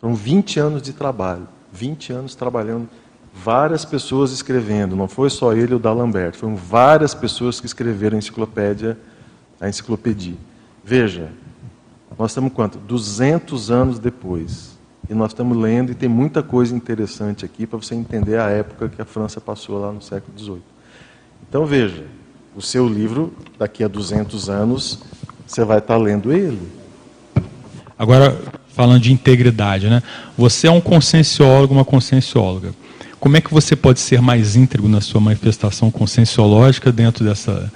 Foram 0.00 0.14
20 0.14 0.60
anos 0.60 0.82
de 0.82 0.92
trabalho. 0.92 1.48
20 1.72 2.12
anos 2.12 2.34
trabalhando. 2.34 2.88
Várias 3.34 3.84
pessoas 3.84 4.30
escrevendo. 4.30 4.94
Não 4.94 5.08
foi 5.08 5.30
só 5.30 5.52
ele 5.52 5.74
o 5.74 5.78
D'Alembert. 5.78 6.36
Foram 6.36 6.56
várias 6.56 7.14
pessoas 7.14 7.60
que 7.60 7.66
escreveram 7.66 8.16
a 8.16 8.18
enciclopédia 8.18 8.96
a 9.60 9.68
enciclopédia. 9.68 10.34
Veja, 10.84 11.30
nós 12.18 12.30
estamos 12.30 12.52
quanto? 12.52 12.78
200 12.78 13.70
anos 13.70 13.98
depois. 13.98 14.76
E 15.08 15.14
nós 15.14 15.30
estamos 15.30 15.56
lendo 15.56 15.90
e 15.90 15.94
tem 15.94 16.08
muita 16.08 16.42
coisa 16.42 16.74
interessante 16.74 17.44
aqui 17.44 17.66
para 17.66 17.78
você 17.78 17.94
entender 17.94 18.38
a 18.38 18.50
época 18.50 18.88
que 18.88 19.00
a 19.00 19.04
França 19.04 19.40
passou 19.40 19.78
lá 19.80 19.92
no 19.92 20.02
século 20.02 20.38
XVIII. 20.38 20.62
Então 21.48 21.64
veja, 21.64 22.04
o 22.54 22.60
seu 22.60 22.88
livro, 22.88 23.32
daqui 23.58 23.82
a 23.82 23.88
200 23.88 24.50
anos, 24.50 25.00
você 25.46 25.64
vai 25.64 25.78
estar 25.78 25.96
lendo 25.96 26.32
ele. 26.32 26.60
Agora, 27.98 28.36
falando 28.68 29.00
de 29.00 29.12
integridade, 29.12 29.88
né? 29.88 30.02
Você 30.36 30.66
é 30.66 30.70
um 30.70 30.80
conscienciólogo, 30.80 31.74
uma 31.74 31.84
consciencióloga. 31.84 32.72
Como 33.18 33.36
é 33.36 33.40
que 33.40 33.52
você 33.52 33.74
pode 33.74 33.98
ser 33.98 34.20
mais 34.20 34.54
íntegro 34.54 34.88
na 34.88 35.00
sua 35.00 35.20
manifestação 35.20 35.90
conscienciológica 35.90 36.92
dentro 36.92 37.24
dessa 37.24 37.72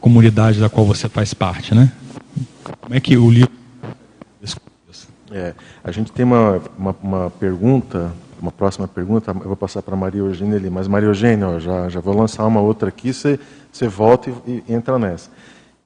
comunidade 0.00 0.60
da 0.60 0.68
qual 0.68 0.86
você 0.86 1.08
faz 1.08 1.34
parte, 1.34 1.74
né? 1.74 1.90
Como 2.80 2.94
é 2.94 3.00
que 3.00 3.16
o 3.16 3.28
livro... 3.30 3.50
É, 5.32 5.54
a 5.82 5.90
gente 5.90 6.12
tem 6.12 6.24
uma, 6.24 6.62
uma, 6.78 6.96
uma, 7.02 7.30
pergunta, 7.30 8.12
uma 8.40 8.52
próxima 8.52 8.86
pergunta, 8.86 9.30
eu 9.30 9.46
vou 9.46 9.56
passar 9.56 9.82
para 9.82 9.96
Maria 9.96 10.20
Eugênia 10.20 10.56
ali, 10.56 10.70
mas 10.70 10.88
Maria 10.88 11.08
Eugênia, 11.08 11.48
ó, 11.48 11.58
já, 11.58 11.88
já 11.88 12.00
vou 12.00 12.16
lançar 12.16 12.44
uma 12.46 12.60
outra 12.60 12.88
aqui, 12.88 13.12
você, 13.12 13.38
você 13.72 13.88
volta 13.88 14.30
e, 14.46 14.62
e 14.68 14.72
entra 14.72 14.98
nessa. 14.98 15.30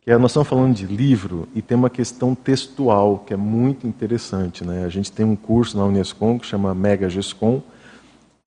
Que 0.02 0.10
é, 0.10 0.18
nós 0.18 0.30
estamos 0.30 0.48
falando 0.48 0.74
de 0.74 0.86
livro 0.86 1.46
e 1.54 1.60
tem 1.60 1.76
uma 1.76 1.90
questão 1.90 2.34
textual 2.34 3.18
que 3.26 3.34
é 3.34 3.36
muito 3.36 3.86
interessante. 3.86 4.64
Né? 4.64 4.84
A 4.84 4.88
gente 4.88 5.12
tem 5.12 5.26
um 5.26 5.36
curso 5.36 5.76
na 5.76 5.84
Unescom 5.84 6.38
que 6.38 6.46
chama 6.46 6.74
Mega 6.74 7.08
Gescom, 7.08 7.62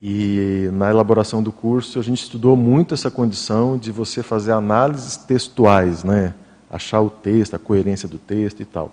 e 0.01 0.69
na 0.73 0.89
elaboração 0.89 1.41
do 1.41 1.51
curso 1.51 1.97
a 1.97 2.03
gente 2.03 2.21
estudou 2.21 2.57
muito 2.57 2.93
essa 2.93 3.09
condição 3.09 3.77
de 3.77 3.89
você 3.89 4.21
fazer 4.21 4.51
análises 4.51 5.15
textuais, 5.15 6.03
né? 6.03 6.33
achar 6.69 6.99
o 6.99 7.09
texto, 7.09 7.55
a 7.55 7.59
coerência 7.59 8.09
do 8.09 8.17
texto 8.17 8.59
e 8.59 8.65
tal. 8.65 8.91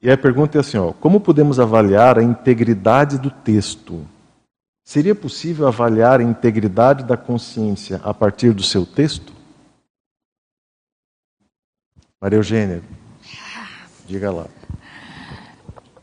E 0.00 0.10
a 0.10 0.16
pergunta 0.16 0.56
é 0.56 0.60
assim: 0.60 0.76
ó, 0.78 0.92
como 0.92 1.18
podemos 1.18 1.58
avaliar 1.58 2.18
a 2.18 2.22
integridade 2.22 3.18
do 3.18 3.30
texto? 3.30 4.02
Seria 4.88 5.14
possível 5.14 5.68
avaliar 5.68 6.18
a 6.18 6.22
integridade 6.22 7.04
da 7.04 7.14
consciência 7.14 8.00
a 8.02 8.14
partir 8.14 8.54
do 8.54 8.62
seu 8.62 8.86
texto? 8.86 9.34
Maria 12.18 12.38
Eugênia, 12.38 12.82
diga 14.06 14.30
lá. 14.30 14.46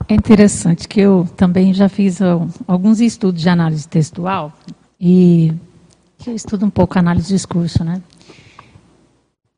É 0.07 0.13
interessante 0.13 0.87
que 0.87 1.01
eu 1.01 1.27
também 1.35 1.73
já 1.73 1.89
fiz 1.89 2.19
alguns 2.67 3.01
estudos 3.01 3.41
de 3.41 3.49
análise 3.49 3.87
textual 3.87 4.53
e 5.01 5.51
eu 6.27 6.35
estudo 6.35 6.67
um 6.67 6.69
pouco 6.69 6.99
análise 6.99 7.29
de 7.29 7.33
discurso, 7.33 7.83
né? 7.83 8.03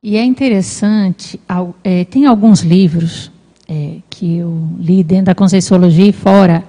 E 0.02 0.16
é 0.16 0.24
interessante, 0.24 1.38
é, 1.84 2.06
tem 2.06 2.28
alguns 2.28 2.62
livros 2.62 3.30
é, 3.68 3.98
que 4.10 4.38
eu 4.38 4.70
li 4.80 5.04
dentro 5.04 5.26
da 5.26 5.36
Conscienciologia 5.36 6.08
e 6.08 6.14
fora, 6.14 6.64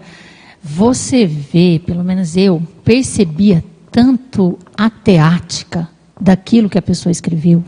você 0.62 1.26
vê, 1.26 1.80
pelo 1.85 2.05
menos 2.05 2.36
eu, 2.36 2.62
percebia 2.85 3.64
tanto 3.90 4.59
a 4.76 4.90
teática 4.90 5.89
daquilo 6.20 6.68
que 6.68 6.78
a 6.78 6.82
pessoa 6.82 7.10
escreveu, 7.10 7.64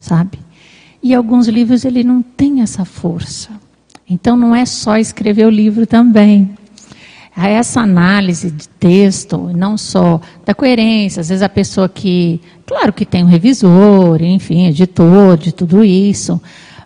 sabe? 0.00 0.38
E 1.02 1.14
alguns 1.14 1.48
livros 1.48 1.84
ele 1.84 2.04
não 2.04 2.22
tem 2.22 2.60
essa 2.60 2.84
força. 2.84 3.50
Então 4.08 4.36
não 4.36 4.54
é 4.54 4.66
só 4.66 4.96
escrever 4.98 5.46
o 5.46 5.50
livro 5.50 5.86
também. 5.86 6.50
Essa 7.34 7.80
análise 7.80 8.50
de 8.50 8.68
texto, 8.68 9.50
não 9.56 9.78
só 9.78 10.20
da 10.44 10.54
coerência, 10.54 11.20
às 11.20 11.30
vezes 11.30 11.42
a 11.42 11.48
pessoa 11.48 11.88
que, 11.88 12.40
claro 12.66 12.92
que 12.92 13.06
tem 13.06 13.24
um 13.24 13.28
revisor, 13.28 14.22
enfim, 14.22 14.66
editor 14.66 15.38
de 15.38 15.50
tudo 15.50 15.82
isso, 15.82 16.40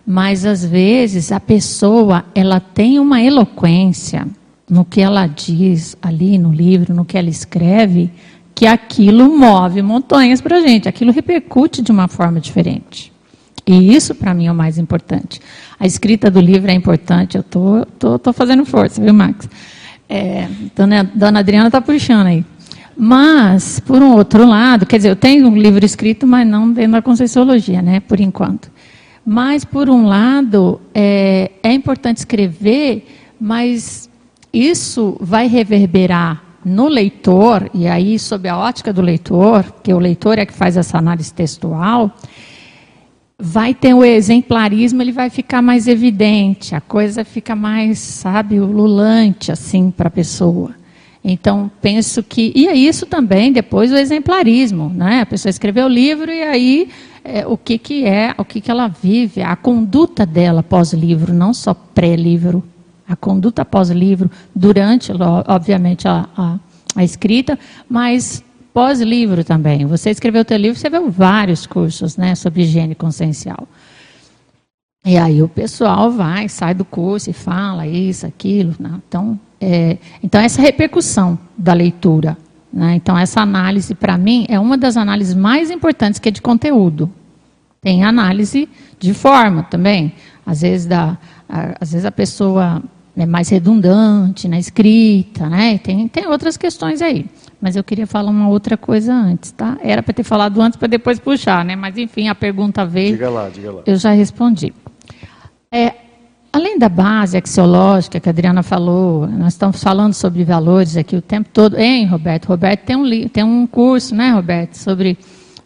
mas 0.05 0.45
às 0.45 0.63
vezes 0.63 1.33
a 1.33 1.39
pessoa 1.39 2.23
ela 2.33 2.61
tem 2.61 2.97
uma 2.97 3.21
eloquência 3.21 4.25
no 4.69 4.83
que 4.83 5.01
ela 5.01 5.27
diz 5.27 5.95
ali 6.01 6.37
no 6.37 6.51
livro, 6.51 6.93
no 6.93 7.05
que 7.05 7.17
ela 7.17 7.29
escreve, 7.29 8.11
que 8.53 8.65
aquilo 8.65 9.37
move 9.37 9.81
montanhas 9.81 10.41
para 10.41 10.57
a 10.57 10.61
gente, 10.61 10.89
aquilo 10.89 11.11
repercute 11.11 11.81
de 11.81 11.91
uma 11.91 12.07
forma 12.07 12.39
diferente. 12.39 13.13
E 13.65 13.93
isso 13.93 14.15
para 14.15 14.33
mim 14.33 14.47
é 14.47 14.51
o 14.51 14.55
mais 14.55 14.77
importante. 14.77 15.41
A 15.79 15.85
escrita 15.85 16.31
do 16.31 16.39
livro 16.39 16.71
é 16.71 16.73
importante, 16.73 17.37
eu 17.37 17.43
tô, 17.43 17.85
tô, 17.99 18.17
tô 18.17 18.33
fazendo 18.33 18.65
força, 18.65 19.01
viu, 19.01 19.13
Max? 19.13 19.47
É, 20.09 20.47
dona, 20.75 21.03
dona 21.03 21.39
Adriana 21.39 21.67
está 21.67 21.81
puxando 21.81 22.27
aí. 22.27 22.45
Mas, 22.97 23.79
por 23.79 24.01
um 24.01 24.13
outro 24.13 24.47
lado, 24.47 24.85
quer 24.85 24.97
dizer, 24.97 25.09
eu 25.09 25.15
tenho 25.15 25.47
um 25.47 25.55
livro 25.55 25.85
escrito, 25.85 26.25
mas 26.25 26.47
não 26.47 26.71
dentro 26.71 26.93
da 26.93 27.01
Conscienciologia, 27.01 27.81
né, 27.81 27.99
por 27.99 28.19
enquanto. 28.19 28.71
Mas, 29.23 29.63
por 29.63 29.87
um 29.89 30.07
lado, 30.07 30.81
é, 30.95 31.51
é 31.61 31.71
importante 31.73 32.17
escrever, 32.17 33.05
mas 33.39 34.06
isso 34.57 35.17
vai 35.19 35.47
reverberar 35.47 36.43
no 36.63 36.87
leitor, 36.87 37.69
e 37.73 37.87
aí 37.87 38.19
sob 38.19 38.47
a 38.49 38.57
ótica 38.57 38.91
do 38.91 39.01
leitor, 39.01 39.63
que 39.83 39.93
o 39.93 39.99
leitor 39.99 40.37
é 40.37 40.45
que 40.45 40.53
faz 40.53 40.75
essa 40.75 40.97
análise 40.97 41.33
textual, 41.33 42.11
vai 43.39 43.73
ter 43.73 43.93
o 43.93 44.03
exemplarismo, 44.03 45.01
ele 45.01 45.11
vai 45.11 45.29
ficar 45.29 45.61
mais 45.61 45.87
evidente, 45.87 46.75
a 46.75 46.81
coisa 46.81 47.23
fica 47.23 47.55
mais, 47.55 47.99
sabe, 47.99 48.59
ululante 48.59 49.51
assim 49.51 49.91
para 49.91 50.07
a 50.07 50.11
pessoa. 50.11 50.75
Então, 51.23 51.69
penso 51.81 52.23
que. 52.23 52.53
E 52.55 52.67
é 52.67 52.73
isso 52.73 53.05
também, 53.05 53.51
depois, 53.51 53.91
o 53.91 53.97
exemplarismo. 53.97 54.89
Né? 54.89 55.21
A 55.21 55.25
pessoa 55.25 55.49
escreveu 55.49 55.85
o 55.85 55.89
livro 55.89 56.31
e 56.31 56.41
aí 56.41 56.89
é, 57.23 57.45
o 57.45 57.57
que, 57.57 57.77
que 57.77 58.05
é, 58.05 58.33
o 58.37 58.45
que, 58.45 58.61
que 58.61 58.71
ela 58.71 58.87
vive, 58.87 59.41
a 59.41 59.55
conduta 59.55 60.25
dela 60.25 60.63
pós-livro, 60.63 61.33
não 61.33 61.53
só 61.53 61.73
pré-livro. 61.73 62.63
A 63.07 63.15
conduta 63.15 63.63
pós-livro, 63.63 64.29
durante, 64.53 65.11
obviamente, 65.47 66.07
a, 66.07 66.27
a, 66.35 66.59
a 66.95 67.03
escrita, 67.03 67.57
mas 67.89 68.43
pós-livro 68.73 69.43
também. 69.43 69.85
Você 69.85 70.09
escreveu 70.09 70.41
o 70.41 70.45
teu 70.45 70.57
livro, 70.57 70.77
você 70.77 70.89
viu 70.89 71.09
vários 71.09 71.65
cursos 71.65 72.17
né, 72.17 72.35
sobre 72.35 72.63
higiene 72.63 72.93
consciencial. 72.93 73.67
E 75.05 75.17
aí 75.17 75.41
o 75.41 75.47
pessoal 75.47 76.11
vai, 76.11 76.49
sai 76.49 76.73
do 76.73 76.83
curso 76.83 77.29
e 77.29 77.33
fala 77.33 77.87
isso, 77.87 78.25
aquilo. 78.25 78.75
Né? 78.77 78.99
Então, 79.07 79.39
é, 79.59 79.97
então, 80.21 80.39
essa 80.39 80.61
repercussão 80.61 81.39
da 81.57 81.73
leitura. 81.73 82.37
Né? 82.71 82.95
Então, 82.95 83.17
essa 83.17 83.41
análise, 83.41 83.95
para 83.95 84.17
mim, 84.17 84.45
é 84.49 84.59
uma 84.59 84.77
das 84.77 84.97
análises 84.97 85.33
mais 85.33 85.71
importantes, 85.71 86.19
que 86.19 86.29
é 86.29 86.31
de 86.31 86.41
conteúdo. 86.41 87.09
Tem 87.81 88.03
análise 88.03 88.67
de 88.99 89.13
forma 89.13 89.63
também. 89.63 90.13
Às 90.45 90.61
vezes, 90.61 90.85
da, 90.85 91.17
às 91.79 91.93
vezes 91.93 92.05
a 92.05 92.11
pessoa 92.11 92.83
é 93.23 93.25
mais 93.25 93.49
redundante 93.49 94.47
na 94.47 94.59
escrita, 94.59 95.49
né? 95.49 95.79
Tem, 95.79 96.07
tem 96.07 96.27
outras 96.27 96.55
questões 96.55 97.01
aí. 97.01 97.25
Mas 97.59 97.75
eu 97.75 97.83
queria 97.83 98.05
falar 98.05 98.29
uma 98.29 98.47
outra 98.47 98.77
coisa 98.77 99.11
antes, 99.11 99.51
tá? 99.51 99.77
Era 99.81 100.03
para 100.03 100.13
ter 100.13 100.23
falado 100.23 100.61
antes 100.61 100.77
para 100.77 100.87
depois 100.87 101.19
puxar, 101.19 101.65
né? 101.65 101.75
Mas 101.75 101.97
enfim, 101.97 102.27
a 102.27 102.35
pergunta 102.35 102.85
veio. 102.85 103.13
Diga 103.13 103.29
lá, 103.29 103.49
diga 103.49 103.71
lá. 103.71 103.81
Eu 103.87 103.95
já 103.95 104.11
respondi. 104.11 104.71
É, 105.71 105.93
além 106.53 106.77
da 106.77 106.87
base 106.87 107.35
axiológica 107.35 108.19
que 108.19 108.29
a 108.29 108.31
Adriana 108.31 108.61
falou, 108.61 109.27
nós 109.27 109.53
estamos 109.53 109.83
falando 109.83 110.13
sobre 110.13 110.43
valores 110.43 110.95
aqui 110.95 111.15
o 111.15 111.21
tempo 111.21 111.49
todo. 111.51 111.75
Hein, 111.75 112.05
Roberto? 112.05 112.45
Roberto 112.45 112.81
tem 112.81 112.95
um, 112.95 113.27
tem 113.27 113.43
um 113.43 113.65
curso, 113.65 114.13
né, 114.13 114.29
Roberto, 114.29 114.75
sobre, 114.75 115.17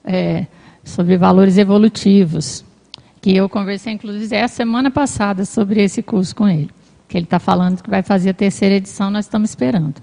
é, 0.05 0.45
sobre 0.85 1.17
valores 1.17 1.57
evolutivos. 1.57 2.63
Que 3.21 3.35
eu 3.35 3.49
conversei, 3.49 3.91
inclusive, 3.91 4.33
essa 4.33 4.55
semana 4.55 4.89
passada 4.89 5.43
sobre 5.43 5.83
esse 5.83 6.01
curso 6.01 6.33
com 6.33 6.47
ele. 6.47 6.69
Que 7.11 7.17
ele 7.17 7.25
está 7.25 7.39
falando 7.39 7.83
que 7.83 7.89
vai 7.89 8.01
fazer 8.01 8.29
a 8.29 8.33
terceira 8.33 8.75
edição, 8.75 9.11
nós 9.11 9.25
estamos 9.25 9.49
esperando. 9.49 9.95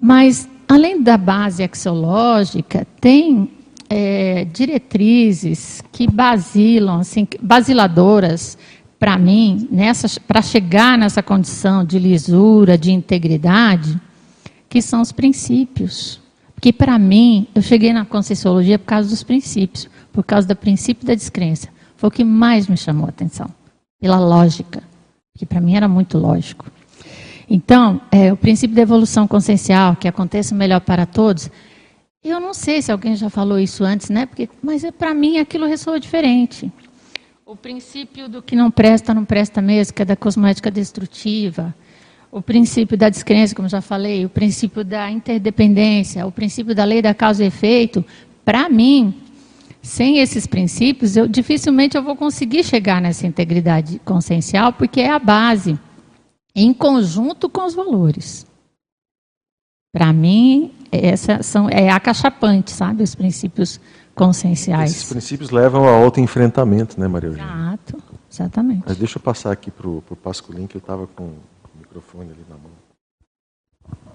Mas 0.00 0.48
além 0.68 1.02
da 1.02 1.18
base 1.18 1.60
axiológica, 1.64 2.86
tem 3.00 3.50
é, 3.88 4.44
diretrizes 4.44 5.82
que 5.90 6.08
basilam, 6.08 7.00
assim, 7.00 7.26
basiladoras, 7.42 8.56
para 8.96 9.18
mim, 9.18 9.68
para 10.28 10.40
chegar 10.40 10.96
nessa 10.96 11.20
condição 11.20 11.84
de 11.84 11.98
lisura, 11.98 12.78
de 12.78 12.92
integridade, 12.92 14.00
que 14.68 14.80
são 14.80 15.00
os 15.00 15.10
princípios. 15.10 16.20
Porque 16.54 16.72
para 16.72 16.96
mim, 16.96 17.48
eu 17.56 17.60
cheguei 17.60 17.92
na 17.92 18.04
Conscienciologia 18.04 18.78
por 18.78 18.86
causa 18.86 19.08
dos 19.08 19.24
princípios, 19.24 19.90
por 20.12 20.22
causa 20.22 20.46
do 20.46 20.54
princípio 20.54 21.04
da 21.04 21.14
descrença. 21.16 21.70
Foi 21.96 22.06
o 22.06 22.12
que 22.12 22.22
mais 22.22 22.68
me 22.68 22.76
chamou 22.76 23.06
a 23.06 23.08
atenção, 23.08 23.50
pela 24.00 24.20
lógica, 24.20 24.80
que 25.36 25.46
para 25.46 25.60
mim 25.60 25.76
era 25.76 25.88
muito 25.88 26.18
lógico. 26.18 26.66
Então, 27.48 28.00
é, 28.12 28.32
o 28.32 28.36
princípio 28.36 28.76
da 28.76 28.82
evolução 28.82 29.26
consciencial, 29.26 29.96
que 29.96 30.06
aconteça 30.06 30.54
melhor 30.54 30.80
para 30.80 31.04
todos, 31.04 31.50
eu 32.22 32.38
não 32.38 32.52
sei 32.52 32.82
se 32.82 32.92
alguém 32.92 33.16
já 33.16 33.30
falou 33.30 33.58
isso 33.58 33.82
antes, 33.82 34.10
né? 34.10 34.26
Porque, 34.26 34.48
mas 34.62 34.84
é, 34.84 34.92
para 34.92 35.14
mim 35.14 35.38
aquilo 35.38 35.66
ressoa 35.66 35.98
diferente. 35.98 36.70
O 37.46 37.56
princípio 37.56 38.28
do 38.28 38.40
que 38.42 38.54
não 38.54 38.70
presta, 38.70 39.12
não 39.12 39.24
presta 39.24 39.60
mesmo, 39.60 39.94
que 39.94 40.02
é 40.02 40.04
da 40.04 40.14
cosmética 40.14 40.70
destrutiva. 40.70 41.74
O 42.30 42.40
princípio 42.40 42.96
da 42.96 43.08
descrença, 43.08 43.56
como 43.56 43.68
já 43.68 43.80
falei. 43.80 44.24
O 44.24 44.28
princípio 44.28 44.84
da 44.84 45.10
interdependência. 45.10 46.24
O 46.26 46.30
princípio 46.30 46.74
da 46.74 46.84
lei 46.84 47.02
da 47.02 47.12
causa 47.12 47.42
e 47.42 47.48
efeito. 47.48 48.04
Para 48.44 48.68
mim, 48.68 49.14
sem 49.82 50.18
esses 50.18 50.46
princípios, 50.46 51.16
eu 51.16 51.26
dificilmente 51.26 51.96
eu 51.96 52.02
vou 52.02 52.14
conseguir 52.14 52.64
chegar 52.64 53.00
nessa 53.00 53.26
integridade 53.26 53.98
consciencial, 54.04 54.72
porque 54.72 55.00
é 55.00 55.10
a 55.10 55.18
base, 55.18 55.78
em 56.54 56.72
conjunto 56.72 57.48
com 57.48 57.64
os 57.64 57.74
valores. 57.74 58.46
Para 59.92 60.12
mim, 60.12 60.72
essa 60.92 61.42
são, 61.42 61.68
é 61.68 61.90
acachapante, 61.90 62.70
sabe? 62.70 63.02
Os 63.02 63.14
princípios 63.14 63.80
conscienciais. 64.14 64.90
Esses 64.90 65.08
princípios 65.08 65.50
levam 65.50 65.88
a 65.88 65.92
auto-enfrentamento, 65.92 67.00
né, 67.00 67.08
Maria 67.08 67.30
Eugênia? 67.30 67.50
Exato, 67.50 68.02
exatamente. 68.30 68.82
Mas 68.86 68.96
deixa 68.96 69.18
eu 69.18 69.22
passar 69.22 69.50
aqui 69.50 69.70
para 69.70 69.88
o 69.88 70.02
Pasculin, 70.22 70.66
que 70.66 70.76
eu 70.76 70.80
estava 70.80 71.06
com 71.06 71.24
o 71.24 71.38
microfone 71.78 72.30
ali 72.30 72.44
na 72.48 72.56
mão. 72.56 72.79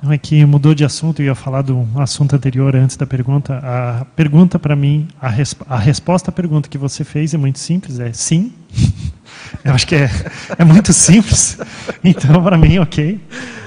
Não 0.01 0.11
é 0.11 0.17
que 0.19 0.45
mudou 0.45 0.75
de 0.75 0.85
assunto, 0.85 1.21
eu 1.21 1.25
ia 1.25 1.35
falar 1.35 1.63
do 1.63 1.87
assunto 1.95 2.35
anterior 2.35 2.75
antes 2.75 2.95
da 2.95 3.07
pergunta. 3.07 3.59
A 3.63 4.05
pergunta 4.15 4.59
para 4.59 4.75
mim, 4.75 5.07
a, 5.19 5.27
resp 5.27 5.61
a 5.67 5.79
resposta 5.79 6.29
à 6.29 6.31
pergunta 6.31 6.69
que 6.69 6.77
você 6.77 7.03
fez 7.03 7.33
é 7.33 7.37
muito 7.37 7.57
simples, 7.57 7.99
é 7.99 8.13
sim. 8.13 8.53
eu 9.65 9.73
acho 9.73 9.87
que 9.87 9.95
é, 9.95 10.09
é 10.59 10.63
muito 10.63 10.93
simples. 10.93 11.57
Então, 12.03 12.43
para 12.43 12.55
mim, 12.55 12.77
ok. 12.77 13.19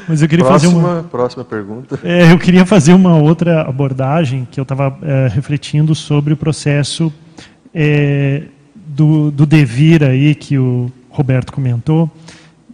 Mas 0.09 0.23
eu 0.23 0.29
queria 0.29 0.45
próxima, 0.45 0.73
fazer 0.73 0.87
uma 0.87 1.03
próxima 1.03 1.45
pergunta. 1.45 1.99
É, 2.05 2.33
eu 2.33 2.39
queria 2.39 2.65
fazer 2.65 2.93
uma 2.93 3.17
outra 3.17 3.63
abordagem 3.63 4.47
que 4.51 4.61
eu 4.61 4.63
estava 4.63 4.97
é, 5.03 5.29
refletindo 5.29 5.95
sobre 5.95 6.33
o 6.33 6.37
processo 6.37 7.13
é, 7.75 8.45
do, 8.75 9.31
do 9.31 9.45
devir 9.45 10.03
aí 10.03 10.35
que 10.35 10.57
o 10.57 10.91
Roberto 11.11 11.53
comentou. 11.53 12.11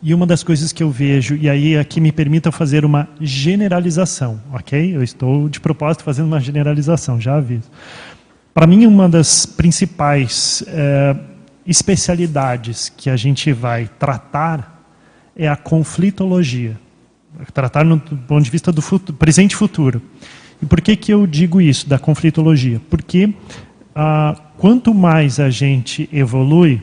E 0.04 0.12
uma 0.12 0.26
das 0.26 0.42
coisas 0.42 0.70
que 0.70 0.82
eu 0.82 0.90
vejo, 0.90 1.34
e 1.34 1.48
aí 1.48 1.78
aqui 1.78 2.00
me 2.00 2.12
permita 2.12 2.52
fazer 2.52 2.84
uma 2.84 3.08
generalização, 3.20 4.40
ok? 4.52 4.94
Eu 4.94 5.02
estou 5.02 5.48
de 5.48 5.58
propósito 5.58 6.04
fazendo 6.04 6.26
uma 6.26 6.38
generalização, 6.38 7.18
já 7.18 7.36
aviso. 7.36 7.70
Para 8.52 8.66
mim, 8.66 8.86
uma 8.86 9.08
das 9.08 9.46
principais 9.46 10.62
é, 10.68 11.16
especialidades 11.66 12.92
que 12.94 13.08
a 13.08 13.16
gente 13.16 13.50
vai 13.52 13.90
tratar 13.98 14.84
é 15.34 15.48
a 15.48 15.56
conflitologia 15.56 16.78
tratar 17.52 17.84
no 17.84 17.98
ponto 17.98 18.44
de 18.44 18.50
vista 18.50 18.70
do 18.70 18.80
futuro, 18.80 19.16
presente 19.18 19.52
e 19.52 19.56
futuro. 19.56 20.00
E 20.62 20.66
por 20.66 20.80
que, 20.80 20.96
que 20.96 21.12
eu 21.12 21.26
digo 21.26 21.60
isso, 21.60 21.88
da 21.88 21.98
conflitologia? 21.98 22.80
Porque 22.88 23.32
ah, 23.94 24.36
quanto 24.56 24.94
mais 24.94 25.40
a 25.40 25.50
gente 25.50 26.08
evolui, 26.12 26.80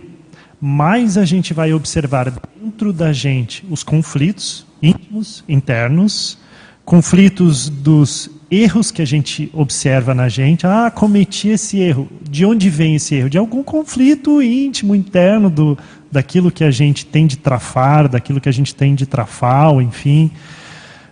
mais 0.61 1.17
a 1.17 1.25
gente 1.25 1.55
vai 1.55 1.73
observar 1.73 2.31
dentro 2.61 2.93
da 2.93 3.11
gente 3.11 3.65
os 3.67 3.81
conflitos 3.81 4.63
íntimos, 4.81 5.43
internos, 5.49 6.37
conflitos 6.85 7.67
dos 7.67 8.29
erros 8.49 8.91
que 8.91 9.01
a 9.01 9.05
gente 9.05 9.49
observa 9.53 10.13
na 10.13 10.29
gente. 10.29 10.67
Ah, 10.67 10.91
cometi 10.91 11.47
esse 11.47 11.79
erro. 11.79 12.07
De 12.29 12.45
onde 12.45 12.69
vem 12.69 12.95
esse 12.95 13.15
erro? 13.15 13.29
De 13.29 13.37
algum 13.37 13.63
conflito 13.63 14.41
íntimo, 14.41 14.93
interno, 14.93 15.49
do, 15.49 15.77
daquilo 16.11 16.51
que 16.51 16.63
a 16.63 16.69
gente 16.69 17.05
tem 17.05 17.25
de 17.25 17.37
trafar, 17.37 18.07
daquilo 18.07 18.41
que 18.41 18.49
a 18.49 18.51
gente 18.51 18.75
tem 18.75 18.93
de 18.93 19.05
trafal, 19.05 19.81
enfim, 19.81 20.29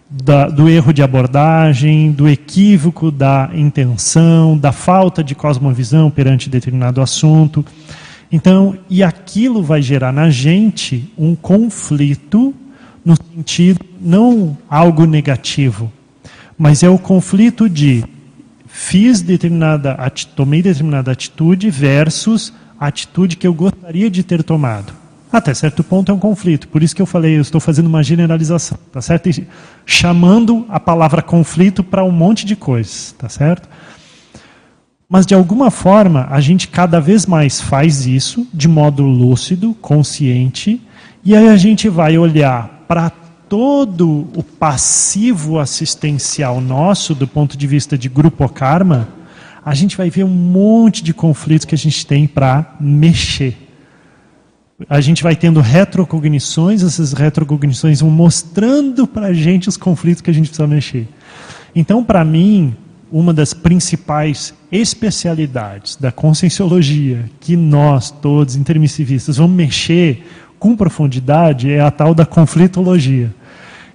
da, 0.10 0.50
do 0.50 0.68
erro 0.68 0.94
de 0.94 1.02
abordagem, 1.02 2.12
do 2.12 2.28
equívoco 2.28 3.10
da 3.10 3.50
intenção, 3.54 4.58
da 4.58 4.72
falta 4.72 5.24
de 5.24 5.34
cosmovisão 5.34 6.12
perante 6.12 6.50
determinado 6.50 7.02
assunto. 7.02 7.66
Então, 8.32 8.78
e 8.90 9.04
aquilo 9.04 9.64
vai 9.64 9.82
gerar 9.82 10.12
na 10.12 10.30
gente 10.30 11.12
um 11.18 11.36
conflito 11.36 12.54
no 13.04 13.16
sentido 13.16 13.84
não 14.00 14.58
algo 14.70 15.06
negativo, 15.06 15.92
mas 16.58 16.84
é 16.84 16.90
o 16.90 17.00
conflito 17.00 17.68
de 17.68 18.04
fiz 18.68 19.22
determinada 19.22 19.98
tomei 20.36 20.62
determinada 20.62 21.12
atitude 21.12 21.70
versus 21.70 22.54
a 22.80 22.88
atitude 22.88 23.36
que 23.36 23.48
eu 23.48 23.54
gostaria 23.54 24.10
de 24.10 24.24
ter 24.24 24.44
tomado. 24.44 24.94
Até 25.32 25.54
certo 25.54 25.84
ponto 25.84 26.12
é 26.12 26.16
um 26.16 26.20
conflito. 26.20 26.68
Por 26.68 26.82
isso 26.82 26.96
que 26.96 27.02
eu 27.02 27.06
falei, 27.06 27.38
eu 27.38 27.42
estou 27.42 27.62
fazendo 27.62 27.86
uma 27.86 28.02
generalização, 28.02 28.78
tá 28.92 29.00
certo? 29.00 29.30
E 29.30 29.48
chamando 29.86 30.66
a 30.70 30.80
palavra 30.80 31.22
conflito 31.22 31.84
para 31.84 32.04
um 32.04 32.12
monte 32.12 32.46
de 32.46 32.56
coisas, 32.56 33.14
tá 33.18 33.30
certo? 33.30 33.70
Mas 35.12 35.26
de 35.26 35.34
alguma 35.34 35.72
forma, 35.72 36.28
a 36.30 36.40
gente 36.40 36.68
cada 36.68 37.02
vez 37.02 37.26
mais 37.26 37.60
faz 37.60 38.06
isso 38.06 38.48
de 38.54 38.68
modo 38.68 39.02
lúcido, 39.02 39.74
consciente, 39.82 40.80
e 41.26 41.36
aí 41.36 41.50
a 41.50 41.58
gente 41.58 41.90
vai 41.90 42.16
olhar 42.16 42.86
para 42.88 43.10
todo 43.10 44.28
o 44.36 44.44
passivo 44.44 45.58
assistencial 45.58 46.62
nosso, 46.62 47.16
do 47.16 47.28
ponto 47.28 47.58
de 47.58 47.66
vista 47.66 47.98
de 47.98 48.08
grupo 48.08 48.48
karma, 48.48 49.08
a 49.66 49.74
gente 49.74 49.98
vai 49.98 50.12
ver 50.12 50.24
um 50.24 50.28
monte 50.28 51.04
de 51.04 51.12
conflitos 51.12 51.66
que 51.66 51.74
a 51.74 51.78
gente 51.78 52.06
tem 52.06 52.28
para 52.28 52.76
mexer. 52.80 53.58
A 54.88 55.02
gente 55.02 55.24
vai 55.24 55.36
tendo 55.36 55.60
retrocognições, 55.60 56.84
essas 56.84 57.14
retrocognições 57.14 58.00
vão 58.00 58.12
mostrando 58.12 59.08
para 59.08 59.28
a 59.28 59.34
gente 59.34 59.68
os 59.68 59.76
conflitos 59.76 60.22
que 60.22 60.30
a 60.30 60.34
gente 60.34 60.50
precisa 60.50 60.68
mexer. 60.68 61.08
Então, 61.76 62.04
para 62.04 62.24
mim, 62.24 62.76
uma 63.12 63.34
das 63.34 63.54
principais 63.54 64.54
especialidades 64.72 65.96
da 65.96 66.12
conscienciologia 66.12 67.30
que 67.40 67.56
nós, 67.56 68.12
todos 68.12 68.56
intermissivistas, 68.56 69.38
vamos 69.38 69.56
mexer 69.56 70.26
com 70.60 70.76
profundidade 70.76 71.72
é 71.72 71.80
a 71.80 71.90
tal 71.90 72.14
da 72.14 72.26
conflitologia. 72.26 73.34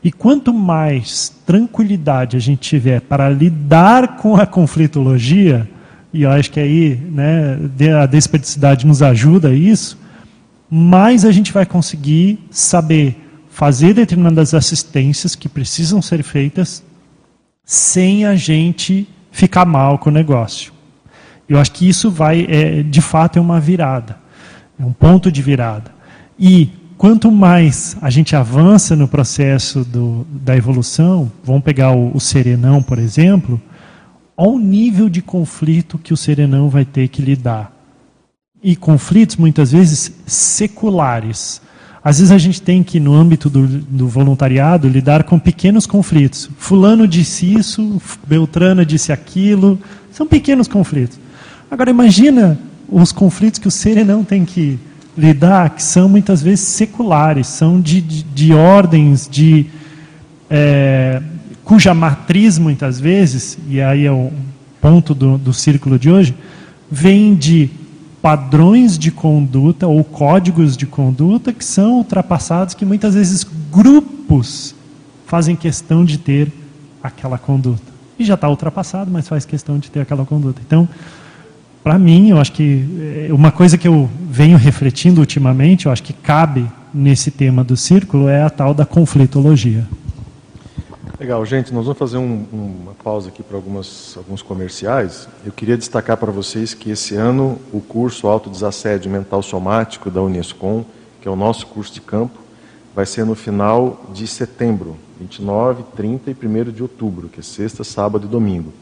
E 0.03 0.11
quanto 0.11 0.53
mais 0.53 1.33
tranquilidade 1.47 2.37
a 2.37 2.41
gente 2.41 2.61
tiver 2.61 3.01
para 3.01 3.29
lidar 3.31 4.17
com 4.17 4.37
a 4.37 4.47
conflitologia, 4.47 5.69
e 6.13 6.23
eu 6.23 6.31
acho 6.31 6.51
que 6.51 6.61
aí 6.61 6.97
né, 7.11 7.59
a 8.03 8.07
desperdicicidade 8.07 8.87
nos 8.87 9.03
ajuda 9.03 9.49
a 9.49 9.55
isso, 9.55 9.99
mais 10.71 11.25
a 11.25 11.33
gente 11.33 11.53
vai 11.53 11.65
conseguir 11.65 12.39
saber 12.51 13.17
fazer 13.49 13.95
determinadas 13.95 14.53
assistências 14.53 15.37
que 15.37 15.49
precisam 15.49 16.03
ser 16.03 16.23
feitas 16.23 16.83
sem 17.65 18.25
a 18.25 18.37
gente 18.37 19.09
ficar 19.31 19.65
mal 19.65 19.99
com 19.99 20.11
o 20.11 20.13
negócio. 20.13 20.73
Eu 21.49 21.59
acho 21.59 21.73
que 21.73 21.89
isso 21.89 22.11
vai, 22.11 22.47
é, 22.49 22.83
de 22.83 23.01
fato, 23.01 23.39
é 23.39 23.43
uma 23.43 23.61
virada, 23.61 24.17
é 24.79 24.85
um 24.85 24.93
ponto 24.93 25.31
de 25.31 25.43
virada. 25.43 25.93
E 26.39 26.71
quanto 26.97 27.31
mais 27.31 27.97
a 28.01 28.11
gente 28.11 28.35
avança 28.35 28.97
no 28.97 29.07
processo 29.07 29.85
do, 29.85 30.27
da 30.31 30.57
evolução, 30.57 31.31
vamos 31.43 31.63
pegar 31.63 31.93
o, 31.93 32.15
o 32.15 32.21
serenão, 32.21 32.83
por 32.83 32.99
exemplo, 32.99 33.61
ao 34.37 34.59
nível 34.59 35.09
de 35.09 35.23
conflito 35.23 35.99
que 35.99 36.13
o 36.13 36.17
serenão 36.17 36.69
vai 36.69 36.85
ter 36.85 37.09
que 37.09 37.23
lidar. 37.23 37.73
E 38.63 38.75
conflitos, 38.75 39.37
muitas 39.37 39.73
vezes, 39.73 40.13
seculares. 40.27 41.61
Às 42.05 42.19
vezes 42.19 42.31
a 42.31 42.37
gente 42.37 42.61
tem 42.61 42.83
que, 42.83 43.01
no 43.01 43.15
âmbito 43.15 43.49
do, 43.49 43.67
do, 43.67 44.07
voluntariado, 44.07 44.87
lidar 44.87 45.25
com 45.25 45.39
pequenos 45.39 45.87
conflitos. 45.87 46.51
Fulano 46.59 47.09
disse 47.09 47.55
isso, 47.55 47.99
Beltrana 48.27 48.85
disse 48.85 49.11
aquilo. 49.11 49.79
São 50.13 50.27
pequenos 50.27 50.69
conflitos. 50.69 51.19
Agora, 51.71 51.89
imagina 51.89 52.59
os 52.91 53.11
conflitos 53.11 53.59
que 53.59 53.67
o 53.67 53.71
serenão 53.71 54.23
tem 54.23 54.45
que 54.45 54.79
lidar 55.17 55.71
que 55.71 55.83
são 55.83 56.07
muitas 56.07 56.43
vezes 56.43 56.61
seculares, 56.61 57.47
são 57.47 57.81
de, 57.81 58.03
de, 58.03 58.23
de 58.23 58.53
ordens 58.53 59.27
de 59.31 59.67
é, 60.51 61.23
cuja 61.65 61.95
matriz 61.95 62.59
muitas 62.59 63.01
vezes, 63.01 63.57
e 63.69 63.81
aí 63.81 64.05
é 64.05 64.13
o 64.13 64.31
ponto 64.81 65.15
do, 65.15 65.39
do 65.39 65.55
círculo 65.55 65.99
de 65.99 66.11
hoje, 66.11 66.35
vem 66.91 67.35
de 67.35 67.71
padrões 68.25 68.99
de 68.99 69.11
conduta 69.11 69.87
ou 69.87 70.03
códigos 70.03 70.79
de 70.79 70.87
conduta 70.87 71.53
que 71.53 71.63
são 71.63 71.99
ultrapassados, 71.99 72.73
que 72.73 72.83
muitas 72.83 73.15
vezes 73.15 73.45
grupos 73.71 74.75
fazem 75.27 75.55
questão 75.55 76.07
de 76.07 76.17
ter 76.17 76.51
aquela 77.03 77.37
conduta. 77.37 77.83
E 78.19 78.25
já 78.25 78.33
está 78.33 78.49
ultrapassado, 78.49 79.11
mas 79.11 79.29
faz 79.29 79.45
questão 79.45 79.79
de 79.79 79.91
ter 79.91 80.01
aquela 80.01 80.25
conduta. 80.25 80.63
Então, 80.67 80.89
para 81.83 81.99
mim, 81.99 82.31
eu 82.31 82.41
acho 82.41 82.53
que 82.53 83.29
uma 83.29 83.53
coisa 83.53 83.77
que 83.77 83.87
eu 83.87 84.09
venho 84.31 84.57
refletindo 84.57 85.21
ultimamente, 85.21 85.85
eu 85.85 85.93
acho 85.93 86.03
que 86.03 86.15
cabe 86.15 86.65
nesse 86.95 87.31
tema 87.31 87.63
do 87.63 87.77
círculo, 87.77 88.27
é 88.27 88.43
a 88.43 88.49
tal 88.49 88.73
da 88.73 88.87
conflitologia. 88.87 89.87
Legal, 91.19 91.47
gente, 91.47 91.73
nós 91.73 91.85
vamos 91.85 91.97
fazer 91.97 92.17
um, 92.17 92.45
uma 92.53 92.93
pausa 92.93 93.29
aqui 93.29 93.41
para 93.41 93.57
algumas, 93.57 94.17
alguns 94.17 94.43
comerciais. 94.43 95.29
Eu 95.47 95.53
queria 95.53 95.77
destacar 95.77 96.17
para 96.17 96.33
vocês 96.33 96.75
que 96.75 96.91
esse 96.91 97.15
ano 97.15 97.57
o 97.73 97.81
curso 97.81 98.27
Autodesassédio 98.27 99.09
Mental 99.09 99.41
Somático 99.41 100.11
da 100.11 100.21
Unescom, 100.21 100.85
que 101.23 101.29
é 101.29 101.31
o 101.31 101.37
nosso 101.37 101.69
curso 101.69 101.95
de 101.95 102.01
campo, 102.01 102.41
vai 102.93 103.07
ser 103.07 103.25
no 103.25 103.37
final 103.37 104.05
de 104.13 104.27
setembro, 104.27 104.97
29, 105.21 105.85
30 105.95 106.33
e 106.33 106.37
1 106.47 106.73
de 106.73 106.83
outubro, 106.83 107.29
que 107.29 107.39
é 107.39 107.43
sexta, 107.45 107.85
sábado 107.85 108.27
e 108.27 108.29
domingo. 108.29 108.73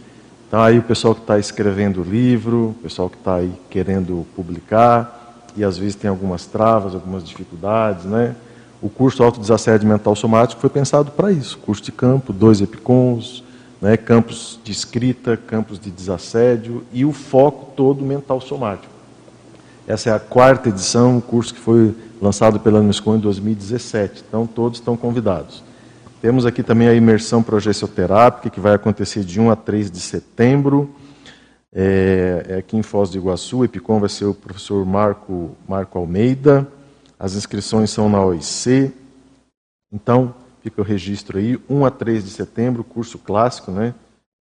Então 0.49 0.63
aí 0.63 0.79
o 0.79 0.83
pessoal 0.83 1.15
que 1.15 1.21
está 1.21 1.39
escrevendo 1.39 2.03
livro, 2.03 2.71
o 2.71 2.83
pessoal 2.83 3.11
que 3.11 3.19
está 3.19 3.37
aí 3.37 3.53
querendo 3.69 4.27
publicar, 4.35 5.45
e 5.55 5.63
às 5.63 5.77
vezes 5.77 5.97
tem 5.97 6.09
algumas 6.09 6.47
travas, 6.47 6.95
algumas 6.95 7.23
dificuldades, 7.23 8.07
né? 8.07 8.35
O 8.83 8.91
curso 8.91 9.23
Autodesassédio 9.23 9.89
Mental 9.89 10.17
Somático 10.17 10.61
foi 10.61 10.69
pensado 10.69 11.13
para 11.13 11.31
isso. 11.31 11.57
Curso 11.59 11.83
de 11.83 11.93
campo, 11.93 12.33
dois 12.33 12.61
EPICONs, 12.61 13.45
né, 13.81 13.97
campos 13.97 14.59
de 14.65 14.73
escrita, 14.73 15.37
campos 15.37 15.79
de 15.79 15.89
desassédio 15.89 16.85
e 16.93 17.05
o 17.05 17.13
foco 17.13 17.73
todo 17.77 18.05
mental 18.05 18.41
somático. 18.41 18.93
Essa 19.87 20.11
é 20.11 20.13
a 20.13 20.19
quarta 20.19 20.69
edição, 20.69 21.17
um 21.17 21.21
curso 21.21 21.55
que 21.55 21.61
foi 21.61 21.95
lançado 22.21 22.59
pela 22.59 22.81
Unesco 22.81 23.15
em 23.15 23.19
2017. 23.19 24.25
Então, 24.29 24.47
todos 24.49 24.81
estão 24.81 24.97
convidados. 24.97 25.63
Temos 26.21 26.45
aqui 26.45 26.63
também 26.63 26.89
a 26.89 26.95
imersão 26.95 27.43
progessioterápica, 27.43 28.51
que 28.51 28.61
vai 28.61 28.75
acontecer 28.75 29.25
de 29.25 29.41
1 29.41 29.51
a 29.51 29.57
3 29.57 29.91
de 29.91 30.01
setembro. 30.01 30.91
É, 31.73 32.47
é 32.49 32.57
aqui 32.59 32.77
em 32.77 32.83
Foz 32.83 33.11
do 33.11 33.17
Iguaçu. 33.17 33.59
O 33.59 33.65
EPICOM 33.65 34.01
vai 34.01 34.09
ser 34.09 34.25
o 34.25 34.35
professor 34.35 34.85
Marco, 34.85 35.51
Marco 35.69 35.99
Almeida. 35.99 36.69
As 37.23 37.37
inscrições 37.37 37.89
são 37.89 38.09
na 38.09 38.21
OIC. 38.21 38.91
Então, 39.93 40.35
fica 40.61 40.81
o 40.81 40.85
registro 40.85 41.39
aí, 41.39 41.57
1 41.71 41.85
a 41.85 41.91
3 41.93 42.25
de 42.25 42.31
setembro, 42.31 42.83
curso 42.83 43.17
clássico 43.17 43.71
né, 43.71 43.95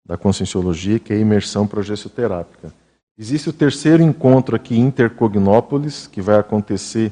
da 0.04 0.18
Conscienciologia, 0.18 0.98
que 0.98 1.10
é 1.10 1.18
imersão 1.18 1.66
progessioterápica. 1.66 2.70
Existe 3.18 3.48
o 3.48 3.52
terceiro 3.54 4.02
encontro 4.02 4.54
aqui 4.54 4.78
Intercognópolis, 4.78 6.06
que 6.06 6.20
vai 6.20 6.38
acontecer 6.38 7.10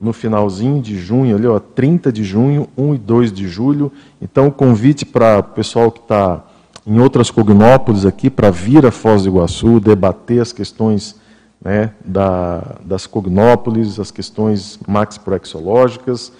no 0.00 0.12
finalzinho 0.12 0.82
de 0.82 0.98
junho, 0.98 1.36
ali, 1.36 1.46
ó, 1.46 1.60
30 1.60 2.12
de 2.12 2.24
junho, 2.24 2.68
1 2.76 2.96
e 2.96 2.98
2 2.98 3.32
de 3.32 3.46
julho. 3.46 3.92
Então, 4.20 4.50
convite 4.50 5.06
para 5.06 5.38
o 5.38 5.44
pessoal 5.44 5.92
que 5.92 6.00
está 6.00 6.44
em 6.84 6.98
outras 6.98 7.30
cognópolis 7.30 8.04
aqui 8.04 8.28
para 8.28 8.50
vir 8.50 8.84
a 8.84 8.90
Foz 8.90 9.22
do 9.22 9.28
Iguaçu, 9.28 9.78
debater 9.78 10.42
as 10.42 10.52
questões 10.52 11.14
né, 11.62 11.92
da, 12.04 12.76
das 12.84 13.06
cognópolis, 13.06 13.98
as 13.98 14.10
questões 14.10 14.78
maxiproexológicas, 14.86 16.32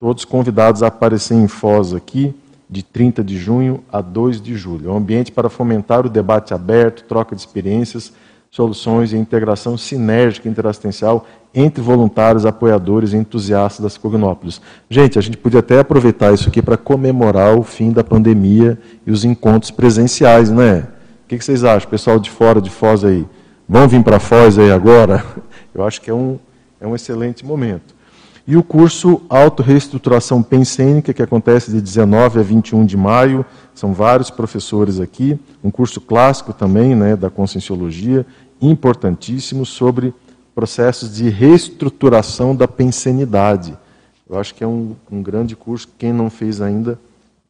todos 0.00 0.24
convidados 0.24 0.82
a 0.82 0.88
aparecer 0.88 1.34
em 1.34 1.46
Foz 1.46 1.94
aqui, 1.94 2.34
de 2.68 2.82
30 2.82 3.22
de 3.22 3.36
junho 3.36 3.84
a 3.92 4.00
2 4.00 4.40
de 4.40 4.56
julho. 4.56 4.88
É 4.88 4.92
um 4.92 4.96
ambiente 4.96 5.30
para 5.30 5.50
fomentar 5.50 6.06
o 6.06 6.10
debate 6.10 6.54
aberto, 6.54 7.04
troca 7.04 7.36
de 7.36 7.42
experiências, 7.42 8.12
soluções 8.50 9.12
e 9.12 9.16
integração 9.16 9.78
sinérgica 9.78 10.48
interassistencial 10.48 11.26
entre 11.54 11.82
voluntários, 11.82 12.46
apoiadores 12.46 13.12
e 13.12 13.16
entusiastas 13.16 13.82
das 13.82 13.98
cognópolis. 13.98 14.60
Gente, 14.88 15.18
a 15.18 15.22
gente 15.22 15.36
podia 15.36 15.60
até 15.60 15.78
aproveitar 15.78 16.32
isso 16.32 16.48
aqui 16.48 16.62
para 16.62 16.76
comemorar 16.76 17.58
o 17.58 17.62
fim 17.62 17.92
da 17.92 18.02
pandemia 18.02 18.78
e 19.06 19.10
os 19.10 19.24
encontros 19.24 19.70
presenciais, 19.70 20.50
né? 20.50 20.88
O 21.24 21.28
que 21.28 21.38
vocês 21.38 21.64
acham, 21.64 21.90
pessoal 21.90 22.18
de 22.18 22.30
fora 22.30 22.60
de 22.60 22.70
Foz 22.70 23.04
aí? 23.04 23.26
Vão 23.72 23.88
vir 23.88 24.04
para 24.04 24.20
Foz 24.20 24.58
aí 24.58 24.70
agora? 24.70 25.24
Eu 25.74 25.82
acho 25.82 25.98
que 26.02 26.10
é 26.10 26.14
um, 26.14 26.38
é 26.78 26.86
um 26.86 26.94
excelente 26.94 27.42
momento. 27.42 27.94
E 28.46 28.54
o 28.54 28.62
curso 28.62 29.22
Auto-Reestruturação 29.30 30.42
Pensênica, 30.42 31.14
que 31.14 31.22
acontece 31.22 31.70
de 31.70 31.80
19 31.80 32.38
a 32.38 32.42
21 32.42 32.84
de 32.84 32.98
maio, 32.98 33.46
são 33.74 33.94
vários 33.94 34.28
professores 34.28 35.00
aqui, 35.00 35.40
um 35.64 35.70
curso 35.70 36.02
clássico 36.02 36.52
também, 36.52 36.94
né, 36.94 37.16
da 37.16 37.30
Conscienciologia, 37.30 38.26
importantíssimo, 38.60 39.64
sobre 39.64 40.12
processos 40.54 41.16
de 41.16 41.30
reestruturação 41.30 42.54
da 42.54 42.68
pensenidade. 42.68 43.74
Eu 44.28 44.38
acho 44.38 44.54
que 44.54 44.62
é 44.62 44.66
um, 44.66 44.94
um 45.10 45.22
grande 45.22 45.56
curso, 45.56 45.88
quem 45.96 46.12
não 46.12 46.28
fez 46.28 46.60
ainda, 46.60 46.98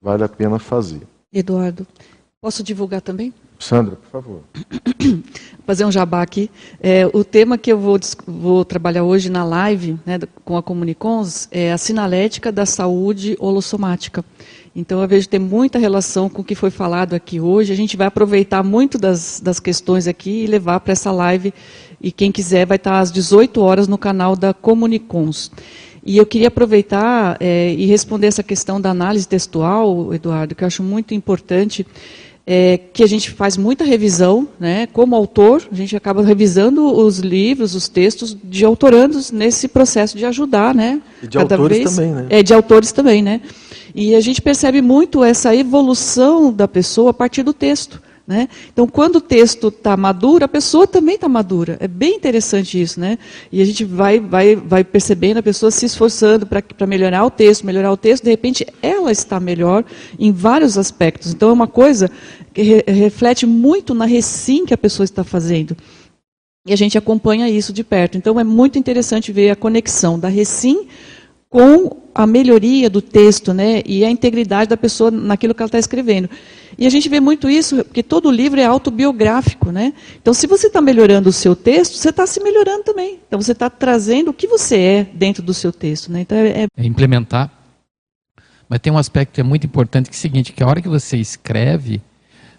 vale 0.01 0.23
a 0.23 0.29
pena 0.29 0.61
fazer. 0.61 1.03
Eduardo, 1.33 1.85
posso 2.41 2.63
divulgar 2.63 3.01
também? 3.01 3.35
Sandra, 3.63 3.97
por 3.97 4.11
favor. 4.11 4.41
Fazer 5.65 5.85
um 5.85 5.93
jabá 5.93 6.23
aqui. 6.23 6.51
É, 6.81 7.09
o 7.13 7.23
tema 7.23 7.57
que 7.57 7.73
eu 7.73 7.79
vou, 7.79 7.99
vou 8.27 8.65
trabalhar 8.65 9.05
hoje 9.05 9.31
na 9.31 9.45
live 9.45 9.97
né, 10.05 10.19
com 10.45 10.57
a 10.57 10.63
Comunicons 10.63 11.49
é 11.53 11.73
a 11.73 11.79
sinalética 11.79 12.51
da 12.51 12.67
saúde 12.67 13.37
holossomática. 13.39 14.25
Então 14.75 15.01
eu 15.01 15.07
vejo 15.07 15.29
ter 15.29 15.39
muita 15.39 15.79
relação 15.79 16.29
com 16.29 16.43
o 16.43 16.45
que 16.45 16.55
foi 16.55 16.71
falado 16.71 17.15
aqui 17.15 17.39
hoje. 17.39 17.73
A 17.73 17.77
gente 17.77 17.97
vai 17.97 18.07
aproveitar 18.07 18.63
muito 18.65 18.99
das, 18.99 19.41
das 19.41 19.61
questões 19.61 20.09
aqui 20.09 20.45
e 20.45 20.47
levar 20.47 20.81
para 20.81 20.93
essa 20.93 21.13
live. 21.13 21.55
E 22.01 22.11
quem 22.11 22.33
quiser 22.33 22.67
vai 22.67 22.77
estar 22.77 22.99
às 22.99 23.13
18 23.13 23.61
horas 23.61 23.87
no 23.87 23.97
canal 23.97 24.35
da 24.35 24.53
Comunicons. 24.53 25.51
E 26.05 26.17
eu 26.17 26.27
queria 26.27 26.49
aproveitar 26.49 27.37
é, 27.39 27.73
e 27.73 27.87
responder 27.87 28.27
essa 28.27 28.43
questão 28.43 28.81
da 28.81 28.91
análise 28.91 29.29
textual, 29.29 30.13
Eduardo, 30.13 30.55
que 30.55 30.65
eu 30.65 30.67
acho 30.67 30.83
muito 30.83 31.15
importante 31.15 31.87
é, 32.47 32.79
que 32.93 33.03
a 33.03 33.07
gente 33.07 33.31
faz 33.31 33.57
muita 33.57 33.85
revisão, 33.85 34.49
né? 34.59 34.87
Como 34.93 35.15
autor, 35.15 35.63
a 35.71 35.75
gente 35.75 35.97
acaba 35.97 36.23
revisando 36.23 36.85
os 36.85 37.19
livros, 37.19 37.75
os 37.75 37.89
textos 37.89 38.37
de 38.43 38.65
autorandos 38.65 39.31
nesse 39.31 39.69
processo 39.69 40.19
de 40.19 40.25
ajudar, 40.27 40.75
né? 40.75 41.01
E 41.23 41.29
de 41.29 41.39
Cada 41.39 41.55
autores 41.55 41.79
vez, 41.79 41.97
também, 41.97 42.13
né? 42.13 42.27
É, 42.31 42.43
de 42.43 42.53
autores 42.53 42.93
também, 42.93 43.23
né? 43.23 43.41
E 43.95 44.15
a 44.15 44.21
gente 44.21 44.41
percebe 44.41 44.83
muito 44.83 45.23
essa 45.23 45.55
evolução 45.55 46.53
da 46.53 46.67
pessoa 46.67 47.11
a 47.11 47.15
partir 47.15 47.43
do 47.43 47.53
texto. 47.53 48.03
Né? 48.27 48.49
Então, 48.73 48.87
quando 48.87 49.17
o 49.17 49.21
texto 49.21 49.69
está 49.69 49.97
maduro, 49.97 50.45
a 50.45 50.49
pessoa 50.49 50.87
também 50.87 51.17
está 51.17 51.29
madura. 51.29 51.77
É 51.81 51.89
bem 51.89 52.15
interessante 52.15 52.81
isso. 52.81 53.01
Né? 53.01 53.19
E 53.51 53.61
a 53.61 53.65
gente 53.65 53.85
vai, 53.85 54.21
vai, 54.21 54.55
vai 54.55 54.85
percebendo 54.85 55.39
a 55.39 55.43
pessoa 55.43 55.71
se 55.71 55.87
esforçando 55.87 56.47
para 56.47 56.87
melhorar 56.87 57.25
o 57.25 57.31
texto, 57.31 57.67
melhorar 57.67 57.93
o 57.93 57.97
texto, 57.97 58.25
de 58.25 58.31
repente 58.31 58.67
ela 58.81 59.11
está 59.11 59.41
melhor 59.41 59.85
em 60.19 60.31
vários 60.31 60.79
aspectos. 60.79 61.33
Então, 61.33 61.49
é 61.51 61.53
uma 61.53 61.67
coisa 61.67 62.11
que 62.55 62.63
re, 62.63 62.85
reflete 62.87 63.45
muito 63.45 63.95
na 63.95 64.05
recim 64.05 64.65
que 64.65 64.75
a 64.75 64.79
pessoa 64.79 65.05
está 65.05 65.25
fazendo. 65.25 65.77
E 66.65 66.73
a 66.73 66.77
gente 66.77 66.97
acompanha 66.97 67.51
isso 67.51 67.73
de 67.73 67.83
perto. 67.83 68.17
Então, 68.17 68.39
é 68.39 68.45
muito 68.45 68.79
interessante 68.79 69.33
ver 69.33 69.51
a 69.51 69.57
conexão 69.57 70.17
da 70.17 70.29
recim 70.29 70.87
com 71.53 71.99
a 72.15 72.27
melhoria 72.27 72.89
do 72.89 73.03
texto 73.03 73.53
né, 73.53 73.83
e 73.85 74.07
a 74.07 74.11
integridade 74.11 74.71
da 74.71 74.77
pessoa 74.77 75.11
naquilo 75.11 75.55
que 75.55 75.63
ela 75.63 75.69
está 75.69 75.79
escrevendo. 75.79 76.29
E 76.79 76.87
a 76.87 76.91
gente 76.91 77.11
vê 77.11 77.21
muito 77.21 77.49
isso, 77.49 77.85
porque 77.85 78.03
todo 78.03 78.31
livro 78.31 78.59
é 78.59 78.65
autobiográfico. 78.65 79.71
Né? 79.71 79.93
Então, 80.21 80.33
se 80.33 80.47
você 80.47 80.69
está 80.69 80.81
melhorando 80.81 81.29
o 81.29 81.33
seu 81.33 81.55
texto, 81.55 81.99
você 81.99 82.09
está 82.09 82.27
se 82.27 82.43
melhorando 82.43 82.85
também. 82.85 83.21
Então, 83.29 83.41
você 83.41 83.53
está 83.53 83.69
trazendo 83.69 84.31
o 84.31 84.35
que 84.35 84.47
você 84.47 84.79
é 84.79 85.05
dentro 85.05 85.43
do 85.43 85.53
seu 85.53 85.71
texto. 85.71 86.11
Né? 86.11 86.23
Então, 86.23 86.39
é... 86.39 86.67
é 86.75 86.85
implementar. 86.87 87.51
Mas 88.67 88.81
tem 88.81 88.91
um 88.91 88.97
aspecto 88.97 89.35
que 89.35 89.41
é 89.43 89.45
muito 89.45 89.67
importante, 89.67 90.09
que 90.09 90.17
é 90.17 90.19
o 90.19 90.21
seguinte, 90.21 90.55
que 90.55 90.63
a 90.63 90.67
hora 90.67 90.81
que 90.81 90.89
você 90.89 91.19
escreve, 91.19 92.01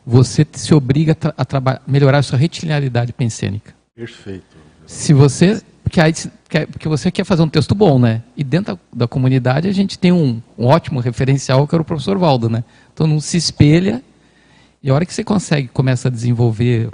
você 0.05 0.45
se 0.51 0.71
obriga 0.71 1.17
a, 1.35 1.41
a 1.41 1.81
melhorar 1.87 2.19
a 2.19 2.23
sua 2.23 2.37
retilinaridade 2.37 3.11
pensênica. 3.11 3.73
Perfeito. 3.95 4.55
Se 4.85 5.13
você 5.13 5.63
porque, 5.93 6.01
aí, 6.01 6.65
porque 6.65 6.87
você 6.87 7.11
quer 7.11 7.23
fazer 7.23 7.43
um 7.43 7.47
texto 7.47 7.75
bom, 7.75 7.99
né? 7.99 8.23
E 8.35 8.43
dentro 8.43 8.73
da, 8.73 9.05
da 9.05 9.07
comunidade 9.07 9.67
a 9.67 9.71
gente 9.71 9.99
tem 9.99 10.11
um, 10.11 10.41
um, 10.57 10.65
ótimo 10.65 10.99
referencial 10.99 11.67
que 11.67 11.75
era 11.75 11.83
o 11.83 11.85
professor 11.85 12.17
Valdo, 12.17 12.49
né? 12.49 12.63
Então 12.91 13.05
não 13.05 13.19
se 13.19 13.37
espelha 13.37 14.01
e 14.81 14.89
a 14.89 14.93
hora 14.95 15.05
que 15.05 15.13
você 15.13 15.23
consegue, 15.23 15.67
começa 15.67 16.07
a 16.07 16.11
desenvolver 16.11 16.89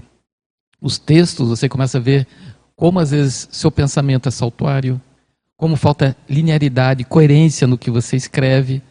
os 0.82 0.98
textos, 0.98 1.48
você 1.48 1.70
começa 1.70 1.98
a 1.98 2.02
ver 2.02 2.28
como 2.76 3.00
às 3.00 3.12
vezes 3.12 3.48
seu 3.54 3.72
pensamento 3.72 4.28
é 4.28 4.32
saltuário, 4.32 5.00
como 5.56 5.78
falta 5.78 6.14
linearidade, 6.30 7.06
coerência 7.06 7.66
no 7.66 7.78
que 7.78 7.90
você 7.90 8.18
escreve. 8.18 8.82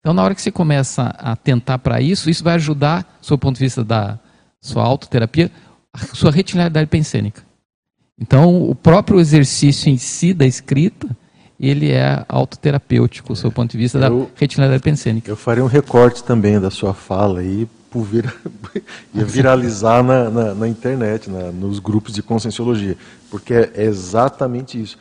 Então 0.00 0.12
na 0.12 0.22
hora 0.22 0.34
que 0.34 0.42
você 0.42 0.52
começa 0.52 1.04
a 1.18 1.34
tentar 1.34 1.78
para 1.78 1.98
isso, 1.98 2.28
isso 2.28 2.44
vai 2.44 2.56
ajudar, 2.56 3.18
do 3.20 3.26
seu 3.26 3.38
ponto 3.38 3.56
de 3.56 3.64
vista 3.64 3.82
da 3.82 4.18
sua 4.60 4.84
autoterapia, 4.84 5.50
a 5.94 6.14
sua 6.14 6.30
retinalidade 6.30 6.90
pensênica. 6.90 7.45
Então, 8.18 8.70
o 8.70 8.74
próprio 8.74 9.20
exercício 9.20 9.90
em 9.90 9.98
si 9.98 10.32
da 10.32 10.46
escrita, 10.46 11.08
ele 11.60 11.90
é 11.90 12.24
autoterapêutico, 12.28 13.28
do 13.32 13.36
seu 13.36 13.52
ponto 13.52 13.70
de 13.72 13.78
vista 13.78 13.98
eu, 13.98 14.20
da 14.20 14.26
retinalidade 14.34 14.82
pensênica. 14.82 15.30
Eu 15.30 15.36
farei 15.36 15.62
um 15.62 15.66
recorte 15.66 16.24
também 16.24 16.58
da 16.58 16.70
sua 16.70 16.94
fala 16.94 17.40
aí, 17.40 17.68
vir, 17.94 18.32
ia 19.14 19.24
viralizar 19.24 20.02
na, 20.02 20.30
na, 20.30 20.54
na 20.54 20.68
internet, 20.68 21.30
na, 21.30 21.50
nos 21.52 21.78
grupos 21.78 22.14
de 22.14 22.22
conscienciologia, 22.22 22.96
porque 23.30 23.54
é 23.54 23.84
exatamente 23.84 24.80
isso. 24.80 24.98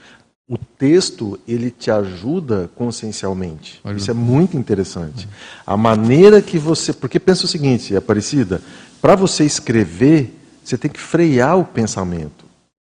O 0.48 0.58
texto, 0.58 1.40
ele 1.48 1.72
te 1.72 1.90
ajuda 1.90 2.70
consciencialmente. 2.76 3.82
Isso 3.96 4.12
é 4.12 4.14
muito 4.14 4.56
interessante. 4.56 5.28
A 5.66 5.76
maneira 5.76 6.40
que 6.40 6.60
você... 6.60 6.94
Porque 6.94 7.20
pensa 7.20 7.46
o 7.46 7.48
seguinte, 7.48 7.96
Aparecida, 7.96 8.62
para 9.02 9.16
você 9.16 9.44
escrever, 9.44 10.32
você 10.64 10.78
tem 10.78 10.92
que 10.92 11.00
frear 11.00 11.58
o 11.58 11.66
pensamento. 11.66 12.45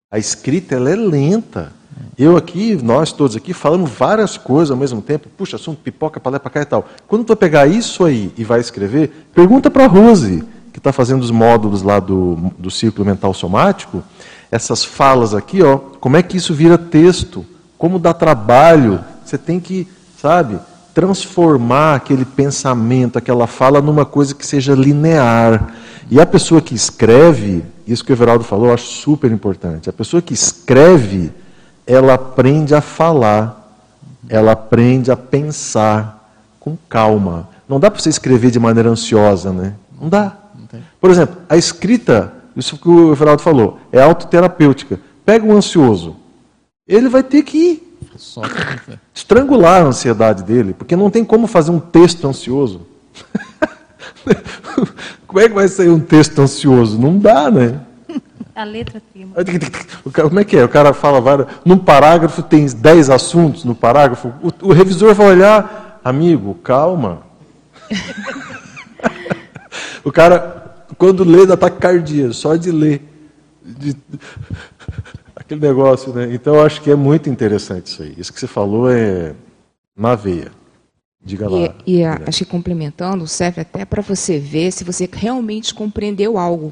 A 0.09 0.17
escrita 0.17 0.73
ela 0.73 0.89
é 0.89 0.95
lenta. 0.95 1.73
Eu 2.17 2.37
aqui, 2.37 2.75
nós 2.81 3.11
todos 3.11 3.35
aqui, 3.35 3.53
falando 3.53 3.85
várias 3.85 4.37
coisas 4.37 4.71
ao 4.71 4.77
mesmo 4.77 5.01
tempo, 5.01 5.27
puxa, 5.37 5.57
assunto 5.57 5.81
pipoca 5.81 6.17
para 6.17 6.31
lá 6.31 6.39
para 6.39 6.49
cá 6.49 6.61
e 6.61 6.65
tal. 6.65 6.87
Quando 7.07 7.25
tu 7.25 7.35
pegar 7.35 7.67
isso 7.67 8.05
aí 8.05 8.31
e 8.37 8.43
vai 8.45 8.61
escrever, 8.61 9.27
pergunta 9.35 9.69
para 9.69 9.83
a 9.83 9.87
Rose, 9.87 10.45
que 10.71 10.79
está 10.79 10.93
fazendo 10.93 11.23
os 11.23 11.31
módulos 11.31 11.81
lá 11.81 11.99
do, 11.99 12.35
do 12.57 12.71
círculo 12.71 13.05
mental 13.05 13.33
somático, 13.33 14.01
essas 14.49 14.85
falas 14.85 15.33
aqui, 15.35 15.61
ó, 15.61 15.77
como 15.77 16.15
é 16.15 16.23
que 16.23 16.37
isso 16.37 16.53
vira 16.53 16.77
texto? 16.77 17.45
Como 17.77 17.99
dá 17.99 18.13
trabalho? 18.13 19.03
Você 19.25 19.37
tem 19.37 19.59
que, 19.59 19.85
sabe, 20.21 20.57
transformar 20.97 21.93
aquele 21.93 22.25
pensamento, 22.25 23.19
aquela 23.19 23.45
fala 23.45 23.79
numa 23.79 24.03
coisa 24.03 24.33
que 24.33 24.43
seja 24.43 24.73
linear. 24.73 25.75
E 26.09 26.19
a 26.19 26.25
pessoa 26.25 26.59
que 26.59 26.73
escreve, 26.73 27.63
isso 27.85 28.03
que 28.03 28.11
o 28.11 28.15
Everaldo 28.15 28.43
falou, 28.43 28.69
eu 28.69 28.73
acho 28.73 28.87
super 28.87 29.31
importante. 29.31 29.87
A 29.87 29.93
pessoa 29.93 30.23
que 30.23 30.33
escreve, 30.33 31.31
ela 31.85 32.15
aprende 32.15 32.73
a 32.73 32.81
falar, 32.81 33.77
ela 34.27 34.53
aprende 34.53 35.11
a 35.11 35.15
pensar 35.15 36.33
com 36.59 36.75
calma. 36.89 37.47
Não 37.69 37.79
dá 37.79 37.91
para 37.91 38.01
você 38.01 38.09
escrever 38.09 38.49
de 38.49 38.59
maneira 38.59 38.89
ansiosa, 38.89 39.53
né? 39.53 39.75
Não 40.01 40.09
dá. 40.09 40.35
Por 40.99 41.11
exemplo, 41.11 41.37
a 41.47 41.55
escrita, 41.55 42.33
isso 42.55 42.75
que 42.75 42.89
o 42.89 43.11
Everaldo 43.11 43.43
falou, 43.43 43.77
é 43.91 44.01
autoterapêutica. 44.01 44.99
Pega 45.23 45.45
um 45.45 45.55
ansioso, 45.55 46.15
ele 46.87 47.07
vai 47.07 47.21
ter 47.21 47.43
que 47.43 47.86
estrangular 49.13 49.81
a 49.81 49.85
ansiedade 49.85 50.43
dele, 50.43 50.73
porque 50.73 50.95
não 50.95 51.09
tem 51.09 51.23
como 51.23 51.47
fazer 51.47 51.71
um 51.71 51.79
texto 51.79 52.27
ansioso. 52.27 52.81
como 55.27 55.39
é 55.39 55.47
que 55.47 55.55
vai 55.55 55.67
sair 55.67 55.89
um 55.89 55.99
texto 55.99 56.39
ansioso? 56.39 56.99
Não 56.99 57.17
dá, 57.17 57.49
né? 57.49 57.79
A 58.57 58.63
letra 58.63 58.99
prima. 59.13 59.35
Como 60.11 60.39
é 60.39 60.43
que 60.43 60.57
é? 60.57 60.65
O 60.65 60.69
cara 60.69 60.91
fala 60.91 61.21
várias. 61.21 61.47
Num 61.63 61.77
parágrafo 61.77 62.41
tem 62.41 62.65
10 62.65 63.11
assuntos 63.11 63.63
no 63.63 63.75
parágrafo. 63.75 64.33
O, 64.41 64.69
o 64.69 64.73
revisor 64.73 65.13
vai 65.13 65.27
olhar, 65.27 66.01
amigo, 66.03 66.55
calma. 66.63 67.21
o 70.03 70.11
cara, 70.11 70.75
quando 70.97 71.23
lê, 71.23 71.45
dá 71.45 71.55
taquicardia, 71.55 72.33
só 72.33 72.55
de 72.55 72.71
ler. 72.71 73.07
De 73.63 73.95
aquele 75.47 75.61
negócio, 75.61 76.13
né? 76.13 76.27
Então 76.33 76.55
eu 76.55 76.65
acho 76.65 76.81
que 76.81 76.91
é 76.91 76.95
muito 76.95 77.29
interessante 77.29 77.87
isso 77.87 78.03
aí. 78.03 78.13
Isso 78.17 78.33
que 78.33 78.39
você 78.39 78.47
falou 78.47 78.91
é 78.91 79.33
na 79.95 80.13
veia. 80.13 80.51
Diga 81.23 81.49
lá. 81.49 81.73
E, 81.85 81.97
e 81.99 82.03
acho 82.03 82.39
que 82.39 82.51
complementando, 82.51 83.25
serve 83.27 83.61
até 83.61 83.85
para 83.85 84.01
você 84.01 84.37
ver 84.37 84.71
se 84.71 84.83
você 84.83 85.09
realmente 85.11 85.73
compreendeu 85.73 86.37
algo. 86.37 86.71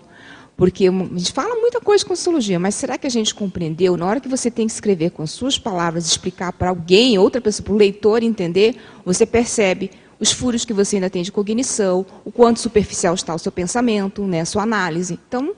Porque 0.58 0.88
a 0.88 0.92
gente 0.92 1.34
fala 1.34 1.56
muita 1.56 1.82
coisa 1.82 2.06
com 2.06 2.16
sociologia, 2.16 2.58
mas 2.58 2.76
será 2.76 2.98
que 2.98 3.08
a 3.08 3.10
gente 3.10 3.36
compreendeu? 3.36 3.98
Na 3.98 4.06
hora 4.06 4.22
que 4.22 4.30
você 4.30 4.50
tem 4.50 4.68
que 4.68 4.74
escrever 4.74 5.12
com 5.12 5.24
as 5.24 5.32
suas 5.32 5.58
palavras, 5.58 6.06
explicar 6.06 6.54
para 6.54 6.70
alguém, 6.70 7.18
outra 7.18 7.42
pessoa, 7.42 7.66
para 7.66 7.74
o 7.74 7.78
leitor 7.78 8.24
entender, 8.24 8.76
você 9.04 9.26
percebe 9.26 9.92
os 10.18 10.32
furos 10.32 10.64
que 10.64 10.74
você 10.74 10.96
ainda 10.96 11.10
tem 11.10 11.24
de 11.24 11.32
cognição, 11.32 12.06
o 12.24 12.32
quanto 12.32 12.62
superficial 12.62 13.14
está 13.14 13.36
o 13.36 13.40
seu 13.40 13.52
pensamento, 13.52 14.26
né, 14.26 14.42
a 14.42 14.46
sua 14.46 14.64
análise. 14.64 15.20
Então, 15.28 15.54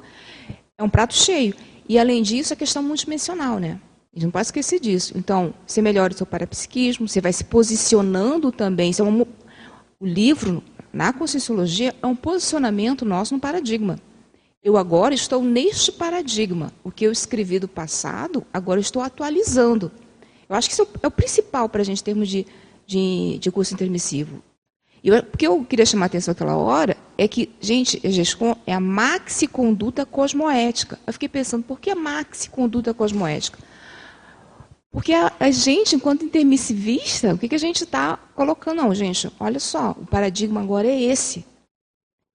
é 0.80 0.84
um 0.84 0.89
prato 0.89 1.14
cheio. 1.14 1.53
E, 1.88 1.97
além 1.97 2.22
disso, 2.22 2.53
a 2.53 2.57
questão 2.57 2.84
multidimensional, 2.84 3.59
né? 3.59 3.80
A 4.14 4.19
gente 4.19 4.26
não 4.26 4.31
pode 4.31 4.47
esquecer 4.47 4.80
disso. 4.80 5.14
Então, 5.15 5.53
você 5.65 5.81
melhora 5.81 6.14
o 6.14 6.18
seu 6.18 6.26
parapsiquismo, 6.26 7.07
você 7.07 7.22
vai 7.22 7.31
se 7.31 7.43
posicionando 7.43 8.51
também. 8.51 8.89
Isso 8.89 9.01
é 9.01 9.05
um, 9.05 9.22
o 9.22 10.05
livro, 10.05 10.64
na 10.91 11.14
Conscienciologia, 11.14 11.95
é 12.01 12.07
um 12.07 12.15
posicionamento 12.15 13.05
nosso 13.05 13.34
no 13.34 13.39
paradigma. 13.39 13.99
Eu 14.64 14.76
agora 14.76 15.14
estou 15.14 15.41
neste 15.43 15.91
paradigma. 15.91 16.73
O 16.84 16.91
que 16.91 17.05
eu 17.05 17.11
escrevi 17.11 17.59
do 17.59 17.68
passado, 17.68 18.45
agora 18.51 18.80
estou 18.80 19.01
atualizando. 19.01 19.91
Eu 20.49 20.55
acho 20.55 20.68
que 20.68 20.73
isso 20.73 20.88
é 21.01 21.07
o 21.07 21.11
principal 21.11 21.69
para 21.69 21.81
a 21.81 21.85
gente, 21.85 22.01
em 22.01 22.03
termos 22.03 22.27
de, 22.27 22.45
de, 22.85 23.38
de 23.39 23.51
curso 23.51 23.73
intermissivo. 23.73 24.41
E 25.03 25.11
o 25.11 25.23
que 25.23 25.45
eu 25.47 25.64
queria 25.64 25.85
chamar 25.85 26.05
a 26.05 26.07
atenção 26.07 26.31
naquela 26.31 26.57
hora 26.57 26.97
é 27.18 27.27
que, 27.27 27.49
gente, 27.60 27.99
GESCOM 28.03 28.56
é 28.65 28.73
a 28.73 28.80
maxiconduta 28.80 30.06
cosmoética. 30.06 30.99
Eu 31.06 31.14
fiquei 31.14 31.27
pensando, 31.27 31.64
por 31.64 31.80
que 31.80 31.89
a 31.89 31.95
maxiconduta 31.95 32.94
cosmoética? 32.94 33.60
Porque 34.91 35.14
a, 35.14 35.31
a, 35.39 35.52
gente, 35.52 35.95
enquanto 35.95 36.26
intermissivista, 36.26 37.34
o 37.34 37.38
que, 37.38 37.49
que 37.49 37.56
a 37.56 37.60
gente 37.60 37.84
está 37.84 38.18
colocando? 38.35 38.77
Não, 38.77 38.94
gente, 38.94 39.31
olha 39.39 39.60
só, 39.60 39.91
o 39.91 40.06
paradigma 40.06 40.61
agora 40.61 40.88
é 40.88 41.02
esse. 41.02 41.45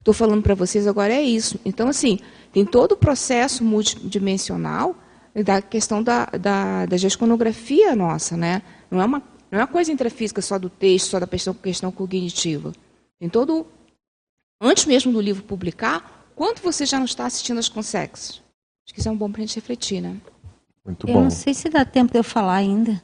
Estou 0.01 0.13
falando 0.13 0.43
para 0.43 0.55
vocês 0.55 0.87
agora 0.87 1.13
é 1.13 1.23
isso. 1.23 1.61
Então, 1.65 1.89
assim, 1.89 2.19
tem 2.53 2.65
todo 2.65 2.93
o 2.93 2.97
processo 2.97 3.63
multidimensional 3.63 4.97
da 5.45 5.63
questão 5.63 6.03
da, 6.03 6.27
da, 6.27 6.87
da 6.87 6.97
gesconografia 6.97 7.95
nossa, 7.95 8.37
né? 8.37 8.63
Não 8.91 9.01
é 9.01 9.05
uma 9.05 9.23
não 9.53 9.59
é 9.59 9.63
uma 9.63 9.69
coisa 9.69 9.93
intrafísica 9.93 10.41
só 10.41 10.59
do 10.59 10.71
texto, 10.71 11.11
só 11.11 11.21
da 11.21 11.27
questão, 11.27 11.53
questão 11.53 11.93
cognitiva. 11.93 12.73
Tem 13.21 13.29
todo. 13.29 13.67
Antes 14.65 14.85
mesmo 14.85 15.13
do 15.13 15.21
livro 15.21 15.43
publicar, 15.43 16.25
quanto 16.37 16.63
você 16.63 16.87
já 16.87 16.97
não 16.97 17.05
está 17.05 17.27
assistindo 17.27 17.59
às 17.59 17.69
consexes? 17.69 18.41
Acho 18.87 18.95
que 18.95 19.01
isso 19.01 19.09
é 19.09 19.13
um 19.13 19.17
bom 19.17 19.29
para 19.29 19.43
a 19.43 19.45
gente 19.45 19.57
refletir, 19.57 20.01
né? 20.01 20.17
Muito 20.85 21.09
eu 21.09 21.15
bom. 21.15 21.23
não 21.25 21.31
sei 21.31 21.53
se 21.53 21.69
dá 21.69 21.85
tempo 21.85 22.13
de 22.13 22.19
eu 22.21 22.23
falar 22.23 22.55
ainda. 22.55 23.03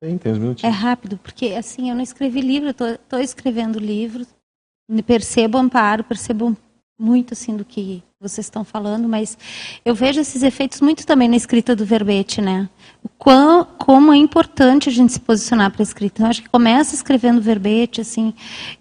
Tem, 0.00 0.18
tem 0.18 0.32
uns 0.32 0.38
minutinhos. 0.38 0.74
É 0.74 0.76
rápido, 0.76 1.16
porque 1.18 1.54
assim, 1.54 1.88
eu 1.88 1.94
não 1.94 2.02
escrevi 2.02 2.40
livro, 2.40 2.74
eu 2.76 2.94
estou 2.94 3.20
escrevendo 3.20 3.78
livro, 3.78 4.26
percebo 5.06 5.56
amparo, 5.56 6.02
percebo 6.02 6.56
muito 6.98 7.32
assim 7.32 7.56
do 7.56 7.64
que 7.64 8.02
vocês 8.20 8.46
estão 8.46 8.64
falando, 8.64 9.08
mas 9.08 9.38
eu 9.84 9.94
vejo 9.94 10.20
esses 10.20 10.42
efeitos 10.42 10.80
muito 10.80 11.06
também 11.06 11.28
na 11.28 11.36
escrita 11.36 11.76
do 11.76 11.84
verbete, 11.84 12.40
né? 12.40 12.68
O 13.00 13.08
quão, 13.08 13.64
como 13.64 14.12
é 14.12 14.16
importante 14.16 14.88
a 14.88 14.92
gente 14.92 15.12
se 15.12 15.20
posicionar 15.20 15.70
para 15.70 15.82
a 15.82 15.84
escrita. 15.84 16.16
Então, 16.16 16.28
acho 16.28 16.42
que 16.42 16.48
começa 16.48 16.96
escrevendo 16.96 17.40
verbete, 17.40 18.00
assim, 18.00 18.34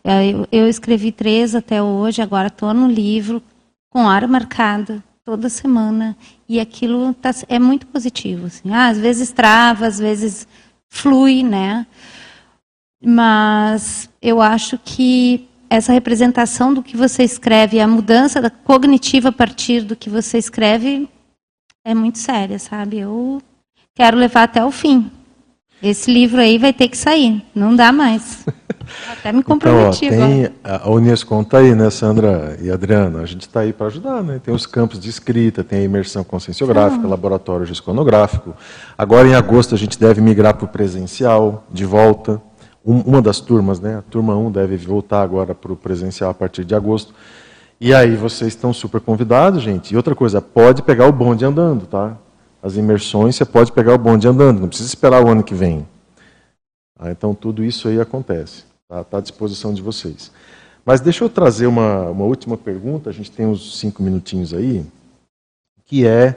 é, 0.03 0.31
eu, 0.31 0.47
eu 0.51 0.67
escrevi 0.67 1.11
três 1.11 1.53
até 1.53 1.83
hoje, 1.83 2.19
agora 2.19 2.47
estou 2.47 2.73
no 2.73 2.87
livro, 2.87 3.39
com 3.91 4.05
hora 4.05 4.27
marcada, 4.27 5.03
toda 5.23 5.49
semana, 5.49 6.17
e 6.49 6.59
aquilo 6.59 7.13
tá, 7.13 7.29
é 7.47 7.59
muito 7.59 7.85
positivo, 7.85 8.47
assim. 8.47 8.71
Ah, 8.73 8.87
às 8.87 8.97
vezes 8.97 9.31
trava, 9.31 9.85
às 9.85 9.99
vezes 9.99 10.47
flui, 10.89 11.43
né? 11.43 11.85
Mas 12.99 14.09
eu 14.19 14.41
acho 14.41 14.79
que 14.79 15.47
essa 15.69 15.93
representação 15.93 16.73
do 16.73 16.83
que 16.83 16.95
você 16.95 17.23
escreve, 17.23 17.79
a 17.79 17.87
mudança 17.87 18.41
da 18.41 18.49
cognitiva 18.49 19.29
a 19.29 19.31
partir 19.31 19.81
do 19.81 19.95
que 19.95 20.09
você 20.09 20.37
escreve 20.37 21.09
é 21.85 21.93
muito 21.93 22.17
séria, 22.17 22.59
sabe? 22.59 22.99
Eu 22.99 23.41
quero 23.95 24.17
levar 24.17 24.43
até 24.43 24.63
o 24.63 24.71
fim. 24.71 25.09
Esse 25.81 26.11
livro 26.11 26.41
aí 26.41 26.57
vai 26.57 26.73
ter 26.73 26.87
que 26.87 26.97
sair, 26.97 27.43
não 27.53 27.75
dá 27.75 27.91
mais. 27.91 28.45
Até 29.11 29.33
me 29.33 29.43
comprometi 29.43 30.05
então, 30.05 30.23
ó, 30.23 30.27
tem, 30.27 30.49
A 30.63 30.89
Unesco 30.89 31.41
está 31.41 31.57
aí, 31.57 31.75
né, 31.75 31.89
Sandra 31.89 32.57
e 32.61 32.71
Adriana? 32.71 33.19
A 33.19 33.25
gente 33.25 33.41
está 33.41 33.59
aí 33.59 33.73
para 33.73 33.87
ajudar, 33.87 34.23
né? 34.23 34.39
Tem 34.41 34.53
os 34.53 34.65
campos 34.65 34.97
de 34.97 35.09
escrita, 35.09 35.61
tem 35.61 35.79
a 35.79 35.83
imersão 35.83 36.23
conscienciográfica, 36.23 37.05
ah. 37.05 37.09
laboratório 37.09 37.65
gesconográfico. 37.65 38.55
Agora, 38.97 39.27
em 39.27 39.35
agosto, 39.35 39.75
a 39.75 39.77
gente 39.77 39.99
deve 39.99 40.21
migrar 40.21 40.55
para 40.55 40.65
o 40.65 40.69
presencial, 40.69 41.65
de 41.69 41.83
volta 41.83 42.41
uma 42.87 43.21
das 43.21 43.41
turmas, 43.41 43.81
né? 43.81 43.97
A 43.97 44.01
turma 44.01 44.35
1 44.35 44.49
deve 44.49 44.77
voltar 44.77 45.21
agora 45.21 45.53
para 45.53 45.73
o 45.73 45.75
presencial 45.75 46.29
a 46.29 46.33
partir 46.33 46.63
de 46.63 46.73
agosto. 46.73 47.13
E 47.81 47.93
aí 47.93 48.15
vocês 48.15 48.53
estão 48.53 48.73
super 48.73 49.01
convidados, 49.01 49.61
gente. 49.61 49.93
E 49.93 49.97
outra 49.97 50.15
coisa, 50.15 50.41
pode 50.41 50.81
pegar 50.81 51.05
o 51.05 51.11
bonde 51.11 51.43
andando, 51.43 51.85
tá? 51.85 52.17
As 52.63 52.77
imersões 52.77 53.35
você 53.35 53.43
pode 53.45 53.73
pegar 53.73 53.93
o 53.93 53.97
bonde 53.97 54.27
andando, 54.27 54.61
não 54.61 54.69
precisa 54.69 54.87
esperar 54.87 55.23
o 55.23 55.27
ano 55.27 55.43
que 55.43 55.53
vem. 55.53 55.85
Ah, 56.97 57.11
então 57.11 57.35
tudo 57.35 57.63
isso 57.63 57.87
aí 57.87 57.99
acontece, 57.99 58.63
está 58.83 59.03
tá 59.03 59.17
à 59.17 59.21
disposição 59.21 59.73
de 59.73 59.81
vocês. 59.81 60.31
Mas 60.83 61.01
deixa 61.01 61.23
eu 61.23 61.29
trazer 61.29 61.67
uma, 61.67 62.09
uma 62.09 62.23
última 62.23 62.57
pergunta, 62.57 63.09
a 63.09 63.13
gente 63.13 63.29
tem 63.29 63.45
uns 63.45 63.77
cinco 63.77 64.01
minutinhos 64.01 64.53
aí, 64.53 64.83
que 65.85 66.07
é 66.07 66.35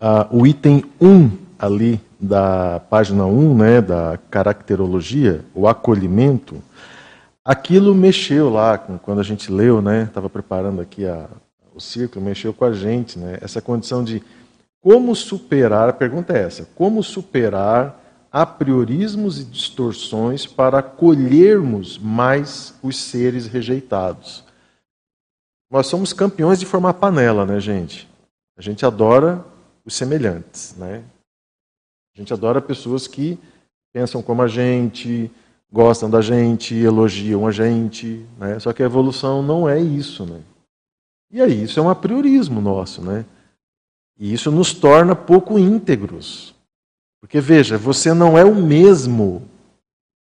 uh, 0.00 0.36
o 0.36 0.46
item 0.46 0.84
1 1.00 1.30
ali 1.58 2.00
da 2.22 2.78
página 2.78 3.26
1, 3.26 3.56
né, 3.56 3.80
da 3.80 4.16
caracterologia, 4.30 5.44
o 5.52 5.66
acolhimento, 5.66 6.62
aquilo 7.44 7.92
mexeu 7.96 8.48
lá, 8.48 8.78
quando 8.78 9.20
a 9.20 9.24
gente 9.24 9.50
leu, 9.50 9.82
né, 9.82 10.04
estava 10.04 10.30
preparando 10.30 10.80
aqui 10.80 11.04
a, 11.04 11.26
o 11.74 11.80
círculo, 11.80 12.24
mexeu 12.24 12.54
com 12.54 12.64
a 12.64 12.72
gente, 12.72 13.18
né, 13.18 13.38
essa 13.40 13.60
condição 13.60 14.04
de 14.04 14.22
como 14.80 15.16
superar, 15.16 15.88
a 15.88 15.92
pergunta 15.92 16.32
é 16.32 16.44
essa, 16.44 16.68
como 16.76 17.02
superar 17.02 18.00
apriorismos 18.30 19.40
e 19.40 19.44
distorções 19.44 20.46
para 20.46 20.78
acolhermos 20.78 21.98
mais 21.98 22.74
os 22.82 22.96
seres 22.96 23.46
rejeitados. 23.46 24.44
Nós 25.70 25.86
somos 25.88 26.12
campeões 26.12 26.60
de 26.60 26.66
formar 26.66 26.94
panela, 26.94 27.44
né, 27.44 27.58
gente? 27.58 28.08
A 28.56 28.62
gente 28.62 28.86
adora 28.86 29.44
os 29.84 29.94
semelhantes, 29.94 30.74
né? 30.78 31.02
A 32.14 32.18
gente 32.18 32.32
adora 32.32 32.60
pessoas 32.60 33.06
que 33.06 33.38
pensam 33.92 34.22
como 34.22 34.42
a 34.42 34.48
gente, 34.48 35.30
gostam 35.72 36.10
da 36.10 36.20
gente, 36.20 36.74
elogiam 36.74 37.46
a 37.46 37.50
gente, 37.50 38.26
né? 38.38 38.58
Só 38.58 38.72
que 38.72 38.82
a 38.82 38.86
evolução 38.86 39.42
não 39.42 39.68
é 39.68 39.80
isso, 39.80 40.26
né? 40.26 40.40
E 41.30 41.40
aí, 41.40 41.62
isso 41.62 41.80
é 41.80 41.82
um 41.82 41.88
apriorismo 41.88 42.60
nosso, 42.60 43.00
né? 43.02 43.24
E 44.18 44.32
isso 44.32 44.50
nos 44.50 44.74
torna 44.74 45.16
pouco 45.16 45.58
íntegros. 45.58 46.54
Porque 47.20 47.40
veja, 47.40 47.78
você 47.78 48.12
não 48.12 48.36
é 48.36 48.44
o 48.44 48.54
mesmo 48.54 49.48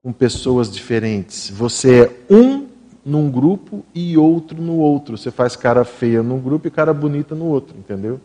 com 0.03 0.13
pessoas 0.13 0.71
diferentes. 0.71 1.51
Você 1.51 2.03
é 2.03 2.35
um 2.35 2.67
num 3.05 3.31
grupo 3.31 3.85
e 3.95 4.19
outro 4.19 4.61
no 4.61 4.79
outro. 4.79 5.17
Você 5.17 5.31
faz 5.31 5.55
cara 5.55 5.85
feia 5.85 6.25
num 6.25 6.41
grupo 6.41 6.67
e 6.67 6.71
cara 6.71 6.93
bonita 6.93 7.37
no 7.37 7.45
outro, 7.45 7.79
entendeu? 7.79 8.21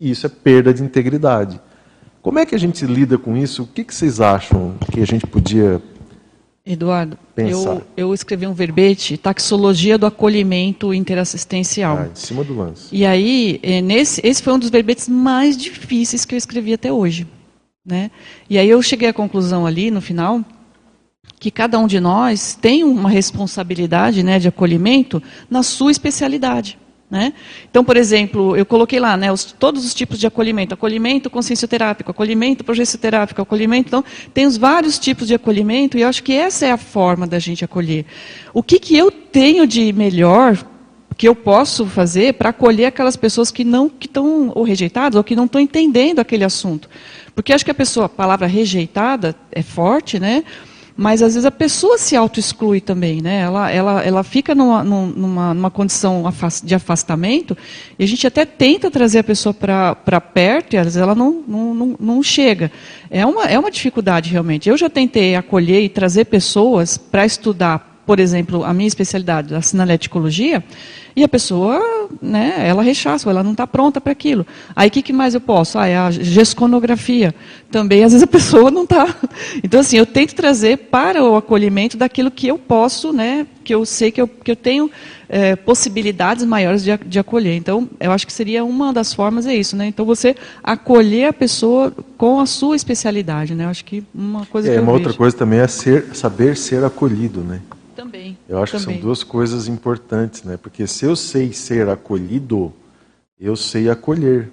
E 0.00 0.10
isso 0.10 0.26
é 0.26 0.28
perda 0.28 0.74
de 0.74 0.82
integridade. 0.82 1.60
Como 2.26 2.40
é 2.40 2.44
que 2.44 2.56
a 2.56 2.58
gente 2.58 2.84
lida 2.84 3.16
com 3.16 3.36
isso? 3.36 3.62
O 3.62 3.66
que, 3.68 3.84
que 3.84 3.94
vocês 3.94 4.20
acham 4.20 4.74
que 4.90 5.00
a 5.00 5.06
gente 5.06 5.24
podia 5.24 5.80
Eduardo, 6.66 7.16
eu, 7.36 7.82
eu, 7.96 8.12
escrevi 8.12 8.48
um 8.48 8.52
verbete, 8.52 9.16
taxologia 9.16 9.96
do 9.96 10.06
acolhimento 10.06 10.92
interassistencial. 10.92 11.98
Ah, 11.98 12.08
em 12.08 12.16
cima 12.16 12.42
do 12.42 12.56
lance. 12.56 12.88
E 12.90 13.06
aí, 13.06 13.60
é, 13.62 13.80
nesse, 13.80 14.20
esse 14.26 14.42
foi 14.42 14.52
um 14.52 14.58
dos 14.58 14.70
verbetes 14.70 15.08
mais 15.08 15.56
difíceis 15.56 16.24
que 16.24 16.34
eu 16.34 16.36
escrevi 16.36 16.72
até 16.72 16.92
hoje. 16.92 17.28
Né? 17.84 18.10
E 18.50 18.58
aí 18.58 18.68
eu 18.68 18.82
cheguei 18.82 19.08
à 19.08 19.12
conclusão 19.12 19.64
ali, 19.64 19.92
no 19.92 20.00
final, 20.00 20.44
que 21.38 21.52
cada 21.52 21.78
um 21.78 21.86
de 21.86 22.00
nós 22.00 22.58
tem 22.60 22.82
uma 22.82 23.08
responsabilidade 23.08 24.24
né, 24.24 24.40
de 24.40 24.48
acolhimento 24.48 25.22
na 25.48 25.62
sua 25.62 25.92
especialidade. 25.92 26.76
Né? 27.08 27.34
Então, 27.70 27.84
por 27.84 27.96
exemplo, 27.96 28.56
eu 28.56 28.66
coloquei 28.66 28.98
lá 28.98 29.16
né, 29.16 29.30
os, 29.30 29.44
todos 29.44 29.84
os 29.84 29.94
tipos 29.94 30.18
de 30.18 30.26
acolhimento: 30.26 30.74
acolhimento 30.74 31.30
consciencioterápico, 31.30 32.10
acolhimento 32.10 32.64
progessoterápico, 32.64 33.40
acolhimento. 33.40 33.88
Então, 33.88 34.04
tem 34.34 34.44
os 34.44 34.56
vários 34.56 34.98
tipos 34.98 35.28
de 35.28 35.34
acolhimento 35.34 35.96
e 35.96 36.02
eu 36.02 36.08
acho 36.08 36.22
que 36.22 36.32
essa 36.32 36.66
é 36.66 36.72
a 36.72 36.76
forma 36.76 37.24
da 37.24 37.38
gente 37.38 37.64
acolher. 37.64 38.06
O 38.52 38.60
que, 38.60 38.80
que 38.80 38.96
eu 38.96 39.12
tenho 39.12 39.68
de 39.68 39.92
melhor 39.92 40.58
que 41.16 41.28
eu 41.28 41.34
posso 41.34 41.86
fazer 41.86 42.34
para 42.34 42.50
acolher 42.50 42.86
aquelas 42.86 43.16
pessoas 43.16 43.52
que 43.52 43.62
não 43.62 43.88
que 43.88 44.06
estão 44.06 44.50
ou 44.52 44.64
rejeitadas 44.64 45.16
ou 45.16 45.22
que 45.22 45.36
não 45.36 45.44
estão 45.44 45.60
entendendo 45.60 46.18
aquele 46.18 46.42
assunto? 46.42 46.90
Porque 47.36 47.52
acho 47.52 47.64
que 47.64 47.70
a 47.70 47.74
pessoa, 47.74 48.06
a 48.06 48.08
palavra 48.08 48.48
rejeitada 48.48 49.36
é 49.52 49.62
forte, 49.62 50.18
né? 50.18 50.42
Mas 50.96 51.22
às 51.22 51.34
vezes 51.34 51.44
a 51.44 51.50
pessoa 51.50 51.98
se 51.98 52.16
auto-exclui 52.16 52.80
também, 52.80 53.20
né? 53.20 53.40
Ela, 53.42 53.70
ela, 53.70 54.02
ela 54.02 54.24
fica 54.24 54.54
numa, 54.54 54.82
numa, 54.82 55.52
numa 55.52 55.70
condição 55.70 56.24
de 56.64 56.74
afastamento 56.74 57.56
e 57.98 58.04
a 58.04 58.06
gente 58.06 58.26
até 58.26 58.46
tenta 58.46 58.90
trazer 58.90 59.18
a 59.18 59.24
pessoa 59.24 59.52
para 59.52 60.20
perto 60.20 60.72
e 60.72 60.78
às 60.78 60.84
vezes 60.84 60.96
ela 60.96 61.14
não, 61.14 61.44
não, 61.46 61.74
não, 61.74 61.96
não, 62.00 62.22
chega. 62.22 62.72
É 63.10 63.26
uma, 63.26 63.44
é 63.44 63.58
uma 63.58 63.70
dificuldade 63.70 64.30
realmente. 64.30 64.70
Eu 64.70 64.76
já 64.76 64.88
tentei 64.88 65.36
acolher 65.36 65.82
e 65.82 65.88
trazer 65.90 66.24
pessoas 66.24 66.96
para 66.96 67.26
estudar, 67.26 67.95
por 68.06 68.20
exemplo, 68.20 68.64
a 68.64 68.72
minha 68.72 68.86
especialidade, 68.86 69.54
a 69.54 69.60
sinaléticologia, 69.60 70.62
e 71.16 71.24
a 71.24 71.28
pessoa, 71.28 72.08
né, 72.20 72.56
ela 72.58 72.82
rechaça, 72.82 73.28
ela 73.28 73.42
não 73.42 73.52
está 73.52 73.66
pronta 73.66 74.00
para 74.00 74.12
aquilo. 74.12 74.46
Aí 74.76 74.88
o 74.88 74.90
que, 74.90 75.00
que, 75.00 75.14
mais 75.14 75.34
eu 75.34 75.40
posso? 75.40 75.78
Ah, 75.78 75.86
é 75.86 75.96
a 75.96 76.10
gesconografia. 76.10 77.34
Também, 77.70 78.04
às 78.04 78.12
vezes, 78.12 78.22
a 78.22 78.26
pessoa 78.30 78.70
não 78.70 78.84
está. 78.84 79.16
Então, 79.64 79.80
assim, 79.80 79.96
eu 79.96 80.04
tento 80.04 80.34
trazer 80.34 80.76
para 80.76 81.24
o 81.24 81.34
acolhimento 81.34 81.96
daquilo 81.96 82.30
que 82.30 82.46
eu 82.46 82.58
posso, 82.58 83.14
né, 83.14 83.46
que 83.64 83.74
eu 83.74 83.86
sei 83.86 84.12
que 84.12 84.20
eu, 84.20 84.28
que 84.28 84.50
eu 84.50 84.56
tenho 84.56 84.90
é, 85.26 85.56
possibilidades 85.56 86.44
maiores 86.44 86.84
de, 86.84 86.94
de 86.98 87.18
acolher. 87.18 87.56
Então, 87.56 87.88
eu 87.98 88.12
acho 88.12 88.26
que 88.26 88.32
seria 88.32 88.62
uma 88.62 88.92
das 88.92 89.14
formas, 89.14 89.46
é 89.46 89.54
isso, 89.54 89.74
né? 89.74 89.86
Então, 89.86 90.04
você 90.04 90.36
acolher 90.62 91.28
a 91.28 91.32
pessoa 91.32 91.92
com 92.18 92.38
a 92.38 92.46
sua 92.46 92.76
especialidade, 92.76 93.54
né? 93.54 93.64
Eu 93.64 93.70
acho 93.70 93.86
que 93.86 94.04
uma 94.14 94.44
coisa 94.44 94.68
é, 94.68 94.72
que 94.72 94.78
eu 94.78 94.82
uma 94.82 94.92
vejo. 94.92 95.04
outra 95.04 95.18
coisa 95.18 95.34
também 95.34 95.60
é 95.60 95.66
ser, 95.66 96.14
saber 96.14 96.58
ser 96.58 96.84
acolhido, 96.84 97.40
né? 97.40 97.62
Também. 98.06 98.38
Eu 98.48 98.62
acho 98.62 98.72
também. 98.72 98.86
que 98.86 98.92
são 98.94 99.00
duas 99.02 99.22
coisas 99.22 99.68
importantes, 99.68 100.42
né? 100.42 100.56
Porque 100.56 100.86
se 100.86 101.04
eu 101.04 101.14
sei 101.14 101.52
ser 101.52 101.88
acolhido, 101.88 102.72
eu 103.38 103.56
sei 103.56 103.90
acolher, 103.90 104.50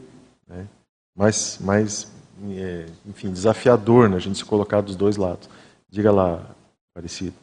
né? 0.47 0.67
Mas, 1.15 1.59
mas 1.61 2.11
é, 2.51 2.85
enfim, 3.05 3.31
desafiador, 3.31 4.09
né? 4.09 4.17
A 4.17 4.19
gente 4.19 4.38
se 4.38 4.45
colocar 4.45 4.81
dos 4.81 4.95
dois 4.95 5.17
lados. 5.17 5.49
Diga 5.89 6.11
lá, 6.11 6.53
Aparecido. 6.95 7.34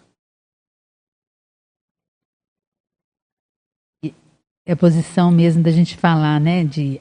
É 4.64 4.72
a 4.72 4.76
posição 4.76 5.32
mesmo 5.32 5.60
da 5.60 5.72
gente 5.72 5.96
falar, 5.96 6.40
né? 6.40 6.64
De 6.64 7.00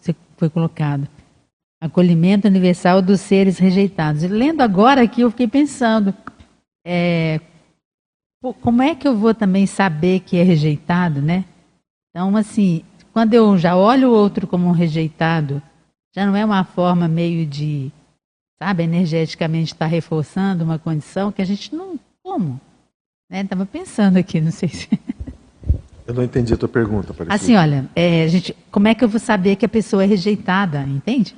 você 0.00 0.14
foi 0.36 0.48
colocado 0.48 1.08
acolhimento 1.80 2.46
universal 2.46 3.02
dos 3.02 3.20
seres 3.20 3.58
rejeitados. 3.58 4.22
E 4.22 4.28
lendo 4.28 4.60
agora 4.60 5.02
aqui, 5.02 5.22
eu 5.22 5.30
fiquei 5.30 5.48
pensando, 5.48 6.14
é, 6.86 7.40
como 8.60 8.82
é 8.82 8.94
que 8.94 9.06
eu 9.06 9.16
vou 9.16 9.34
também 9.34 9.66
saber 9.66 10.20
que 10.20 10.36
é 10.36 10.42
rejeitado, 10.42 11.20
né? 11.20 11.44
Então, 12.10 12.36
assim, 12.36 12.82
quando 13.12 13.34
eu 13.34 13.58
já 13.58 13.76
olho 13.76 14.10
o 14.10 14.14
outro 14.14 14.46
como 14.46 14.68
um 14.68 14.72
rejeitado, 14.72 15.60
já 16.14 16.24
não 16.24 16.36
é 16.36 16.44
uma 16.44 16.64
forma 16.64 17.08
meio 17.08 17.44
de, 17.44 17.90
sabe, 18.58 18.84
energeticamente 18.84 19.72
estar 19.72 19.86
tá 19.86 19.90
reforçando 19.90 20.64
uma 20.64 20.78
condição 20.78 21.32
que 21.32 21.42
a 21.42 21.44
gente 21.44 21.74
não. 21.74 21.98
Como? 22.22 22.60
Né? 23.30 23.42
Estava 23.42 23.66
pensando 23.66 24.16
aqui, 24.16 24.40
não 24.40 24.50
sei 24.50 24.68
se. 24.68 24.88
Eu 26.06 26.14
não 26.14 26.24
entendi 26.24 26.54
a 26.54 26.56
tua 26.56 26.70
pergunta, 26.70 27.12
Aparecida. 27.12 27.34
Assim, 27.34 27.54
olha, 27.54 27.84
é, 27.94 28.26
gente, 28.28 28.56
como 28.70 28.88
é 28.88 28.94
que 28.94 29.04
eu 29.04 29.08
vou 29.10 29.20
saber 29.20 29.56
que 29.56 29.66
a 29.66 29.68
pessoa 29.68 30.02
é 30.02 30.06
rejeitada, 30.06 30.80
entende? 30.80 31.36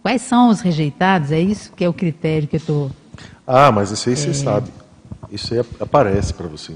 Quais 0.00 0.22
são 0.22 0.48
os 0.48 0.62
rejeitados? 0.62 1.30
É 1.30 1.38
isso 1.38 1.70
que 1.74 1.84
é 1.84 1.88
o 1.88 1.92
critério 1.92 2.48
que 2.48 2.56
eu 2.56 2.60
estou. 2.60 2.90
Ah, 3.46 3.70
mas 3.70 3.90
isso 3.90 4.08
aí 4.08 4.14
é... 4.14 4.16
você 4.16 4.32
sabe. 4.32 4.70
Isso 5.30 5.54
aí 5.54 5.60
aparece 5.80 6.32
para 6.34 6.46
você. 6.46 6.74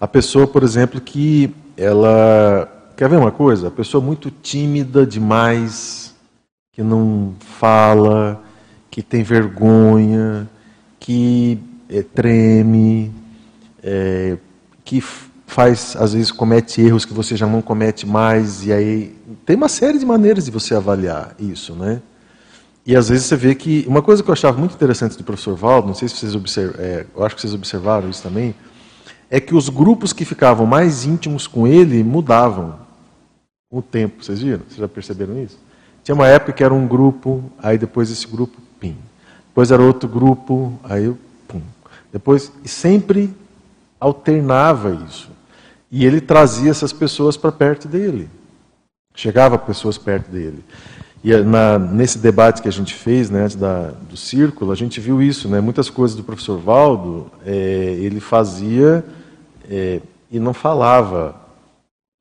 A 0.00 0.06
pessoa, 0.06 0.46
por 0.46 0.62
exemplo, 0.62 1.00
que 1.00 1.54
ela. 1.76 2.68
Quer 2.96 3.08
ver 3.08 3.16
uma 3.16 3.30
coisa? 3.30 3.68
A 3.68 3.70
pessoa 3.70 4.02
muito 4.02 4.30
tímida 4.30 5.06
demais, 5.06 6.14
que 6.72 6.82
não 6.82 7.34
fala, 7.58 8.42
que 8.90 9.02
tem 9.02 9.22
vergonha, 9.22 10.48
que 10.98 11.58
é, 11.88 12.02
treme, 12.02 13.12
é, 13.82 14.36
que 14.84 15.00
faz, 15.46 15.96
às 15.96 16.12
vezes, 16.12 16.30
comete 16.30 16.80
erros 16.80 17.04
que 17.04 17.12
você 17.12 17.36
já 17.36 17.46
não 17.46 17.62
comete 17.62 18.06
mais, 18.06 18.66
e 18.66 18.72
aí. 18.72 19.16
Tem 19.46 19.56
uma 19.56 19.68
série 19.68 19.98
de 19.98 20.06
maneiras 20.06 20.44
de 20.44 20.50
você 20.50 20.74
avaliar 20.74 21.34
isso, 21.38 21.74
né? 21.74 22.02
E 22.88 22.96
às 22.96 23.10
vezes 23.10 23.26
você 23.26 23.36
vê 23.36 23.54
que. 23.54 23.84
Uma 23.86 24.00
coisa 24.00 24.22
que 24.22 24.30
eu 24.30 24.32
achava 24.32 24.58
muito 24.58 24.74
interessante 24.74 25.18
do 25.18 25.22
professor 25.22 25.54
Valdo, 25.54 25.88
não 25.88 25.94
sei 25.94 26.08
se 26.08 26.16
vocês 26.16 26.34
observaram, 26.34 26.82
é, 26.82 27.04
eu 27.14 27.22
acho 27.22 27.34
que 27.34 27.42
vocês 27.42 27.52
observaram 27.52 28.08
isso 28.08 28.22
também, 28.22 28.54
é 29.28 29.38
que 29.38 29.54
os 29.54 29.68
grupos 29.68 30.14
que 30.14 30.24
ficavam 30.24 30.64
mais 30.64 31.04
íntimos 31.04 31.46
com 31.46 31.66
ele 31.66 32.02
mudavam 32.02 32.76
com 33.70 33.80
o 33.80 33.82
tempo. 33.82 34.24
Vocês 34.24 34.40
viram? 34.40 34.62
Vocês 34.66 34.78
já 34.78 34.88
perceberam 34.88 35.38
isso? 35.38 35.58
Tinha 36.02 36.14
uma 36.14 36.28
época 36.28 36.54
que 36.54 36.64
era 36.64 36.72
um 36.72 36.88
grupo, 36.88 37.44
aí 37.62 37.76
depois 37.76 38.10
esse 38.10 38.26
grupo, 38.26 38.56
pim. 38.80 38.96
Depois 39.48 39.70
era 39.70 39.82
outro 39.82 40.08
grupo, 40.08 40.72
aí 40.82 41.14
pum. 41.46 41.60
Depois, 42.10 42.50
e 42.64 42.68
sempre 42.70 43.36
alternava 44.00 44.98
isso. 45.06 45.30
E 45.92 46.06
ele 46.06 46.22
trazia 46.22 46.70
essas 46.70 46.94
pessoas 46.94 47.36
para 47.36 47.52
perto 47.52 47.86
dele. 47.86 48.30
Chegava 49.14 49.58
pessoas 49.58 49.98
perto 49.98 50.30
dele. 50.30 50.64
E 51.22 51.32
eh, 51.32 51.42
na, 51.42 51.78
nesse 51.78 52.18
debate 52.18 52.62
que 52.62 52.68
a 52.68 52.72
gente 52.72 52.94
fez, 52.94 53.30
né, 53.30 53.42
antes 53.42 53.56
da, 53.56 53.90
do 54.08 54.16
círculo, 54.16 54.70
a 54.70 54.74
gente 54.74 55.00
viu 55.00 55.22
isso, 55.22 55.48
né, 55.48 55.60
muitas 55.60 55.90
coisas 55.90 56.16
do 56.16 56.22
professor 56.22 56.58
Valdo, 56.58 57.30
é, 57.44 57.52
ele 58.00 58.20
fazia 58.20 59.04
é, 59.68 60.00
e 60.30 60.38
não 60.38 60.54
falava 60.54 61.34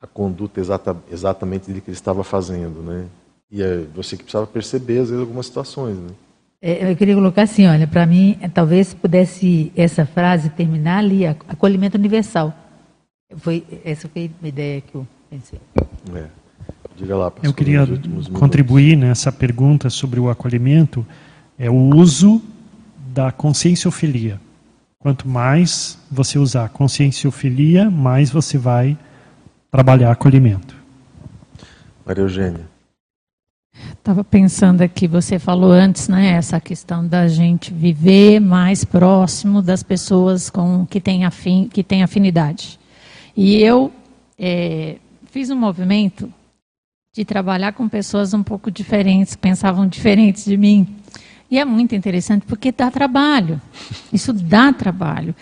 a 0.02 0.08
conduta 0.08 0.60
exata, 0.60 0.96
exatamente 1.12 1.72
de 1.72 1.82
que 1.82 1.90
ele 1.90 1.98
estava 1.98 2.24
fazendo, 2.24 2.82
né? 2.84 3.06
E 3.52 3.64
é 3.64 3.86
você 3.96 4.16
que 4.16 4.24
precisava 4.24 4.46
perceber 4.46 5.00
às 5.00 5.10
vezes 5.10 5.22
algumas 5.22 5.46
situações, 5.46 5.98
né? 5.98 6.10
eu 6.60 6.96
queria 6.96 7.14
colocar 7.14 7.44
assim, 7.44 7.68
olha, 7.68 7.88
para 7.88 8.06
mim, 8.06 8.38
talvez 8.54 8.94
pudesse 8.94 9.72
essa 9.76 10.06
frase 10.06 10.50
terminar 10.50 11.00
ali, 11.00 11.26
acolhimento 11.26 11.98
universal. 11.98 12.54
Foi 13.38 13.64
essa 13.86 14.10
foi 14.10 14.32
a 14.42 14.48
ideia 14.48 14.82
que 14.82 14.96
eu 14.96 15.08
pensei. 15.30 15.60
É. 16.16 16.47
Diga 16.98 17.16
lá, 17.16 17.30
pastor, 17.30 17.46
Eu 17.46 17.54
queria 17.54 17.88
contribuir 18.34 18.98
nessa 18.98 19.32
pergunta 19.32 19.88
sobre 19.88 20.20
o 20.20 20.32
acolhimento, 20.32 21.06
é 21.58 21.70
o 21.70 21.96
uso 21.96 22.42
da 23.14 23.32
conscienciofilia. 23.32 24.42
Quanto 24.98 25.28
mais 25.28 26.00
você 26.10 26.40
usar 26.40 26.70
conscienciofilia, 26.70 27.92
mais 27.92 28.32
você 28.32 28.58
vai 28.58 28.98
trabalhar 29.70 30.12
acolhimento. 30.12 30.76
Maria 32.04 32.24
Eugênia. 32.24 32.68
Estava 33.94 34.24
pensando 34.24 34.82
aqui, 34.82 35.08
você 35.08 35.38
falou 35.38 35.72
antes, 35.72 36.08
né, 36.08 36.32
essa 36.32 36.60
questão 36.60 37.06
da 37.06 37.28
gente 37.28 37.72
viver 37.72 38.40
mais 38.40 38.84
próximo 38.84 39.62
das 39.62 39.84
pessoas 39.84 40.50
com 40.50 40.84
que 40.88 41.00
tem, 41.00 41.26
afim, 41.26 41.70
que 41.72 41.84
tem 41.84 42.02
afinidade. 42.02 42.80
E 43.36 43.62
eu 43.62 43.92
é, 44.40 44.96
fiz 45.30 45.52
um 45.52 45.56
movimento 45.56 46.34
de 47.18 47.26
trabalhar 47.26 47.74
com 47.74 47.90
pessoas 47.90 48.32
um 48.36 48.44
pouco 48.44 48.70
diferentes, 48.70 49.36
pensavam 49.36 49.88
diferentes 49.88 50.46
de 50.46 50.56
mim. 50.56 50.88
E 51.50 51.58
é 51.58 51.66
muito 51.66 51.96
interessante 51.96 52.46
porque 52.46 52.72
dá 52.72 52.92
trabalho. 52.92 53.60
Isso 54.14 54.32
dá 54.32 54.72
trabalho. 54.72 55.34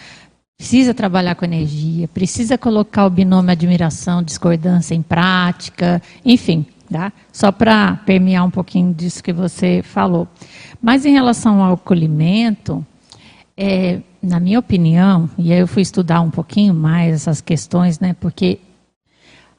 Precisa 0.58 0.94
trabalhar 0.94 1.36
com 1.36 1.44
energia, 1.44 2.08
precisa 2.08 2.58
colocar 2.58 3.06
o 3.06 3.10
binômio 3.10 3.52
admiração, 3.52 4.24
discordância 4.24 4.96
em 4.96 5.02
prática, 5.02 6.02
enfim, 6.24 6.66
Tá? 6.90 7.12
Só 7.34 7.52
para 7.52 7.96
permear 8.06 8.46
um 8.46 8.52
pouquinho 8.52 8.94
disso 8.94 9.24
que 9.24 9.34
você 9.34 9.82
falou. 9.84 10.28
Mas 10.80 11.04
em 11.04 11.12
relação 11.12 11.64
ao 11.64 11.74
acolhimento, 11.74 12.86
é, 13.58 14.02
na 14.22 14.40
minha 14.40 14.60
opinião, 14.60 15.28
e 15.36 15.52
aí 15.52 15.60
eu 15.60 15.68
fui 15.68 15.82
estudar 15.82 16.22
um 16.22 16.30
pouquinho 16.30 16.76
mais 16.76 17.16
essas 17.16 17.42
questões, 17.42 18.00
né, 18.00 18.16
porque 18.20 18.60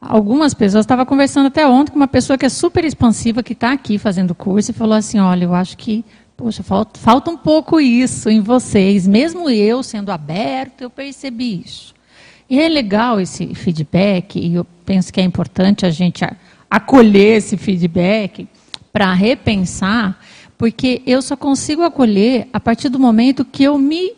algumas 0.08 0.54
pessoas, 0.54 0.84
estava 0.84 1.04
conversando 1.04 1.46
até 1.46 1.66
ontem 1.66 1.92
com 1.92 1.96
uma 1.96 2.08
pessoa 2.08 2.38
que 2.38 2.46
é 2.46 2.48
super 2.48 2.84
expansiva, 2.84 3.42
que 3.42 3.52
está 3.52 3.72
aqui 3.72 3.98
fazendo 3.98 4.34
curso, 4.34 4.70
e 4.70 4.74
falou 4.74 4.94
assim, 4.94 5.18
olha, 5.18 5.44
eu 5.44 5.54
acho 5.54 5.76
que, 5.76 6.04
poxa, 6.36 6.62
falta, 6.62 6.98
falta 6.98 7.30
um 7.30 7.36
pouco 7.36 7.80
isso 7.80 8.28
em 8.28 8.40
vocês. 8.40 9.06
Mesmo 9.06 9.48
eu 9.50 9.82
sendo 9.82 10.10
aberto, 10.10 10.82
eu 10.82 10.90
percebi 10.90 11.62
isso. 11.64 11.94
E 12.48 12.60
é 12.60 12.68
legal 12.68 13.20
esse 13.20 13.54
feedback, 13.54 14.38
e 14.38 14.54
eu 14.54 14.66
penso 14.84 15.12
que 15.12 15.20
é 15.20 15.24
importante 15.24 15.84
a 15.84 15.90
gente 15.90 16.24
acolher 16.70 17.38
esse 17.38 17.56
feedback 17.56 18.48
para 18.92 19.12
repensar 19.12 20.18
porque 20.58 21.02
eu 21.06 21.20
só 21.20 21.36
consigo 21.36 21.82
acolher 21.82 22.48
a 22.52 22.58
partir 22.58 22.88
do 22.88 22.98
momento 22.98 23.44
que 23.44 23.64
eu 23.64 23.78
me, 23.78 24.12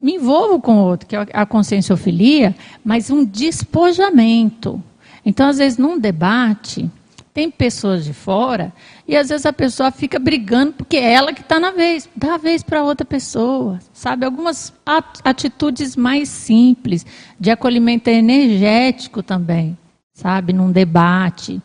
me 0.00 0.14
envolvo 0.14 0.60
com 0.60 0.76
o 0.76 0.84
outro, 0.84 1.08
que 1.08 1.16
é 1.16 1.26
a 1.32 1.46
conscienciofilia, 1.46 2.54
mas 2.84 3.10
um 3.10 3.24
despojamento. 3.24 4.82
Então, 5.26 5.48
às 5.48 5.58
vezes, 5.58 5.76
num 5.76 5.98
debate, 5.98 6.88
tem 7.34 7.50
pessoas 7.50 8.04
de 8.04 8.14
fora 8.14 8.72
e 9.06 9.14
às 9.14 9.28
vezes 9.28 9.44
a 9.44 9.52
pessoa 9.52 9.90
fica 9.90 10.18
brigando 10.18 10.72
porque 10.72 10.96
é 10.96 11.12
ela 11.12 11.34
que 11.34 11.42
está 11.42 11.60
na 11.60 11.70
vez, 11.70 12.08
dá 12.16 12.36
a 12.36 12.38
vez 12.38 12.62
para 12.62 12.82
outra 12.82 13.04
pessoa, 13.04 13.78
sabe? 13.92 14.24
Algumas 14.24 14.72
atitudes 15.22 15.96
mais 15.96 16.30
simples 16.30 17.04
de 17.38 17.50
acolhimento 17.50 18.08
energético 18.08 19.22
também, 19.22 19.76
sabe? 20.14 20.54
Num 20.54 20.72
debate. 20.72 21.60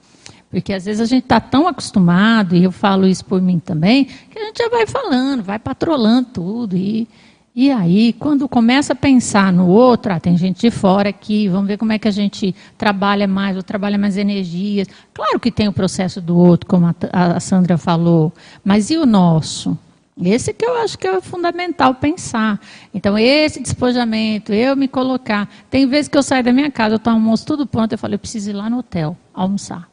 Porque 0.49 0.73
às 0.73 0.83
vezes 0.83 0.99
a 0.99 1.05
gente 1.05 1.23
está 1.23 1.39
tão 1.39 1.65
acostumado, 1.69 2.53
e 2.53 2.65
eu 2.65 2.71
falo 2.73 3.07
isso 3.07 3.23
por 3.23 3.41
mim 3.41 3.57
também, 3.57 4.03
que 4.03 4.37
a 4.37 4.43
gente 4.43 4.57
já 4.57 4.67
vai 4.67 4.85
falando, 4.85 5.41
vai 5.41 5.57
patrolando 5.57 6.27
tudo. 6.33 6.75
E, 6.75 7.07
e 7.53 7.69
aí, 7.69 8.13
quando 8.13 8.47
começa 8.47 8.93
a 8.93 8.95
pensar 8.95 9.51
no 9.51 9.67
outro, 9.67 10.13
ah, 10.13 10.19
tem 10.21 10.37
gente 10.37 10.61
de 10.61 10.71
fora 10.71 11.09
aqui, 11.09 11.49
vamos 11.49 11.67
ver 11.67 11.77
como 11.77 11.91
é 11.91 11.99
que 11.99 12.07
a 12.07 12.11
gente 12.11 12.55
trabalha 12.77 13.27
mais, 13.27 13.57
ou 13.57 13.63
trabalha 13.63 13.97
mais 13.97 14.15
energias. 14.15 14.87
Claro 15.13 15.37
que 15.37 15.51
tem 15.51 15.67
o 15.67 15.73
processo 15.73 16.21
do 16.21 16.37
outro, 16.37 16.65
como 16.65 16.87
a, 16.87 16.95
a 17.11 17.39
Sandra 17.41 17.77
falou, 17.77 18.31
mas 18.63 18.89
e 18.89 18.97
o 18.97 19.05
nosso? 19.05 19.77
Esse 20.21 20.53
que 20.53 20.63
eu 20.63 20.75
acho 20.77 20.97
que 20.97 21.05
é 21.05 21.19
fundamental 21.19 21.95
pensar. 21.95 22.59
Então, 22.93 23.17
esse 23.17 23.59
despojamento, 23.59 24.53
eu 24.53 24.75
me 24.77 24.87
colocar. 24.87 25.49
Tem 25.69 25.85
vezes 25.87 26.07
que 26.07 26.17
eu 26.17 26.23
saio 26.23 26.43
da 26.43 26.53
minha 26.53 26.71
casa, 26.71 26.95
eu 26.95 26.97
estou 26.97 27.11
almoço 27.11 27.45
tudo 27.45 27.65
pronto, 27.65 27.91
eu 27.91 27.97
falo, 27.97 28.13
eu 28.13 28.19
preciso 28.19 28.49
ir 28.49 28.53
lá 28.53 28.69
no 28.69 28.79
hotel 28.79 29.17
almoçar. 29.33 29.89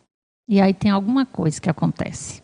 E 0.49 0.61
aí 0.61 0.73
tem 0.73 0.91
alguma 0.91 1.27
coisa 1.27 1.61
que 1.61 1.69
acontece. 1.69 2.43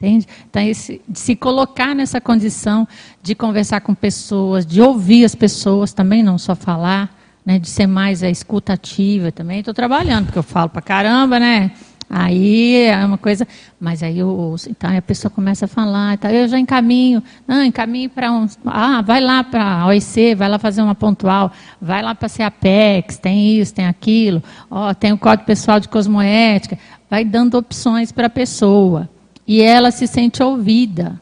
Entende? 0.00 0.28
Então, 0.48 0.62
esse, 0.62 1.00
se 1.12 1.34
colocar 1.34 1.92
nessa 1.92 2.20
condição 2.20 2.86
de 3.20 3.34
conversar 3.34 3.80
com 3.80 3.92
pessoas, 3.92 4.64
de 4.64 4.80
ouvir 4.80 5.24
as 5.24 5.34
pessoas, 5.34 5.92
também 5.92 6.22
não 6.22 6.38
só 6.38 6.54
falar, 6.54 7.12
né, 7.44 7.58
de 7.58 7.68
ser 7.68 7.88
mais 7.88 8.22
a 8.22 8.30
escutativa 8.30 9.32
também. 9.32 9.58
Estou 9.58 9.74
trabalhando, 9.74 10.26
porque 10.26 10.38
eu 10.38 10.44
falo 10.44 10.68
para 10.68 10.80
caramba, 10.82 11.40
né? 11.40 11.72
Aí 12.08 12.76
é 12.84 13.04
uma 13.04 13.18
coisa, 13.18 13.44
mas 13.80 14.00
aí 14.00 14.20
eu 14.20 14.28
ouço, 14.28 14.70
então 14.70 14.96
a 14.96 15.02
pessoa 15.02 15.32
começa 15.32 15.64
a 15.64 15.68
falar, 15.68 16.14
então 16.14 16.30
eu 16.30 16.46
já 16.46 16.60
encaminho, 16.60 17.20
não, 17.46 17.64
encaminho 17.64 18.08
para 18.08 18.30
um, 18.30 18.46
ah, 18.66 19.02
vai 19.02 19.20
lá 19.20 19.42
para 19.42 19.80
a 19.80 19.86
OIC, 19.88 20.36
vai 20.36 20.48
lá 20.48 20.60
fazer 20.60 20.80
uma 20.80 20.94
pontual, 20.94 21.50
vai 21.82 22.02
lá 22.02 22.14
para 22.14 22.28
a 22.28 22.30
CAPEX, 22.30 23.18
tem 23.18 23.58
isso, 23.58 23.74
tem 23.74 23.86
aquilo, 23.86 24.42
ó, 24.70 24.94
tem 24.94 25.12
o 25.12 25.18
Código 25.18 25.44
Pessoal 25.44 25.80
de 25.80 25.88
Cosmoética, 25.88 26.78
vai 27.10 27.24
dando 27.24 27.58
opções 27.58 28.12
para 28.12 28.28
a 28.28 28.30
pessoa. 28.30 29.10
E 29.48 29.62
ela 29.62 29.90
se 29.90 30.06
sente 30.06 30.42
ouvida. 30.42 31.18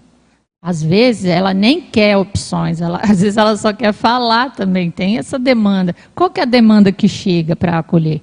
Às 0.61 0.82
vezes 0.82 1.27
ela 1.27 1.55
nem 1.55 1.81
quer 1.81 2.16
opções, 2.16 2.81
ela, 2.81 2.98
às 3.05 3.20
vezes 3.20 3.36
ela 3.36 3.57
só 3.57 3.73
quer 3.73 3.93
falar 3.93 4.53
também, 4.53 4.90
tem 4.90 5.16
essa 5.16 5.39
demanda. 5.39 5.94
Qual 6.12 6.28
que 6.28 6.40
é 6.40 6.43
a 6.43 6.47
demanda 6.47 6.90
que 6.90 7.07
chega 7.07 7.55
para 7.55 7.78
acolher? 7.78 8.20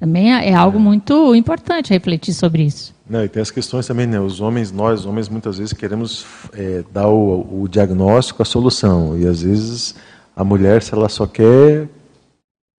Também 0.00 0.34
é, 0.34 0.50
é 0.50 0.54
algo 0.54 0.80
muito 0.80 1.34
importante 1.36 1.90
refletir 1.90 2.34
sobre 2.34 2.64
isso. 2.64 2.92
Não, 3.08 3.24
e 3.24 3.28
tem 3.28 3.40
as 3.40 3.50
questões 3.50 3.86
também, 3.86 4.06
né? 4.06 4.18
Os 4.18 4.40
homens, 4.40 4.72
nós 4.72 5.06
homens, 5.06 5.28
muitas 5.28 5.58
vezes 5.58 5.72
queremos 5.72 6.26
é, 6.52 6.82
dar 6.92 7.06
o, 7.08 7.62
o, 7.62 7.68
diagnóstico, 7.68 8.42
a 8.42 8.44
solução. 8.44 9.16
E 9.16 9.26
às 9.26 9.42
vezes 9.42 9.94
a 10.34 10.42
mulher, 10.42 10.82
se 10.82 10.92
ela 10.92 11.08
só 11.08 11.26
quer 11.26 11.88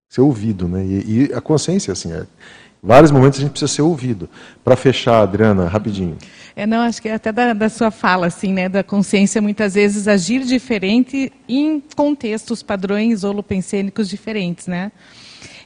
ser 0.09 0.21
ouvido, 0.21 0.67
né? 0.67 0.83
E, 0.85 1.29
e 1.29 1.33
a 1.33 1.39
consciência, 1.39 1.93
assim, 1.93 2.11
é, 2.11 2.25
vários 2.85 3.11
momentos 3.11 3.39
a 3.39 3.41
gente 3.41 3.51
precisa 3.51 3.71
ser 3.71 3.81
ouvido. 3.81 4.29
Para 4.63 4.75
fechar, 4.75 5.21
Adriana, 5.21 5.67
rapidinho. 5.67 6.17
É, 6.55 6.65
não, 6.65 6.81
acho 6.81 7.01
que 7.01 7.09
até 7.09 7.31
da, 7.31 7.53
da, 7.53 7.67
sua 7.67 7.89
fala, 7.89 8.27
assim, 8.27 8.53
né, 8.53 8.69
da 8.69 8.83
consciência, 8.83 9.41
muitas 9.41 9.73
vezes 9.73 10.07
agir 10.07 10.43
diferente 10.45 11.33
em 11.49 11.83
contextos, 11.95 12.61
padrões 12.61 13.23
holopensênicos 13.23 14.07
diferentes, 14.07 14.67
né? 14.67 14.91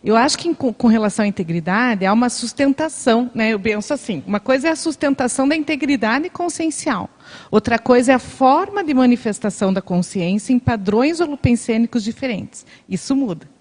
Eu 0.02 0.16
acho 0.16 0.38
que 0.38 0.56
com, 0.56 0.72
com 0.72 0.88
relação 0.88 1.26
à 1.26 1.28
integridade 1.28 2.06
há 2.06 2.14
uma 2.14 2.30
sustentação, 2.30 3.30
né? 3.36 3.50
Eu 3.50 3.60
penso 3.60 3.94
assim, 3.94 4.24
uma 4.26 4.40
coisa 4.40 4.70
é 4.70 4.72
a 4.72 4.76
sustentação 4.76 5.46
da 5.46 5.58
integridade 5.58 6.30
consciencial, 6.30 7.10
outra 7.52 7.78
coisa 7.78 8.14
é 8.14 8.16
a 8.16 8.20
forma 8.20 8.82
de 8.82 8.94
manifestação 8.94 9.74
da 9.74 9.82
consciência 9.82 10.54
em 10.54 10.58
padrões 10.58 11.20
holopensênicos 11.20 12.02
diferentes. 12.02 12.66
Isso 12.88 13.14
muda 13.14 13.59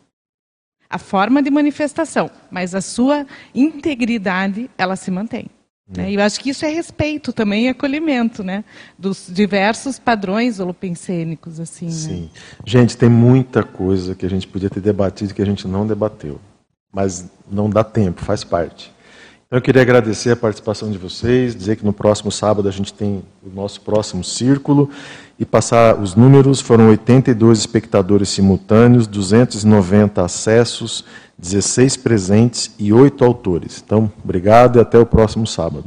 a 0.90 0.98
forma 0.98 1.42
de 1.42 1.50
manifestação, 1.50 2.30
mas 2.50 2.74
a 2.74 2.80
sua 2.80 3.26
integridade 3.54 4.70
ela 4.78 4.96
se 4.96 5.10
mantém. 5.10 5.46
Né? 5.88 6.10
E 6.10 6.14
eu 6.16 6.22
acho 6.22 6.38
que 6.40 6.50
isso 6.50 6.66
é 6.66 6.68
respeito 6.68 7.32
também 7.32 7.66
e 7.66 7.68
acolhimento, 7.70 8.44
né? 8.44 8.62
Dos 8.98 9.26
diversos 9.30 9.98
padrões 9.98 10.60
holopensênicos, 10.60 11.58
assim. 11.58 11.86
Né? 11.86 11.92
Sim. 11.92 12.20
Né? 12.22 12.28
Gente, 12.66 12.96
tem 12.96 13.08
muita 13.08 13.62
coisa 13.62 14.14
que 14.14 14.26
a 14.26 14.28
gente 14.28 14.46
podia 14.46 14.68
ter 14.68 14.80
debatido 14.80 15.32
que 15.32 15.40
a 15.40 15.46
gente 15.46 15.66
não 15.66 15.86
debateu, 15.86 16.38
mas 16.92 17.30
não 17.50 17.70
dá 17.70 17.82
tempo, 17.82 18.22
faz 18.22 18.44
parte. 18.44 18.92
Então 19.46 19.56
eu 19.56 19.62
queria 19.62 19.80
agradecer 19.80 20.32
a 20.32 20.36
participação 20.36 20.90
de 20.90 20.98
vocês, 20.98 21.56
dizer 21.56 21.76
que 21.76 21.84
no 21.84 21.92
próximo 21.92 22.30
sábado 22.30 22.68
a 22.68 22.70
gente 22.70 22.92
tem 22.92 23.22
o 23.42 23.48
nosso 23.48 23.80
próximo 23.80 24.22
círculo 24.22 24.90
e 25.38 25.44
passar 25.44 26.00
os 26.00 26.14
números, 26.14 26.60
foram 26.60 26.88
82 26.88 27.58
espectadores 27.58 28.28
simultâneos, 28.28 29.06
290 29.06 30.24
acessos, 30.24 31.04
16 31.38 31.96
presentes 31.96 32.74
e 32.78 32.92
8 32.92 33.24
autores. 33.24 33.82
Então, 33.84 34.10
obrigado 34.22 34.78
e 34.78 34.80
até 34.80 34.98
o 34.98 35.06
próximo 35.06 35.46
sábado. 35.46 35.84